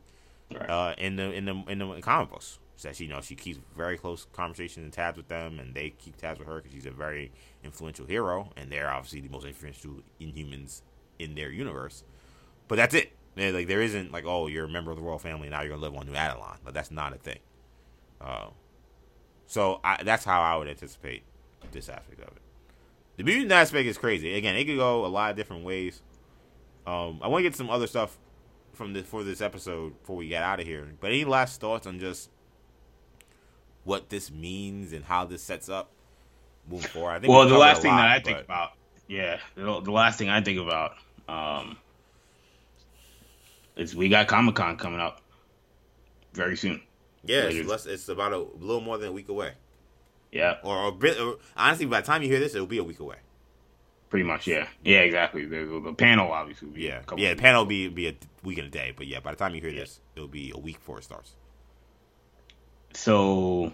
right. 0.54 0.70
uh, 0.70 0.96
in 0.98 1.16
the 1.16 1.32
in 1.32 1.46
the 1.46 1.64
in 1.68 1.80
the 1.80 2.02
comic 2.02 2.30
books 2.30 2.60
that 2.84 2.96
she 2.96 3.06
you 3.06 3.10
know 3.10 3.22
she 3.22 3.36
keeps 3.36 3.60
very 3.76 3.98
close 3.98 4.28
conversations 4.34 4.84
and 4.84 4.94
tabs 4.94 5.18
with 5.18 5.28
them, 5.28 5.60
and 5.60 5.74
they 5.74 5.92
keep 5.92 6.18
tabs 6.18 6.40
with 6.40 6.48
her 6.48 6.58
because 6.58 6.72
she's 6.72 6.86
a 6.86 6.92
very 6.92 7.32
influential 7.68 8.06
hero, 8.06 8.52
and 8.58 8.72
they're 8.72 8.90
obviously 8.90 9.22
the 9.22 9.30
most 9.30 9.46
influential 9.46 10.02
Inhumans 10.20 10.82
in 11.20 11.36
their 11.36 11.52
universe. 11.52 12.04
But 12.68 12.78
that's 12.78 12.96
it. 12.96 13.14
Like 13.36 13.68
there 13.68 13.82
isn't 13.82 14.12
like 14.12 14.26
oh 14.26 14.48
you're 14.48 14.66
a 14.66 14.70
member 14.70 14.90
of 14.90 14.98
the 14.98 15.04
royal 15.04 15.20
family 15.20 15.48
now 15.48 15.62
you're 15.62 15.70
gonna 15.70 15.82
live 15.82 15.96
on 15.96 16.08
New 16.08 16.14
Attilan, 16.14 16.58
but 16.64 16.74
that's 16.74 16.90
not 16.90 17.14
a 17.14 17.18
thing. 17.18 17.40
Uh, 18.20 18.48
so 19.46 19.80
I, 19.84 20.02
that's 20.04 20.26
how 20.26 20.42
I 20.42 20.56
would 20.58 20.68
anticipate 20.68 21.24
this 21.72 21.88
aspect 21.88 22.20
of 22.22 22.36
it. 22.36 22.42
The 23.18 23.24
mutant 23.24 23.52
aspect 23.52 23.88
is 23.88 23.98
crazy. 23.98 24.36
Again, 24.36 24.56
it 24.56 24.66
could 24.66 24.78
go 24.78 25.06
a 25.06 25.08
lot 25.08 25.32
of 25.32 25.38
different 25.38 25.64
ways. 25.64 26.02
Um, 26.86 27.20
I 27.22 27.28
want 27.28 27.44
to 27.44 27.50
get 27.50 27.56
some 27.56 27.70
other 27.70 27.88
stuff 27.88 28.18
from 28.74 28.94
this 28.94 29.06
for 29.06 29.24
this 29.24 29.42
episode 29.42 30.00
before 30.00 30.16
we 30.16 30.28
get 30.28 30.44
out 30.44 30.60
of 30.60 30.66
here. 30.66 30.96
But 31.00 31.12
any 31.12 31.26
last 31.26 31.62
thoughts 31.62 31.86
on 31.86 32.00
just 32.00 32.30
what 33.84 34.10
this 34.10 34.32
means 34.32 34.94
and 34.94 35.06
how 35.06 35.26
this 35.26 35.42
sets 35.42 35.70
up 35.70 35.92
moving 36.70 36.88
forward. 36.88 37.12
I 37.12 37.20
think 37.20 37.32
well, 37.32 37.48
the 37.48 37.58
last 37.58 37.82
thing 37.82 37.92
lot, 37.92 37.98
that 37.98 38.10
I 38.10 38.20
think 38.20 38.40
about, 38.40 38.72
yeah, 39.08 39.40
the, 39.56 39.82
the, 39.82 39.92
last 39.92 40.18
thing 40.18 40.30
I 40.30 40.42
think 40.42 40.60
about 40.60 40.94
um, 41.28 41.78
is 43.76 43.96
we 43.96 44.10
got 44.10 44.28
Comic 44.28 44.56
Con 44.56 44.78
coming 44.78 45.00
up 45.00 45.22
very 46.34 46.58
soon. 46.58 46.82
Yeah, 47.24 47.44
it's, 47.44 47.68
less, 47.68 47.86
it's, 47.86 48.10
about 48.10 48.34
a 48.34 48.38
little 48.38 48.82
more 48.82 48.98
than 48.98 49.10
a 49.10 49.12
week 49.12 49.30
away. 49.30 49.54
Yeah, 50.32 50.58
or 50.64 50.90
a 50.90 50.92
bit. 50.92 51.20
Or, 51.20 51.38
honestly, 51.56 51.86
by 51.86 52.02
the 52.02 52.08
time 52.08 52.22
you 52.22 52.30
hear 52.30 52.40
this, 52.40 52.56
it'll 52.56 52.68
be 52.68 52.78
a 52.78 52.84
week 52.84 53.00
away. 53.00 53.18
Pretty 54.10 54.24
much, 54.24 54.48
yeah, 54.48 54.68
yeah, 54.86 55.00
exactly. 55.00 55.46
The, 55.46 55.82
the 55.84 55.94
panel 55.94 56.32
obviously, 56.32 56.70
yeah, 56.76 57.02
yeah, 57.18 57.34
the 57.34 57.42
panel 57.42 57.64
will 57.64 57.70
be 57.70 57.90
be 57.90 58.08
a 58.08 58.16
week 58.44 58.58
and 58.58 58.68
a 58.68 58.72
day, 58.72 58.94
but 58.96 59.06
yeah, 59.06 59.20
by 59.20 59.32
the 59.32 59.38
time 59.38 59.54
you 59.54 59.60
hear 59.60 59.70
yeah. 59.70 59.82
this, 59.82 60.00
it'll 60.16 60.30
be 60.30 60.52
a 60.56 60.58
week 60.58 60.76
before 60.76 61.00
it 61.00 61.04
starts 61.04 61.34
so 62.98 63.72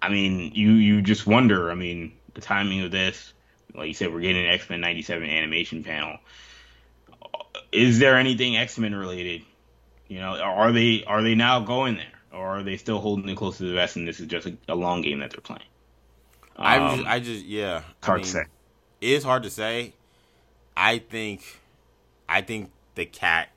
I 0.00 0.08
mean, 0.08 0.52
you 0.54 0.72
you 0.72 1.02
just 1.02 1.26
wonder. 1.26 1.70
I 1.70 1.74
mean, 1.74 2.12
the 2.34 2.40
timing 2.40 2.82
of 2.82 2.90
this, 2.90 3.32
like 3.74 3.88
you 3.88 3.94
said, 3.94 4.12
we're 4.12 4.20
getting 4.20 4.44
an 4.44 4.52
X 4.52 4.68
Men 4.68 4.80
'97 4.80 5.28
animation 5.28 5.84
panel. 5.84 6.18
Is 7.72 7.98
there 7.98 8.16
anything 8.16 8.56
X 8.56 8.78
Men 8.78 8.94
related? 8.94 9.42
You 10.08 10.20
know, 10.20 10.38
are 10.38 10.72
they 10.72 11.04
are 11.04 11.22
they 11.22 11.34
now 11.34 11.60
going 11.60 11.96
there, 11.96 12.38
or 12.38 12.58
are 12.58 12.62
they 12.62 12.76
still 12.76 13.00
holding 13.00 13.28
it 13.28 13.36
close 13.36 13.58
to 13.58 13.64
the 13.64 13.74
vest, 13.74 13.96
and 13.96 14.06
this 14.06 14.20
is 14.20 14.26
just 14.26 14.46
a, 14.46 14.56
a 14.68 14.74
long 14.74 15.02
game 15.02 15.20
that 15.20 15.30
they're 15.30 15.40
playing? 15.40 15.62
Um, 16.56 16.64
I 16.66 16.96
just, 16.96 17.06
I 17.08 17.20
just, 17.20 17.44
yeah, 17.44 17.82
it's 17.98 18.06
hard 18.06 18.20
I 18.20 18.22
mean, 18.22 18.24
to 18.24 18.30
say. 18.30 18.44
It 19.00 19.10
is 19.10 19.24
hard 19.24 19.42
to 19.42 19.50
say. 19.50 19.94
I 20.76 20.98
think, 20.98 21.60
I 22.28 22.42
think 22.42 22.70
the 22.94 23.06
cat 23.06 23.48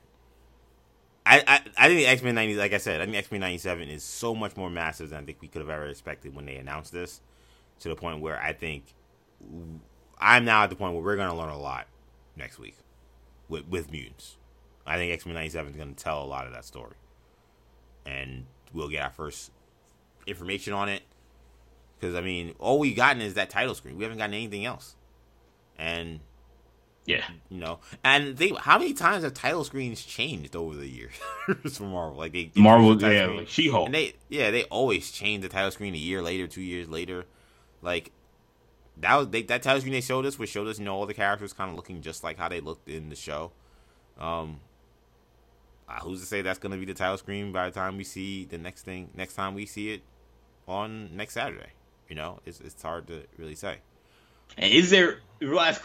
I, 1.30 1.44
I, 1.46 1.60
I 1.78 1.88
think 1.88 2.08
X 2.08 2.22
Men 2.22 2.34
ninety, 2.34 2.56
like 2.56 2.72
I 2.72 2.78
said, 2.78 3.00
I 3.00 3.04
think 3.04 3.16
X 3.16 3.30
Men 3.30 3.40
ninety 3.40 3.58
seven 3.58 3.88
is 3.88 4.02
so 4.02 4.34
much 4.34 4.56
more 4.56 4.68
massive 4.68 5.10
than 5.10 5.22
I 5.22 5.26
think 5.26 5.40
we 5.40 5.46
could 5.48 5.60
have 5.60 5.70
ever 5.70 5.86
expected 5.86 6.34
when 6.34 6.44
they 6.46 6.56
announced 6.56 6.92
this. 6.92 7.20
To 7.80 7.88
the 7.88 7.96
point 7.96 8.20
where 8.20 8.38
I 8.38 8.52
think 8.52 8.84
I'm 10.18 10.44
now 10.44 10.64
at 10.64 10.70
the 10.70 10.76
point 10.76 10.92
where 10.92 11.02
we're 11.02 11.16
going 11.16 11.30
to 11.30 11.36
learn 11.36 11.48
a 11.48 11.58
lot 11.58 11.86
next 12.36 12.58
week 12.58 12.76
with 13.48 13.66
with 13.68 13.90
mutants. 13.90 14.36
I 14.86 14.96
think 14.96 15.12
X 15.12 15.24
Men 15.24 15.34
ninety 15.34 15.50
seven 15.50 15.70
is 15.70 15.76
going 15.76 15.94
to 15.94 16.04
tell 16.04 16.22
a 16.22 16.26
lot 16.26 16.46
of 16.46 16.52
that 16.52 16.64
story, 16.64 16.96
and 18.04 18.44
we'll 18.72 18.88
get 18.88 19.04
our 19.04 19.10
first 19.10 19.52
information 20.26 20.72
on 20.72 20.88
it. 20.88 21.02
Because 21.98 22.16
I 22.16 22.22
mean, 22.22 22.54
all 22.58 22.78
we've 22.78 22.96
gotten 22.96 23.22
is 23.22 23.34
that 23.34 23.50
title 23.50 23.74
screen. 23.74 23.96
We 23.96 24.02
haven't 24.02 24.18
gotten 24.18 24.34
anything 24.34 24.64
else, 24.64 24.96
and 25.78 26.20
Yeah, 27.06 27.24
you 27.48 27.58
know, 27.58 27.80
and 28.04 28.36
they 28.36 28.50
how 28.50 28.78
many 28.78 28.92
times 28.92 29.24
have 29.24 29.34
title 29.34 29.64
screens 29.64 30.04
changed 30.04 30.54
over 30.54 30.76
the 30.76 30.86
years 30.86 31.14
for 31.72 31.84
Marvel? 31.84 32.18
Like 32.18 32.32
they 32.32 32.52
Marvel, 32.54 32.94
the 32.94 33.12
yeah, 33.12 33.26
like 33.26 33.48
She 33.48 33.68
Hulk, 33.68 33.86
and 33.86 33.94
they 33.94 34.14
yeah 34.28 34.50
they 34.50 34.64
always 34.64 35.10
change 35.10 35.42
the 35.42 35.48
title 35.48 35.70
screen 35.70 35.94
a 35.94 35.98
year 35.98 36.22
later, 36.22 36.46
two 36.46 36.60
years 36.60 36.88
later. 36.88 37.24
Like 37.82 38.12
that 38.98 39.16
was 39.16 39.28
they, 39.30 39.42
that 39.42 39.62
title 39.62 39.80
screen 39.80 39.94
they 39.94 40.02
showed 40.02 40.26
us, 40.26 40.38
which 40.38 40.50
showed 40.50 40.68
us 40.68 40.78
you 40.78 40.84
know 40.84 40.94
all 40.94 41.06
the 41.06 41.14
characters 41.14 41.52
kind 41.52 41.70
of 41.70 41.76
looking 41.76 42.02
just 42.02 42.22
like 42.22 42.38
how 42.38 42.48
they 42.48 42.60
looked 42.60 42.88
in 42.88 43.08
the 43.08 43.16
show. 43.16 43.52
Um, 44.18 44.60
uh, 45.88 46.00
who's 46.00 46.20
to 46.20 46.26
say 46.26 46.42
that's 46.42 46.58
gonna 46.58 46.76
be 46.76 46.84
the 46.84 46.94
title 46.94 47.16
screen 47.16 47.50
by 47.50 47.68
the 47.68 47.74
time 47.74 47.96
we 47.96 48.04
see 48.04 48.44
the 48.44 48.58
next 48.58 48.82
thing 48.82 49.10
next 49.14 49.34
time 49.34 49.54
we 49.54 49.64
see 49.64 49.94
it 49.94 50.02
on 50.68 51.16
next 51.16 51.34
Saturday? 51.34 51.70
You 52.08 52.16
know, 52.16 52.40
it's 52.44 52.60
it's 52.60 52.82
hard 52.82 53.06
to 53.06 53.22
really 53.38 53.54
say. 53.54 53.78
Is 54.58 54.90
there 54.90 55.18
last? 55.40 55.82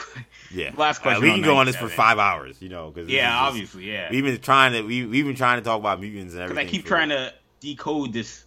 Yeah, 0.52 0.72
last 0.78 1.02
question. 1.02 1.24
Uh, 1.24 1.28
we 1.28 1.34
can 1.34 1.42
go 1.42 1.58
on 1.58 1.66
this 1.66 1.76
for 1.76 1.90
five 1.90 2.20
hours. 2.20 2.62
You 2.62 2.70
know, 2.70 2.92
because 2.92 3.10
yeah, 3.10 3.38
obviously, 3.38 3.92
yeah. 3.92 4.10
We've 4.12 4.24
been 4.24 4.40
trying 4.40 4.74
to 4.74 4.82
we 4.82 5.06
we've 5.06 5.26
been 5.26 5.36
trying 5.36 5.60
to 5.60 5.64
talk 5.64 5.80
about 5.80 6.00
mutants 6.00 6.34
and 6.34 6.44
everything. 6.44 6.66
Because 6.66 6.74
I 6.74 6.78
keep 6.78 6.86
trying 6.86 7.10
to 7.10 7.34
decode 7.60 8.14
this 8.14 8.46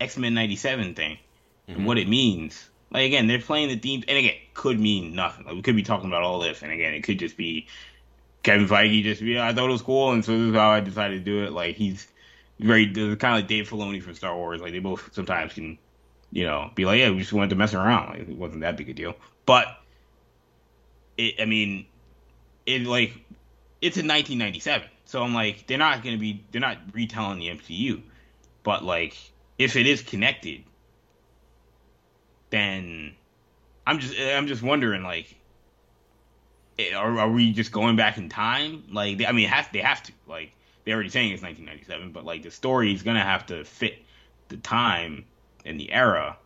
X 0.00 0.16
Men 0.16 0.34
'97 0.34 0.94
thing 0.94 1.12
mm-hmm. 1.68 1.78
and 1.78 1.86
what 1.86 1.98
it 1.98 2.08
means. 2.08 2.68
Like 2.90 3.06
again, 3.06 3.26
they're 3.26 3.40
playing 3.40 3.68
the 3.68 3.76
theme, 3.76 4.04
and 4.08 4.16
again, 4.16 4.34
could 4.54 4.78
mean 4.78 5.14
nothing. 5.14 5.44
Like 5.44 5.54
we 5.54 5.62
could 5.62 5.76
be 5.76 5.82
talking 5.82 6.08
about 6.08 6.22
all 6.22 6.40
this, 6.40 6.62
and 6.62 6.72
again, 6.72 6.94
it 6.94 7.02
could 7.02 7.18
just 7.18 7.36
be 7.36 7.66
Kevin 8.42 8.68
Feige 8.68 9.02
just 9.02 9.20
yeah, 9.22 9.46
I 9.46 9.52
thought 9.52 9.68
it 9.68 9.72
was 9.72 9.82
cool, 9.82 10.12
and 10.12 10.24
so 10.24 10.32
this 10.32 10.50
is 10.50 10.54
how 10.54 10.70
I 10.70 10.80
decided 10.80 11.24
to 11.24 11.24
do 11.24 11.44
it. 11.44 11.52
Like 11.52 11.76
he's 11.76 12.06
very 12.60 12.86
kind 12.86 13.12
of 13.12 13.22
like 13.22 13.48
Dave 13.48 13.68
Filoni 13.68 14.02
from 14.02 14.14
Star 14.14 14.36
Wars. 14.36 14.60
Like 14.60 14.72
they 14.72 14.78
both 14.78 15.12
sometimes 15.12 15.52
can 15.52 15.78
you 16.32 16.44
know, 16.44 16.70
be 16.74 16.84
like, 16.84 16.98
yeah, 16.98 17.10
we 17.10 17.18
just 17.18 17.32
wanted 17.32 17.50
to 17.50 17.56
mess 17.56 17.74
around. 17.74 18.10
Like, 18.10 18.28
it 18.28 18.36
wasn't 18.36 18.60
that 18.60 18.76
big 18.76 18.88
a 18.88 18.94
deal. 18.94 19.14
But 19.44 19.66
it, 21.16 21.36
I 21.40 21.44
mean, 21.44 21.86
it 22.66 22.82
like 22.82 23.12
it's 23.80 23.96
in 23.96 24.08
1997, 24.08 24.88
so 25.04 25.22
I'm 25.22 25.34
like, 25.34 25.66
they're 25.66 25.78
not 25.78 26.02
gonna 26.02 26.18
be, 26.18 26.44
they're 26.50 26.60
not 26.60 26.78
retelling 26.92 27.38
the 27.38 27.48
MCU. 27.48 28.02
But 28.62 28.84
like, 28.84 29.16
if 29.58 29.76
it 29.76 29.86
is 29.86 30.02
connected, 30.02 30.64
then 32.50 33.14
I'm 33.86 33.98
just, 33.98 34.18
I'm 34.18 34.46
just 34.46 34.62
wondering, 34.62 35.02
like, 35.02 35.34
eh, 36.78 36.94
are, 36.94 37.18
are 37.18 37.30
we 37.30 37.52
just 37.52 37.70
going 37.70 37.96
back 37.96 38.18
in 38.18 38.28
time? 38.28 38.84
Like, 38.90 39.18
they, 39.18 39.26
I 39.26 39.32
mean, 39.32 39.48
have, 39.48 39.70
they 39.72 39.80
have 39.80 40.02
to. 40.04 40.12
Like, 40.26 40.52
they're 40.84 40.94
already 40.94 41.10
saying 41.10 41.32
it's 41.32 41.42
1997, 41.42 42.12
but 42.12 42.24
like, 42.24 42.42
the 42.42 42.50
story 42.50 42.92
is 42.92 43.02
gonna 43.02 43.22
have 43.22 43.46
to 43.46 43.64
fit 43.64 44.02
the 44.48 44.56
time 44.56 45.24
in 45.66 45.76
the 45.76 45.92
era. 45.92 46.38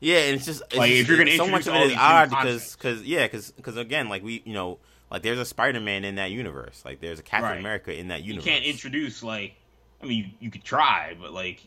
Yeah, 0.00 0.18
and 0.18 0.36
it's 0.36 0.46
just 0.46 0.62
it's 0.62 0.76
like 0.76 0.90
just, 0.90 1.02
if 1.02 1.08
you're 1.08 1.18
gonna 1.18 1.36
so 1.36 1.46
much 1.46 1.66
of 1.66 1.74
it 1.74 1.92
is 1.92 1.96
odd 1.96 2.30
because 2.30 2.74
because 2.74 3.02
yeah 3.02 3.26
because 3.26 3.50
because 3.52 3.76
again 3.76 4.08
like 4.08 4.22
we 4.22 4.42
you 4.44 4.54
know 4.54 4.78
like 5.10 5.22
there's 5.22 5.38
a 5.38 5.44
Spider 5.44 5.80
Man 5.80 6.04
in 6.04 6.14
that 6.14 6.30
universe 6.30 6.82
like 6.84 7.00
there's 7.00 7.18
a 7.18 7.22
Captain 7.22 7.50
right. 7.50 7.58
America 7.58 7.96
in 7.96 8.08
that 8.08 8.22
universe. 8.22 8.46
You 8.46 8.52
can't 8.52 8.64
introduce 8.64 9.22
like 9.22 9.56
I 10.02 10.06
mean 10.06 10.18
you, 10.18 10.30
you 10.40 10.50
could 10.50 10.64
try 10.64 11.16
but 11.20 11.32
like 11.32 11.60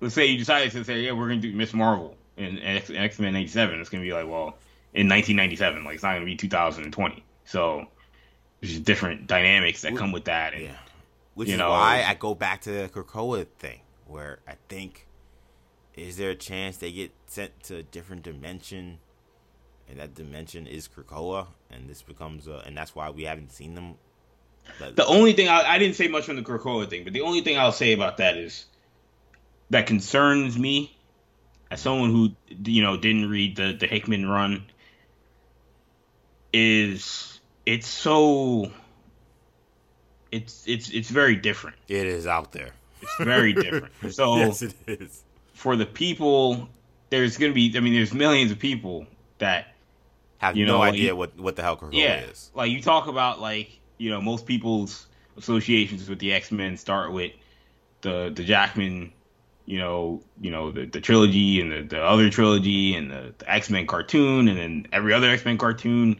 let's 0.00 0.14
say 0.14 0.26
you 0.26 0.38
decided 0.38 0.72
to 0.72 0.84
say 0.84 1.00
yeah 1.00 1.12
we're 1.12 1.28
gonna 1.28 1.40
do 1.40 1.52
Miss 1.52 1.74
Marvel 1.74 2.16
in 2.38 2.58
X 2.58 3.18
Men 3.18 3.36
'87 3.36 3.78
it's 3.78 3.90
gonna 3.90 4.02
be 4.02 4.14
like 4.14 4.26
well 4.26 4.56
in 4.94 5.08
1997 5.08 5.84
like 5.84 5.94
it's 5.96 6.02
not 6.02 6.14
gonna 6.14 6.24
be 6.24 6.36
2020 6.36 7.22
so 7.44 7.86
there's 8.60 8.72
just 8.72 8.84
different 8.84 9.26
dynamics 9.26 9.82
that 9.82 9.96
come 9.96 10.12
with 10.12 10.24
that 10.24 10.54
and, 10.54 10.62
yeah 10.62 10.76
which 11.34 11.48
is 11.48 11.58
know, 11.58 11.70
why 11.70 12.04
I 12.06 12.14
go 12.14 12.34
back 12.34 12.62
to 12.62 12.70
the 12.70 12.88
Krakoa 12.88 13.46
thing 13.58 13.80
where 14.06 14.40
I 14.46 14.56
think 14.68 15.06
is 16.00 16.16
there 16.16 16.30
a 16.30 16.34
chance 16.34 16.78
they 16.78 16.92
get 16.92 17.12
sent 17.26 17.62
to 17.64 17.76
a 17.76 17.82
different 17.82 18.22
dimension? 18.22 18.98
And 19.88 19.98
that 19.98 20.14
dimension 20.14 20.66
is 20.66 20.88
Krakoa 20.88 21.48
and 21.70 21.88
this 21.88 22.02
becomes 22.02 22.46
a, 22.46 22.62
and 22.66 22.76
that's 22.76 22.94
why 22.94 23.10
we 23.10 23.24
haven't 23.24 23.52
seen 23.52 23.74
them. 23.74 23.94
But, 24.78 24.96
the 24.96 25.06
only 25.06 25.32
thing 25.32 25.48
I, 25.48 25.62
I, 25.62 25.78
didn't 25.78 25.96
say 25.96 26.06
much 26.06 26.28
on 26.28 26.36
the 26.36 26.42
Krakoa 26.42 26.88
thing 26.88 27.02
but 27.02 27.12
the 27.12 27.22
only 27.22 27.40
thing 27.40 27.58
I'll 27.58 27.72
say 27.72 27.92
about 27.92 28.18
that 28.18 28.36
is 28.36 28.66
that 29.70 29.86
concerns 29.86 30.56
me 30.58 30.96
as 31.70 31.80
someone 31.80 32.10
who 32.10 32.30
you 32.64 32.82
know 32.82 32.96
didn't 32.96 33.28
read 33.28 33.56
the 33.56 33.72
the 33.72 33.86
Hickman 33.86 34.28
run 34.28 34.64
is 36.52 37.40
it's 37.66 37.88
so 37.88 38.70
it's 40.30 40.62
it's 40.66 40.90
it's 40.90 41.08
very 41.10 41.36
different. 41.36 41.76
It 41.88 42.06
is 42.06 42.26
out 42.26 42.52
there. 42.52 42.70
It's 43.00 43.16
very 43.20 43.52
different. 43.64 43.92
So 44.10 44.36
yes 44.36 44.62
it 44.62 44.74
is 44.86 45.24
for 45.60 45.76
the 45.76 45.84
people, 45.84 46.70
there's 47.10 47.36
going 47.36 47.50
to 47.50 47.54
be, 47.54 47.76
I 47.76 47.80
mean, 47.80 47.92
there's 47.92 48.14
millions 48.14 48.50
of 48.50 48.58
people 48.58 49.06
that 49.36 49.74
have 50.38 50.56
you 50.56 50.64
no 50.64 50.78
know, 50.78 50.82
idea 50.82 51.10
like, 51.14 51.18
what, 51.18 51.38
what 51.38 51.56
the 51.56 51.60
hell 51.60 51.76
Krakoa 51.76 51.90
yeah, 51.92 52.20
is. 52.20 52.50
Like, 52.54 52.70
you 52.70 52.80
talk 52.80 53.08
about, 53.08 53.42
like, 53.42 53.78
you 53.98 54.08
know, 54.08 54.22
most 54.22 54.46
people's 54.46 55.06
associations 55.36 56.08
with 56.08 56.18
the 56.18 56.32
X 56.32 56.50
Men 56.50 56.78
start 56.78 57.12
with 57.12 57.32
the 58.00 58.32
the 58.34 58.42
Jackman, 58.42 59.12
you 59.66 59.78
know, 59.78 60.22
you 60.40 60.50
know 60.50 60.70
the, 60.70 60.86
the 60.86 61.02
trilogy 61.02 61.60
and 61.60 61.70
the, 61.70 61.82
the 61.82 62.02
other 62.02 62.30
trilogy 62.30 62.94
and 62.94 63.10
the, 63.10 63.34
the 63.36 63.50
X 63.50 63.68
Men 63.68 63.86
cartoon 63.86 64.48
and 64.48 64.56
then 64.56 64.86
every 64.92 65.12
other 65.12 65.28
X 65.28 65.44
Men 65.44 65.58
cartoon. 65.58 66.18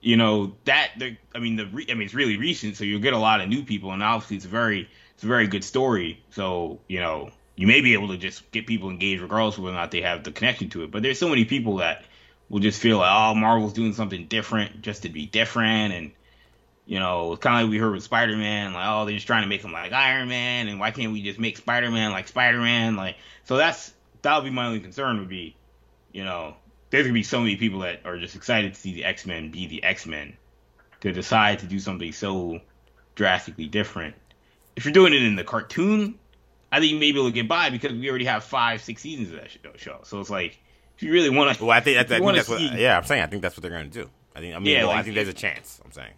You 0.00 0.16
know 0.16 0.54
that 0.64 0.92
the 0.96 1.16
I 1.34 1.40
mean 1.40 1.56
the 1.56 1.64
I 1.90 1.94
mean 1.94 2.02
it's 2.02 2.14
really 2.14 2.36
recent, 2.36 2.76
so 2.76 2.84
you'll 2.84 3.00
get 3.00 3.14
a 3.14 3.18
lot 3.18 3.40
of 3.40 3.48
new 3.48 3.64
people, 3.64 3.90
and 3.90 4.00
obviously 4.00 4.36
it's 4.36 4.46
a 4.46 4.48
very 4.48 4.88
it's 5.14 5.24
a 5.24 5.26
very 5.26 5.48
good 5.48 5.64
story. 5.64 6.22
So 6.30 6.78
you 6.86 7.00
know 7.00 7.32
you 7.56 7.66
may 7.66 7.80
be 7.80 7.94
able 7.94 8.08
to 8.08 8.16
just 8.16 8.50
get 8.50 8.66
people 8.66 8.90
engaged 8.90 9.22
regardless 9.22 9.56
of 9.56 9.64
whether 9.64 9.76
or 9.76 9.80
not 9.80 9.90
they 9.90 10.02
have 10.02 10.24
the 10.24 10.32
connection 10.32 10.70
to 10.70 10.82
it. 10.82 10.90
But 10.90 11.02
there's 11.02 11.18
so 11.18 11.28
many 11.28 11.44
people 11.44 11.76
that 11.76 12.04
will 12.48 12.60
just 12.60 12.80
feel 12.80 12.98
like, 12.98 13.12
oh, 13.12 13.34
Marvel's 13.34 13.72
doing 13.72 13.92
something 13.92 14.26
different 14.26 14.82
just 14.82 15.02
to 15.02 15.08
be 15.08 15.26
different. 15.26 15.94
And, 15.94 16.12
you 16.86 16.98
know, 16.98 17.32
it's 17.32 17.42
kind 17.42 17.56
of 17.56 17.62
like 17.62 17.70
we 17.70 17.78
heard 17.78 17.92
with 17.92 18.02
Spider 18.02 18.36
Man, 18.36 18.72
like, 18.72 18.86
oh, 18.88 19.04
they're 19.04 19.14
just 19.14 19.26
trying 19.26 19.42
to 19.42 19.48
make 19.48 19.62
him 19.62 19.72
like 19.72 19.92
Iron 19.92 20.28
Man. 20.28 20.68
And 20.68 20.80
why 20.80 20.90
can't 20.90 21.12
we 21.12 21.22
just 21.22 21.38
make 21.38 21.56
Spider 21.56 21.90
Man 21.90 22.10
like 22.10 22.28
Spider 22.28 22.60
Man? 22.60 22.96
Like, 22.96 23.16
so 23.44 23.56
that's, 23.56 23.92
that 24.22 24.36
would 24.36 24.44
be 24.44 24.50
my 24.50 24.66
only 24.66 24.80
concern 24.80 25.20
would 25.20 25.28
be, 25.28 25.56
you 26.12 26.24
know, 26.24 26.56
there's 26.90 27.04
going 27.04 27.14
to 27.14 27.18
be 27.18 27.22
so 27.22 27.40
many 27.40 27.56
people 27.56 27.80
that 27.80 28.00
are 28.04 28.18
just 28.18 28.36
excited 28.36 28.74
to 28.74 28.80
see 28.80 28.94
the 28.94 29.04
X 29.04 29.26
Men 29.26 29.50
be 29.50 29.66
the 29.66 29.82
X 29.82 30.06
Men 30.06 30.36
to 31.00 31.12
decide 31.12 31.60
to 31.60 31.66
do 31.66 31.78
something 31.78 32.12
so 32.12 32.60
drastically 33.14 33.66
different. 33.66 34.14
If 34.76 34.84
you're 34.84 34.92
doing 34.92 35.12
it 35.12 35.22
in 35.22 35.36
the 35.36 35.44
cartoon, 35.44 36.18
I 36.74 36.80
think 36.80 36.90
you 36.90 36.98
may 36.98 37.12
be 37.12 37.18
able 37.20 37.28
to 37.28 37.34
get 37.34 37.46
by 37.46 37.70
because 37.70 37.92
we 37.92 38.10
already 38.10 38.24
have 38.24 38.42
five, 38.42 38.82
six 38.82 39.00
seasons 39.00 39.30
of 39.30 39.36
that 39.36 39.50
uh, 39.64 39.76
show. 39.76 40.00
So 40.02 40.18
it's 40.18 40.28
like 40.28 40.58
if 40.96 41.04
you 41.04 41.12
really 41.12 41.30
want 41.30 41.56
to. 41.56 41.64
Well, 41.64 41.70
I 41.70 41.78
think, 41.78 41.96
that's, 41.96 42.10
I 42.10 42.18
think 42.18 42.34
that's 42.34 42.48
see, 42.48 42.68
what. 42.68 42.78
Yeah, 42.78 42.96
I'm 42.96 43.04
saying 43.04 43.22
I 43.22 43.26
think 43.26 43.42
that's 43.42 43.56
what 43.56 43.62
they're 43.62 43.70
going 43.70 43.88
to 43.90 44.02
do. 44.02 44.10
I 44.34 44.40
think. 44.40 44.56
I 44.56 44.58
mean, 44.58 44.72
yeah, 44.72 44.80
well, 44.80 44.88
like, 44.88 44.98
I 44.98 45.02
think 45.04 45.14
there's 45.14 45.28
a 45.28 45.32
chance. 45.32 45.80
I'm 45.84 45.92
saying. 45.92 46.10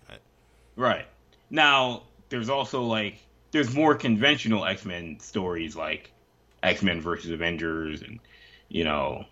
Right 0.77 1.07
now, 1.51 2.05
there's 2.31 2.49
also 2.49 2.85
like 2.85 3.19
there's 3.51 3.75
more 3.75 3.95
conventional 3.95 4.65
X 4.65 4.87
Men 4.87 5.21
stories 5.21 5.77
like 5.77 6.11
X 6.63 6.83
Men 6.83 7.03
versus 7.03 7.31
Avengers, 7.31 8.01
and 8.01 8.19
you 8.71 8.85
know, 8.85 9.27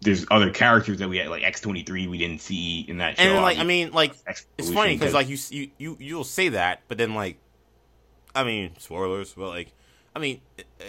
there's 0.00 0.24
other 0.30 0.50
characters 0.50 0.98
that 1.00 1.10
we 1.10 1.18
had 1.18 1.28
like 1.28 1.42
X 1.42 1.60
twenty 1.60 1.82
three 1.82 2.06
we 2.06 2.16
didn't 2.16 2.40
see 2.40 2.86
in 2.88 2.96
that 2.98 3.18
show. 3.18 3.24
And 3.24 3.42
like 3.42 3.58
I 3.58 3.64
mean, 3.64 3.92
like 3.92 4.14
it's 4.56 4.70
funny 4.70 4.96
because 4.96 5.12
like 5.12 5.28
you 5.28 5.36
you 5.50 5.70
you 5.76 5.96
you'll 6.00 6.24
say 6.24 6.48
that, 6.50 6.80
but 6.88 6.96
then 6.96 7.14
like, 7.14 7.36
I 8.34 8.44
mean, 8.44 8.72
spoilers, 8.78 9.34
but 9.34 9.48
like 9.48 9.74
I 10.14 10.18
mean, 10.18 10.40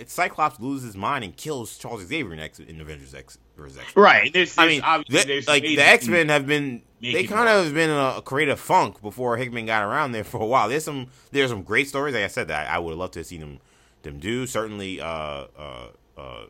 Cyclops 0.05 0.59
loses 0.59 0.87
his 0.87 0.97
mind 0.97 1.23
and 1.23 1.35
kills 1.35 1.77
Charles 1.77 2.05
Xavier 2.05 2.33
in, 2.33 2.39
X, 2.39 2.59
in 2.59 2.81
Avengers 2.81 3.15
X 3.15 3.37
versus 3.55 3.77
X. 3.77 3.95
Right. 3.95 4.33
There's, 4.33 4.55
there's, 4.55 4.83
I 4.83 4.97
mean, 4.97 5.05
the, 5.07 5.43
like 5.47 5.63
the 5.63 5.79
X 5.79 6.07
Men 6.07 6.29
have 6.29 6.45
been 6.45 6.81
they 6.99 7.25
kind 7.25 7.49
of 7.49 7.65
have 7.65 7.73
been 7.73 7.89
in 7.89 7.97
a 7.97 8.21
creative 8.21 8.59
funk 8.59 9.01
before 9.01 9.37
Hickman 9.37 9.65
got 9.65 9.83
around 9.83 10.13
there 10.13 10.23
for 10.23 10.41
a 10.41 10.45
while. 10.45 10.69
There's 10.69 10.83
some 10.83 11.07
there's 11.31 11.49
some 11.49 11.63
great 11.63 11.87
stories. 11.87 12.15
Like 12.15 12.23
I 12.23 12.27
said, 12.27 12.47
that 12.49 12.69
I 12.69 12.79
would 12.79 12.91
have 12.91 12.99
loved 12.99 13.13
to 13.13 13.19
have 13.19 13.27
seen 13.27 13.41
them 13.41 13.59
them 14.03 14.19
do. 14.19 14.45
Certainly, 14.45 15.01
uh, 15.01 15.45
uh, 15.57 15.87
uh, 16.17 16.45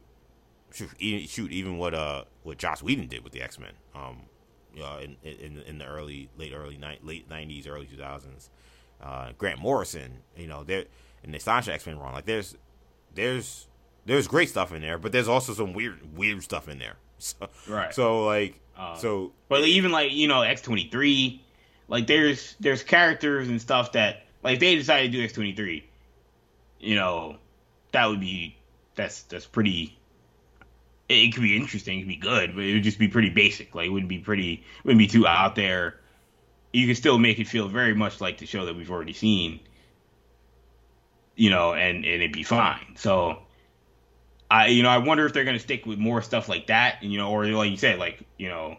shoot, 0.72 0.90
even, 1.00 1.28
shoot, 1.28 1.52
even 1.52 1.78
what 1.78 1.94
uh 1.94 2.24
what 2.44 2.58
Joss 2.58 2.84
Whedon 2.84 3.08
did 3.08 3.24
with 3.24 3.34
the 3.34 3.42
X 3.42 3.60
Men, 3.60 3.74
um, 3.96 4.22
uh, 4.82 5.00
in, 5.02 5.18
in 5.24 5.64
in 5.66 5.78
the 5.78 5.86
early 5.86 6.30
late 6.38 6.54
early 6.56 6.78
ni- 6.78 7.00
late 7.04 7.30
nineties, 7.30 7.68
early 7.68 7.86
two 7.86 7.98
thousands. 7.98 8.50
Uh, 9.02 9.32
Grant 9.38 9.60
Morrison, 9.60 10.20
you 10.38 10.48
know, 10.48 10.64
there 10.64 10.86
in 11.24 11.32
the 11.32 11.38
Astonishing 11.38 11.74
X 11.74 11.86
Men 11.86 11.98
run. 11.98 12.14
Like 12.14 12.26
there's 12.26 12.56
there's 13.16 13.68
there's 14.05 14.28
great 14.28 14.49
stuff 14.49 14.74
in 14.74 14.82
there, 14.82 14.97
but 14.97 15.11
there's 15.11 15.28
also 15.28 15.53
some 15.53 15.74
weird 15.74 16.18
weird 16.18 16.43
stuff 16.43 16.68
in 16.68 16.80
there. 16.80 16.95
So, 17.20 17.47
right. 17.70 17.93
So 17.93 18.26
like 18.26 18.59
um, 18.78 18.97
so, 18.97 19.32
but 19.47 19.61
even 19.61 19.91
like 19.91 20.11
you 20.11 20.28
know 20.28 20.41
X 20.41 20.61
twenty 20.61 20.89
three, 20.89 21.41
like 21.88 22.05
there's 22.05 22.55
there's 22.59 22.84
characters 22.84 23.47
and 23.47 23.61
stuff 23.61 23.93
that 23.93 24.24
like 24.43 24.59
they 24.59 24.76
decided 24.76 25.11
to 25.11 25.18
do 25.18 25.24
X 25.24 25.32
twenty 25.32 25.53
three, 25.53 25.86
you 26.82 26.95
know, 26.95 27.38
that 27.93 28.07
would 28.07 28.20
be 28.20 28.57
that's 28.95 29.24
that's 29.24 29.45
pretty. 29.45 29.97
It, 31.07 31.14
it 31.14 31.34
could 31.34 31.43
be 31.43 31.55
interesting, 31.55 31.99
it 31.99 32.01
could 32.01 32.09
be 32.09 32.16
good, 32.18 32.55
but 32.55 32.66
it 32.66 32.74
would 32.74 32.84
just 32.84 32.99
be 32.99 33.07
pretty 33.07 33.30
basic. 33.30 33.74
Like 33.74 33.88
it 33.88 33.89
wouldn't 33.89 34.09
be 34.09 34.20
pretty, 34.20 34.66
wouldn't 34.84 34.99
be 34.99 35.07
too 35.07 35.26
out 35.26 35.55
there. 35.55 35.99
You 36.74 36.88
could 36.88 36.97
still 36.97 37.20
make 37.20 37.39
it 37.39 37.47
feel 37.47 37.70
very 37.70 37.93
much 37.93 38.20
like 38.20 38.39
the 38.39 38.47
show 38.47 38.66
that 38.66 38.76
we've 38.76 38.91
already 38.91 39.14
seen 39.14 39.61
you 41.36 41.50
know, 41.50 41.74
and, 41.74 41.98
and 41.98 42.06
it'd 42.06 42.32
be 42.32 42.44
fine. 42.44 42.96
So 42.96 43.40
I, 44.50 44.68
you 44.68 44.84
know, 44.84 44.90
I 44.90 44.98
wonder 44.98 45.26
if 45.26 45.34
they're 45.34 45.46
going 45.46 45.58
to 45.58 45.64
stick 45.64 45.86
with 45.86 46.00
more 46.00 46.22
stuff 46.22 46.48
like 46.48 46.68
that, 46.68 46.98
and, 47.02 47.12
you 47.12 47.18
know, 47.18 47.32
or 47.32 47.46
like 47.48 47.72
you 47.72 47.78
said, 47.78 48.00
like, 48.00 48.24
you 48.38 48.50
know, 48.50 48.78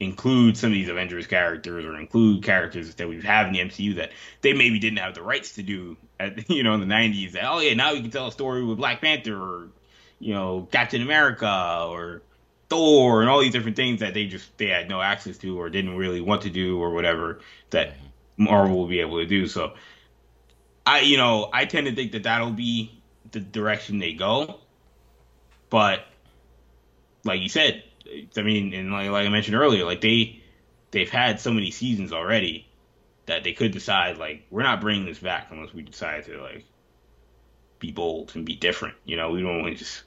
include 0.00 0.56
some 0.56 0.70
of 0.70 0.74
these 0.74 0.88
Avengers 0.88 1.26
characters 1.26 1.84
or 1.84 1.98
include 1.98 2.42
characters 2.42 2.94
that 2.94 3.08
we 3.08 3.20
have 3.22 3.46
in 3.46 3.52
the 3.52 3.60
MCU 3.60 3.96
that 3.96 4.12
they 4.40 4.52
maybe 4.52 4.78
didn't 4.78 4.98
have 4.98 5.14
the 5.14 5.22
rights 5.22 5.54
to 5.54 5.62
do 5.62 5.96
at 6.18 6.48
you 6.50 6.62
know 6.62 6.74
in 6.74 6.80
the 6.80 6.86
90s. 6.86 7.32
That, 7.32 7.44
oh 7.44 7.60
yeah, 7.60 7.74
now 7.74 7.92
we 7.92 8.02
can 8.02 8.10
tell 8.10 8.28
a 8.28 8.32
story 8.32 8.64
with 8.64 8.78
Black 8.78 9.00
Panther 9.00 9.36
or 9.36 9.68
you 10.18 10.34
know 10.34 10.68
Captain 10.70 11.02
America 11.02 11.86
or 11.88 12.22
Thor 12.68 13.20
and 13.20 13.30
all 13.30 13.40
these 13.40 13.52
different 13.52 13.76
things 13.76 14.00
that 14.00 14.14
they 14.14 14.26
just 14.26 14.56
they 14.58 14.68
had 14.68 14.88
no 14.88 15.00
access 15.00 15.38
to 15.38 15.58
or 15.58 15.70
didn't 15.70 15.96
really 15.96 16.20
want 16.20 16.42
to 16.42 16.50
do 16.50 16.80
or 16.80 16.90
whatever 16.90 17.40
that 17.70 17.90
mm-hmm. 17.90 18.44
Marvel 18.44 18.76
will 18.76 18.88
be 18.88 19.00
able 19.00 19.18
to 19.18 19.26
do. 19.26 19.46
So 19.46 19.74
I 20.86 21.00
you 21.00 21.16
know 21.16 21.48
I 21.52 21.64
tend 21.64 21.86
to 21.86 21.94
think 21.94 22.12
that 22.12 22.24
that'll 22.24 22.50
be 22.50 23.02
the 23.30 23.40
direction 23.40 23.98
they 23.98 24.12
go, 24.12 24.60
but 25.70 26.04
like 27.24 27.40
you 27.40 27.48
said, 27.48 27.82
I 28.36 28.42
mean, 28.42 28.72
and 28.74 28.92
like, 28.92 29.10
like 29.10 29.26
I 29.26 29.30
mentioned 29.30 29.56
earlier, 29.56 29.84
like 29.84 30.00
they 30.00 30.42
they've 30.90 31.10
had 31.10 31.40
so 31.40 31.52
many 31.52 31.70
seasons 31.70 32.12
already 32.12 32.68
that 33.26 33.42
they 33.42 33.52
could 33.52 33.72
decide 33.72 34.18
like 34.18 34.46
we're 34.50 34.62
not 34.62 34.80
bringing 34.80 35.06
this 35.06 35.18
back 35.18 35.48
unless 35.50 35.72
we 35.72 35.82
decide 35.82 36.24
to 36.26 36.40
like 36.40 36.64
be 37.78 37.90
bold 37.90 38.32
and 38.34 38.44
be 38.44 38.54
different. 38.54 38.94
You 39.04 39.16
know, 39.16 39.30
we 39.30 39.42
don't 39.42 39.62
want 39.62 39.76
to 39.76 39.84
just 39.84 40.04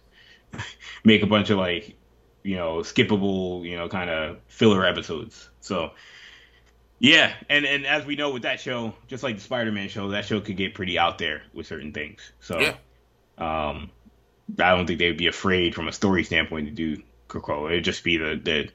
make 1.04 1.24
a 1.24 1.28
bunch 1.28 1.50
of 1.50 1.58
like 1.58 1.96
you 2.44 2.56
know 2.56 2.78
skippable 2.78 3.64
you 3.64 3.78
know 3.78 3.90
kind 3.90 4.10
of 4.10 4.38
filler 4.48 4.86
episodes. 4.86 5.50
So 5.60 5.92
yeah, 7.00 7.34
and 7.50 7.66
and 7.66 7.86
as 7.86 8.06
we 8.06 8.16
know 8.16 8.32
with 8.32 8.44
that 8.44 8.60
show, 8.60 8.94
just 9.08 9.24
like 9.24 9.36
the 9.36 9.42
Spider-Man 9.42 9.90
show, 9.90 10.10
that 10.10 10.26
show 10.26 10.42
could 10.42 10.58
get 10.58 10.74
pretty 10.74 10.98
out 10.98 11.18
there 11.18 11.44
with 11.54 11.68
certain 11.68 11.92
things. 11.92 12.32
So 12.40 12.60
yeah. 12.60 12.76
um, 13.38 13.92
I 14.60 14.76
don't 14.76 14.88
think 14.88 15.00
they 15.00 15.08
would 15.08 15.18
be 15.18 15.28
afraid 15.28 15.76
from 15.76 15.88
a 15.88 15.94
story 15.94 16.24
standpoint 16.24 16.68
to 16.68 16.72
do 16.72 17.04
Krakoa. 17.28 17.72
It'd 17.72 17.84
just 17.84 18.04
be 18.04 18.18
the 18.18 18.40
the 18.42 18.70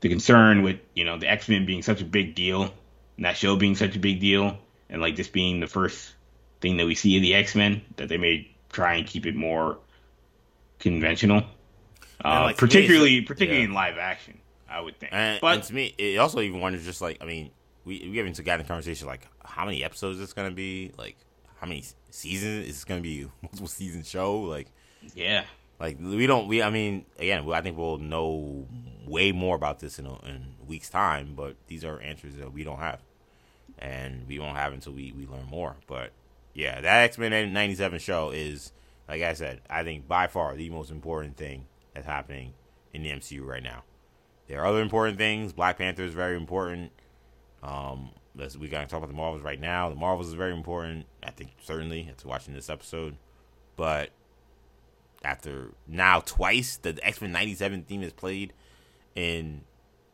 the 0.00 0.08
concern 0.08 0.62
with 0.62 0.80
you 0.94 1.04
know 1.04 1.18
the 1.18 1.30
X 1.30 1.48
Men 1.48 1.66
being 1.66 1.82
such 1.82 2.00
a 2.00 2.04
big 2.04 2.34
deal, 2.34 2.62
and 3.16 3.24
that 3.24 3.36
show 3.36 3.54
being 3.54 3.76
such 3.76 3.94
a 3.94 4.00
big 4.00 4.18
deal, 4.18 4.58
and 4.88 5.00
like 5.00 5.14
this 5.14 5.28
being 5.28 5.60
the 5.60 5.68
first 5.68 6.14
thing 6.60 6.78
that 6.78 6.86
we 6.86 6.96
see 6.96 7.16
of 7.16 7.22
the 7.22 7.34
X 7.34 7.54
Men, 7.54 7.82
that 7.96 8.08
they 8.08 8.18
may 8.18 8.50
try 8.72 8.94
and 8.94 9.06
keep 9.06 9.24
it 9.24 9.36
more 9.36 9.78
conventional, 10.80 11.44
uh, 12.24 12.42
like, 12.42 12.56
particularly 12.56 13.20
particularly 13.20 13.60
yeah. 13.60 13.68
in 13.68 13.72
live 13.72 13.98
action. 13.98 14.40
I 14.70 14.80
would 14.80 14.98
think. 14.98 15.12
And, 15.14 15.40
but 15.40 15.54
and 15.54 15.62
to 15.62 15.74
me, 15.74 15.94
it 15.96 16.18
also 16.18 16.40
even 16.40 16.60
wonders 16.60 16.84
just 16.84 17.00
like 17.00 17.18
I 17.22 17.24
mean, 17.24 17.50
we 17.88 18.08
we 18.10 18.18
haven't 18.18 18.42
got 18.44 18.60
in 18.60 18.66
the 18.66 18.68
conversation 18.68 19.06
like 19.06 19.26
how 19.44 19.64
many 19.64 19.82
episodes 19.82 20.20
it's 20.20 20.34
gonna 20.34 20.50
be, 20.50 20.92
like 20.98 21.16
how 21.56 21.66
many 21.66 21.84
seasons 22.10 22.66
is 22.66 22.76
this 22.76 22.84
gonna 22.84 23.00
be 23.00 23.26
multiple 23.42 23.66
season 23.66 24.02
show, 24.04 24.40
like 24.42 24.68
yeah, 25.14 25.44
like 25.80 25.98
we 25.98 26.26
don't 26.26 26.46
we 26.46 26.62
I 26.62 26.70
mean 26.70 27.06
again 27.18 27.50
I 27.50 27.62
think 27.62 27.78
we'll 27.78 27.98
know 27.98 28.66
way 29.06 29.32
more 29.32 29.56
about 29.56 29.80
this 29.80 29.98
in 29.98 30.06
a, 30.06 30.12
in 30.26 30.54
weeks 30.66 30.90
time, 30.90 31.32
but 31.34 31.56
these 31.66 31.84
are 31.84 31.98
answers 32.00 32.36
that 32.36 32.52
we 32.52 32.62
don't 32.62 32.78
have, 32.78 33.00
and 33.78 34.28
we 34.28 34.38
won't 34.38 34.56
have 34.56 34.74
until 34.74 34.92
we 34.92 35.12
we 35.12 35.26
learn 35.26 35.46
more. 35.46 35.76
But 35.86 36.12
yeah, 36.52 36.80
that 36.80 37.04
X 37.04 37.18
Men 37.18 37.52
'97 37.52 37.98
show 38.00 38.30
is 38.30 38.72
like 39.08 39.22
I 39.22 39.32
said, 39.32 39.62
I 39.70 39.82
think 39.82 40.06
by 40.06 40.26
far 40.26 40.54
the 40.54 40.68
most 40.68 40.90
important 40.90 41.38
thing 41.38 41.64
that's 41.94 42.06
happening 42.06 42.52
in 42.92 43.02
the 43.02 43.10
MCU 43.10 43.44
right 43.44 43.62
now. 43.62 43.84
There 44.46 44.60
are 44.62 44.66
other 44.66 44.80
important 44.80 45.18
things. 45.18 45.52
Black 45.52 45.78
Panther 45.78 46.04
is 46.04 46.14
very 46.14 46.36
important. 46.36 46.90
Um, 47.62 48.10
we 48.58 48.68
gotta 48.68 48.86
talk 48.86 48.98
about 48.98 49.08
the 49.08 49.16
Marvels 49.16 49.42
right 49.42 49.60
now. 49.60 49.88
The 49.88 49.96
Marvels 49.96 50.28
is 50.28 50.34
very 50.34 50.52
important. 50.52 51.06
I 51.22 51.30
think 51.30 51.50
certainly 51.62 52.08
after 52.10 52.28
watching 52.28 52.54
this 52.54 52.70
episode, 52.70 53.16
but 53.76 54.10
after 55.24 55.72
now 55.86 56.20
twice 56.20 56.76
the 56.76 56.98
X 57.02 57.20
Men 57.20 57.32
'97 57.32 57.82
theme 57.82 58.02
is 58.02 58.12
played 58.12 58.52
in 59.14 59.62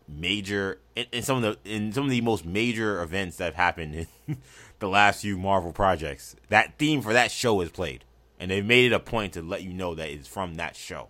major 0.09 0.81
in, 0.97 1.07
in, 1.13 1.23
some 1.23 1.43
of 1.43 1.43
the 1.43 1.71
in 1.71 1.93
some 1.93 2.05
of 2.05 2.11
the 2.11 2.21
most 2.21 2.45
major 2.45 3.03
events 3.03 3.37
that 3.37 3.45
have 3.45 3.55
happened 3.55 3.95
in 4.27 4.39
the 4.79 4.89
last 4.89 5.21
few 5.21 5.37
Marvel 5.37 5.73
projects. 5.73 6.37
That 6.49 6.79
theme 6.79 7.03
for 7.03 7.13
that 7.13 7.31
show 7.31 7.61
is 7.61 7.71
played, 7.71 8.05
and 8.39 8.51
they've 8.51 8.65
made 8.65 8.93
it 8.93 8.95
a 8.95 9.01
point 9.01 9.35
to 9.35 9.43
let 9.43 9.63
you 9.63 9.73
know 9.73 9.95
that 9.95 10.09
it's 10.09 10.29
from 10.29 10.55
that 10.55 10.77
show. 10.77 11.09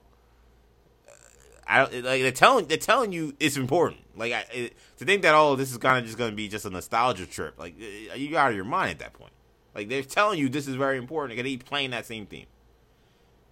I 1.67 1.79
don't 1.79 2.05
like 2.05 2.23
they're 2.23 2.33
telling 2.33 2.67
they're 2.67 2.77
telling 2.77 3.13
you 3.13 3.35
it's 3.41 3.57
important. 3.57 4.01
Like 4.17 4.33
I, 4.33 4.45
it, 4.53 4.77
to 4.99 5.05
think 5.05 5.23
that 5.23 5.35
oh 5.35 5.57
this 5.57 5.73
is 5.73 5.79
kind 5.79 5.99
of 5.99 6.05
just 6.05 6.19
going 6.19 6.31
to 6.31 6.37
be 6.37 6.49
just 6.49 6.65
a 6.65 6.71
nostalgia 6.71 7.27
trip. 7.27 7.59
Like 7.59 7.75
you 7.79 8.37
out 8.37 8.51
of 8.51 8.57
your 8.57 8.65
mind 8.65 8.91
at 8.91 8.99
that 9.01 9.13
point. 9.15 9.33
Like 9.75 9.89
they're 9.89 10.03
telling 10.03 10.39
you 10.39 10.49
this 10.49 10.69
is 10.69 10.77
very 10.77 10.99
important. 10.99 11.31
They're 11.31 11.43
gonna 11.43 11.51
keep 11.51 11.65
playing 11.65 11.91
that 11.91 12.07
same 12.07 12.27
theme. 12.27 12.47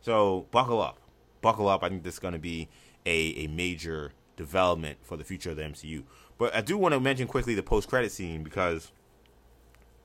So 0.03 0.47
buckle 0.51 0.81
up, 0.81 0.99
buckle 1.41 1.69
up. 1.69 1.83
I 1.83 1.89
think 1.89 2.03
this 2.03 2.15
is 2.15 2.21
going 2.21 2.35
to 2.35 2.41
be 2.41 2.69
a, 3.07 3.45
a 3.45 3.47
major 3.47 4.13
development 4.37 4.99
for 5.03 5.17
the 5.17 5.25
future 5.25 5.51
of 5.51 5.57
the 5.57 5.63
MCU. 5.63 6.03
But 6.39 6.55
I 6.55 6.61
do 6.61 6.77
want 6.77 6.93
to 6.93 7.01
mention 7.01 7.29
quickly 7.29 7.55
the 7.55 7.63
post 7.63 7.89
credit 7.89 8.11
scene 8.11 8.43
because 8.43 8.91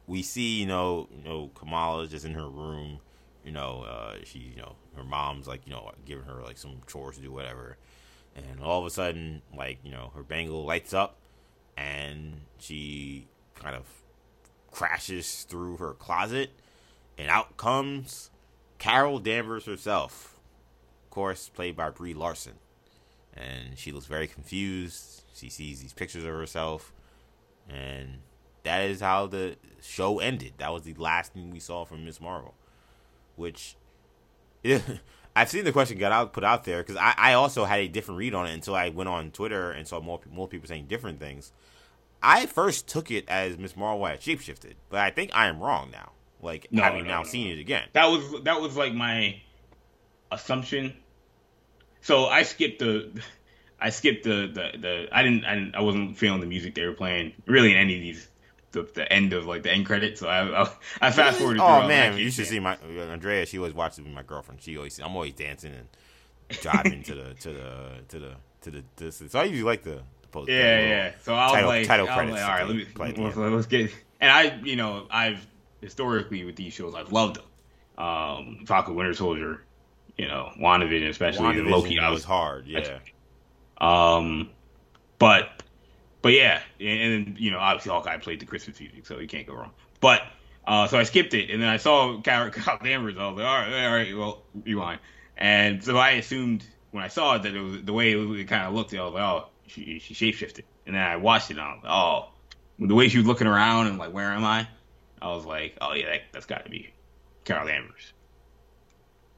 we 0.05 0.21
see, 0.21 0.59
you 0.59 0.67
know, 0.67 1.09
you 1.11 1.27
know, 1.27 1.49
Kamala 1.55 2.07
just 2.07 2.25
in 2.25 2.33
her 2.35 2.47
room. 2.47 2.99
You 3.43 3.53
know, 3.53 3.85
uh, 3.89 4.17
she, 4.23 4.39
you 4.39 4.57
know, 4.57 4.75
her 4.95 5.03
mom's 5.03 5.47
like, 5.47 5.61
you 5.65 5.71
know, 5.71 5.91
giving 6.05 6.25
her 6.25 6.43
like 6.43 6.57
some 6.57 6.81
chores 6.85 7.15
to 7.15 7.21
do, 7.21 7.31
whatever. 7.31 7.77
And 8.37 8.61
all 8.61 8.79
of 8.79 8.85
a 8.85 8.89
sudden, 8.89 9.41
like, 9.55 9.79
you 9.83 9.91
know, 9.91 10.11
her 10.15 10.23
bangle 10.23 10.63
lights 10.63 10.93
up, 10.93 11.17
and 11.75 12.41
she 12.59 13.27
kind 13.55 13.75
of 13.75 13.83
crashes 14.71 15.43
through 15.43 15.77
her 15.77 15.93
closet, 15.93 16.51
and 17.17 17.29
out 17.29 17.57
comes 17.57 18.29
Carol 18.77 19.19
Danvers 19.19 19.65
herself, 19.65 20.37
of 21.05 21.09
course, 21.09 21.49
played 21.49 21.75
by 21.75 21.89
Brie 21.89 22.13
Larson. 22.13 22.53
And 23.33 23.77
she 23.77 23.91
looks 23.91 24.05
very 24.05 24.27
confused. 24.27 25.23
She 25.33 25.49
sees 25.49 25.81
these 25.81 25.93
pictures 25.93 26.23
of 26.23 26.33
herself. 26.33 26.91
And 27.69 28.19
that 28.63 28.81
is 28.89 29.01
how 29.01 29.27
the 29.27 29.57
show 29.81 30.19
ended. 30.19 30.53
That 30.57 30.73
was 30.73 30.83
the 30.83 30.93
last 30.95 31.33
thing 31.33 31.51
we 31.51 31.59
saw 31.59 31.85
from 31.85 32.05
Miss 32.05 32.19
Marvel. 32.19 32.55
Which, 33.35 33.75
I've 35.37 35.49
seen 35.51 35.65
the 35.65 35.71
question 35.71 35.99
got 35.99 36.11
out 36.11 36.33
put 36.33 36.43
out 36.43 36.63
there 36.63 36.81
because 36.81 36.95
I, 36.95 37.13
I 37.15 37.33
also 37.33 37.63
had 37.63 37.79
a 37.79 37.87
different 37.87 38.17
read 38.17 38.33
on 38.33 38.47
it 38.47 38.53
until 38.53 38.73
I 38.73 38.89
went 38.89 39.07
on 39.07 39.29
Twitter 39.29 39.71
and 39.71 39.87
saw 39.87 40.01
more 40.01 40.19
more 40.31 40.47
people 40.47 40.67
saying 40.67 40.87
different 40.87 41.19
things. 41.19 41.51
I 42.23 42.47
first 42.47 42.87
took 42.87 43.11
it 43.11 43.29
as 43.29 43.55
Miss 43.55 43.77
Marvel 43.77 44.03
had 44.07 44.19
shapeshifted, 44.19 44.73
but 44.89 44.99
I 44.99 45.11
think 45.11 45.29
I 45.35 45.47
am 45.47 45.59
wrong 45.59 45.91
now. 45.91 46.13
Like 46.41 46.67
no, 46.71 46.81
having 46.81 47.03
no, 47.03 47.09
now 47.09 47.21
no. 47.21 47.27
seen 47.27 47.51
it 47.55 47.59
again. 47.59 47.87
That 47.93 48.07
was 48.07 48.43
that 48.45 48.59
was 48.59 48.75
like 48.75 48.95
my 48.95 49.39
assumption. 50.31 50.95
So 52.01 52.25
I 52.25 52.41
skipped 52.41 52.79
the 52.79 53.21
I 53.79 53.91
skipped 53.91 54.23
the, 54.23 54.47
the, 54.47 54.77
the 54.79 55.07
I 55.11 55.21
didn't 55.21 55.45
I 55.45 55.53
didn't 55.53 55.75
I 55.75 55.81
wasn't 55.81 56.17
feeling 56.17 56.39
the 56.39 56.47
music 56.47 56.73
they 56.73 56.85
were 56.85 56.93
playing 56.93 57.33
really 57.45 57.71
in 57.71 57.77
any 57.77 57.95
of 57.95 58.01
these 58.01 58.27
the, 58.71 58.83
the 58.93 59.11
end 59.11 59.33
of 59.33 59.45
like 59.45 59.63
the 59.63 59.71
end 59.71 59.85
credits. 59.85 60.19
So 60.19 60.27
I 60.27 60.63
I, 60.63 60.69
I 61.01 61.11
fast 61.11 61.39
forwarded. 61.39 61.61
Oh 61.61 61.87
man, 61.87 62.17
you 62.17 62.29
should 62.31 62.47
see 62.47 62.59
my 62.59 62.77
Andrea. 62.77 63.45
She 63.45 63.57
always 63.57 63.73
watches 63.73 63.99
with 63.99 64.13
my 64.13 64.23
girlfriend. 64.23 64.61
She 64.61 64.77
always 64.77 64.99
I'm 64.99 65.15
always 65.15 65.33
dancing 65.33 65.73
and 65.73 65.87
driving 66.61 67.03
to 67.03 67.15
the 67.15 67.33
to 67.35 67.53
the 67.53 67.91
to 68.09 68.19
the 68.19 68.31
to 68.61 68.71
the 68.71 68.83
distance. 68.95 69.31
So 69.31 69.39
I 69.39 69.45
usually 69.45 69.63
like 69.63 69.83
the, 69.83 70.01
the 70.21 70.27
post. 70.29 70.49
Yeah, 70.49 70.79
yeah. 70.79 71.11
So 71.21 71.33
I 71.33 71.45
was 71.45 71.53
title, 71.53 71.69
like, 71.69 71.87
title 71.87 72.07
credits. 72.07 72.33
Like, 72.35 72.43
all 72.43 72.49
right, 72.49 72.67
let 72.67 72.75
me 72.75 72.85
let's, 73.23 73.37
let's 73.37 73.67
get. 73.67 73.91
And 74.19 74.31
I, 74.31 74.59
you 74.63 74.75
know, 74.75 75.07
I've 75.09 75.45
historically 75.81 76.43
with 76.43 76.55
these 76.55 76.73
shows, 76.73 76.95
I've 76.95 77.11
loved 77.11 77.37
them. 77.37 78.03
Um, 78.03 78.63
Falcon 78.65 78.95
Winter 78.95 79.13
Soldier, 79.13 79.63
you 80.17 80.27
know, 80.27 80.51
WandaVision, 80.59 81.09
especially 81.09 81.45
WandaVision 81.45 81.69
Loki. 81.69 81.99
I 81.99 82.09
was 82.09 82.23
hard, 82.23 82.67
yeah. 82.67 82.99
Um, 83.79 84.49
but 85.19 85.63
but 86.21 86.33
yeah, 86.33 86.61
and, 86.79 87.27
then 87.27 87.35
you 87.39 87.51
know, 87.51 87.59
obviously 87.59 87.91
Hawkeye 87.91 88.17
played 88.17 88.39
the 88.39 88.45
Christmas 88.45 88.79
music, 88.79 89.05
so 89.05 89.19
you 89.19 89.27
can't 89.27 89.47
go 89.47 89.53
wrong. 89.53 89.71
But 89.99 90.21
uh, 90.65 90.87
so 90.87 90.97
I 90.97 91.03
skipped 91.03 91.33
it, 91.33 91.49
and 91.49 91.61
then 91.61 91.69
I 91.69 91.77
saw 91.77 92.19
Carol 92.21 92.51
Danvers. 92.83 93.17
I 93.17 93.27
was 93.27 93.37
like, 93.37 93.45
all 93.45 93.59
right, 93.59 93.85
all 93.85 93.93
right, 93.93 94.17
well, 94.17 94.43
rewind. 94.65 94.99
And 95.37 95.83
so 95.83 95.97
I 95.97 96.11
assumed 96.11 96.65
when 96.91 97.03
I 97.03 97.07
saw 97.07 97.35
it 97.35 97.43
that 97.43 97.55
it 97.55 97.61
was 97.61 97.83
the 97.83 97.93
way 97.93 98.11
it, 98.11 98.17
it 98.17 98.47
kind 98.47 98.65
of 98.65 98.73
looked. 98.73 98.93
I 98.93 99.03
was 99.03 99.13
like, 99.13 99.23
oh, 99.23 99.47
she 99.67 99.99
she 99.99 100.13
shapeshifted. 100.13 100.63
And 100.85 100.95
then 100.95 101.03
I 101.03 101.17
watched 101.17 101.51
it, 101.51 101.57
and 101.57 101.61
I 101.61 101.73
was 101.73 101.83
like, 101.83 101.91
oh, 101.91 102.29
the 102.79 102.95
way 102.95 103.07
she 103.07 103.17
was 103.17 103.27
looking 103.27 103.47
around 103.47 103.87
and 103.87 103.97
like, 103.97 104.13
where 104.13 104.31
am 104.31 104.43
I? 104.43 104.67
I 105.21 105.27
was 105.29 105.45
like, 105.45 105.77
oh 105.81 105.93
yeah, 105.93 106.11
that, 106.11 106.21
has 106.33 106.45
got 106.45 106.65
to 106.65 106.69
be 106.69 106.91
Carol 107.43 107.67
Danvers. 107.67 108.13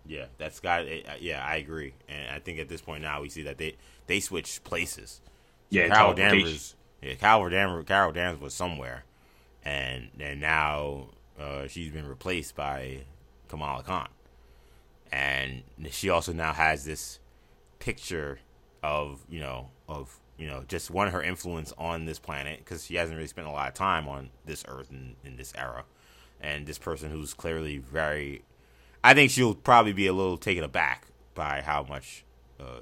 Yeah, 0.06 0.26
that's 0.38 0.60
got. 0.60 0.82
Uh, 0.82 1.16
yeah, 1.20 1.46
I 1.46 1.58
agree, 1.58 1.94
and 2.08 2.30
I 2.32 2.40
think 2.40 2.60
at 2.60 2.68
this 2.68 2.82
point 2.82 3.04
now 3.04 3.22
we 3.22 3.30
see 3.30 3.44
that 3.44 3.58
they 3.58 3.76
they 4.08 4.20
switch 4.20 4.64
places. 4.64 5.22
Yeah, 5.70 5.88
Carol 5.88 6.14
Danvers. 6.14 6.76
Yeah, 7.02 7.16
Carol 7.16 7.50
Danvers. 7.50 7.86
Carol 7.86 8.12
Danvers 8.12 8.42
was 8.42 8.54
somewhere, 8.54 9.06
and 9.64 10.10
and 10.20 10.42
now 10.42 11.10
uh, 11.40 11.68
she's 11.68 11.92
been 11.92 12.08
replaced 12.08 12.56
by 12.56 13.02
Kamala 13.48 13.84
Khan, 13.84 14.10
and 15.12 15.64
she 15.90 16.10
also 16.10 16.34
now 16.34 16.54
has 16.54 16.86
this 16.86 17.20
picture 17.80 18.40
of 18.82 19.22
you 19.30 19.40
know 19.40 19.70
of 19.88 20.20
you 20.40 20.48
know, 20.48 20.64
just 20.68 20.90
one 20.90 21.06
of 21.06 21.14
her 21.14 21.22
influence 21.22 21.74
on 21.78 22.06
this 22.06 22.18
planet 22.18 22.60
because 22.60 22.86
she 22.86 22.96
hasn't 22.96 23.16
really 23.16 23.28
spent 23.28 23.46
a 23.46 23.52
lot 23.52 23.68
of 23.68 23.74
time 23.74 24.08
on 24.08 24.30
this 24.46 24.64
Earth 24.70 24.90
in, 24.90 25.16
in 25.26 25.36
this 25.36 25.54
era, 25.56 25.84
and 26.40 26.66
this 26.66 26.78
person 26.78 27.12
who's 27.12 27.34
clearly 27.34 27.78
very, 27.78 28.44
I 29.04 29.14
think 29.14 29.32
she'll 29.32 29.54
probably 29.54 29.92
be 29.92 30.08
a 30.08 30.14
little 30.14 30.38
taken 30.38 30.64
aback 30.64 31.08
by 31.36 31.62
how 31.62 31.84
much 31.84 32.24
uh, 32.58 32.80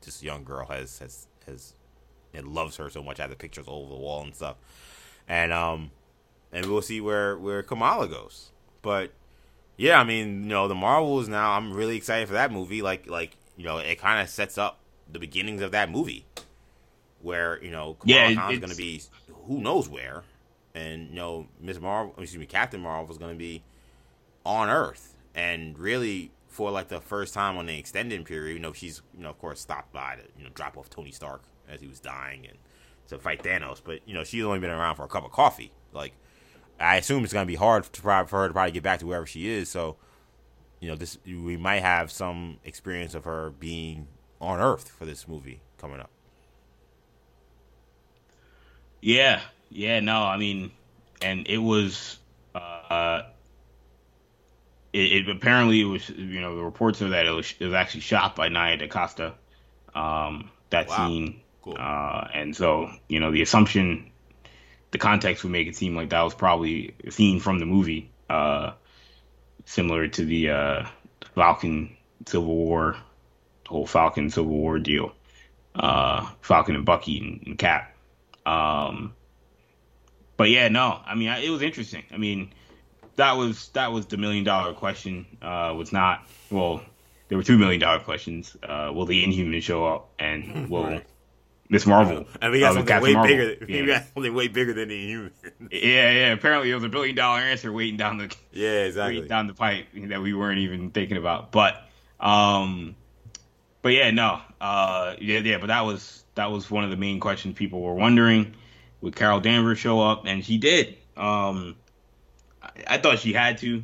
this 0.00 0.20
young 0.20 0.42
girl 0.42 0.66
has 0.66 0.98
has 0.98 1.28
has 1.46 1.74
and 2.34 2.48
loves 2.48 2.76
her 2.76 2.90
so 2.90 3.02
much. 3.02 3.18
Has 3.18 3.30
the 3.30 3.36
pictures 3.36 3.66
all 3.66 3.82
over 3.82 3.94
the 3.94 4.00
wall 4.00 4.22
and 4.22 4.34
stuff. 4.34 4.56
And 5.28 5.52
um, 5.52 5.90
and 6.52 6.66
we'll 6.66 6.82
see 6.82 7.00
where 7.00 7.36
where 7.36 7.62
Kamala 7.62 8.08
goes. 8.08 8.50
But 8.82 9.12
yeah, 9.76 10.00
I 10.00 10.04
mean, 10.04 10.44
you 10.44 10.48
know, 10.48 10.68
the 10.68 10.74
Marvels 10.74 11.28
now. 11.28 11.52
I'm 11.52 11.72
really 11.72 11.96
excited 11.96 12.28
for 12.28 12.34
that 12.34 12.52
movie. 12.52 12.82
Like 12.82 13.08
like 13.08 13.36
you 13.56 13.64
know, 13.64 13.78
it 13.78 13.98
kind 13.98 14.20
of 14.20 14.28
sets 14.28 14.58
up 14.58 14.78
the 15.10 15.18
beginnings 15.18 15.62
of 15.62 15.72
that 15.72 15.90
movie, 15.90 16.26
where 17.22 17.62
you 17.62 17.70
know 17.70 17.96
Kamala 18.00 18.30
Yeah, 18.30 18.34
Khan's 18.34 18.58
going 18.58 18.70
to 18.70 18.76
be 18.76 19.02
who 19.46 19.60
knows 19.60 19.88
where, 19.88 20.22
and 20.74 21.08
you 21.10 21.16
know 21.16 21.46
Miss 21.60 21.80
Marvel, 21.80 22.14
excuse 22.18 22.38
me, 22.38 22.46
Captain 22.46 22.80
Marvel 22.80 23.10
is 23.10 23.18
going 23.18 23.32
to 23.32 23.38
be 23.38 23.62
on 24.44 24.68
Earth, 24.68 25.14
and 25.34 25.78
really 25.78 26.30
for 26.56 26.70
like 26.70 26.88
the 26.88 27.02
first 27.02 27.34
time 27.34 27.58
on 27.58 27.66
the 27.66 27.78
extended 27.78 28.24
period, 28.24 28.54
you 28.54 28.58
know, 28.58 28.72
she's 28.72 29.02
you 29.14 29.22
know 29.22 29.28
of 29.28 29.38
course 29.38 29.60
stopped 29.60 29.92
by 29.92 30.16
to 30.16 30.22
you 30.38 30.44
know 30.44 30.50
drop 30.54 30.78
off 30.78 30.88
Tony 30.88 31.10
Stark 31.10 31.42
as 31.68 31.80
he 31.80 31.86
was 31.86 32.00
dying 32.00 32.46
and 32.46 32.56
to 33.08 33.18
fight 33.18 33.42
Thanos, 33.42 33.82
but 33.84 34.00
you 34.06 34.14
know 34.14 34.24
she's 34.24 34.42
only 34.42 34.58
been 34.58 34.70
around 34.70 34.96
for 34.96 35.04
a 35.04 35.08
cup 35.08 35.24
of 35.24 35.32
coffee. 35.32 35.70
Like 35.92 36.14
I 36.80 36.96
assume 36.96 37.24
it's 37.24 37.34
to 37.34 37.44
be 37.44 37.56
hard 37.56 37.84
to 37.84 38.00
for 38.00 38.10
her 38.10 38.48
to 38.48 38.54
probably 38.54 38.72
get 38.72 38.82
back 38.82 39.00
to 39.00 39.06
wherever 39.06 39.26
she 39.26 39.48
is. 39.48 39.68
So 39.68 39.96
you 40.80 40.88
know 40.88 40.96
this 40.96 41.18
we 41.26 41.58
might 41.58 41.82
have 41.82 42.10
some 42.10 42.56
experience 42.64 43.14
of 43.14 43.24
her 43.24 43.50
being 43.50 44.08
on 44.40 44.58
Earth 44.58 44.88
for 44.88 45.04
this 45.04 45.28
movie 45.28 45.60
coming 45.76 46.00
up. 46.00 46.10
Yeah, 49.02 49.42
yeah, 49.68 50.00
no, 50.00 50.22
I 50.22 50.38
mean, 50.38 50.72
and 51.20 51.46
it 51.46 51.58
was, 51.58 52.18
uh, 52.54 53.22
it, 54.96 55.28
it 55.28 55.28
apparently 55.28 55.80
it 55.80 55.84
was, 55.84 56.08
you 56.10 56.40
know, 56.40 56.56
the 56.56 56.62
reports 56.64 57.02
are 57.02 57.10
that 57.10 57.26
it 57.26 57.30
was, 57.30 57.54
it 57.58 57.64
was 57.66 57.74
actually 57.74 58.00
shot 58.00 58.34
by 58.36 58.48
Nia 58.48 58.76
DaCosta, 58.78 59.34
um, 59.94 60.50
that 60.70 60.88
Wow. 60.88 60.96
scene, 60.96 61.40
Cool. 61.62 61.76
uh, 61.78 62.28
and 62.32 62.56
so 62.56 62.90
you 63.08 63.20
know 63.20 63.30
the 63.30 63.42
assumption, 63.42 64.10
the 64.90 64.98
context 64.98 65.42
would 65.44 65.52
make 65.52 65.68
it 65.68 65.76
seem 65.76 65.94
like 65.96 66.10
that 66.10 66.22
was 66.22 66.34
probably 66.34 66.94
a 67.04 67.10
scene 67.10 67.40
from 67.40 67.58
the 67.58 67.66
movie, 67.66 68.10
uh, 68.30 68.72
similar 69.64 70.08
to 70.08 70.24
the 70.24 70.50
uh, 70.50 70.86
Falcon 71.34 71.96
Civil 72.26 72.54
War, 72.54 72.96
the 73.64 73.70
whole 73.70 73.86
Falcon 73.86 74.30
Civil 74.30 74.50
War 74.52 74.78
deal, 74.78 75.12
uh, 75.74 76.26
Falcon 76.40 76.74
and 76.76 76.84
Bucky 76.84 77.18
and, 77.18 77.42
and 77.46 77.58
Cap. 77.58 77.94
Um, 78.46 79.14
but 80.36 80.50
yeah, 80.50 80.68
no, 80.68 81.00
I 81.04 81.14
mean, 81.14 81.28
I, 81.28 81.40
it 81.44 81.50
was 81.50 81.62
interesting. 81.62 82.04
I 82.12 82.16
mean, 82.16 82.52
that 83.16 83.32
was 83.32 83.68
that 83.70 83.92
was 83.92 84.06
the 84.06 84.16
million 84.16 84.44
dollar 84.44 84.72
question. 84.74 85.26
Uh, 85.42 85.74
was 85.76 85.92
not 85.92 86.26
well. 86.50 86.82
There 87.28 87.36
were 87.36 87.44
two 87.44 87.58
million 87.58 87.80
dollar 87.80 87.98
questions. 88.00 88.56
Uh, 88.62 88.90
will 88.94 89.06
the 89.06 89.24
Inhuman 89.24 89.60
show 89.60 89.84
up, 89.86 90.10
and 90.18 90.70
will 90.70 90.84
Right. 90.84 91.06
Miss 91.68 91.84
Marvel? 91.84 92.26
And 92.40 92.52
we 92.52 92.60
got 92.60 92.70
uh, 92.70 92.74
something 92.74 92.86
Captain 92.86 93.02
way 93.02 93.14
Marvel. 93.14 93.36
bigger. 93.36 93.66
We 93.66 93.78
Yeah. 93.80 93.86
got 93.98 94.06
something 94.14 94.34
way 94.34 94.46
bigger 94.48 94.72
than 94.72 94.88
the 94.88 95.06
human. 95.06 95.32
yeah, 95.72 96.10
yeah. 96.12 96.32
Apparently, 96.32 96.70
it 96.70 96.74
was 96.76 96.84
a 96.84 96.88
billion 96.88 97.16
dollar 97.16 97.40
answer 97.40 97.72
waiting 97.72 97.96
down 97.96 98.18
the 98.18 98.32
yeah, 98.52 98.84
exactly. 98.84 99.26
down 99.26 99.48
the 99.48 99.54
pipe 99.54 99.86
that 99.94 100.22
we 100.22 100.32
weren't 100.32 100.60
even 100.60 100.90
thinking 100.92 101.16
about. 101.16 101.50
But, 101.50 101.82
um, 102.20 102.94
but 103.82 103.88
yeah, 103.94 104.10
no, 104.12 104.40
uh, 104.60 105.14
yeah, 105.20 105.40
yeah. 105.40 105.58
But 105.58 105.66
that 105.68 105.80
was 105.84 106.22
that 106.36 106.52
was 106.52 106.70
one 106.70 106.84
of 106.84 106.90
the 106.90 106.96
main 106.96 107.18
questions 107.18 107.56
people 107.56 107.80
were 107.82 107.94
wondering. 107.94 108.54
Would 109.00 109.16
Carol 109.16 109.40
Danvers 109.40 109.78
show 109.78 110.00
up? 110.00 110.24
And 110.26 110.44
she 110.44 110.58
did. 110.58 110.96
Um, 111.16 111.74
I, 112.86 112.98
thought 112.98 113.18
she 113.18 113.32
had 113.32 113.58
to, 113.58 113.82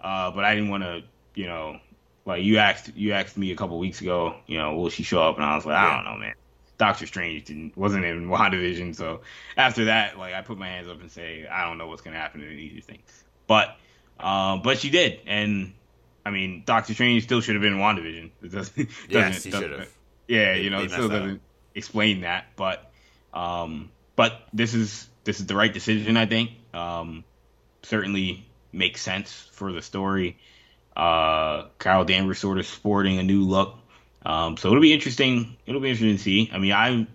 uh, 0.00 0.30
but 0.32 0.44
I 0.44 0.54
didn't 0.54 0.70
want 0.70 0.82
to, 0.82 1.02
you 1.34 1.46
know, 1.46 1.78
like 2.26 2.42
you 2.42 2.58
asked 2.58 2.94
you 2.96 3.12
asked 3.12 3.36
me 3.36 3.50
a 3.52 3.56
couple 3.56 3.78
weeks 3.78 4.00
ago, 4.00 4.36
you 4.46 4.58
know, 4.58 4.76
will 4.76 4.90
she 4.90 5.02
show 5.02 5.22
up? 5.22 5.36
And 5.36 5.44
I 5.44 5.56
was 5.56 5.64
like, 5.66 5.76
I 5.76 5.96
don't 5.96 6.04
know, 6.04 6.18
man. 6.18 6.34
Doctor 6.78 7.06
Strange 7.06 7.44
didn't 7.44 7.76
wasn't 7.76 8.04
in 8.04 8.28
WandaVision, 8.28 8.94
so 8.96 9.20
after 9.56 9.86
that, 9.86 10.18
like 10.18 10.34
I 10.34 10.42
put 10.42 10.58
my 10.58 10.68
hands 10.68 10.88
up 10.88 11.00
and 11.00 11.10
say, 11.10 11.46
I 11.46 11.66
don't 11.66 11.78
know 11.78 11.86
what's 11.88 12.02
gonna 12.02 12.16
happen 12.16 12.42
in 12.42 12.56
these 12.56 12.84
things. 12.84 13.24
But 13.46 13.76
um, 14.18 14.62
but 14.62 14.78
she 14.78 14.90
did, 14.90 15.20
and 15.26 15.74
I 16.24 16.30
mean, 16.30 16.62
Doctor 16.66 16.94
Strange 16.94 17.22
still 17.24 17.40
should 17.40 17.54
have 17.54 17.62
been 17.62 17.72
in 17.74 17.78
WandaVision. 17.78 18.30
It 18.42 18.52
doesn't, 18.52 18.76
Yes, 19.08 19.44
doesn't- 19.44 19.52
he 19.52 19.58
should 19.58 19.70
have. 19.78 19.88
Yeah, 20.28 20.52
They- 20.54 20.60
you 20.62 20.70
know, 20.70 20.80
it 20.82 20.90
still 20.90 21.08
doesn't 21.08 21.42
explain 21.74 22.20
that, 22.22 22.46
but 22.56 22.90
um, 23.34 23.90
but 24.16 24.40
this 24.52 24.74
is 24.74 25.08
this 25.24 25.40
is 25.40 25.46
the 25.46 25.56
right 25.56 25.72
decision, 25.72 26.16
I 26.16 26.26
think. 26.26 26.50
Um, 26.72 27.24
certainly 27.82 28.46
makes 28.72 29.02
sense 29.02 29.32
for 29.52 29.72
the 29.72 29.82
story. 29.82 30.38
Uh, 30.96 31.66
Carol 31.78 32.04
Danvers 32.04 32.38
sort 32.38 32.58
of 32.58 32.66
sporting 32.66 33.18
a 33.18 33.22
new 33.22 33.42
look. 33.44 33.76
Um, 34.24 34.56
so 34.56 34.68
it'll 34.68 34.82
be 34.82 34.92
interesting. 34.92 35.56
It'll 35.66 35.80
be 35.80 35.90
interesting 35.90 36.16
to 36.16 36.22
see. 36.22 36.50
I 36.52 36.58
mean, 36.58 36.72
I'm 36.72 37.08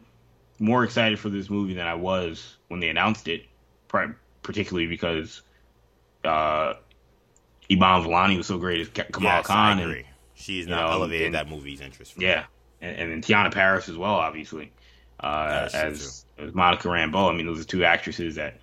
more 0.60 0.84
excited 0.84 1.20
for 1.20 1.30
this 1.30 1.50
movie 1.50 1.74
than 1.74 1.86
I 1.86 1.96
was 1.96 2.56
when 2.68 2.80
they 2.80 2.90
announced 2.90 3.28
it, 3.28 3.46
particularly 4.42 4.88
because 4.88 5.42
uh, 6.24 6.74
Iman 7.72 8.04
Vellani 8.04 8.38
was 8.38 8.48
so 8.48 8.58
great 8.58 8.82
as 8.82 8.90
Kamal 8.90 9.22
yes, 9.22 9.48
Khan, 9.48 9.58
I 9.58 9.72
and 9.74 9.82
agree. 9.82 10.06
She's 10.34 10.66
you 10.66 10.72
now 10.72 10.88
know, 10.88 10.94
elevated 10.94 11.28
and- 11.28 11.36
that 11.36 11.50
movie's 11.50 11.82
interest. 11.82 12.18
Me. 12.18 12.26
yeah, 12.26 12.46
and, 12.82 12.98
and 12.98 13.12
then 13.12 13.22
Teyonah 13.22 13.54
Parris 13.54 13.88
as 13.90 13.98
well, 13.98 14.16
obviously, 14.16 14.72
uh, 15.20 15.70
as, 15.74 16.26
as 16.38 16.54
Monica 16.54 16.88
Rambeau. 16.88 17.32
I 17.32 17.36
mean, 17.36 17.46
those 17.46 17.62
are 17.62 17.66
two 17.66 17.86
actresses 17.86 18.36
that 18.36 18.60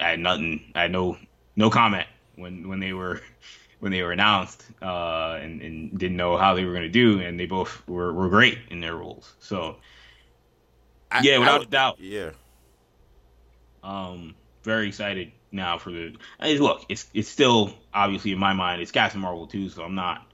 I 0.00 0.10
had 0.10 0.20
nothing. 0.20 0.72
I 0.74 0.82
had 0.82 0.92
no 0.92 1.18
no 1.56 1.70
comment 1.70 2.06
when 2.36 2.68
when 2.68 2.80
they 2.80 2.92
were 2.92 3.20
when 3.80 3.90
they 3.92 4.02
were 4.02 4.12
announced, 4.12 4.64
uh, 4.80 5.38
and, 5.42 5.60
and 5.60 5.98
didn't 5.98 6.16
know 6.16 6.36
how 6.36 6.54
they 6.54 6.64
were 6.64 6.72
going 6.72 6.84
to 6.84 6.88
do, 6.88 7.18
and 7.20 7.38
they 7.38 7.46
both 7.46 7.82
were, 7.88 8.12
were 8.12 8.28
great 8.28 8.58
in 8.70 8.78
their 8.80 8.94
roles. 8.94 9.34
So 9.40 9.76
I- 11.10 11.22
yeah, 11.22 11.38
without 11.38 11.58
would- 11.60 11.68
a 11.68 11.70
doubt. 11.70 12.00
Yeah, 12.00 12.30
Um, 13.82 14.34
very 14.62 14.86
excited 14.88 15.32
now 15.50 15.78
for 15.78 15.90
the. 15.90 16.14
I 16.38 16.48
mean, 16.52 16.62
look, 16.62 16.86
it's 16.88 17.06
it's 17.12 17.28
still 17.28 17.74
obviously 17.92 18.32
in 18.32 18.38
my 18.38 18.52
mind 18.52 18.80
it's 18.80 18.92
Captain 18.92 19.20
Marvel 19.20 19.46
too, 19.46 19.68
so 19.68 19.82
I'm 19.82 19.94
not, 19.96 20.24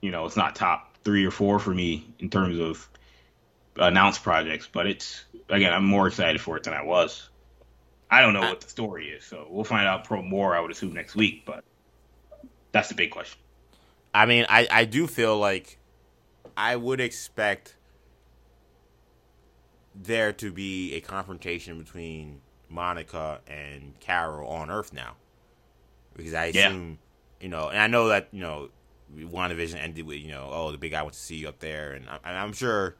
you 0.00 0.10
know, 0.10 0.26
it's 0.26 0.36
not 0.36 0.56
top 0.56 0.96
three 1.04 1.24
or 1.24 1.30
four 1.30 1.58
for 1.60 1.72
me 1.72 2.04
in 2.18 2.28
terms 2.30 2.58
of 2.58 2.86
announced 3.76 4.22
projects, 4.24 4.68
but 4.70 4.86
it's 4.88 5.24
again 5.48 5.72
I'm 5.72 5.84
more 5.84 6.08
excited 6.08 6.40
for 6.40 6.56
it 6.56 6.64
than 6.64 6.74
I 6.74 6.82
was. 6.82 7.29
I 8.10 8.20
don't 8.20 8.32
know 8.34 8.40
what 8.40 8.60
the 8.60 8.68
story 8.68 9.08
is, 9.10 9.24
so 9.24 9.46
we'll 9.48 9.64
find 9.64 9.86
out 9.86 10.04
pro 10.04 10.20
more. 10.22 10.54
I 10.56 10.60
would 10.60 10.70
assume 10.70 10.92
next 10.92 11.14
week, 11.14 11.44
but 11.46 11.64
that's 12.72 12.88
the 12.88 12.94
big 12.94 13.10
question. 13.10 13.38
I 14.12 14.26
mean, 14.26 14.46
I 14.48 14.66
I 14.70 14.84
do 14.84 15.06
feel 15.06 15.38
like 15.38 15.78
I 16.56 16.74
would 16.76 17.00
expect 17.00 17.76
there 19.94 20.32
to 20.32 20.50
be 20.52 20.94
a 20.94 21.00
confrontation 21.00 21.78
between 21.78 22.40
Monica 22.68 23.40
and 23.46 23.98
Carol 24.00 24.48
on 24.48 24.70
Earth 24.70 24.92
now, 24.92 25.16
because 26.16 26.34
I 26.34 26.46
Yeah. 26.46 26.68
assume 26.68 26.98
you 27.40 27.48
know, 27.48 27.68
and 27.70 27.78
I 27.78 27.86
know 27.86 28.08
that 28.08 28.28
you 28.32 28.40
know, 28.40 28.68
WandaVision 29.16 29.76
ended 29.76 30.04
with 30.06 30.18
you 30.18 30.28
know, 30.28 30.48
oh, 30.52 30.72
the 30.72 30.78
big 30.78 30.90
guy 30.90 31.02
wants 31.02 31.18
to 31.18 31.24
see 31.24 31.36
you 31.36 31.48
up 31.48 31.60
there, 31.60 31.92
and, 31.92 32.08
I, 32.08 32.18
and 32.24 32.36
I'm 32.36 32.52
sure 32.52 32.96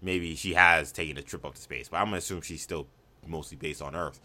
maybe 0.00 0.34
she 0.34 0.54
has 0.54 0.92
taken 0.92 1.18
a 1.18 1.22
trip 1.22 1.44
up 1.44 1.54
to 1.56 1.60
space, 1.60 1.88
but 1.88 1.98
I'm 1.98 2.06
gonna 2.06 2.18
assume 2.18 2.40
she's 2.42 2.62
still 2.62 2.86
mostly 3.26 3.56
based 3.56 3.82
on 3.82 3.94
Earth, 3.94 4.20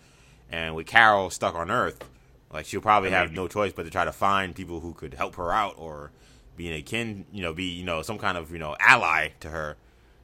and 0.51 0.75
with 0.75 0.87
Carol 0.87 1.29
stuck 1.29 1.55
on 1.55 1.69
Earth, 1.71 2.03
like 2.51 2.65
she'll 2.65 2.81
probably 2.81 3.09
have 3.11 3.31
no 3.31 3.47
choice 3.47 3.73
but 3.73 3.83
to 3.83 3.89
try 3.89 4.05
to 4.05 4.11
find 4.11 4.55
people 4.55 4.79
who 4.79 4.93
could 4.93 5.13
help 5.13 5.35
her 5.35 5.51
out 5.51 5.75
or 5.77 6.11
be 6.55 6.71
a 6.71 6.81
kin, 6.81 7.25
you 7.31 7.41
know, 7.41 7.53
be 7.53 7.65
you 7.65 7.83
know 7.85 8.01
some 8.01 8.17
kind 8.17 8.37
of 8.37 8.51
you 8.51 8.59
know 8.59 8.75
ally 8.79 9.29
to 9.41 9.49
her. 9.49 9.77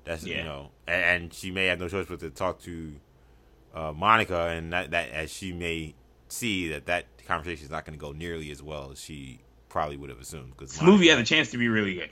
That's 0.06 0.26
you 0.26 0.44
know, 0.44 0.72
and, 0.88 1.04
and 1.04 1.34
she 1.34 1.52
may 1.52 1.68
have 1.68 1.80
no 1.80 1.88
choice 1.88 2.06
but 2.10 2.20
to 2.20 2.30
talk 2.30 2.62
to 2.64 2.94
uh, 3.74 3.94
Monica, 3.94 4.48
and 4.50 4.74
that, 4.74 4.92
that 4.92 5.10
as 5.12 5.32
she 5.32 5.54
may 5.54 5.96
see 6.28 6.70
that 6.70 6.88
that 6.88 7.06
conversation 7.26 7.64
is 7.64 7.72
not 7.72 7.86
going 7.86 7.98
to 7.98 8.02
go 8.04 8.12
nearly 8.12 8.52
as 8.52 8.62
well 8.62 8.90
as 8.92 9.00
she 9.00 9.40
probably 9.70 9.96
would 9.98 10.10
have 10.10 10.20
assumed. 10.20 10.52
Because 10.58 10.82
movie 10.82 11.08
has 11.08 11.20
a 11.20 11.24
chance 11.24 11.52
to 11.52 11.58
be 11.58 11.68
really 11.70 11.94
good. 11.94 12.10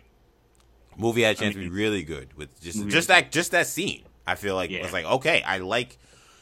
movie 0.98 1.24
had 1.24 1.36
a 1.36 1.40
chance 1.40 1.56
I 1.56 1.60
mean, 1.60 1.68
to 1.68 1.74
be 1.74 1.82
really 1.82 2.04
good 2.04 2.30
with 2.38 2.62
just 2.62 2.88
just 2.88 3.08
that 3.10 3.32
just 3.32 3.52
that 3.52 3.68
scene. 3.68 4.04
I 4.26 4.36
feel 4.36 4.56
like 4.56 4.70
Yeah. 4.70 4.80
it's 4.84 4.94
like 4.94 5.06
okay, 5.06 5.42
I 5.42 5.58
like 5.58 5.98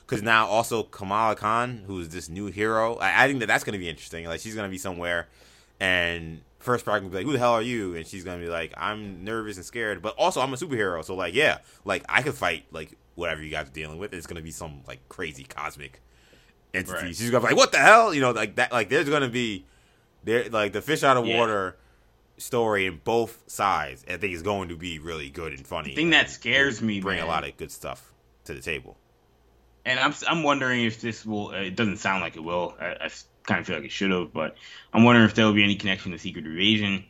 because 0.10 0.23
now 0.23 0.48
also 0.48 0.81
Kamala 0.81 1.36
Khan, 1.36 1.84
who's 1.86 2.10
this 2.10 2.30
new 2.30 2.48
hero. 2.48 2.95
I, 2.95 3.26
I 3.26 3.27
think 3.27 3.41
that 3.41 3.45
that's 3.45 3.64
going 3.64 3.73
to 3.73 3.80
be 3.80 3.88
interesting. 3.88 4.26
Like 4.26 4.40
she's 4.40 4.56
going 4.56 4.68
to 4.68 4.72
be 4.72 4.80
somewhere, 4.80 5.27
and 5.80 6.41
first 6.57 6.84
part 6.84 7.02
can 7.02 7.10
be 7.11 7.18
like, 7.18 7.26
"Who 7.27 7.34
the 7.34 7.38
hell 7.40 7.53
are 7.53 7.61
you?" 7.61 7.95
And 7.95 8.07
she's 8.07 8.23
going 8.23 8.40
to 8.40 8.44
be 8.44 8.49
like, 8.49 8.73
"I'm 8.76 9.23
nervous 9.23 9.57
and 9.57 9.65
scared, 9.65 10.02
but 10.02 10.15
also 10.18 10.41
I'm 10.41 10.52
a 10.52 10.57
superhero." 10.57 11.06
So 11.06 11.14
like, 11.14 11.36
yeah, 11.36 11.60
like 11.86 12.03
I 12.10 12.23
could 12.23 12.34
fight 12.34 12.65
like 12.72 12.98
whatever 13.14 13.44
you 13.44 13.52
guys 13.52 13.68
are 13.68 13.72
dealing 13.72 13.99
with. 13.99 14.14
It's 14.14 14.26
going 14.26 14.38
to 14.38 14.41
be 14.41 14.52
some 14.52 14.81
like 14.88 15.07
crazy 15.10 15.44
cosmic 15.44 16.02
entity. 16.73 16.94
Right. 16.94 17.15
She's 17.15 17.30
going 17.30 17.44
to 17.44 17.48
be 17.48 17.53
like, 17.53 17.57
"What 17.57 17.72
the 17.72 17.77
hell?" 17.77 18.11
You 18.11 18.22
know, 18.22 18.31
like 18.31 18.56
that. 18.56 18.72
Like 18.72 18.90
there's 18.90 19.10
going 19.10 19.22
to 19.22 19.30
be 19.30 19.65
there 20.23 20.49
like 20.49 20.73
the 20.73 20.81
fish 20.81 21.03
out 21.03 21.18
of 21.18 21.27
Yeah. 21.27 21.38
water 21.38 21.77
story 22.38 22.88
in 22.88 22.99
both 23.03 23.44
sides. 23.45 24.03
I 24.10 24.18
think 24.18 24.34
is 24.34 24.41
going 24.41 24.69
to 24.69 24.76
be 24.76 24.98
really 24.98 25.30
good 25.30 25.53
and 25.53 25.68
funny. 25.68 25.90
The 25.90 25.95
thing 25.95 26.10
that 26.11 26.31
scares 26.31 26.81
me, 26.81 26.99
bring 26.99 27.18
man, 27.18 27.26
a 27.26 27.30
lot 27.30 27.48
of 27.48 27.56
good 27.57 27.72
stuff 27.72 28.11
to 28.45 28.56
the 28.56 28.61
table. 28.61 28.98
And 29.90 29.99
I'm 29.99 30.14
I'm 30.28 30.44
wondering 30.44 30.84
if 30.86 31.02
this 31.02 31.26
will. 31.26 31.52
It 31.52 31.76
doesn't 31.76 31.98
sound 31.98 32.22
like 32.22 32.36
it 32.36 32.44
will. 32.44 32.76
I, 32.80 32.86
I 32.91 33.10
kind 33.44 33.60
of 33.60 33.66
feel 33.66 33.76
like 33.78 33.86
it 33.86 33.91
should 33.91 34.11
have, 34.11 34.32
but 34.32 34.56
I'm 34.94 35.03
wondering 35.03 35.28
if 35.28 35.34
there 35.34 35.45
will 35.45 35.53
be 35.53 35.64
any 35.64 35.76
connection 35.76 36.11
to 36.11 36.20
Secret 36.20 36.45
Invasion. 36.45 37.03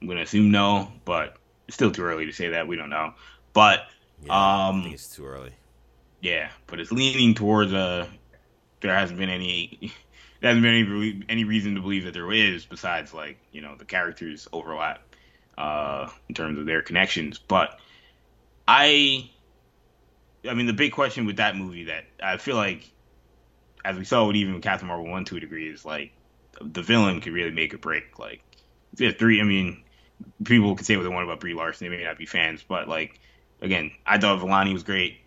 I'm 0.00 0.06
gonna 0.06 0.20
assume 0.22 0.50
no, 0.50 0.92
but 1.06 1.36
it's 1.66 1.76
still 1.76 1.90
too 1.90 2.02
early 2.02 2.26
to 2.26 2.32
say 2.32 2.50
that. 2.50 2.68
We 2.68 2.76
don't 2.76 2.90
know. 2.90 3.14
But 3.54 3.86
Yeah, 4.22 4.68
Um, 4.68 4.84
it's 4.92 5.08
too 5.08 5.24
early. 5.24 5.52
Yeah, 6.20 6.50
but 6.66 6.78
it's 6.78 6.92
leaning 6.92 7.34
towards 7.34 7.72
uh 7.72 8.06
there 8.82 8.94
hasn't 8.94 9.18
been 9.18 9.30
any 9.30 9.92
there 10.40 10.50
hasn't 10.50 10.62
been 10.62 10.74
any 10.74 11.24
any 11.30 11.44
reason 11.44 11.74
to 11.76 11.80
believe 11.80 12.04
that 12.04 12.12
there 12.12 12.30
is 12.32 12.66
besides 12.66 13.14
like 13.14 13.38
you 13.50 13.62
know 13.62 13.76
the 13.76 13.86
characters 13.86 14.46
overlap 14.52 15.02
uh 15.56 16.10
in 16.28 16.34
terms 16.34 16.58
of 16.58 16.66
their 16.66 16.82
connections. 16.82 17.38
But 17.38 17.80
I 18.68 19.30
I 20.48 20.54
mean 20.54 20.66
the 20.66 20.72
big 20.72 20.92
question 20.92 21.26
with 21.26 21.36
that 21.36 21.56
movie 21.56 21.84
that 21.84 22.04
I 22.22 22.36
feel 22.36 22.56
like 22.56 22.90
as 23.84 23.96
we 23.96 24.04
saw 24.04 24.26
with 24.26 24.36
even 24.36 24.60
Captain 24.60 24.88
Marvel 24.88 25.08
one 25.08 25.24
to 25.26 25.36
a 25.36 25.40
degree 25.40 25.68
is 25.68 25.84
like 25.84 26.12
the 26.60 26.82
villain 26.82 27.20
could 27.20 27.32
really 27.32 27.50
make 27.50 27.74
or 27.74 27.78
break. 27.78 28.18
Like 28.18 28.42
there's 28.94 29.14
three 29.14 29.40
I 29.40 29.44
mean 29.44 29.82
people 30.44 30.74
can 30.74 30.84
say 30.84 30.96
what 30.96 31.02
they 31.02 31.08
want 31.08 31.24
about 31.24 31.40
Brie 31.40 31.54
Larson, 31.54 31.88
they 31.88 31.96
may 31.96 32.04
not 32.04 32.18
be 32.18 32.26
fans, 32.26 32.64
but 32.66 32.88
like 32.88 33.20
again, 33.60 33.92
I 34.06 34.18
thought 34.18 34.40
Vellani 34.40 34.72
was 34.72 34.82
great. 34.82 35.18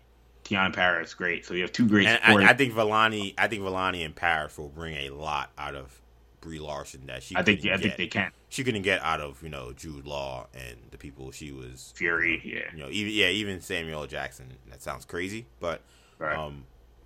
Teyonah 0.44 0.74
Parris, 0.74 1.14
great. 1.14 1.46
So 1.46 1.54
you 1.54 1.62
have 1.62 1.72
two 1.72 1.88
great. 1.88 2.06
And 2.06 2.20
I, 2.22 2.50
I, 2.50 2.52
think 2.52 2.74
Vellani, 2.74 3.34
I 3.38 3.48
think 3.48 3.62
Vellani 3.62 4.04
and 4.04 4.14
Parris 4.14 4.58
will 4.58 4.68
bring 4.68 4.94
a 4.94 5.10
lot 5.10 5.50
out 5.56 5.74
of 5.74 5.98
Brie 6.40 6.58
Larson 6.58 7.06
that 7.06 7.22
she. 7.22 7.34
I 7.34 7.42
think. 7.42 7.64
I 7.66 7.78
think 7.78 7.96
they 7.96 8.06
can. 8.06 8.30
She 8.54 8.62
couldn't 8.62 8.82
get 8.82 9.02
out 9.02 9.20
of 9.20 9.42
you 9.42 9.48
know 9.48 9.72
Jude 9.72 10.06
Law 10.06 10.46
and 10.54 10.76
the 10.92 10.96
people 10.96 11.32
she 11.32 11.50
was. 11.50 11.92
Fury, 11.96 12.40
yeah. 12.44 12.72
You 12.72 12.84
know, 12.84 12.88
even 12.88 13.12
yeah, 13.12 13.26
even 13.26 13.60
Samuel 13.60 14.06
Jackson. 14.06 14.46
That 14.70 14.80
sounds 14.80 15.04
crazy, 15.04 15.46
but 15.58 15.80
right. 16.20 16.38
um, 16.38 16.62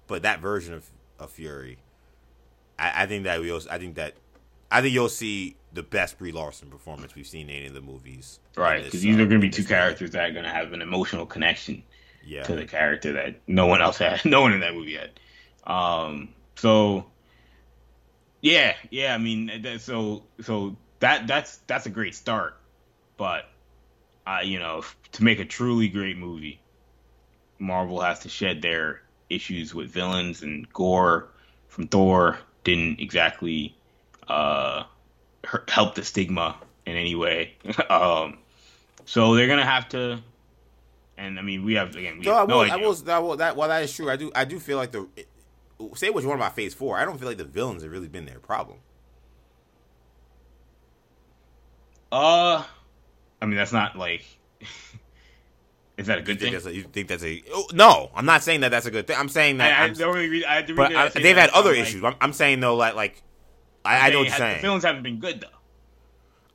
but 0.08 0.20
that 0.24 0.40
version 0.40 0.74
of, 0.74 0.90
of 1.18 1.30
Fury, 1.30 1.78
I, 2.78 3.04
I 3.04 3.06
think 3.06 3.24
that 3.24 3.40
we. 3.40 3.50
Also, 3.50 3.70
I 3.70 3.78
think 3.78 3.94
that 3.94 4.12
I 4.70 4.82
think 4.82 4.92
you'll 4.92 5.08
see 5.08 5.56
the 5.72 5.82
best 5.82 6.18
Brie 6.18 6.32
Larson 6.32 6.68
performance 6.68 7.14
we've 7.14 7.26
seen 7.26 7.48
in 7.48 7.56
any 7.56 7.66
of 7.68 7.72
the 7.72 7.80
movies. 7.80 8.40
Right, 8.54 8.84
because 8.84 9.00
these 9.00 9.16
uh, 9.16 9.22
are 9.22 9.26
going 9.26 9.40
to 9.40 9.46
be 9.46 9.48
two 9.48 9.64
characters 9.64 10.10
that 10.10 10.28
are 10.28 10.32
going 10.32 10.44
to 10.44 10.50
have 10.50 10.74
an 10.74 10.82
emotional 10.82 11.24
connection 11.24 11.82
yeah. 12.22 12.42
to 12.42 12.56
the 12.56 12.66
character 12.66 13.14
that 13.14 13.40
no 13.46 13.64
one 13.66 13.80
else 13.80 13.96
had, 13.96 14.22
no 14.26 14.42
one 14.42 14.52
in 14.52 14.60
that 14.60 14.74
movie 14.74 14.98
had. 14.98 15.12
Um, 15.66 16.28
so 16.56 17.06
yeah, 18.42 18.74
yeah. 18.90 19.14
I 19.14 19.18
mean, 19.18 19.62
that, 19.62 19.80
so 19.80 20.24
so 20.42 20.76
that 21.00 21.26
that's 21.26 21.58
that's 21.66 21.86
a 21.86 21.90
great 21.90 22.14
start, 22.14 22.56
but 23.16 23.46
uh, 24.26 24.40
you 24.42 24.58
know, 24.58 24.82
to 25.12 25.24
make 25.24 25.38
a 25.38 25.44
truly 25.44 25.88
great 25.88 26.16
movie, 26.16 26.60
Marvel 27.58 28.00
has 28.00 28.20
to 28.20 28.28
shed 28.28 28.62
their 28.62 29.02
issues 29.30 29.74
with 29.74 29.90
villains 29.90 30.42
and 30.42 30.70
Gorr 30.72 31.28
from 31.68 31.88
Thor 31.88 32.38
didn't 32.64 33.00
exactly 33.00 33.76
uh, 34.26 34.84
help 35.68 35.94
the 35.94 36.04
stigma 36.04 36.56
in 36.86 36.96
any 36.96 37.14
way. 37.14 37.54
um, 37.90 38.38
so 39.04 39.34
they're 39.34 39.48
gonna 39.48 39.64
have 39.64 39.88
to 39.90 40.22
and 41.18 41.38
I 41.38 41.42
mean, 41.42 41.64
we 41.64 41.74
have 41.74 41.96
again. 41.96 42.18
We 42.18 42.24
so 42.24 42.32
have 42.32 42.48
I 42.48 42.54
will, 42.54 42.66
no 42.66 42.72
I 42.72 42.76
will, 42.76 42.94
that 42.94 43.22
will, 43.22 43.36
that 43.36 43.56
while 43.56 43.68
that 43.68 43.82
is 43.82 43.92
true, 43.92 44.08
I 44.08 44.16
do 44.16 44.30
I 44.34 44.44
do 44.44 44.58
feel 44.60 44.78
like 44.78 44.92
the 44.92 45.06
say 45.94 46.10
what 46.10 46.22
you 46.22 46.28
want 46.28 46.40
about 46.40 46.54
Phase 46.54 46.74
Four. 46.74 46.96
I 46.96 47.04
don't 47.04 47.18
feel 47.18 47.28
like 47.28 47.38
the 47.38 47.44
villains 47.44 47.82
have 47.82 47.90
really 47.90 48.08
been 48.08 48.24
their 48.24 48.38
problem. 48.38 48.78
Uh, 52.10 52.64
I 53.40 53.46
mean 53.46 53.56
that's 53.56 53.72
not 53.72 53.96
like. 53.96 54.24
Is 55.98 56.06
that 56.06 56.18
a 56.18 56.22
good 56.22 56.40
you 56.40 56.60
thing? 56.60 56.66
A, 56.66 56.70
you 56.70 56.82
think 56.84 57.08
that's 57.08 57.24
a 57.24 57.42
oh, 57.52 57.66
no? 57.72 58.10
I'm 58.14 58.24
not 58.24 58.44
saying 58.44 58.60
that 58.60 58.70
that's 58.70 58.86
a 58.86 58.90
good 58.90 59.08
thing. 59.08 59.16
I'm 59.18 59.28
saying 59.28 59.58
that. 59.58 59.80
I, 59.80 59.84
I, 59.84 59.88
the 59.88 60.04
only 60.04 60.44
I, 60.44 60.62
the 60.62 60.72
but 60.72 60.94
I, 60.94 61.08
they've 61.08 61.36
had 61.36 61.50
other 61.50 61.72
issues. 61.72 62.04
I'm, 62.04 62.14
I'm, 62.20 62.32
saying 62.32 62.60
though, 62.60 62.76
like, 62.76 62.94
like 62.94 63.20
I, 63.84 64.06
I 64.06 64.10
know 64.10 64.18
what 64.18 64.28
you're 64.28 64.36
saying. 64.36 64.58
The 64.58 64.62
villains 64.62 64.84
haven't 64.84 65.02
been 65.02 65.18
good 65.18 65.40
though. 65.40 65.48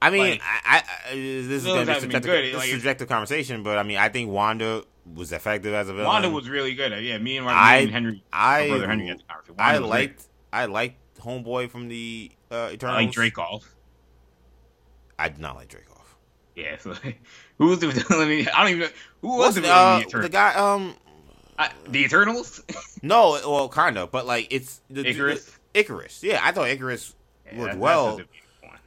I 0.01 0.09
mean, 0.09 0.31
like, 0.31 0.41
I, 0.43 0.83
I, 1.11 1.15
this 1.15 1.49
is 1.49 1.65
going 1.65 1.85
to 1.87 1.93
be 1.93 1.99
subjective, 1.99 2.29
good. 2.29 2.55
Like, 2.55 2.69
subjective 2.69 3.07
conversation, 3.07 3.63
but 3.63 3.77
I 3.77 3.83
mean, 3.83 3.97
I 3.97 4.09
think 4.09 4.29
Wanda 4.29 4.83
was 5.13 5.31
effective 5.31 5.73
as 5.73 5.87
a 5.87 5.93
villain. 5.93 6.07
Wanda 6.07 6.29
was 6.29 6.49
really 6.49 6.73
good. 6.73 6.91
Yeah, 7.03 7.17
me 7.17 7.37
and, 7.37 7.47
I, 7.47 7.77
me 7.77 7.83
and 7.83 7.91
Henry, 7.91 8.23
I, 8.31 8.67
brother 8.67 8.87
Henry 8.87 9.07
had 9.07 9.19
the 9.19 9.23
conversation. 9.23 9.55
I 9.59 9.77
liked. 9.77 10.27
I 10.51 10.65
liked 10.65 11.19
Homeboy 11.19 11.69
from 11.69 11.87
the 11.87 12.31
uh, 12.51 12.69
Eternals. 12.73 12.97
I 12.97 13.03
like 13.03 13.11
Dreykov. 13.11 13.63
I 15.17 15.29
did 15.29 15.39
not 15.39 15.55
like 15.55 15.69
Dreykov. 15.69 15.93
Yeah, 16.55 16.77
so 16.79 16.95
who 17.57 17.67
was 17.67 17.79
the 17.79 17.87
villain? 18.09 18.47
I 18.53 18.61
don't 18.61 18.69
even 18.69 18.79
know 18.81 18.87
who 19.21 19.27
was 19.29 19.37
What's, 19.37 19.55
the 19.55 19.61
villain. 19.61 19.77
Uh, 19.77 20.03
the, 20.11 20.19
the 20.19 20.29
guy, 20.29 20.53
um, 20.53 20.95
I, 21.57 21.71
the 21.87 22.03
Eternals. 22.03 22.61
no, 23.01 23.31
well, 23.45 23.69
kind 23.69 23.97
of, 23.97 24.11
but 24.11 24.25
like 24.25 24.47
it's 24.51 24.81
the, 24.89 25.03
Ikaris. 25.03 25.51
The, 25.73 25.83
Ikaris, 25.83 26.23
yeah, 26.23 26.39
I 26.43 26.51
thought 26.51 26.67
Ikaris 26.67 27.13
yeah, 27.51 27.59
worked 27.59 27.77
well. 27.77 28.21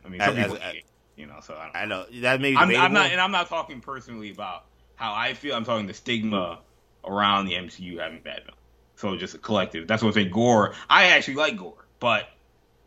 I 0.05 0.09
mean, 0.09 0.21
some 0.21 0.37
as, 0.37 0.45
people. 0.45 0.63
As, 0.63 0.75
you 1.17 1.27
know. 1.27 1.41
So 1.43 1.55
I, 1.55 1.83
I 1.83 1.85
know 1.87 2.07
that 2.21 2.41
may. 2.41 2.55
I'm, 2.55 2.71
I'm, 2.77 2.93
not, 2.93 3.11
and 3.11 3.21
I'm 3.21 3.33
not 3.33 3.49
talking 3.49 3.81
personally 3.81 4.31
about 4.31 4.65
how 4.95 5.13
I 5.15 5.35
feel. 5.35 5.55
I'm 5.55 5.65
talking 5.65 5.87
the 5.87 5.95
stigma 5.95 6.61
around 7.05 7.47
the 7.47 7.55
MCU 7.55 7.99
having 7.99 8.21
bad 8.21 8.41
villains. 8.41 8.57
So 8.97 9.17
just 9.17 9.35
a 9.35 9.39
collective. 9.39 9.87
That's 9.87 10.03
what 10.03 10.11
I'm 10.11 10.15
saying. 10.15 10.31
Gorr. 10.31 10.75
I 10.89 11.07
actually 11.09 11.35
like 11.35 11.57
Gorr, 11.57 11.75
but 11.99 12.29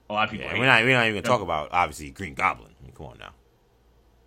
a 0.10 0.14
lot 0.14 0.26
of 0.26 0.32
people. 0.32 0.48
Yeah, 0.48 0.57
we're 0.57 0.66
not. 0.66 0.84
We're 0.84 0.95
not 0.95 1.07
even 1.07 1.22
gonna 1.22 1.38
talk 1.38 1.41
about 1.41 1.70
obviously 1.72 2.10
Green 2.11 2.34
Goblin. 2.34 2.68
Mean, 2.90 2.95
come 2.95 3.06
on 3.07 3.18
now. 3.20 3.34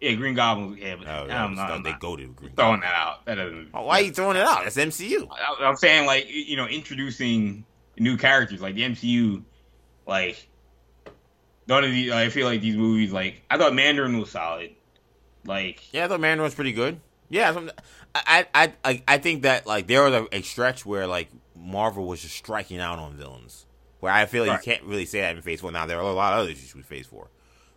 Yeah, 0.01 0.15
Green 0.15 0.35
Goblin. 0.35 0.77
Yeah, 0.81 0.97
but 0.97 1.07
oh, 1.07 1.29
I'm 1.31 1.55
not, 1.55 1.71
I'm 1.71 1.83
they 1.83 1.93
go 1.93 2.17
to 2.17 2.27
Green 2.27 2.53
throwing 2.55 2.81
Goblin. 2.81 2.81
that 2.81 2.95
out. 2.95 3.25
That 3.25 3.35
doesn't. 3.37 3.69
Oh, 3.73 3.83
why 3.83 4.01
are 4.01 4.03
you 4.03 4.13
throwing 4.13 4.37
it 4.37 4.43
out? 4.43 4.65
That's 4.65 4.77
MCU. 4.77 5.29
I, 5.31 5.65
I'm 5.65 5.77
saying 5.77 6.07
like 6.07 6.27
you 6.29 6.57
know 6.57 6.67
introducing 6.67 7.65
new 7.99 8.17
characters 8.17 8.61
like 8.61 8.75
the 8.75 8.83
MCU, 8.83 9.43
like 10.07 10.49
none 11.69 11.85
of 11.85 11.91
these. 11.91 12.11
I 12.11 12.31
feel 12.31 12.47
like 12.47 12.61
these 12.61 12.77
movies, 12.77 13.13
like 13.13 13.43
I 13.49 13.59
thought 13.59 13.75
Mandarin 13.75 14.19
was 14.19 14.31
solid. 14.31 14.75
Like 15.45 15.93
yeah, 15.93 16.05
I 16.05 16.09
thought 16.09 16.21
Mandarin 16.21 16.45
was 16.45 16.55
pretty 16.55 16.73
good. 16.73 17.01
Yeah, 17.29 17.69
I 18.15 18.47
I 18.55 18.73
I, 18.85 19.03
I 19.07 19.19
think 19.19 19.43
that 19.43 19.67
like 19.67 19.87
there 19.87 20.03
was 20.03 20.15
a, 20.15 20.27
a, 20.33 20.43
stretch 20.43 20.85
where 20.85 21.07
like 21.07 21.29
Marvel 21.57 22.07
was 22.07 22.23
just 22.23 22.37
striking 22.37 22.79
out 22.79 22.99
on 22.99 23.15
villains. 23.17 23.67
Where 24.01 24.13
I 24.13 24.27
feel 24.27 24.43
like 24.43 24.51
right. 24.51 24.67
you 24.67 24.73
can't 24.73 24.85
really 24.85 25.07
say 25.07 25.21
that 25.21 25.37
in 25.37 25.43
Phase 25.43 25.61
Four. 25.61 25.71
Now 25.71 25.87
there 25.87 25.99
are 25.99 26.03
a 26.03 26.13
lot 26.13 26.33
of 26.33 26.41
others 26.41 26.61
you 26.61 26.67
should 26.67 26.77
with 26.77 26.87
Phase 26.87 27.07
Four, 27.07 27.29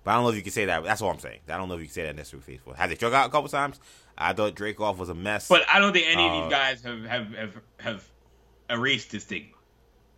but 0.06 0.12
I 0.12 0.14
don't 0.14 0.24
know 0.24 0.30
if 0.30 0.36
you 0.36 0.44
can 0.44 0.52
say 0.52 0.66
that. 0.66 0.84
That's 0.84 1.02
all 1.02 1.10
I'm 1.10 1.20
saying. 1.20 1.40
I 1.50 1.58
don't 1.58 1.68
know 1.68 1.74
if 1.74 1.82
you 1.82 1.88
can 1.88 1.94
say 1.94 2.04
that 2.04 2.16
necessarily 2.16 2.58
Four. 2.60 2.76
Have 2.76 2.90
they 2.90 2.96
struck 2.96 3.12
out 3.12 3.28
a 3.28 3.32
couple 3.32 3.50
times? 3.50 3.80
I 4.16 4.34
thought 4.34 4.56
Dreykov 4.56 4.98
was 4.98 5.10
a 5.10 5.16
mess, 5.16 5.50
but 5.50 5.64
I 5.70 5.80
don't 5.80 5.92
think 5.92 6.06
any 6.08 6.24
uh, 6.24 6.28
of 6.28 6.34
these 6.34 6.46
uh, 6.54 6.58
guys 6.58 6.84
have 6.84 7.06
have 7.06 7.36
have, 7.36 7.62
have 7.80 8.10
erased 8.70 9.12
the 9.12 9.20
stigma. 9.20 9.58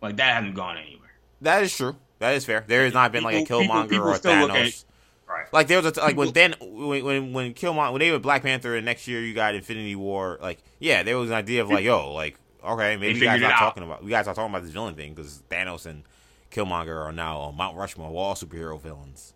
Like 0.02 0.18
that 0.18 0.36
hasn't 0.36 0.54
gone 0.54 0.76
anywhere. 0.76 1.10
That 1.40 1.62
is 1.62 1.74
true. 1.74 1.96
That 2.18 2.34
is 2.34 2.44
fair. 2.44 2.64
There 2.68 2.84
has 2.84 2.92
not 2.92 3.12
been 3.12 3.24
like 3.24 3.36
a 3.36 3.44
Killmonger 3.44 3.88
people, 3.88 3.88
people 3.88 4.06
or 4.06 4.14
a 4.14 4.18
Thanos. 4.18 4.84
Right. 5.26 5.52
Like 5.52 5.68
there 5.68 5.80
was 5.80 5.96
a 5.96 6.00
like 6.00 6.16
when 6.16 6.32
then 6.32 6.54
when 6.60 7.04
when 7.04 7.32
when 7.32 7.54
Killmonger 7.54 7.92
when 7.92 8.00
they 8.00 8.10
were 8.10 8.18
Black 8.18 8.42
Panther 8.42 8.76
and 8.76 8.84
next 8.84 9.08
year 9.08 9.20
you 9.20 9.34
got 9.34 9.54
Infinity 9.54 9.96
War 9.96 10.38
like 10.40 10.58
yeah 10.78 11.02
there 11.02 11.16
was 11.18 11.30
an 11.30 11.36
idea 11.36 11.62
of 11.62 11.70
like 11.70 11.84
yo 11.84 12.12
like 12.12 12.38
okay 12.62 12.96
maybe 12.98 13.18
you 13.18 13.24
guys 13.24 13.42
are 13.42 13.52
talking 13.52 13.82
about 13.82 14.04
we 14.04 14.10
guys 14.10 14.28
are 14.28 14.34
talking 14.34 14.50
about 14.50 14.62
this 14.62 14.72
villain 14.72 14.94
thing 14.94 15.14
because 15.14 15.42
Thanos 15.50 15.86
and 15.86 16.04
Killmonger 16.50 17.06
are 17.06 17.12
now 17.12 17.40
on 17.40 17.56
Mount 17.56 17.76
Rushmore 17.76 18.10
all 18.10 18.34
superhero 18.34 18.80
villains 18.80 19.34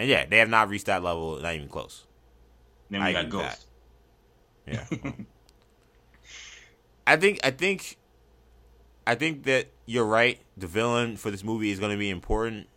and 0.00 0.08
yeah 0.08 0.24
they 0.24 0.38
have 0.38 0.48
not 0.48 0.68
reached 0.68 0.86
that 0.86 1.02
level 1.02 1.38
not 1.40 1.54
even 1.54 1.68
close. 1.68 2.06
Then 2.88 3.02
we 3.02 3.08
I 3.08 3.12
got 3.12 3.28
Ghost. 3.28 3.66
That. 4.66 4.88
Yeah. 5.02 5.10
I 7.06 7.16
think 7.16 7.40
I 7.44 7.50
think 7.50 7.96
I 9.06 9.14
think 9.14 9.44
that 9.44 9.68
you're 9.86 10.06
right. 10.06 10.40
The 10.56 10.66
villain 10.66 11.16
for 11.16 11.30
this 11.30 11.44
movie 11.44 11.70
is 11.70 11.78
going 11.78 11.92
to 11.92 11.98
be 11.98 12.10
important. 12.10 12.68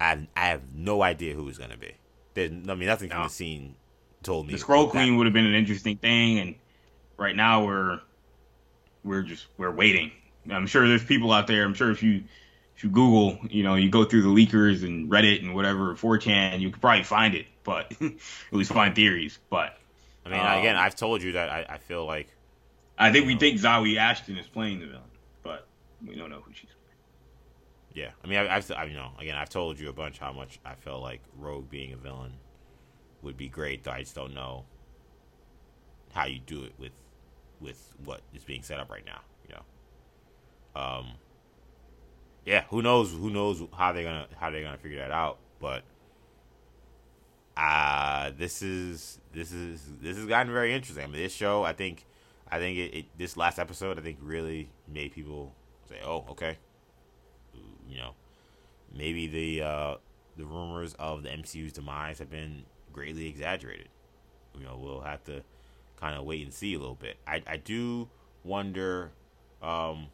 I 0.00 0.28
I 0.36 0.46
have 0.46 0.74
no 0.74 1.02
idea 1.02 1.34
who 1.34 1.48
it's 1.48 1.58
going 1.58 1.70
to 1.70 1.78
be. 1.78 1.94
There's, 2.34 2.50
I 2.50 2.74
mean, 2.74 2.86
nothing 2.86 3.08
no. 3.08 3.16
from 3.16 3.24
the 3.24 3.30
scene 3.30 3.76
told 4.22 4.46
me. 4.46 4.54
The 4.54 4.58
Skrull 4.58 4.90
Queen 4.90 5.16
would 5.16 5.26
have 5.26 5.34
been 5.34 5.46
an 5.46 5.54
interesting 5.54 5.96
thing, 5.96 6.38
and 6.38 6.54
right 7.16 7.36
now 7.36 7.64
we're 7.64 8.00
we're 9.04 9.22
just 9.22 9.46
we're 9.56 9.70
waiting. 9.70 10.12
I'm 10.50 10.66
sure 10.66 10.86
there's 10.86 11.04
people 11.04 11.32
out 11.32 11.46
there. 11.46 11.64
I'm 11.64 11.74
sure 11.74 11.90
if 11.90 12.02
you 12.02 12.24
if 12.82 12.86
you 12.86 12.90
Google, 12.90 13.38
you 13.48 13.62
know, 13.62 13.76
you 13.76 13.88
go 13.88 14.04
through 14.04 14.22
the 14.22 14.28
leakers 14.28 14.82
and 14.82 15.08
Reddit 15.08 15.40
and 15.40 15.54
whatever, 15.54 15.94
4chan, 15.94 16.58
you 16.58 16.70
could 16.70 16.80
probably 16.80 17.04
find 17.04 17.32
it, 17.36 17.46
but 17.62 17.92
at 18.00 18.12
least 18.50 18.72
find 18.72 18.92
theories. 18.92 19.38
But 19.50 19.78
I 20.26 20.30
mean, 20.30 20.40
um, 20.40 20.58
again, 20.58 20.74
I've 20.74 20.96
told 20.96 21.22
you 21.22 21.32
that 21.32 21.48
I, 21.48 21.64
I 21.68 21.78
feel 21.78 22.04
like 22.04 22.34
I 22.98 23.12
think 23.12 23.26
we 23.26 23.34
know, 23.34 23.40
think 23.40 23.60
Zawe 23.60 23.96
Ashton 23.96 24.36
is 24.36 24.48
playing 24.48 24.80
the 24.80 24.86
villain. 24.86 25.04
But 25.44 25.68
we 26.04 26.16
don't 26.16 26.28
know 26.28 26.40
who 26.40 26.52
she's. 26.52 26.70
Yeah, 27.94 28.10
I 28.24 28.26
mean, 28.26 28.38
I, 28.38 28.56
I've, 28.56 28.72
I, 28.72 28.84
you 28.84 28.94
know, 28.94 29.12
again, 29.20 29.36
I've 29.36 29.50
told 29.50 29.78
you 29.78 29.88
a 29.88 29.92
bunch 29.92 30.18
how 30.18 30.32
much 30.32 30.58
I 30.64 30.74
felt 30.74 31.02
like 31.02 31.20
Rogue 31.38 31.70
being 31.70 31.92
a 31.92 31.96
villain 31.96 32.32
would 33.22 33.36
be 33.36 33.48
great. 33.48 33.84
Though 33.84 33.92
I 33.92 34.00
just 34.00 34.16
don't 34.16 34.34
know 34.34 34.64
how 36.12 36.24
you 36.24 36.40
do 36.40 36.64
it 36.64 36.72
with 36.78 36.92
with 37.60 37.94
what 38.04 38.22
is 38.34 38.42
being 38.42 38.64
set 38.64 38.80
up 38.80 38.90
right 38.90 39.06
now. 39.06 39.20
You 39.48 39.54
know, 39.54 40.80
um, 40.80 41.06
yeah, 42.44 42.64
who 42.70 42.82
knows? 42.82 43.12
Who 43.12 43.30
knows 43.30 43.62
how 43.72 43.92
they're 43.92 44.04
gonna 44.04 44.26
how 44.36 44.50
they're 44.50 44.62
gonna 44.62 44.78
figure 44.78 44.98
that 44.98 45.10
out? 45.10 45.38
But 45.60 45.84
uh 47.56 48.30
this 48.38 48.62
is 48.62 49.18
this 49.32 49.52
is 49.52 49.80
this 50.00 50.16
has 50.16 50.26
gotten 50.26 50.52
very 50.52 50.72
interesting. 50.74 51.04
I 51.04 51.06
mean, 51.06 51.20
this 51.22 51.32
show, 51.34 51.64
I 51.64 51.72
think, 51.72 52.06
I 52.50 52.58
think 52.58 52.78
it, 52.78 52.94
it 52.96 53.06
this 53.18 53.36
last 53.36 53.58
episode, 53.58 53.98
I 53.98 54.02
think, 54.02 54.18
really 54.22 54.70
made 54.88 55.12
people 55.12 55.54
say, 55.88 55.96
oh, 56.04 56.24
okay, 56.30 56.58
you 57.88 57.98
know, 57.98 58.12
maybe 58.94 59.26
the 59.26 59.62
uh, 59.62 59.94
the 60.36 60.44
rumors 60.44 60.94
of 60.94 61.22
the 61.22 61.28
MCU's 61.30 61.72
demise 61.72 62.18
have 62.18 62.30
been 62.30 62.64
greatly 62.92 63.28
exaggerated. 63.28 63.88
You 64.58 64.64
know, 64.64 64.78
we'll 64.80 65.00
have 65.00 65.24
to 65.24 65.42
kind 65.96 66.16
of 66.16 66.24
wait 66.24 66.42
and 66.44 66.52
see 66.52 66.74
a 66.74 66.78
little 66.78 66.94
bit. 66.94 67.16
I 67.26 67.42
I 67.46 67.56
do 67.58 68.08
wonder 68.44 69.12
Um, 69.62 70.08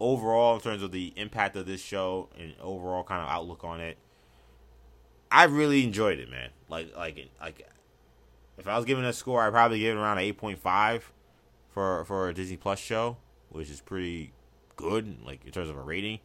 overall, 0.00 0.56
in 0.56 0.60
terms 0.60 0.82
of 0.82 0.90
the 0.90 1.12
impact 1.16 1.56
of 1.56 1.66
this 1.66 1.80
show 1.80 2.28
and 2.38 2.54
overall 2.60 3.04
kind 3.04 3.22
of 3.22 3.28
outlook 3.28 3.62
on 3.62 3.80
it, 3.80 3.98
I 5.30 5.44
really 5.44 5.84
enjoyed 5.84 6.18
it, 6.18 6.30
man. 6.30 6.50
Like, 6.68 6.96
like, 6.96 7.30
like, 7.40 7.68
if 8.58 8.66
I 8.66 8.76
was 8.76 8.84
giving 8.84 9.04
a 9.04 9.12
score, 9.12 9.42
I'd 9.42 9.52
probably 9.52 9.78
give 9.78 9.96
it 9.96 10.00
around 10.00 10.18
an 10.18 10.24
eight 10.24 10.38
point 10.38 10.58
five 10.58 11.12
for 11.70 12.04
for 12.04 12.28
a 12.28 12.34
Disney 12.34 12.56
Plus 12.56 12.78
show, 12.78 13.16
which 13.50 13.70
is 13.70 13.80
pretty 13.80 14.32
good, 14.76 15.18
like 15.24 15.44
in 15.44 15.52
terms 15.52 15.68
of 15.68 15.76
a 15.76 15.82
rating. 15.82 16.18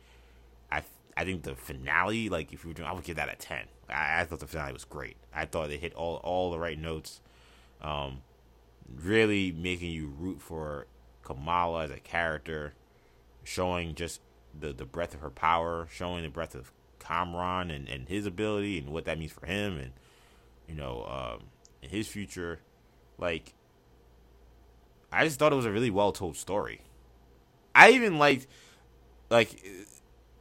I 0.72 0.84
I 1.16 1.24
think 1.24 1.44
the 1.44 1.56
finale, 1.56 2.30
like 2.30 2.52
if 2.52 2.64
you 2.64 2.70
were 2.70 2.74
doing, 2.74 2.88
I 2.88 2.94
would 2.94 3.04
give 3.04 3.18
that 3.18 3.32
a 3.32 3.36
ten. 3.36 3.66
I, 3.90 4.22
I 4.22 4.26
thought 4.26 4.40
the 4.40 4.48
finale 4.48 4.74
was 4.74 4.86
great. 4.86 5.18
I 5.34 5.46
thought 5.46 5.70
they 5.70 5.78
hit 5.78 5.94
all 5.94 6.18
all 6.18 6.52
the 6.52 6.60
right 6.60 6.80
notes. 6.80 7.22
Um, 7.82 8.22
really 9.04 9.52
making 9.52 9.92
you 9.92 10.08
root 10.18 10.42
for 10.42 10.88
Kamala 11.24 11.86
as 11.86 11.92
a 11.92 12.00
character, 12.00 12.74
showing 13.46 13.96
just 13.96 14.20
the 14.60 14.74
the 14.74 14.86
breadth 14.86 15.14
of 15.14 15.22
her 15.22 15.30
power, 15.30 15.88
showing 15.90 16.24
the 16.24 16.30
breadth 16.30 16.56
of 16.56 16.74
Kamran 17.00 17.72
and, 17.72 17.88
and 17.88 18.10
his 18.10 18.26
ability 18.26 18.78
and 18.80 18.90
what 18.90 19.06
that 19.06 19.18
means 19.18 19.32
for 19.32 19.46
him 19.46 19.78
and 19.78 19.92
you 20.68 20.76
know 20.76 21.06
um, 21.06 21.48
his 21.82 22.08
future. 22.08 22.60
Like, 23.18 23.54
I 25.12 25.24
just 25.24 25.40
thought 25.40 25.54
it 25.54 25.56
was 25.56 25.66
a 25.66 25.72
really 25.72 25.90
well 25.90 26.12
told 26.12 26.36
story. 26.36 26.82
I 27.74 27.92
even 27.92 28.18
liked 28.20 28.48
like 29.30 29.64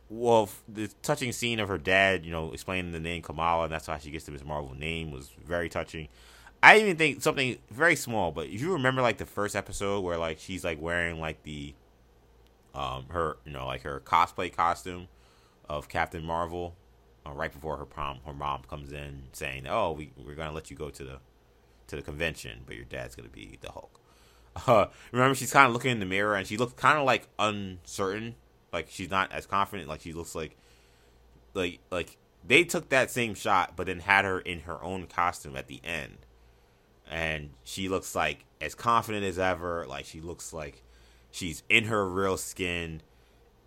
well 0.09 0.48
the 0.68 0.89
touching 1.02 1.32
scene 1.32 1.60
of 1.60 1.68
her 1.68 1.78
dad, 1.78 2.24
you 2.24 2.32
know, 2.32 2.52
explaining 2.52 2.93
the 2.93 3.01
name 3.01 3.22
Kamala 3.22 3.64
and 3.64 3.72
that's 3.72 3.86
how 3.86 3.98
she 3.98 4.10
gets 4.10 4.24
the 4.24 4.32
Miss 4.32 4.44
Marvel 4.44 4.74
name 4.74 5.10
was 5.10 5.31
very 5.44 5.68
touching. 5.68 6.09
I 6.62 6.78
even 6.78 6.97
think 6.97 7.20
something 7.22 7.59
very 7.70 7.94
small, 7.94 8.32
but 8.32 8.47
if 8.47 8.62
you 8.62 8.72
remember 8.72 9.02
like 9.02 9.18
the 9.18 9.26
first 9.26 9.55
episode 9.55 10.01
where 10.01 10.16
like 10.16 10.39
she's 10.39 10.64
like 10.64 10.81
wearing 10.81 11.20
like 11.20 11.43
the 11.43 11.74
um 12.74 13.06
her 13.10 13.38
you 13.44 13.52
know 13.52 13.66
like 13.66 13.82
her 13.82 14.01
cosplay 14.01 14.55
costume 14.55 15.09
of 15.68 15.88
Captain 15.88 16.24
Marvel 16.24 16.76
uh, 17.26 17.32
right 17.32 17.52
before 17.52 17.76
her 17.76 17.86
prom 17.86 18.18
her 18.26 18.32
mom 18.32 18.62
comes 18.68 18.92
in 18.92 19.24
saying, 19.32 19.66
"Oh, 19.68 19.92
we 19.92 20.12
we're 20.16 20.34
to 20.34 20.51
let 20.51 20.70
you 20.70 20.76
go 20.76 20.90
to 20.90 21.05
the 21.05 21.18
to 21.88 21.96
the 21.96 22.02
convention, 22.02 22.60
but 22.66 22.76
your 22.76 22.84
dad's 22.84 23.14
to 23.14 23.22
be 23.22 23.59
the 23.60 23.70
Hulk." 23.70 24.01
Uh, 24.68 24.86
remember 25.10 25.34
she's 25.34 25.52
kind 25.52 25.66
of 25.66 25.72
looking 25.72 25.90
in 25.90 25.98
the 25.98 26.06
mirror 26.06 26.36
and 26.36 26.46
she 26.46 26.56
looks 26.56 26.74
kind 26.74 26.96
of 26.96 27.05
like 27.05 27.26
uncertain, 27.40 28.36
like 28.72 28.86
she's 28.88 29.10
not 29.10 29.32
as 29.32 29.46
confident, 29.46 29.88
like 29.88 30.01
she 30.01 30.12
looks 30.12 30.36
like 30.36 30.56
like 31.55 31.80
like 31.90 32.18
they 32.46 32.62
took 32.62 32.88
that 32.90 33.10
same 33.10 33.34
shot 33.34 33.72
but 33.74 33.86
then 33.86 33.98
had 33.98 34.24
her 34.24 34.38
in 34.38 34.60
her 34.60 34.80
own 34.80 35.09
costume 35.09 35.56
at 35.56 35.66
the 35.66 35.80
end 35.82 36.18
and 37.10 37.51
she 37.64 37.88
looks 37.88 38.14
like 38.14 38.44
as 38.60 38.74
confident 38.74 39.24
as 39.24 39.38
ever. 39.38 39.86
Like 39.88 40.05
she 40.05 40.20
looks 40.20 40.52
like 40.52 40.82
she's 41.35 41.65
in 41.69 41.85
her 41.85 42.09
real 42.09 42.36
skin. 42.36 43.02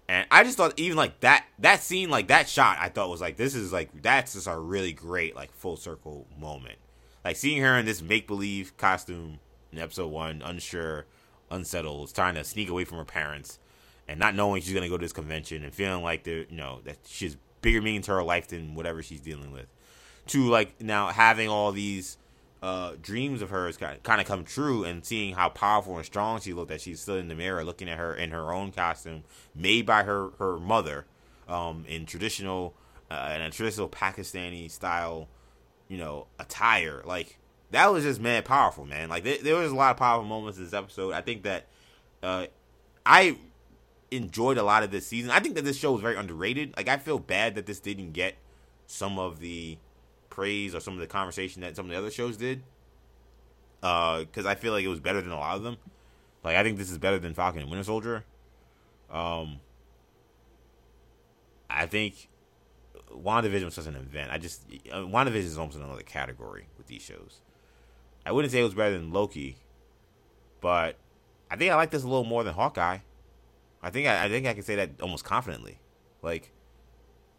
And 0.07 0.25
I 0.31 0.43
just 0.43 0.55
thought 0.57 0.79
even 0.79 0.95
like 0.95 1.19
that 1.19 1.45
that 1.59 1.81
scene, 1.81 2.09
like 2.09 2.29
that 2.29 2.47
shot, 2.47 2.77
I 2.79 2.87
thought 2.87 3.09
was 3.09 3.19
like 3.19 3.35
this 3.35 3.53
is 3.53 3.73
like 3.73 4.01
that's 4.01 4.33
just 4.33 4.47
a 4.47 4.57
really 4.57 4.93
great 4.93 5.35
like 5.35 5.51
full 5.51 5.75
circle 5.75 6.25
moment. 6.39 6.77
Like 7.25 7.35
seeing 7.35 7.61
her 7.61 7.77
in 7.77 7.85
this 7.85 8.01
make 8.01 8.25
believe 8.25 8.77
costume 8.77 9.39
in 9.73 9.79
episode 9.79 10.07
one, 10.07 10.41
unsure, 10.45 11.05
unsettled, 11.51 12.13
trying 12.13 12.35
to 12.35 12.45
sneak 12.45 12.69
away 12.69 12.85
from 12.85 12.99
her 12.99 13.05
parents, 13.05 13.59
and 14.07 14.17
not 14.17 14.33
knowing 14.33 14.61
she's 14.61 14.73
gonna 14.73 14.87
go 14.87 14.97
to 14.97 15.05
this 15.05 15.11
convention 15.11 15.65
and 15.65 15.73
feeling 15.73 16.03
like 16.03 16.23
the 16.23 16.47
you 16.49 16.55
know 16.55 16.79
that 16.85 16.99
she's 17.05 17.35
bigger 17.61 17.81
meaning 17.81 18.01
to 18.03 18.11
her 18.11 18.23
life 18.23 18.47
than 18.47 18.75
whatever 18.75 19.03
she's 19.03 19.21
dealing 19.21 19.51
with. 19.51 19.67
To 20.27 20.47
like 20.47 20.81
now 20.81 21.07
having 21.07 21.49
all 21.49 21.73
these 21.73 22.17
uh, 22.61 22.93
dreams 23.01 23.41
of 23.41 23.49
hers 23.49 23.77
kind 23.77 23.99
of 24.03 24.25
come 24.25 24.43
true 24.43 24.83
and 24.83 25.05
seeing 25.05 25.35
how 25.35 25.49
powerful 25.49 25.95
and 25.97 26.05
strong 26.05 26.39
she 26.39 26.53
looked 26.53 26.69
that 26.69 26.81
she's 26.81 26.99
still 26.99 27.17
in 27.17 27.27
the 27.27 27.35
mirror 27.35 27.63
looking 27.63 27.87
at 27.87 27.97
her 27.97 28.15
in 28.15 28.31
her 28.31 28.51
own 28.51 28.71
costume 28.71 29.23
made 29.53 29.85
by 29.85 30.03
her 30.03 30.31
her 30.39 30.57
mother 30.57 31.05
um, 31.47 31.85
in 31.87 32.05
traditional 32.05 32.73
uh, 33.11 33.33
in 33.35 33.41
a 33.41 33.49
traditional 33.51 33.87
Pakistani 33.87 34.69
style 34.69 35.27
you 35.87 35.97
know 35.97 36.27
attire. 36.39 37.01
Like 37.05 37.37
that 37.71 37.91
was 37.91 38.03
just 38.03 38.19
man 38.19 38.43
powerful 38.43 38.85
man. 38.85 39.09
Like 39.09 39.23
there, 39.23 39.37
there 39.41 39.55
was 39.55 39.71
a 39.71 39.75
lot 39.75 39.91
of 39.91 39.97
powerful 39.97 40.27
moments 40.27 40.57
in 40.57 40.63
this 40.63 40.73
episode. 40.73 41.13
I 41.13 41.21
think 41.21 41.43
that 41.43 41.67
uh, 42.23 42.47
I 43.05 43.37
enjoyed 44.11 44.57
a 44.57 44.63
lot 44.63 44.83
of 44.83 44.91
this 44.91 45.07
season. 45.07 45.31
I 45.31 45.39
think 45.39 45.55
that 45.55 45.63
this 45.63 45.77
show 45.77 45.91
was 45.91 46.01
very 46.01 46.15
underrated. 46.15 46.73
Like 46.75 46.87
I 46.87 46.97
feel 46.97 47.19
bad 47.19 47.55
that 47.55 47.65
this 47.65 47.79
didn't 47.79 48.13
get 48.13 48.35
some 48.87 49.19
of 49.19 49.39
the 49.39 49.77
praise 50.37 50.75
or 50.75 50.79
some 50.79 50.93
of 50.93 50.99
the 50.99 51.07
conversation 51.07 51.63
that 51.63 51.75
some 51.75 51.87
of 51.87 51.91
the 51.91 51.97
other 51.97 52.11
shows 52.11 52.37
did. 52.37 52.61
Because 53.81 54.45
uh, 54.45 54.49
I 54.49 54.53
feel 54.53 54.71
like 54.71 54.85
it 54.85 54.87
was 54.87 54.99
better 54.99 55.19
than 55.19 55.31
a 55.31 55.37
lot 55.37 55.57
of 55.57 55.63
them. 55.63 55.77
Like 56.43 56.55
I 56.55 56.63
think 56.63 56.77
this 56.77 56.91
is 56.91 56.99
better 56.99 57.17
than 57.17 57.33
Falcon 57.33 57.61
and 57.61 57.71
Winter 57.71 57.83
Soldier. 57.83 58.23
Um, 59.11 59.59
I 61.69 61.87
think 61.87 62.29
WandaVision 63.11 63.65
was 63.65 63.73
such 63.73 63.87
an 63.87 63.95
event. 63.95 64.31
I 64.31 64.37
just 64.37 64.61
uh, 64.91 64.97
WandaVision 64.97 65.35
is 65.35 65.57
almost 65.57 65.77
another 65.77 66.03
category 66.03 66.67
with 66.77 66.85
these 66.85 67.01
shows. 67.01 67.41
I 68.25 68.31
wouldn't 68.31 68.51
say 68.51 68.59
it 68.59 68.63
was 68.63 68.75
better 68.75 68.95
than 68.95 69.11
Loki, 69.11 69.57
but 70.61 70.97
I 71.49 71.55
think 71.55 71.71
I 71.71 71.75
like 71.75 71.89
this 71.89 72.03
a 72.03 72.07
little 72.07 72.25
more 72.25 72.43
than 72.43 72.53
Hawkeye. 72.53 72.99
I 73.81 73.89
think 73.89 74.07
I, 74.07 74.25
I 74.25 74.29
think 74.29 74.45
I 74.45 74.53
can 74.53 74.63
say 74.63 74.75
that 74.75 75.01
almost 75.01 75.23
confidently. 75.23 75.79
Like, 76.21 76.51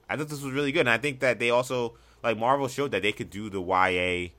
I 0.08 0.16
thought 0.16 0.28
this 0.28 0.42
was 0.42 0.52
really 0.52 0.72
good, 0.72 0.80
and 0.80 0.90
I 0.90 0.98
think 0.98 1.20
that 1.20 1.38
they 1.38 1.50
also 1.50 1.94
like 2.22 2.38
Marvel 2.38 2.68
showed 2.68 2.90
that 2.90 3.02
they 3.02 3.12
could 3.12 3.30
do 3.30 3.48
the 3.50 3.60
YA 3.60 4.30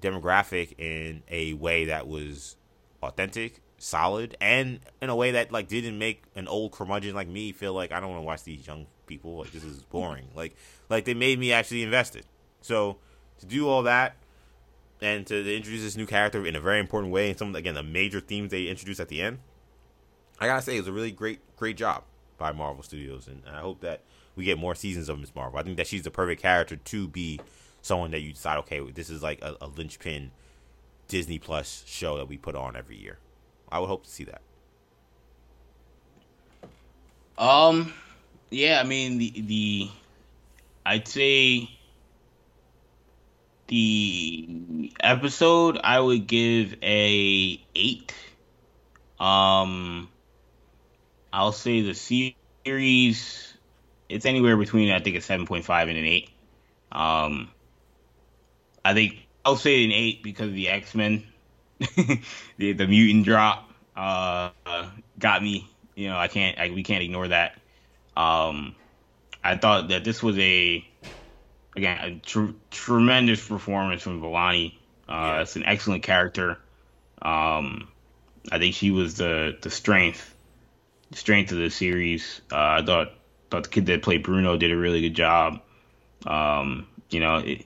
demographic 0.00 0.74
in 0.78 1.22
a 1.30 1.54
way 1.54 1.86
that 1.86 2.06
was 2.06 2.56
authentic, 3.02 3.60
solid, 3.78 4.36
and 4.40 4.80
in 5.00 5.10
a 5.10 5.16
way 5.16 5.32
that 5.32 5.52
like 5.52 5.68
didn't 5.68 5.98
make 5.98 6.24
an 6.34 6.48
old 6.48 6.72
curmudgeon 6.72 7.14
like 7.14 7.28
me 7.28 7.52
feel 7.52 7.72
like 7.72 7.92
I 7.92 8.00
don't 8.00 8.10
want 8.10 8.20
to 8.20 8.26
watch 8.26 8.44
these 8.44 8.66
young 8.66 8.86
people. 9.06 9.38
Like 9.38 9.52
this 9.52 9.64
is 9.64 9.82
boring. 9.82 10.28
like 10.34 10.56
like 10.88 11.04
they 11.04 11.14
made 11.14 11.38
me 11.38 11.52
actually 11.52 11.82
invested. 11.82 12.24
So 12.60 12.98
to 13.40 13.46
do 13.46 13.68
all 13.68 13.82
that 13.84 14.16
and 15.00 15.26
to, 15.28 15.38
introduce 15.38 15.82
this 15.82 15.96
new 15.96 16.06
character 16.06 16.44
in 16.44 16.56
a 16.56 16.60
very 16.60 16.80
important 16.80 17.12
way 17.12 17.30
and 17.30 17.38
some 17.38 17.54
again 17.54 17.74
the 17.74 17.82
major 17.82 18.20
themes 18.20 18.50
they 18.50 18.66
introduced 18.66 19.00
at 19.00 19.08
the 19.08 19.22
end, 19.22 19.38
I 20.40 20.46
gotta 20.46 20.62
say 20.62 20.76
it 20.76 20.80
was 20.80 20.88
a 20.88 20.92
really 20.92 21.12
great 21.12 21.40
great 21.56 21.76
job 21.76 22.04
by 22.36 22.52
Marvel 22.52 22.82
Studios, 22.82 23.26
and 23.26 23.42
I 23.48 23.60
hope 23.60 23.80
that 23.80 24.02
we 24.38 24.44
get 24.44 24.56
more 24.56 24.76
seasons 24.76 25.08
of 25.08 25.18
Miss 25.18 25.34
Marvel. 25.34 25.58
I 25.58 25.64
think 25.64 25.76
that 25.78 25.88
she's 25.88 26.04
the 26.04 26.12
perfect 26.12 26.40
character 26.40 26.76
to 26.76 27.08
be 27.08 27.40
someone 27.82 28.12
that 28.12 28.20
you 28.20 28.32
decide, 28.32 28.58
okay, 28.58 28.80
this 28.92 29.10
is 29.10 29.20
like 29.20 29.42
a, 29.42 29.56
a 29.60 29.66
linchpin 29.66 30.30
Disney 31.08 31.40
Plus 31.40 31.82
show 31.86 32.16
that 32.18 32.28
we 32.28 32.36
put 32.36 32.54
on 32.54 32.76
every 32.76 32.96
year. 32.96 33.18
I 33.70 33.80
would 33.80 33.88
hope 33.88 34.04
to 34.04 34.10
see 34.10 34.24
that. 34.24 34.40
Um, 37.36 37.92
yeah, 38.50 38.80
I 38.80 38.84
mean 38.84 39.18
the 39.18 39.40
the, 39.40 39.90
I'd 40.86 41.08
say 41.08 41.70
the 43.66 44.92
episode 45.00 45.80
I 45.82 45.98
would 45.98 46.28
give 46.28 46.76
a 46.82 47.60
eight. 47.74 48.14
Um, 49.18 50.08
I'll 51.32 51.52
say 51.52 51.80
the 51.80 51.94
series 51.94 53.47
it's 54.08 54.26
anywhere 54.26 54.56
between 54.56 54.90
I 54.90 55.00
think 55.00 55.16
a 55.16 55.20
seven 55.20 55.46
point 55.46 55.64
five 55.64 55.88
and 55.88 55.98
an 55.98 56.04
eight. 56.04 56.30
Um, 56.90 57.50
I 58.84 58.94
think 58.94 59.26
I'll 59.44 59.56
say 59.56 59.84
an 59.84 59.92
eight 59.92 60.22
because 60.22 60.52
the 60.52 60.68
X 60.68 60.94
Men, 60.94 61.24
the 62.56 62.72
the 62.72 62.86
mutant 62.86 63.24
drop, 63.24 63.70
uh, 63.96 64.50
got 65.18 65.42
me. 65.42 65.68
You 65.94 66.08
know, 66.08 66.16
I 66.16 66.28
can't, 66.28 66.58
I, 66.58 66.70
we 66.70 66.82
can't 66.84 67.02
ignore 67.02 67.28
that. 67.28 67.58
Um, 68.16 68.74
I 69.42 69.56
thought 69.56 69.88
that 69.88 70.04
this 70.04 70.22
was 70.22 70.38
a, 70.38 70.86
again, 71.74 71.98
a 71.98 72.18
tr- 72.24 72.52
tremendous 72.70 73.46
performance 73.46 74.02
from 74.02 74.20
Vellani. 74.22 74.74
Uh. 75.08 75.40
It's 75.42 75.56
an 75.56 75.64
excellent 75.64 76.02
character. 76.04 76.58
Um, 77.20 77.88
I 78.50 78.58
think 78.58 78.74
she 78.74 78.90
was 78.90 79.16
the 79.16 79.56
the 79.60 79.70
strength, 79.70 80.34
strength 81.12 81.52
of 81.52 81.58
the 81.58 81.70
series. 81.70 82.40
Uh, 82.50 82.56
I 82.80 82.82
thought 82.84 83.12
thought 83.50 83.64
the 83.64 83.68
kid 83.68 83.86
that 83.86 84.02
played 84.02 84.22
Bruno 84.22 84.56
did 84.56 84.70
a 84.70 84.76
really 84.76 85.00
good 85.00 85.14
job. 85.14 85.60
Um, 86.26 86.86
you 87.10 87.20
know, 87.20 87.38
it, 87.38 87.64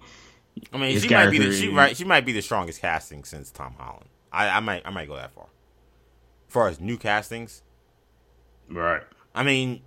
I 0.72 0.78
mean, 0.78 0.98
she 0.98 1.08
might 1.08 1.30
be 1.30 1.38
the, 1.38 1.52
she 1.52 1.68
right 1.68 1.96
she 1.96 2.04
might 2.04 2.24
be 2.24 2.32
the 2.32 2.42
strongest 2.42 2.80
casting 2.80 3.24
since 3.24 3.50
Tom 3.50 3.74
Holland. 3.78 4.08
I, 4.32 4.48
I 4.48 4.60
might 4.60 4.82
I 4.84 4.90
might 4.90 5.08
go 5.08 5.16
that 5.16 5.32
far. 5.32 5.44
As 5.44 6.52
far 6.52 6.68
as 6.68 6.80
new 6.80 6.96
castings, 6.96 7.62
right? 8.68 9.02
I 9.34 9.42
mean, 9.42 9.82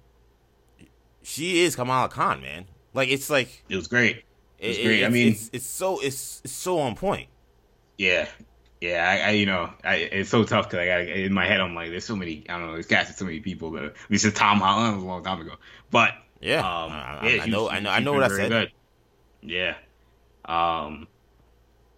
she 1.22 1.64
is 1.64 1.76
Kamala 1.76 2.10
Khan, 2.10 2.42
man. 2.42 2.66
Like 2.94 3.10
it's 3.10 3.30
like 3.30 3.64
it 3.70 3.76
was 3.76 3.88
great. 3.88 4.24
It 4.60 4.68
was 4.70 4.78
it, 4.78 4.84
great. 4.84 5.06
I 5.06 5.10
mean, 5.10 5.34
it's, 5.34 5.50
it's 5.54 5.66
so 5.66 6.00
it's, 6.00 6.42
it's 6.44 6.54
so 6.54 6.80
on 6.80 6.96
point. 6.96 7.30
Yeah, 7.98 8.28
yeah, 8.82 9.08
I, 9.08 9.30
I, 9.30 9.32
you 9.32 9.46
know, 9.46 9.72
I, 9.84 9.96
it's 9.96 10.30
so 10.30 10.44
tough 10.44 10.70
because 10.70 10.80
I 10.80 10.86
got 10.86 11.02
in 11.02 11.34
my 11.34 11.46
head. 11.46 11.60
I'm 11.60 11.76
like, 11.76 11.90
there's 11.90 12.06
so 12.06 12.16
many. 12.16 12.44
I 12.50 12.58
don't 12.58 12.68
know. 12.68 12.74
There's 12.74 12.88
casted 12.88 13.16
so 13.16 13.26
many 13.26 13.40
people. 13.40 13.72
But 13.72 13.84
at 13.84 13.94
least 14.10 14.26
it's 14.26 14.38
Tom 14.38 14.60
Holland 14.60 14.96
was 14.96 15.04
a 15.04 15.08
long 15.08 15.24
time 15.24 15.42
ago. 15.42 15.54
But 15.92 16.12
yeah, 16.42 16.60
um, 16.60 16.92
I, 16.92 17.28
yeah, 17.28 17.44
I, 17.44 17.46
know, 17.48 17.70
I 17.70 17.80
know, 17.80 17.90
I 17.90 18.00
know 18.00 18.14
what 18.14 18.24
I 18.24 18.28
said. 18.30 18.50
Good. 18.50 18.72
Yeah, 19.42 19.76
um, 20.46 21.08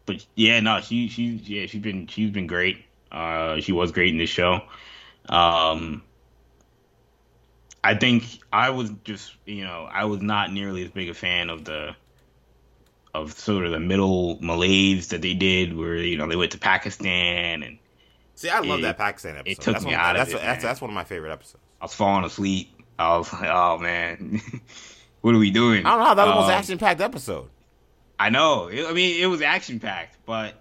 but 0.06 0.26
yeah, 0.36 0.60
no, 0.60 0.82
she, 0.82 1.10
she, 1.10 1.42
yeah, 1.44 1.66
she's 1.68 1.82
been, 1.82 2.08
she's 2.08 2.32
been 2.32 2.48
great. 2.48 2.86
Uh, 3.12 3.60
she 3.62 3.72
was 3.72 3.92
great 3.92 4.10
in 4.10 4.18
this 4.18 4.30
show. 4.30 4.62
Um, 5.30 6.04
I 7.84 7.96
think 7.96 8.40
I 8.52 8.72
was 8.72 8.92
just, 9.04 9.34
you 9.46 9.64
know, 9.64 9.88
I 9.90 10.06
was 10.06 10.22
not 10.22 10.52
nearly 10.52 10.84
as 10.84 10.92
big 10.92 11.10
a 11.10 11.14
fan 11.14 11.50
of 11.50 11.64
the 11.64 11.96
of 13.14 13.34
sort 13.34 13.66
of 13.66 13.72
the 13.72 13.80
middle 13.80 14.38
malaise 14.42 15.10
that 15.10 15.22
they 15.22 15.34
did, 15.34 15.76
where 15.76 15.96
you 15.96 16.18
know 16.18 16.28
they 16.28 16.36
went 16.36 16.52
to 16.54 16.60
Pakistan 16.60 17.64
and. 17.64 17.78
See, 18.36 18.50
I 18.50 18.60
love 18.60 18.80
it, 18.80 18.84
that 18.84 19.00
Pakistan 19.00 19.38
episode. 19.38 19.52
It 19.52 19.62
took 19.62 19.74
that's 19.74 19.86
me 19.86 19.92
one, 19.94 20.00
out 20.00 20.16
that's, 20.16 20.30
of 20.32 20.40
it. 20.40 20.42
That's, 20.44 20.64
that's 20.64 20.80
one 20.80 20.92
of 20.92 20.96
my 20.96 21.04
favorite 21.04 21.32
episodes. 21.32 21.64
I 21.82 21.86
was 21.86 21.96
falling 21.96 22.24
asleep. 22.24 22.70
I 23.00 23.18
was 23.18 23.34
like, 23.34 23.50
oh 23.52 23.80
man, 23.80 24.42
what 25.22 25.34
are 25.34 25.40
we 25.40 25.50
doing? 25.50 25.86
I 25.86 25.92
don't 25.92 26.00
know 26.00 26.06
how 26.06 26.14
that 26.14 26.26
was 26.26 26.36
um, 26.36 26.42
most 26.42 26.52
action 26.52 26.78
packed 26.78 27.02
episode. 27.02 27.50
I 28.20 28.30
know. 28.30 28.70
I 28.70 28.94
mean, 28.94 29.22
it 29.22 29.26
was 29.26 29.42
action 29.42 29.80
packed, 29.80 30.18
but 30.26 30.54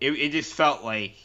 it 0.00 0.12
it 0.12 0.32
just 0.32 0.54
felt 0.54 0.82
like 0.82 1.16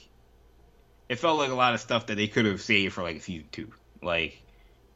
it 1.08 1.20
felt 1.20 1.38
like 1.38 1.52
a 1.52 1.56
lot 1.56 1.74
of 1.74 1.80
stuff 1.80 2.08
that 2.08 2.16
they 2.16 2.28
could 2.28 2.46
have 2.46 2.62
saved 2.62 2.94
for 2.94 3.04
like 3.04 3.22
season 3.22 3.48
two. 3.52 3.72
Like 4.02 4.42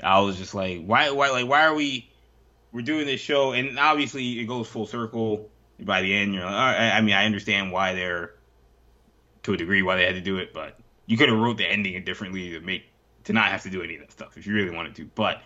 I 0.03 0.19
was 0.21 0.37
just 0.37 0.53
like, 0.53 0.83
why, 0.85 1.11
why, 1.11 1.29
like, 1.29 1.47
why 1.47 1.65
are 1.65 1.73
we? 1.73 2.08
We're 2.71 2.81
doing 2.81 3.05
this 3.05 3.19
show, 3.19 3.51
and 3.51 3.79
obviously 3.79 4.39
it 4.39 4.45
goes 4.45 4.67
full 4.67 4.85
circle. 4.85 5.49
By 5.79 6.01
the 6.01 6.13
end, 6.13 6.33
you're 6.33 6.43
like, 6.43 6.53
I, 6.53 7.01
mean, 7.01 7.15
I 7.15 7.25
understand 7.25 7.71
why 7.71 7.95
they're 7.95 8.33
to 9.43 9.53
a 9.53 9.57
degree 9.57 9.81
why 9.81 9.95
they 9.95 10.05
had 10.05 10.15
to 10.15 10.21
do 10.21 10.37
it, 10.37 10.53
but 10.53 10.77
you 11.05 11.17
could 11.17 11.29
have 11.29 11.39
wrote 11.39 11.57
the 11.57 11.65
ending 11.65 12.03
differently 12.03 12.51
to 12.51 12.59
make 12.59 12.83
to 13.23 13.33
not 13.33 13.47
have 13.47 13.63
to 13.63 13.69
do 13.69 13.81
any 13.81 13.95
of 13.95 14.01
that 14.01 14.11
stuff 14.11 14.37
if 14.37 14.45
you 14.45 14.53
really 14.53 14.75
wanted 14.75 14.95
to. 14.95 15.05
But, 15.15 15.41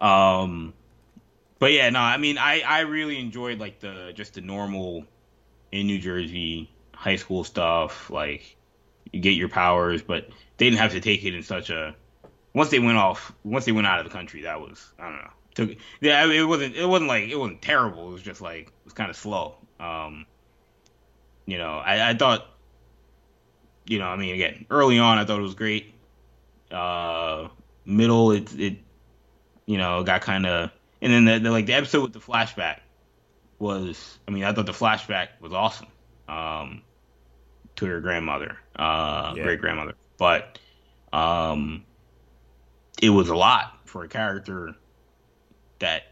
um, 0.00 0.72
but 1.58 1.72
yeah, 1.72 1.90
no, 1.90 1.98
I 1.98 2.16
mean, 2.16 2.38
I 2.38 2.60
I 2.60 2.80
really 2.80 3.18
enjoyed 3.18 3.58
like 3.58 3.80
the 3.80 4.12
just 4.14 4.34
the 4.34 4.40
normal 4.40 5.04
in 5.72 5.86
New 5.86 5.98
Jersey 5.98 6.70
high 6.94 7.16
school 7.16 7.44
stuff, 7.44 8.10
like 8.10 8.56
you 9.12 9.20
get 9.20 9.30
your 9.30 9.48
powers, 9.48 10.02
but 10.02 10.28
they 10.56 10.66
didn't 10.66 10.78
have 10.78 10.92
to 10.92 11.00
take 11.00 11.24
it 11.24 11.34
in 11.34 11.42
such 11.42 11.70
a 11.70 11.94
once 12.54 12.70
they 12.70 12.78
went 12.78 12.98
off, 12.98 13.32
once 13.44 13.64
they 13.64 13.72
went 13.72 13.86
out 13.86 14.00
of 14.00 14.04
the 14.04 14.12
country, 14.12 14.42
that 14.42 14.60
was 14.60 14.92
I 14.98 15.04
don't 15.04 15.16
know. 15.16 15.30
Took 15.60 15.76
yeah, 16.00 16.24
it 16.24 16.44
wasn't 16.44 16.74
it 16.74 16.86
wasn't 16.86 17.08
like 17.08 17.24
it 17.28 17.36
wasn't 17.36 17.60
terrible. 17.60 18.08
It 18.08 18.12
was 18.12 18.22
just 18.22 18.40
like 18.40 18.68
it 18.68 18.84
was 18.84 18.94
kind 18.94 19.10
of 19.10 19.16
slow. 19.16 19.56
Um, 19.78 20.24
you 21.44 21.58
know, 21.58 21.76
I, 21.76 22.10
I 22.10 22.14
thought, 22.14 22.46
you 23.84 23.98
know, 23.98 24.06
I 24.06 24.16
mean, 24.16 24.34
again, 24.34 24.64
early 24.70 24.98
on, 24.98 25.18
I 25.18 25.26
thought 25.26 25.38
it 25.38 25.42
was 25.42 25.54
great. 25.54 25.92
Uh, 26.70 27.48
middle, 27.84 28.30
it 28.30 28.58
it, 28.58 28.78
you 29.66 29.76
know, 29.76 30.02
got 30.02 30.22
kind 30.22 30.46
of, 30.46 30.70
and 31.02 31.12
then 31.12 31.24
the, 31.26 31.38
the 31.40 31.50
like 31.50 31.66
the 31.66 31.74
episode 31.74 32.04
with 32.04 32.14
the 32.14 32.20
flashback 32.20 32.78
was, 33.58 34.18
I 34.26 34.30
mean, 34.30 34.44
I 34.44 34.54
thought 34.54 34.64
the 34.64 34.72
flashback 34.72 35.28
was 35.42 35.52
awesome. 35.52 35.88
Um, 36.26 36.80
to 37.76 37.84
her 37.84 38.00
grandmother, 38.00 38.56
uh, 38.76 39.34
yeah. 39.36 39.42
great 39.42 39.60
grandmother, 39.60 39.94
but 40.16 40.58
um 41.12 41.84
it 43.02 43.10
was 43.10 43.28
a 43.28 43.34
lot 43.34 43.80
for 43.84 44.04
a 44.04 44.08
character 44.08 44.74
that 45.80 46.04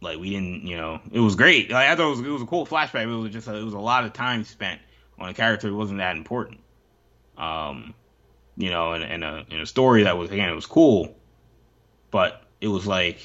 like 0.00 0.18
we 0.18 0.30
didn't 0.30 0.66
you 0.66 0.76
know 0.76 1.00
it 1.12 1.20
was 1.20 1.36
great. 1.36 1.70
Like, 1.70 1.88
i 1.88 1.96
thought 1.96 2.06
it 2.06 2.10
was, 2.10 2.20
it 2.20 2.28
was 2.28 2.42
a 2.42 2.46
cool 2.46 2.66
flashback 2.66 3.04
it 3.04 3.06
was 3.06 3.32
just 3.32 3.48
a, 3.48 3.56
it 3.56 3.64
was 3.64 3.74
a 3.74 3.78
lot 3.78 4.04
of 4.04 4.12
time 4.12 4.44
spent 4.44 4.80
on 5.18 5.28
a 5.28 5.34
character 5.34 5.68
that 5.68 5.74
wasn't 5.74 5.98
that 5.98 6.16
important. 6.16 6.60
Um 7.38 7.94
you 8.56 8.70
know 8.70 8.92
in, 8.94 9.02
in 9.02 9.22
a 9.22 9.44
in 9.50 9.60
a 9.60 9.66
story 9.66 10.04
that 10.04 10.16
was 10.18 10.30
again 10.30 10.48
it 10.48 10.54
was 10.54 10.66
cool 10.66 11.16
but 12.10 12.42
it 12.60 12.68
was 12.68 12.86
like 12.86 13.18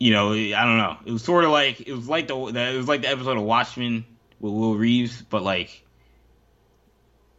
you 0.00 0.12
know 0.12 0.32
i 0.32 0.50
don't 0.50 0.78
know. 0.78 0.96
It 1.04 1.12
was 1.12 1.22
sort 1.22 1.44
of 1.44 1.50
like 1.50 1.80
it 1.80 1.92
was 1.92 2.08
like 2.08 2.28
the, 2.28 2.52
the 2.52 2.72
it 2.72 2.76
was 2.76 2.88
like 2.88 3.02
the 3.02 3.08
episode 3.08 3.36
of 3.36 3.42
watchmen 3.42 4.04
with 4.40 4.52
will 4.52 4.76
reeves 4.76 5.22
but 5.22 5.42
like 5.42 5.84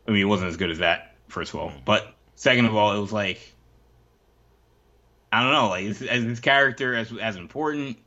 i 0.08 0.12
mean 0.12 0.22
it 0.22 0.26
wasn't 0.26 0.50
as 0.50 0.58
good 0.58 0.72
as 0.72 0.80
that 0.80 1.16
first 1.30 1.54
of 1.54 1.60
all. 1.60 1.72
But 1.86 2.14
second 2.36 2.66
of 2.66 2.76
all 2.76 2.96
it 2.96 3.00
was 3.00 3.14
like 3.14 3.40
I 5.32 5.44
don't 5.44 5.54
know, 5.54 5.70
like 5.70 5.86
as 5.86 6.00
this 6.00 6.40
character 6.40 6.96
as 6.96 7.12
as 7.22 7.36
important. 7.36 7.98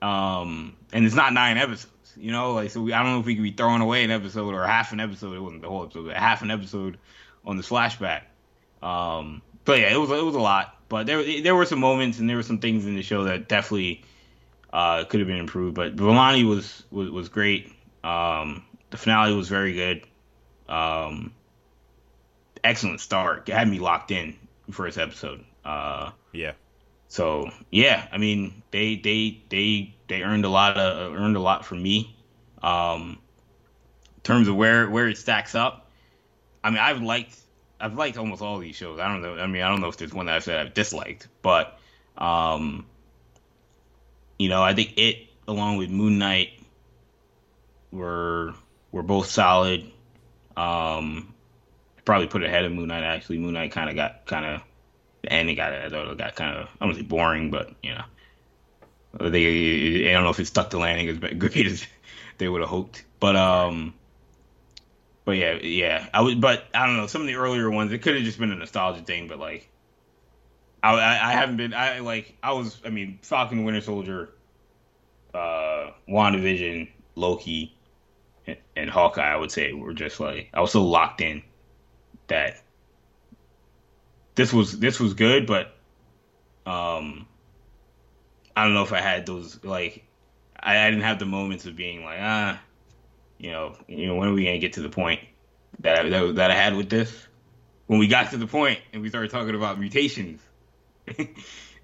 Um, 0.00 0.76
and 0.92 1.04
it's 1.06 1.14
not 1.14 1.32
nine 1.32 1.58
episodes, 1.58 2.12
you 2.16 2.32
know, 2.32 2.54
like 2.54 2.70
so. 2.70 2.82
We, 2.82 2.92
I 2.92 3.02
don't 3.02 3.12
know 3.12 3.20
if 3.20 3.26
we 3.26 3.36
could 3.36 3.44
be 3.44 3.52
throwing 3.52 3.82
away 3.82 4.02
an 4.02 4.10
episode 4.10 4.52
or 4.52 4.66
half 4.66 4.92
an 4.92 5.00
episode. 5.00 5.36
It 5.36 5.40
wasn't 5.40 5.62
the 5.62 5.68
whole 5.68 5.84
episode, 5.84 6.06
but 6.06 6.16
half 6.16 6.42
an 6.42 6.50
episode 6.50 6.98
on 7.44 7.56
the 7.56 7.62
flashback. 7.62 8.22
Um, 8.82 9.42
but 9.64 9.78
yeah, 9.78 9.92
it 9.92 9.96
was 9.96 10.10
it 10.10 10.24
was 10.24 10.34
a 10.34 10.40
lot. 10.40 10.76
But 10.88 11.06
there 11.06 11.42
there 11.42 11.54
were 11.54 11.66
some 11.66 11.78
moments 11.78 12.18
and 12.18 12.28
there 12.28 12.36
were 12.36 12.42
some 12.42 12.58
things 12.58 12.84
in 12.84 12.96
the 12.96 13.02
show 13.02 13.24
that 13.24 13.48
definitely 13.48 14.02
uh, 14.72 15.04
could 15.04 15.20
have 15.20 15.28
been 15.28 15.38
improved. 15.38 15.74
But 15.74 15.94
Vellani 15.94 16.48
was, 16.48 16.82
was 16.90 17.10
was 17.10 17.28
great. 17.28 17.72
Um, 18.02 18.64
the 18.90 18.96
finale 18.96 19.34
was 19.34 19.48
very 19.48 19.72
good. 19.74 20.02
Um, 20.68 21.32
excellent 22.64 23.00
start. 23.00 23.48
It 23.48 23.54
had 23.54 23.68
me 23.68 23.78
locked 23.78 24.10
in 24.10 24.36
first 24.70 24.98
episode. 24.98 25.44
Uh, 25.64 26.10
yeah. 26.32 26.52
So 27.08 27.50
yeah, 27.70 28.06
I 28.10 28.18
mean 28.18 28.62
they 28.70 28.96
they 28.96 29.42
they 29.50 29.94
they 30.08 30.22
earned 30.22 30.44
a 30.44 30.48
lot 30.48 30.78
of 30.78 31.14
earned 31.14 31.36
a 31.36 31.40
lot 31.40 31.66
from 31.66 31.82
me. 31.82 32.16
Um, 32.62 33.18
in 34.16 34.22
terms 34.22 34.48
of 34.48 34.56
where 34.56 34.88
where 34.88 35.08
it 35.08 35.18
stacks 35.18 35.54
up, 35.54 35.90
I 36.64 36.70
mean 36.70 36.78
I've 36.78 37.02
liked 37.02 37.36
I've 37.78 37.94
liked 37.94 38.16
almost 38.16 38.40
all 38.40 38.58
these 38.58 38.76
shows. 38.76 38.98
I 38.98 39.08
don't 39.08 39.20
know. 39.20 39.34
I 39.34 39.46
mean 39.46 39.62
I 39.62 39.68
don't 39.68 39.80
know 39.80 39.88
if 39.88 39.98
there's 39.98 40.14
one 40.14 40.26
that 40.26 40.36
I've 40.36 40.44
said 40.44 40.58
I've 40.58 40.72
disliked, 40.72 41.28
but 41.42 41.78
um, 42.16 42.86
you 44.38 44.48
know 44.48 44.62
I 44.62 44.72
think 44.72 44.94
it 44.96 45.28
along 45.46 45.76
with 45.76 45.90
Moon 45.90 46.18
Knight 46.18 46.60
were 47.90 48.54
were 48.90 49.02
both 49.02 49.26
solid. 49.26 49.90
Um, 50.56 51.34
probably 52.04 52.26
put 52.26 52.42
ahead 52.42 52.64
of 52.64 52.72
Moon 52.72 52.88
Knight. 52.88 53.02
Actually, 53.02 53.38
Moon 53.38 53.52
Knight 53.52 53.72
kind 53.72 53.90
of 53.90 53.96
got 53.96 54.26
kind 54.26 54.46
of 54.46 54.62
the 55.22 55.32
ending 55.32 55.56
got 55.56 55.72
it 55.72 56.18
got 56.18 56.34
kind 56.34 56.56
of 56.56 56.68
I 56.80 56.86
don't 56.86 56.94
say 56.94 57.02
boring, 57.02 57.50
but 57.50 57.70
you 57.82 57.94
know, 57.94 59.28
they 59.28 60.08
I 60.08 60.12
don't 60.12 60.24
know 60.24 60.30
if 60.30 60.40
it 60.40 60.46
stuck 60.46 60.70
the 60.70 60.78
landing 60.78 61.08
as 61.08 61.18
great 61.38 61.66
as 61.66 61.86
they 62.38 62.48
would 62.48 62.60
have 62.60 62.70
hoped. 62.70 63.04
But 63.20 63.36
um, 63.36 63.94
but 65.24 65.32
yeah, 65.32 65.54
yeah, 65.54 66.08
I 66.12 66.20
would, 66.20 66.40
but 66.40 66.64
I 66.74 66.86
don't 66.86 66.96
know. 66.96 67.06
Some 67.06 67.20
of 67.20 67.26
the 67.26 67.36
earlier 67.36 67.70
ones, 67.70 67.92
it 67.92 67.98
could 67.98 68.16
have 68.16 68.24
just 68.24 68.38
been 68.38 68.50
a 68.50 68.56
nostalgia 68.56 69.02
thing, 69.02 69.28
but 69.28 69.38
like, 69.38 69.68
I, 70.82 70.94
I, 70.94 71.28
I 71.28 71.32
haven't 71.32 71.56
been, 71.56 71.74
I 71.74 72.00
like, 72.00 72.36
I 72.42 72.52
was, 72.52 72.80
I 72.84 72.90
mean, 72.90 73.20
Falcon, 73.22 73.64
Winter 73.64 73.80
Soldier, 73.80 74.30
uh, 75.32 75.90
WandaVision, 76.08 76.88
Loki, 77.14 77.76
and, 78.46 78.56
and 78.74 78.90
Hawkeye. 78.90 79.32
I 79.32 79.36
would 79.36 79.52
say 79.52 79.72
were 79.72 79.94
just 79.94 80.18
like 80.18 80.50
I 80.52 80.60
was 80.60 80.72
so 80.72 80.84
locked 80.84 81.20
in 81.20 81.42
that 82.26 82.60
this 84.34 84.52
was 84.52 84.78
this 84.78 84.98
was 84.98 85.14
good, 85.14 85.46
but 85.46 85.74
um, 86.66 87.26
I 88.56 88.64
don't 88.64 88.74
know 88.74 88.82
if 88.82 88.92
I 88.92 89.00
had 89.00 89.26
those 89.26 89.62
like 89.64 90.04
I, 90.58 90.78
I 90.78 90.90
didn't 90.90 91.04
have 91.04 91.18
the 91.18 91.26
moments 91.26 91.66
of 91.66 91.76
being 91.76 92.04
like 92.04 92.18
ah, 92.20 92.60
you 93.38 93.50
know, 93.50 93.76
you 93.88 94.06
know 94.06 94.16
when 94.16 94.28
are 94.28 94.32
we 94.32 94.44
gonna 94.44 94.58
get 94.58 94.74
to 94.74 94.82
the 94.82 94.88
point 94.88 95.20
that 95.80 95.98
I, 95.98 96.08
that, 96.08 96.34
that 96.36 96.50
I 96.50 96.54
had 96.54 96.76
with 96.76 96.88
this? 96.88 97.26
When 97.86 97.98
we 97.98 98.06
got 98.06 98.30
to 98.30 98.36
the 98.36 98.46
point 98.46 98.80
and 98.92 99.02
we 99.02 99.08
started 99.08 99.30
talking 99.30 99.54
about 99.54 99.78
mutations. 99.78 100.40
okay, 101.08 101.34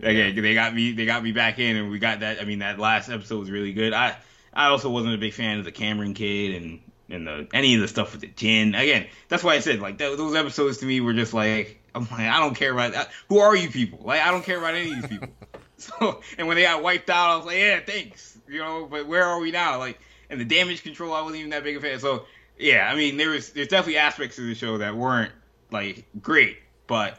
they 0.01 0.55
got 0.55 0.75
me 0.75 0.93
they 0.93 1.05
got 1.05 1.23
me 1.23 1.33
back 1.33 1.59
in 1.59 1.77
and 1.77 1.91
we 1.91 1.99
got 1.99 2.21
that 2.21 2.41
I 2.41 2.45
mean 2.45 2.61
that 2.61 2.79
last 2.79 3.09
episode 3.09 3.41
was 3.41 3.51
really 3.51 3.73
good. 3.73 3.93
I 3.93 4.17
I 4.55 4.69
also 4.69 4.89
wasn't 4.91 5.15
a 5.15 5.19
big 5.19 5.35
fan 5.35 5.59
of 5.59 5.65
the 5.65 5.73
Kamran 5.73 6.15
kid 6.15 6.63
and 6.63 6.81
and 7.11 7.27
the 7.27 7.49
any 7.53 7.75
of 7.75 7.81
the 7.81 7.89
stuff 7.89 8.13
with 8.13 8.21
the 8.21 8.27
Jinn. 8.29 8.75
Again, 8.75 9.07
that's 9.29 9.43
why 9.43 9.55
I 9.55 9.61
said 9.61 9.81
like 9.81 9.99
that, 9.99 10.17
those 10.17 10.35
episodes 10.35 10.79
to 10.79 10.87
me 10.87 11.01
were 11.01 11.15
just 11.15 11.35
like 11.35 11.81
I'm 11.95 12.03
like 12.11 12.21
I 12.21 12.41
don't 12.41 12.55
care 12.55 12.73
about 12.73 12.93
that. 12.93 13.11
Who 13.29 13.39
are 13.39 13.57
you 13.57 13.71
people? 13.71 14.01
Like 14.03 14.21
I 14.21 14.31
don't 14.31 14.45
care 14.45 14.59
about 14.59 14.75
any 14.75 14.93
of 14.93 15.03
these 15.03 15.11
people. 15.11 15.29
so 15.77 16.21
and 16.37 16.47
when 16.47 16.57
they 16.57 16.63
got 16.63 16.83
wiped 16.83 17.11
out, 17.11 17.31
I 17.31 17.37
was 17.37 17.47
like, 17.47 17.59
yeah, 17.59 17.81
thanks. 17.81 18.39
You 18.49 18.61
know, 18.61 18.87
but 18.91 19.07
where 19.07 19.25
are 19.25 19.41
we 19.41 19.51
now? 19.51 19.79
Like 19.79 19.99
and 20.31 20.41
the 20.41 20.45
damage 20.45 20.83
control, 20.83 21.13
I 21.13 21.21
wasn't 21.23 21.41
even 21.41 21.51
that 21.51 21.65
big 21.65 21.77
a 21.77 21.81
fan. 21.81 21.99
So 21.99 22.27
yeah, 22.59 22.89
I 22.91 22.95
mean 22.95 23.17
there 23.17 23.31
was 23.31 23.51
there's 23.51 23.69
definitely 23.69 23.99
aspects 23.99 24.39
of 24.39 24.45
the 24.45 24.55
show 24.55 24.79
that 24.79 24.97
weren't 24.97 25.33
like 25.71 26.07
great, 26.21 26.59
but 26.87 27.19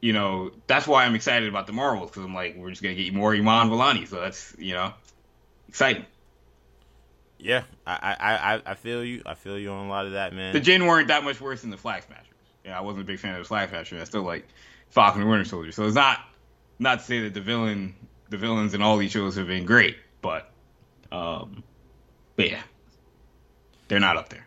you 0.00 0.12
know 0.12 0.50
that's 0.66 0.86
why 0.86 1.04
I'm 1.04 1.14
excited 1.14 1.48
about 1.48 1.66
the 1.66 1.72
Marvels 1.72 2.10
because 2.10 2.24
I'm 2.24 2.34
like 2.34 2.56
we're 2.56 2.70
just 2.70 2.82
gonna 2.82 2.94
get 2.94 3.14
more 3.14 3.34
Iman 3.34 3.70
Vellani, 3.70 4.08
so 4.08 4.20
that's 4.20 4.54
you 4.58 4.74
know 4.74 4.92
exciting. 5.68 6.04
Yeah, 7.42 7.64
I, 7.84 8.16
I 8.64 8.70
I 8.70 8.74
feel 8.74 9.04
you. 9.04 9.22
I 9.26 9.34
feel 9.34 9.58
you 9.58 9.70
on 9.72 9.86
a 9.86 9.88
lot 9.88 10.06
of 10.06 10.12
that, 10.12 10.32
man. 10.32 10.52
The 10.52 10.60
Jinn 10.60 10.86
weren't 10.86 11.08
that 11.08 11.24
much 11.24 11.40
worse 11.40 11.62
than 11.62 11.70
the 11.70 11.76
Flag 11.76 12.04
Smashers. 12.04 12.26
Yeah, 12.64 12.78
I 12.78 12.82
wasn't 12.82 13.02
a 13.02 13.06
big 13.06 13.18
fan 13.18 13.34
of 13.34 13.40
the 13.40 13.48
Flag 13.48 13.70
Smashers. 13.70 14.00
I 14.00 14.04
still 14.04 14.22
like 14.22 14.46
Falcon 14.90 15.22
and 15.22 15.28
Winter 15.30 15.44
Soldier. 15.44 15.72
So 15.72 15.84
it's 15.84 15.96
not 15.96 16.20
not 16.78 17.00
to 17.00 17.04
say 17.04 17.20
that 17.22 17.34
the 17.34 17.40
villain 17.40 17.96
the 18.30 18.36
villains 18.36 18.74
in 18.74 18.82
all 18.82 18.96
these 18.96 19.10
shows 19.10 19.34
have 19.34 19.48
been 19.48 19.66
great, 19.66 19.96
but 20.20 20.52
um, 21.10 21.64
but 22.36 22.48
yeah, 22.48 22.62
they're 23.88 23.98
not 23.98 24.16
up 24.16 24.28
there. 24.28 24.46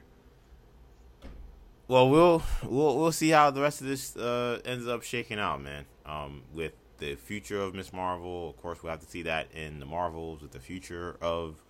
Well, 1.89 2.09
we'll 2.09 2.43
we'll 2.63 2.97
we'll 2.97 3.11
see 3.11 3.29
how 3.29 3.51
the 3.51 3.61
rest 3.61 3.81
of 3.81 3.87
this 3.87 4.15
uh, 4.15 4.61
ends 4.63 4.87
up 4.87 5.03
shaking 5.03 5.37
out, 5.37 5.61
man. 5.61 5.85
Um, 6.05 6.43
with 6.53 6.71
the 6.99 7.15
future 7.15 7.61
of 7.61 7.75
Miss 7.75 7.91
Marvel, 7.91 8.49
of 8.49 8.57
course, 8.61 8.81
we'll 8.81 8.91
have 8.91 9.01
to 9.01 9.09
see 9.09 9.23
that 9.23 9.51
in 9.53 9.81
the 9.81 9.85
Marvels 9.85 10.41
with 10.41 10.51
the 10.51 10.61
future 10.61 11.17
of 11.21 11.61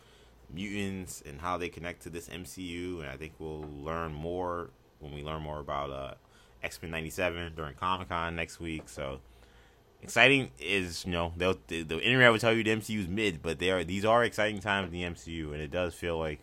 mutants 0.56 1.22
and 1.26 1.40
how 1.40 1.58
they 1.58 1.70
connect 1.70 2.04
to 2.04 2.10
this 2.10 2.30
MCU, 2.30 3.02
and 3.02 3.10
I 3.10 3.18
think 3.18 3.34
we'll 3.38 3.62
learn 3.62 4.14
more 4.14 4.70
when 5.00 5.14
we 5.14 5.22
learn 5.22 5.42
more 5.42 5.60
about 5.60 5.92
uh, 5.92 6.14
X 6.64 6.82
Men 6.82 6.92
'97 6.92 7.54
during 7.56 7.76
Comic 7.76 8.10
Con 8.10 8.36
next 8.36 8.60
week. 8.60 8.88
So 8.88 9.20
exciting 10.02 10.52
is 10.60 11.06
you 11.06 11.12
know 11.12 11.34
they'll, 11.36 11.58
the, 11.68 11.84
the 11.84 12.00
internet 12.00 12.32
will 12.32 12.40
tell 12.40 12.54
you 12.54 12.64
the 12.64 12.72
MCU 12.72 13.00
is 13.00 13.08
mid, 13.08 13.42
but 13.42 13.60
they 13.60 13.72
are 13.72 13.84
these 13.84 14.06
are 14.06 14.24
exciting 14.24 14.60
times 14.62 14.88
in 14.88 14.94
the 14.94 15.04
MCU, 15.04 15.54
and 15.54 15.62
it 15.62 15.72
does 15.72 15.94
feel 15.94 16.18
like 16.18 16.40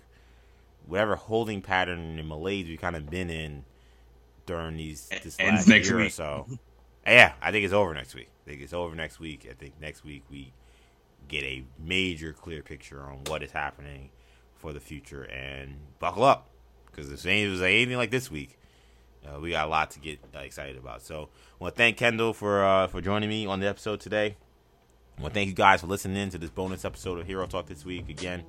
whatever 0.87 1.17
holding 1.17 1.63
pattern 1.63 2.19
and 2.19 2.29
malaise 2.29 2.67
we've 2.67 2.81
kind 2.81 2.97
of 2.97 3.09
been 3.09 3.31
in 3.31 3.65
during 4.47 4.77
these 4.77 5.09
this 5.23 5.39
last 5.41 5.69
year 5.69 5.97
week. 5.97 6.07
or 6.07 6.11
so. 6.11 6.47
yeah, 7.07 7.33
I 7.41 7.51
think 7.51 7.65
it's 7.65 7.75
over 7.75 7.95
next 7.95 8.15
week. 8.15 8.29
I 8.45 8.51
think 8.51 8.63
it's 8.63 8.73
over 8.73 8.95
next 8.95 9.21
week. 9.21 9.47
I 9.51 9.55
think 9.55 9.81
next 9.81 10.05
week 10.05 10.25
we 10.31 10.53
get 11.33 11.43
a 11.45 11.65
major 11.79 12.33
clear 12.33 12.63
picture 12.63 13.03
on 13.03 13.25
what 13.27 13.43
is 13.43 13.51
happening 13.51 14.11
for 14.55 14.73
the 14.73 14.81
future 14.81 15.25
and 15.25 15.75
buckle 15.99 16.23
up 16.23 16.51
because 16.93 17.11
if 17.11 17.27
it 17.27 17.49
was 17.49 17.63
anything 17.63 17.97
like 17.97 18.11
this 18.11 18.31
week, 18.31 18.59
uh, 19.27 19.41
we 19.41 19.51
got 19.51 19.67
a 19.67 19.71
lot 19.71 19.91
to 19.93 20.01
get 20.01 20.19
uh, 20.35 20.41
excited 20.41 20.77
about. 20.77 21.03
So, 21.03 21.31
I 21.61 21.65
want 21.65 21.75
to 21.75 21.79
thank 21.79 21.97
Kendall 21.97 22.33
for 22.33 22.65
uh, 22.65 22.87
for 22.89 23.01
joining 23.01 23.29
me 23.29 23.47
on 23.47 23.61
the 23.61 23.69
episode 23.69 24.01
today. 24.01 24.37
I 25.19 25.23
want 25.23 25.35
to 25.35 25.41
thank 25.41 25.49
you 25.49 25.55
guys 25.55 25.81
for 25.81 25.87
listening 25.87 26.31
to 26.31 26.39
this 26.39 26.51
bonus 26.51 26.85
episode 26.85 27.19
of 27.19 27.27
Hero 27.27 27.47
Talk 27.47 27.67
this 27.67 27.85
week. 27.85 28.09
Again, 28.09 28.45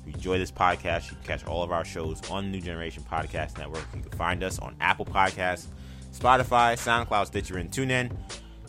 if 0.00 0.06
you 0.06 0.14
enjoy 0.14 0.38
this 0.38 0.50
podcast, 0.50 1.10
you 1.10 1.16
can 1.16 1.24
catch 1.24 1.46
all 1.46 1.62
of 1.62 1.72
our 1.72 1.84
shows 1.84 2.20
on 2.30 2.44
the 2.44 2.50
New 2.50 2.60
Generation 2.60 3.04
Podcast 3.10 3.58
Network. 3.58 3.84
You 3.94 4.02
can 4.02 4.12
find 4.12 4.42
us 4.42 4.58
on 4.58 4.74
Apple 4.80 5.04
Podcasts, 5.04 5.66
Spotify, 6.12 6.74
SoundCloud, 6.74 7.26
Stitcher, 7.26 7.58
and 7.58 7.70
TuneIn. 7.70 8.16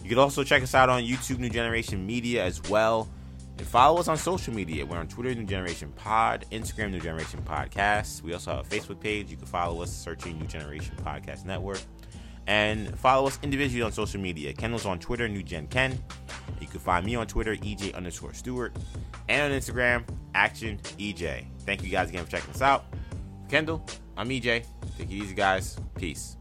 You 0.04 0.10
can 0.10 0.20
also 0.20 0.44
check 0.44 0.62
us 0.62 0.76
out 0.76 0.90
on 0.90 1.04
YouTube, 1.04 1.40
New 1.40 1.50
Generation 1.50 2.06
Media, 2.06 2.44
as 2.44 2.62
well. 2.70 3.08
And 3.58 3.66
follow 3.68 4.00
us 4.00 4.08
on 4.08 4.18
social 4.18 4.54
media. 4.54 4.86
We're 4.86 4.98
on 4.98 5.08
Twitter, 5.08 5.34
New 5.34 5.46
Generation 5.46 5.92
Pod, 5.96 6.46
Instagram, 6.52 6.92
New 6.92 7.00
Generation 7.00 7.42
Podcast. 7.46 8.22
We 8.22 8.34
also 8.34 8.56
have 8.56 8.66
a 8.66 8.70
Facebook 8.70 9.00
page. 9.00 9.32
You 9.32 9.38
can 9.38 9.46
follow 9.46 9.82
us 9.82 9.92
searching 9.92 10.38
New 10.38 10.46
Generation 10.46 10.96
Podcast 11.04 11.46
Network. 11.46 11.82
And 12.48 12.98
follow 13.00 13.28
us 13.28 13.40
individually 13.42 13.82
on 13.82 13.92
social 13.92 14.20
media. 14.20 14.54
Kendall's 14.54 14.86
on 14.86 15.00
Twitter, 15.00 15.28
New 15.28 15.42
Gen 15.42 15.68
Ken. 15.68 15.98
You 16.60 16.68
can 16.68 16.80
find 16.80 17.06
me 17.06 17.16
on 17.16 17.28
Twitter, 17.28 17.56
EJ 17.56 17.96
underscore 17.96 18.34
Stewart. 18.34 18.76
And 19.30 19.52
on 19.52 19.60
Instagram, 19.60 20.04
Action 20.36 20.80
EJ. 21.00 21.46
Thank 21.62 21.82
you 21.82 21.90
guys 21.90 22.10
again 22.10 22.26
for 22.26 22.32
checking 22.32 22.52
us 22.52 22.62
out. 22.62 22.86
Kendall, 23.50 23.86
I'm 24.18 24.30
EJ. 24.30 24.66
Take 24.98 25.10
it 25.10 25.12
easy, 25.12 25.34
guys. 25.34 25.78
Peace. 25.96 26.38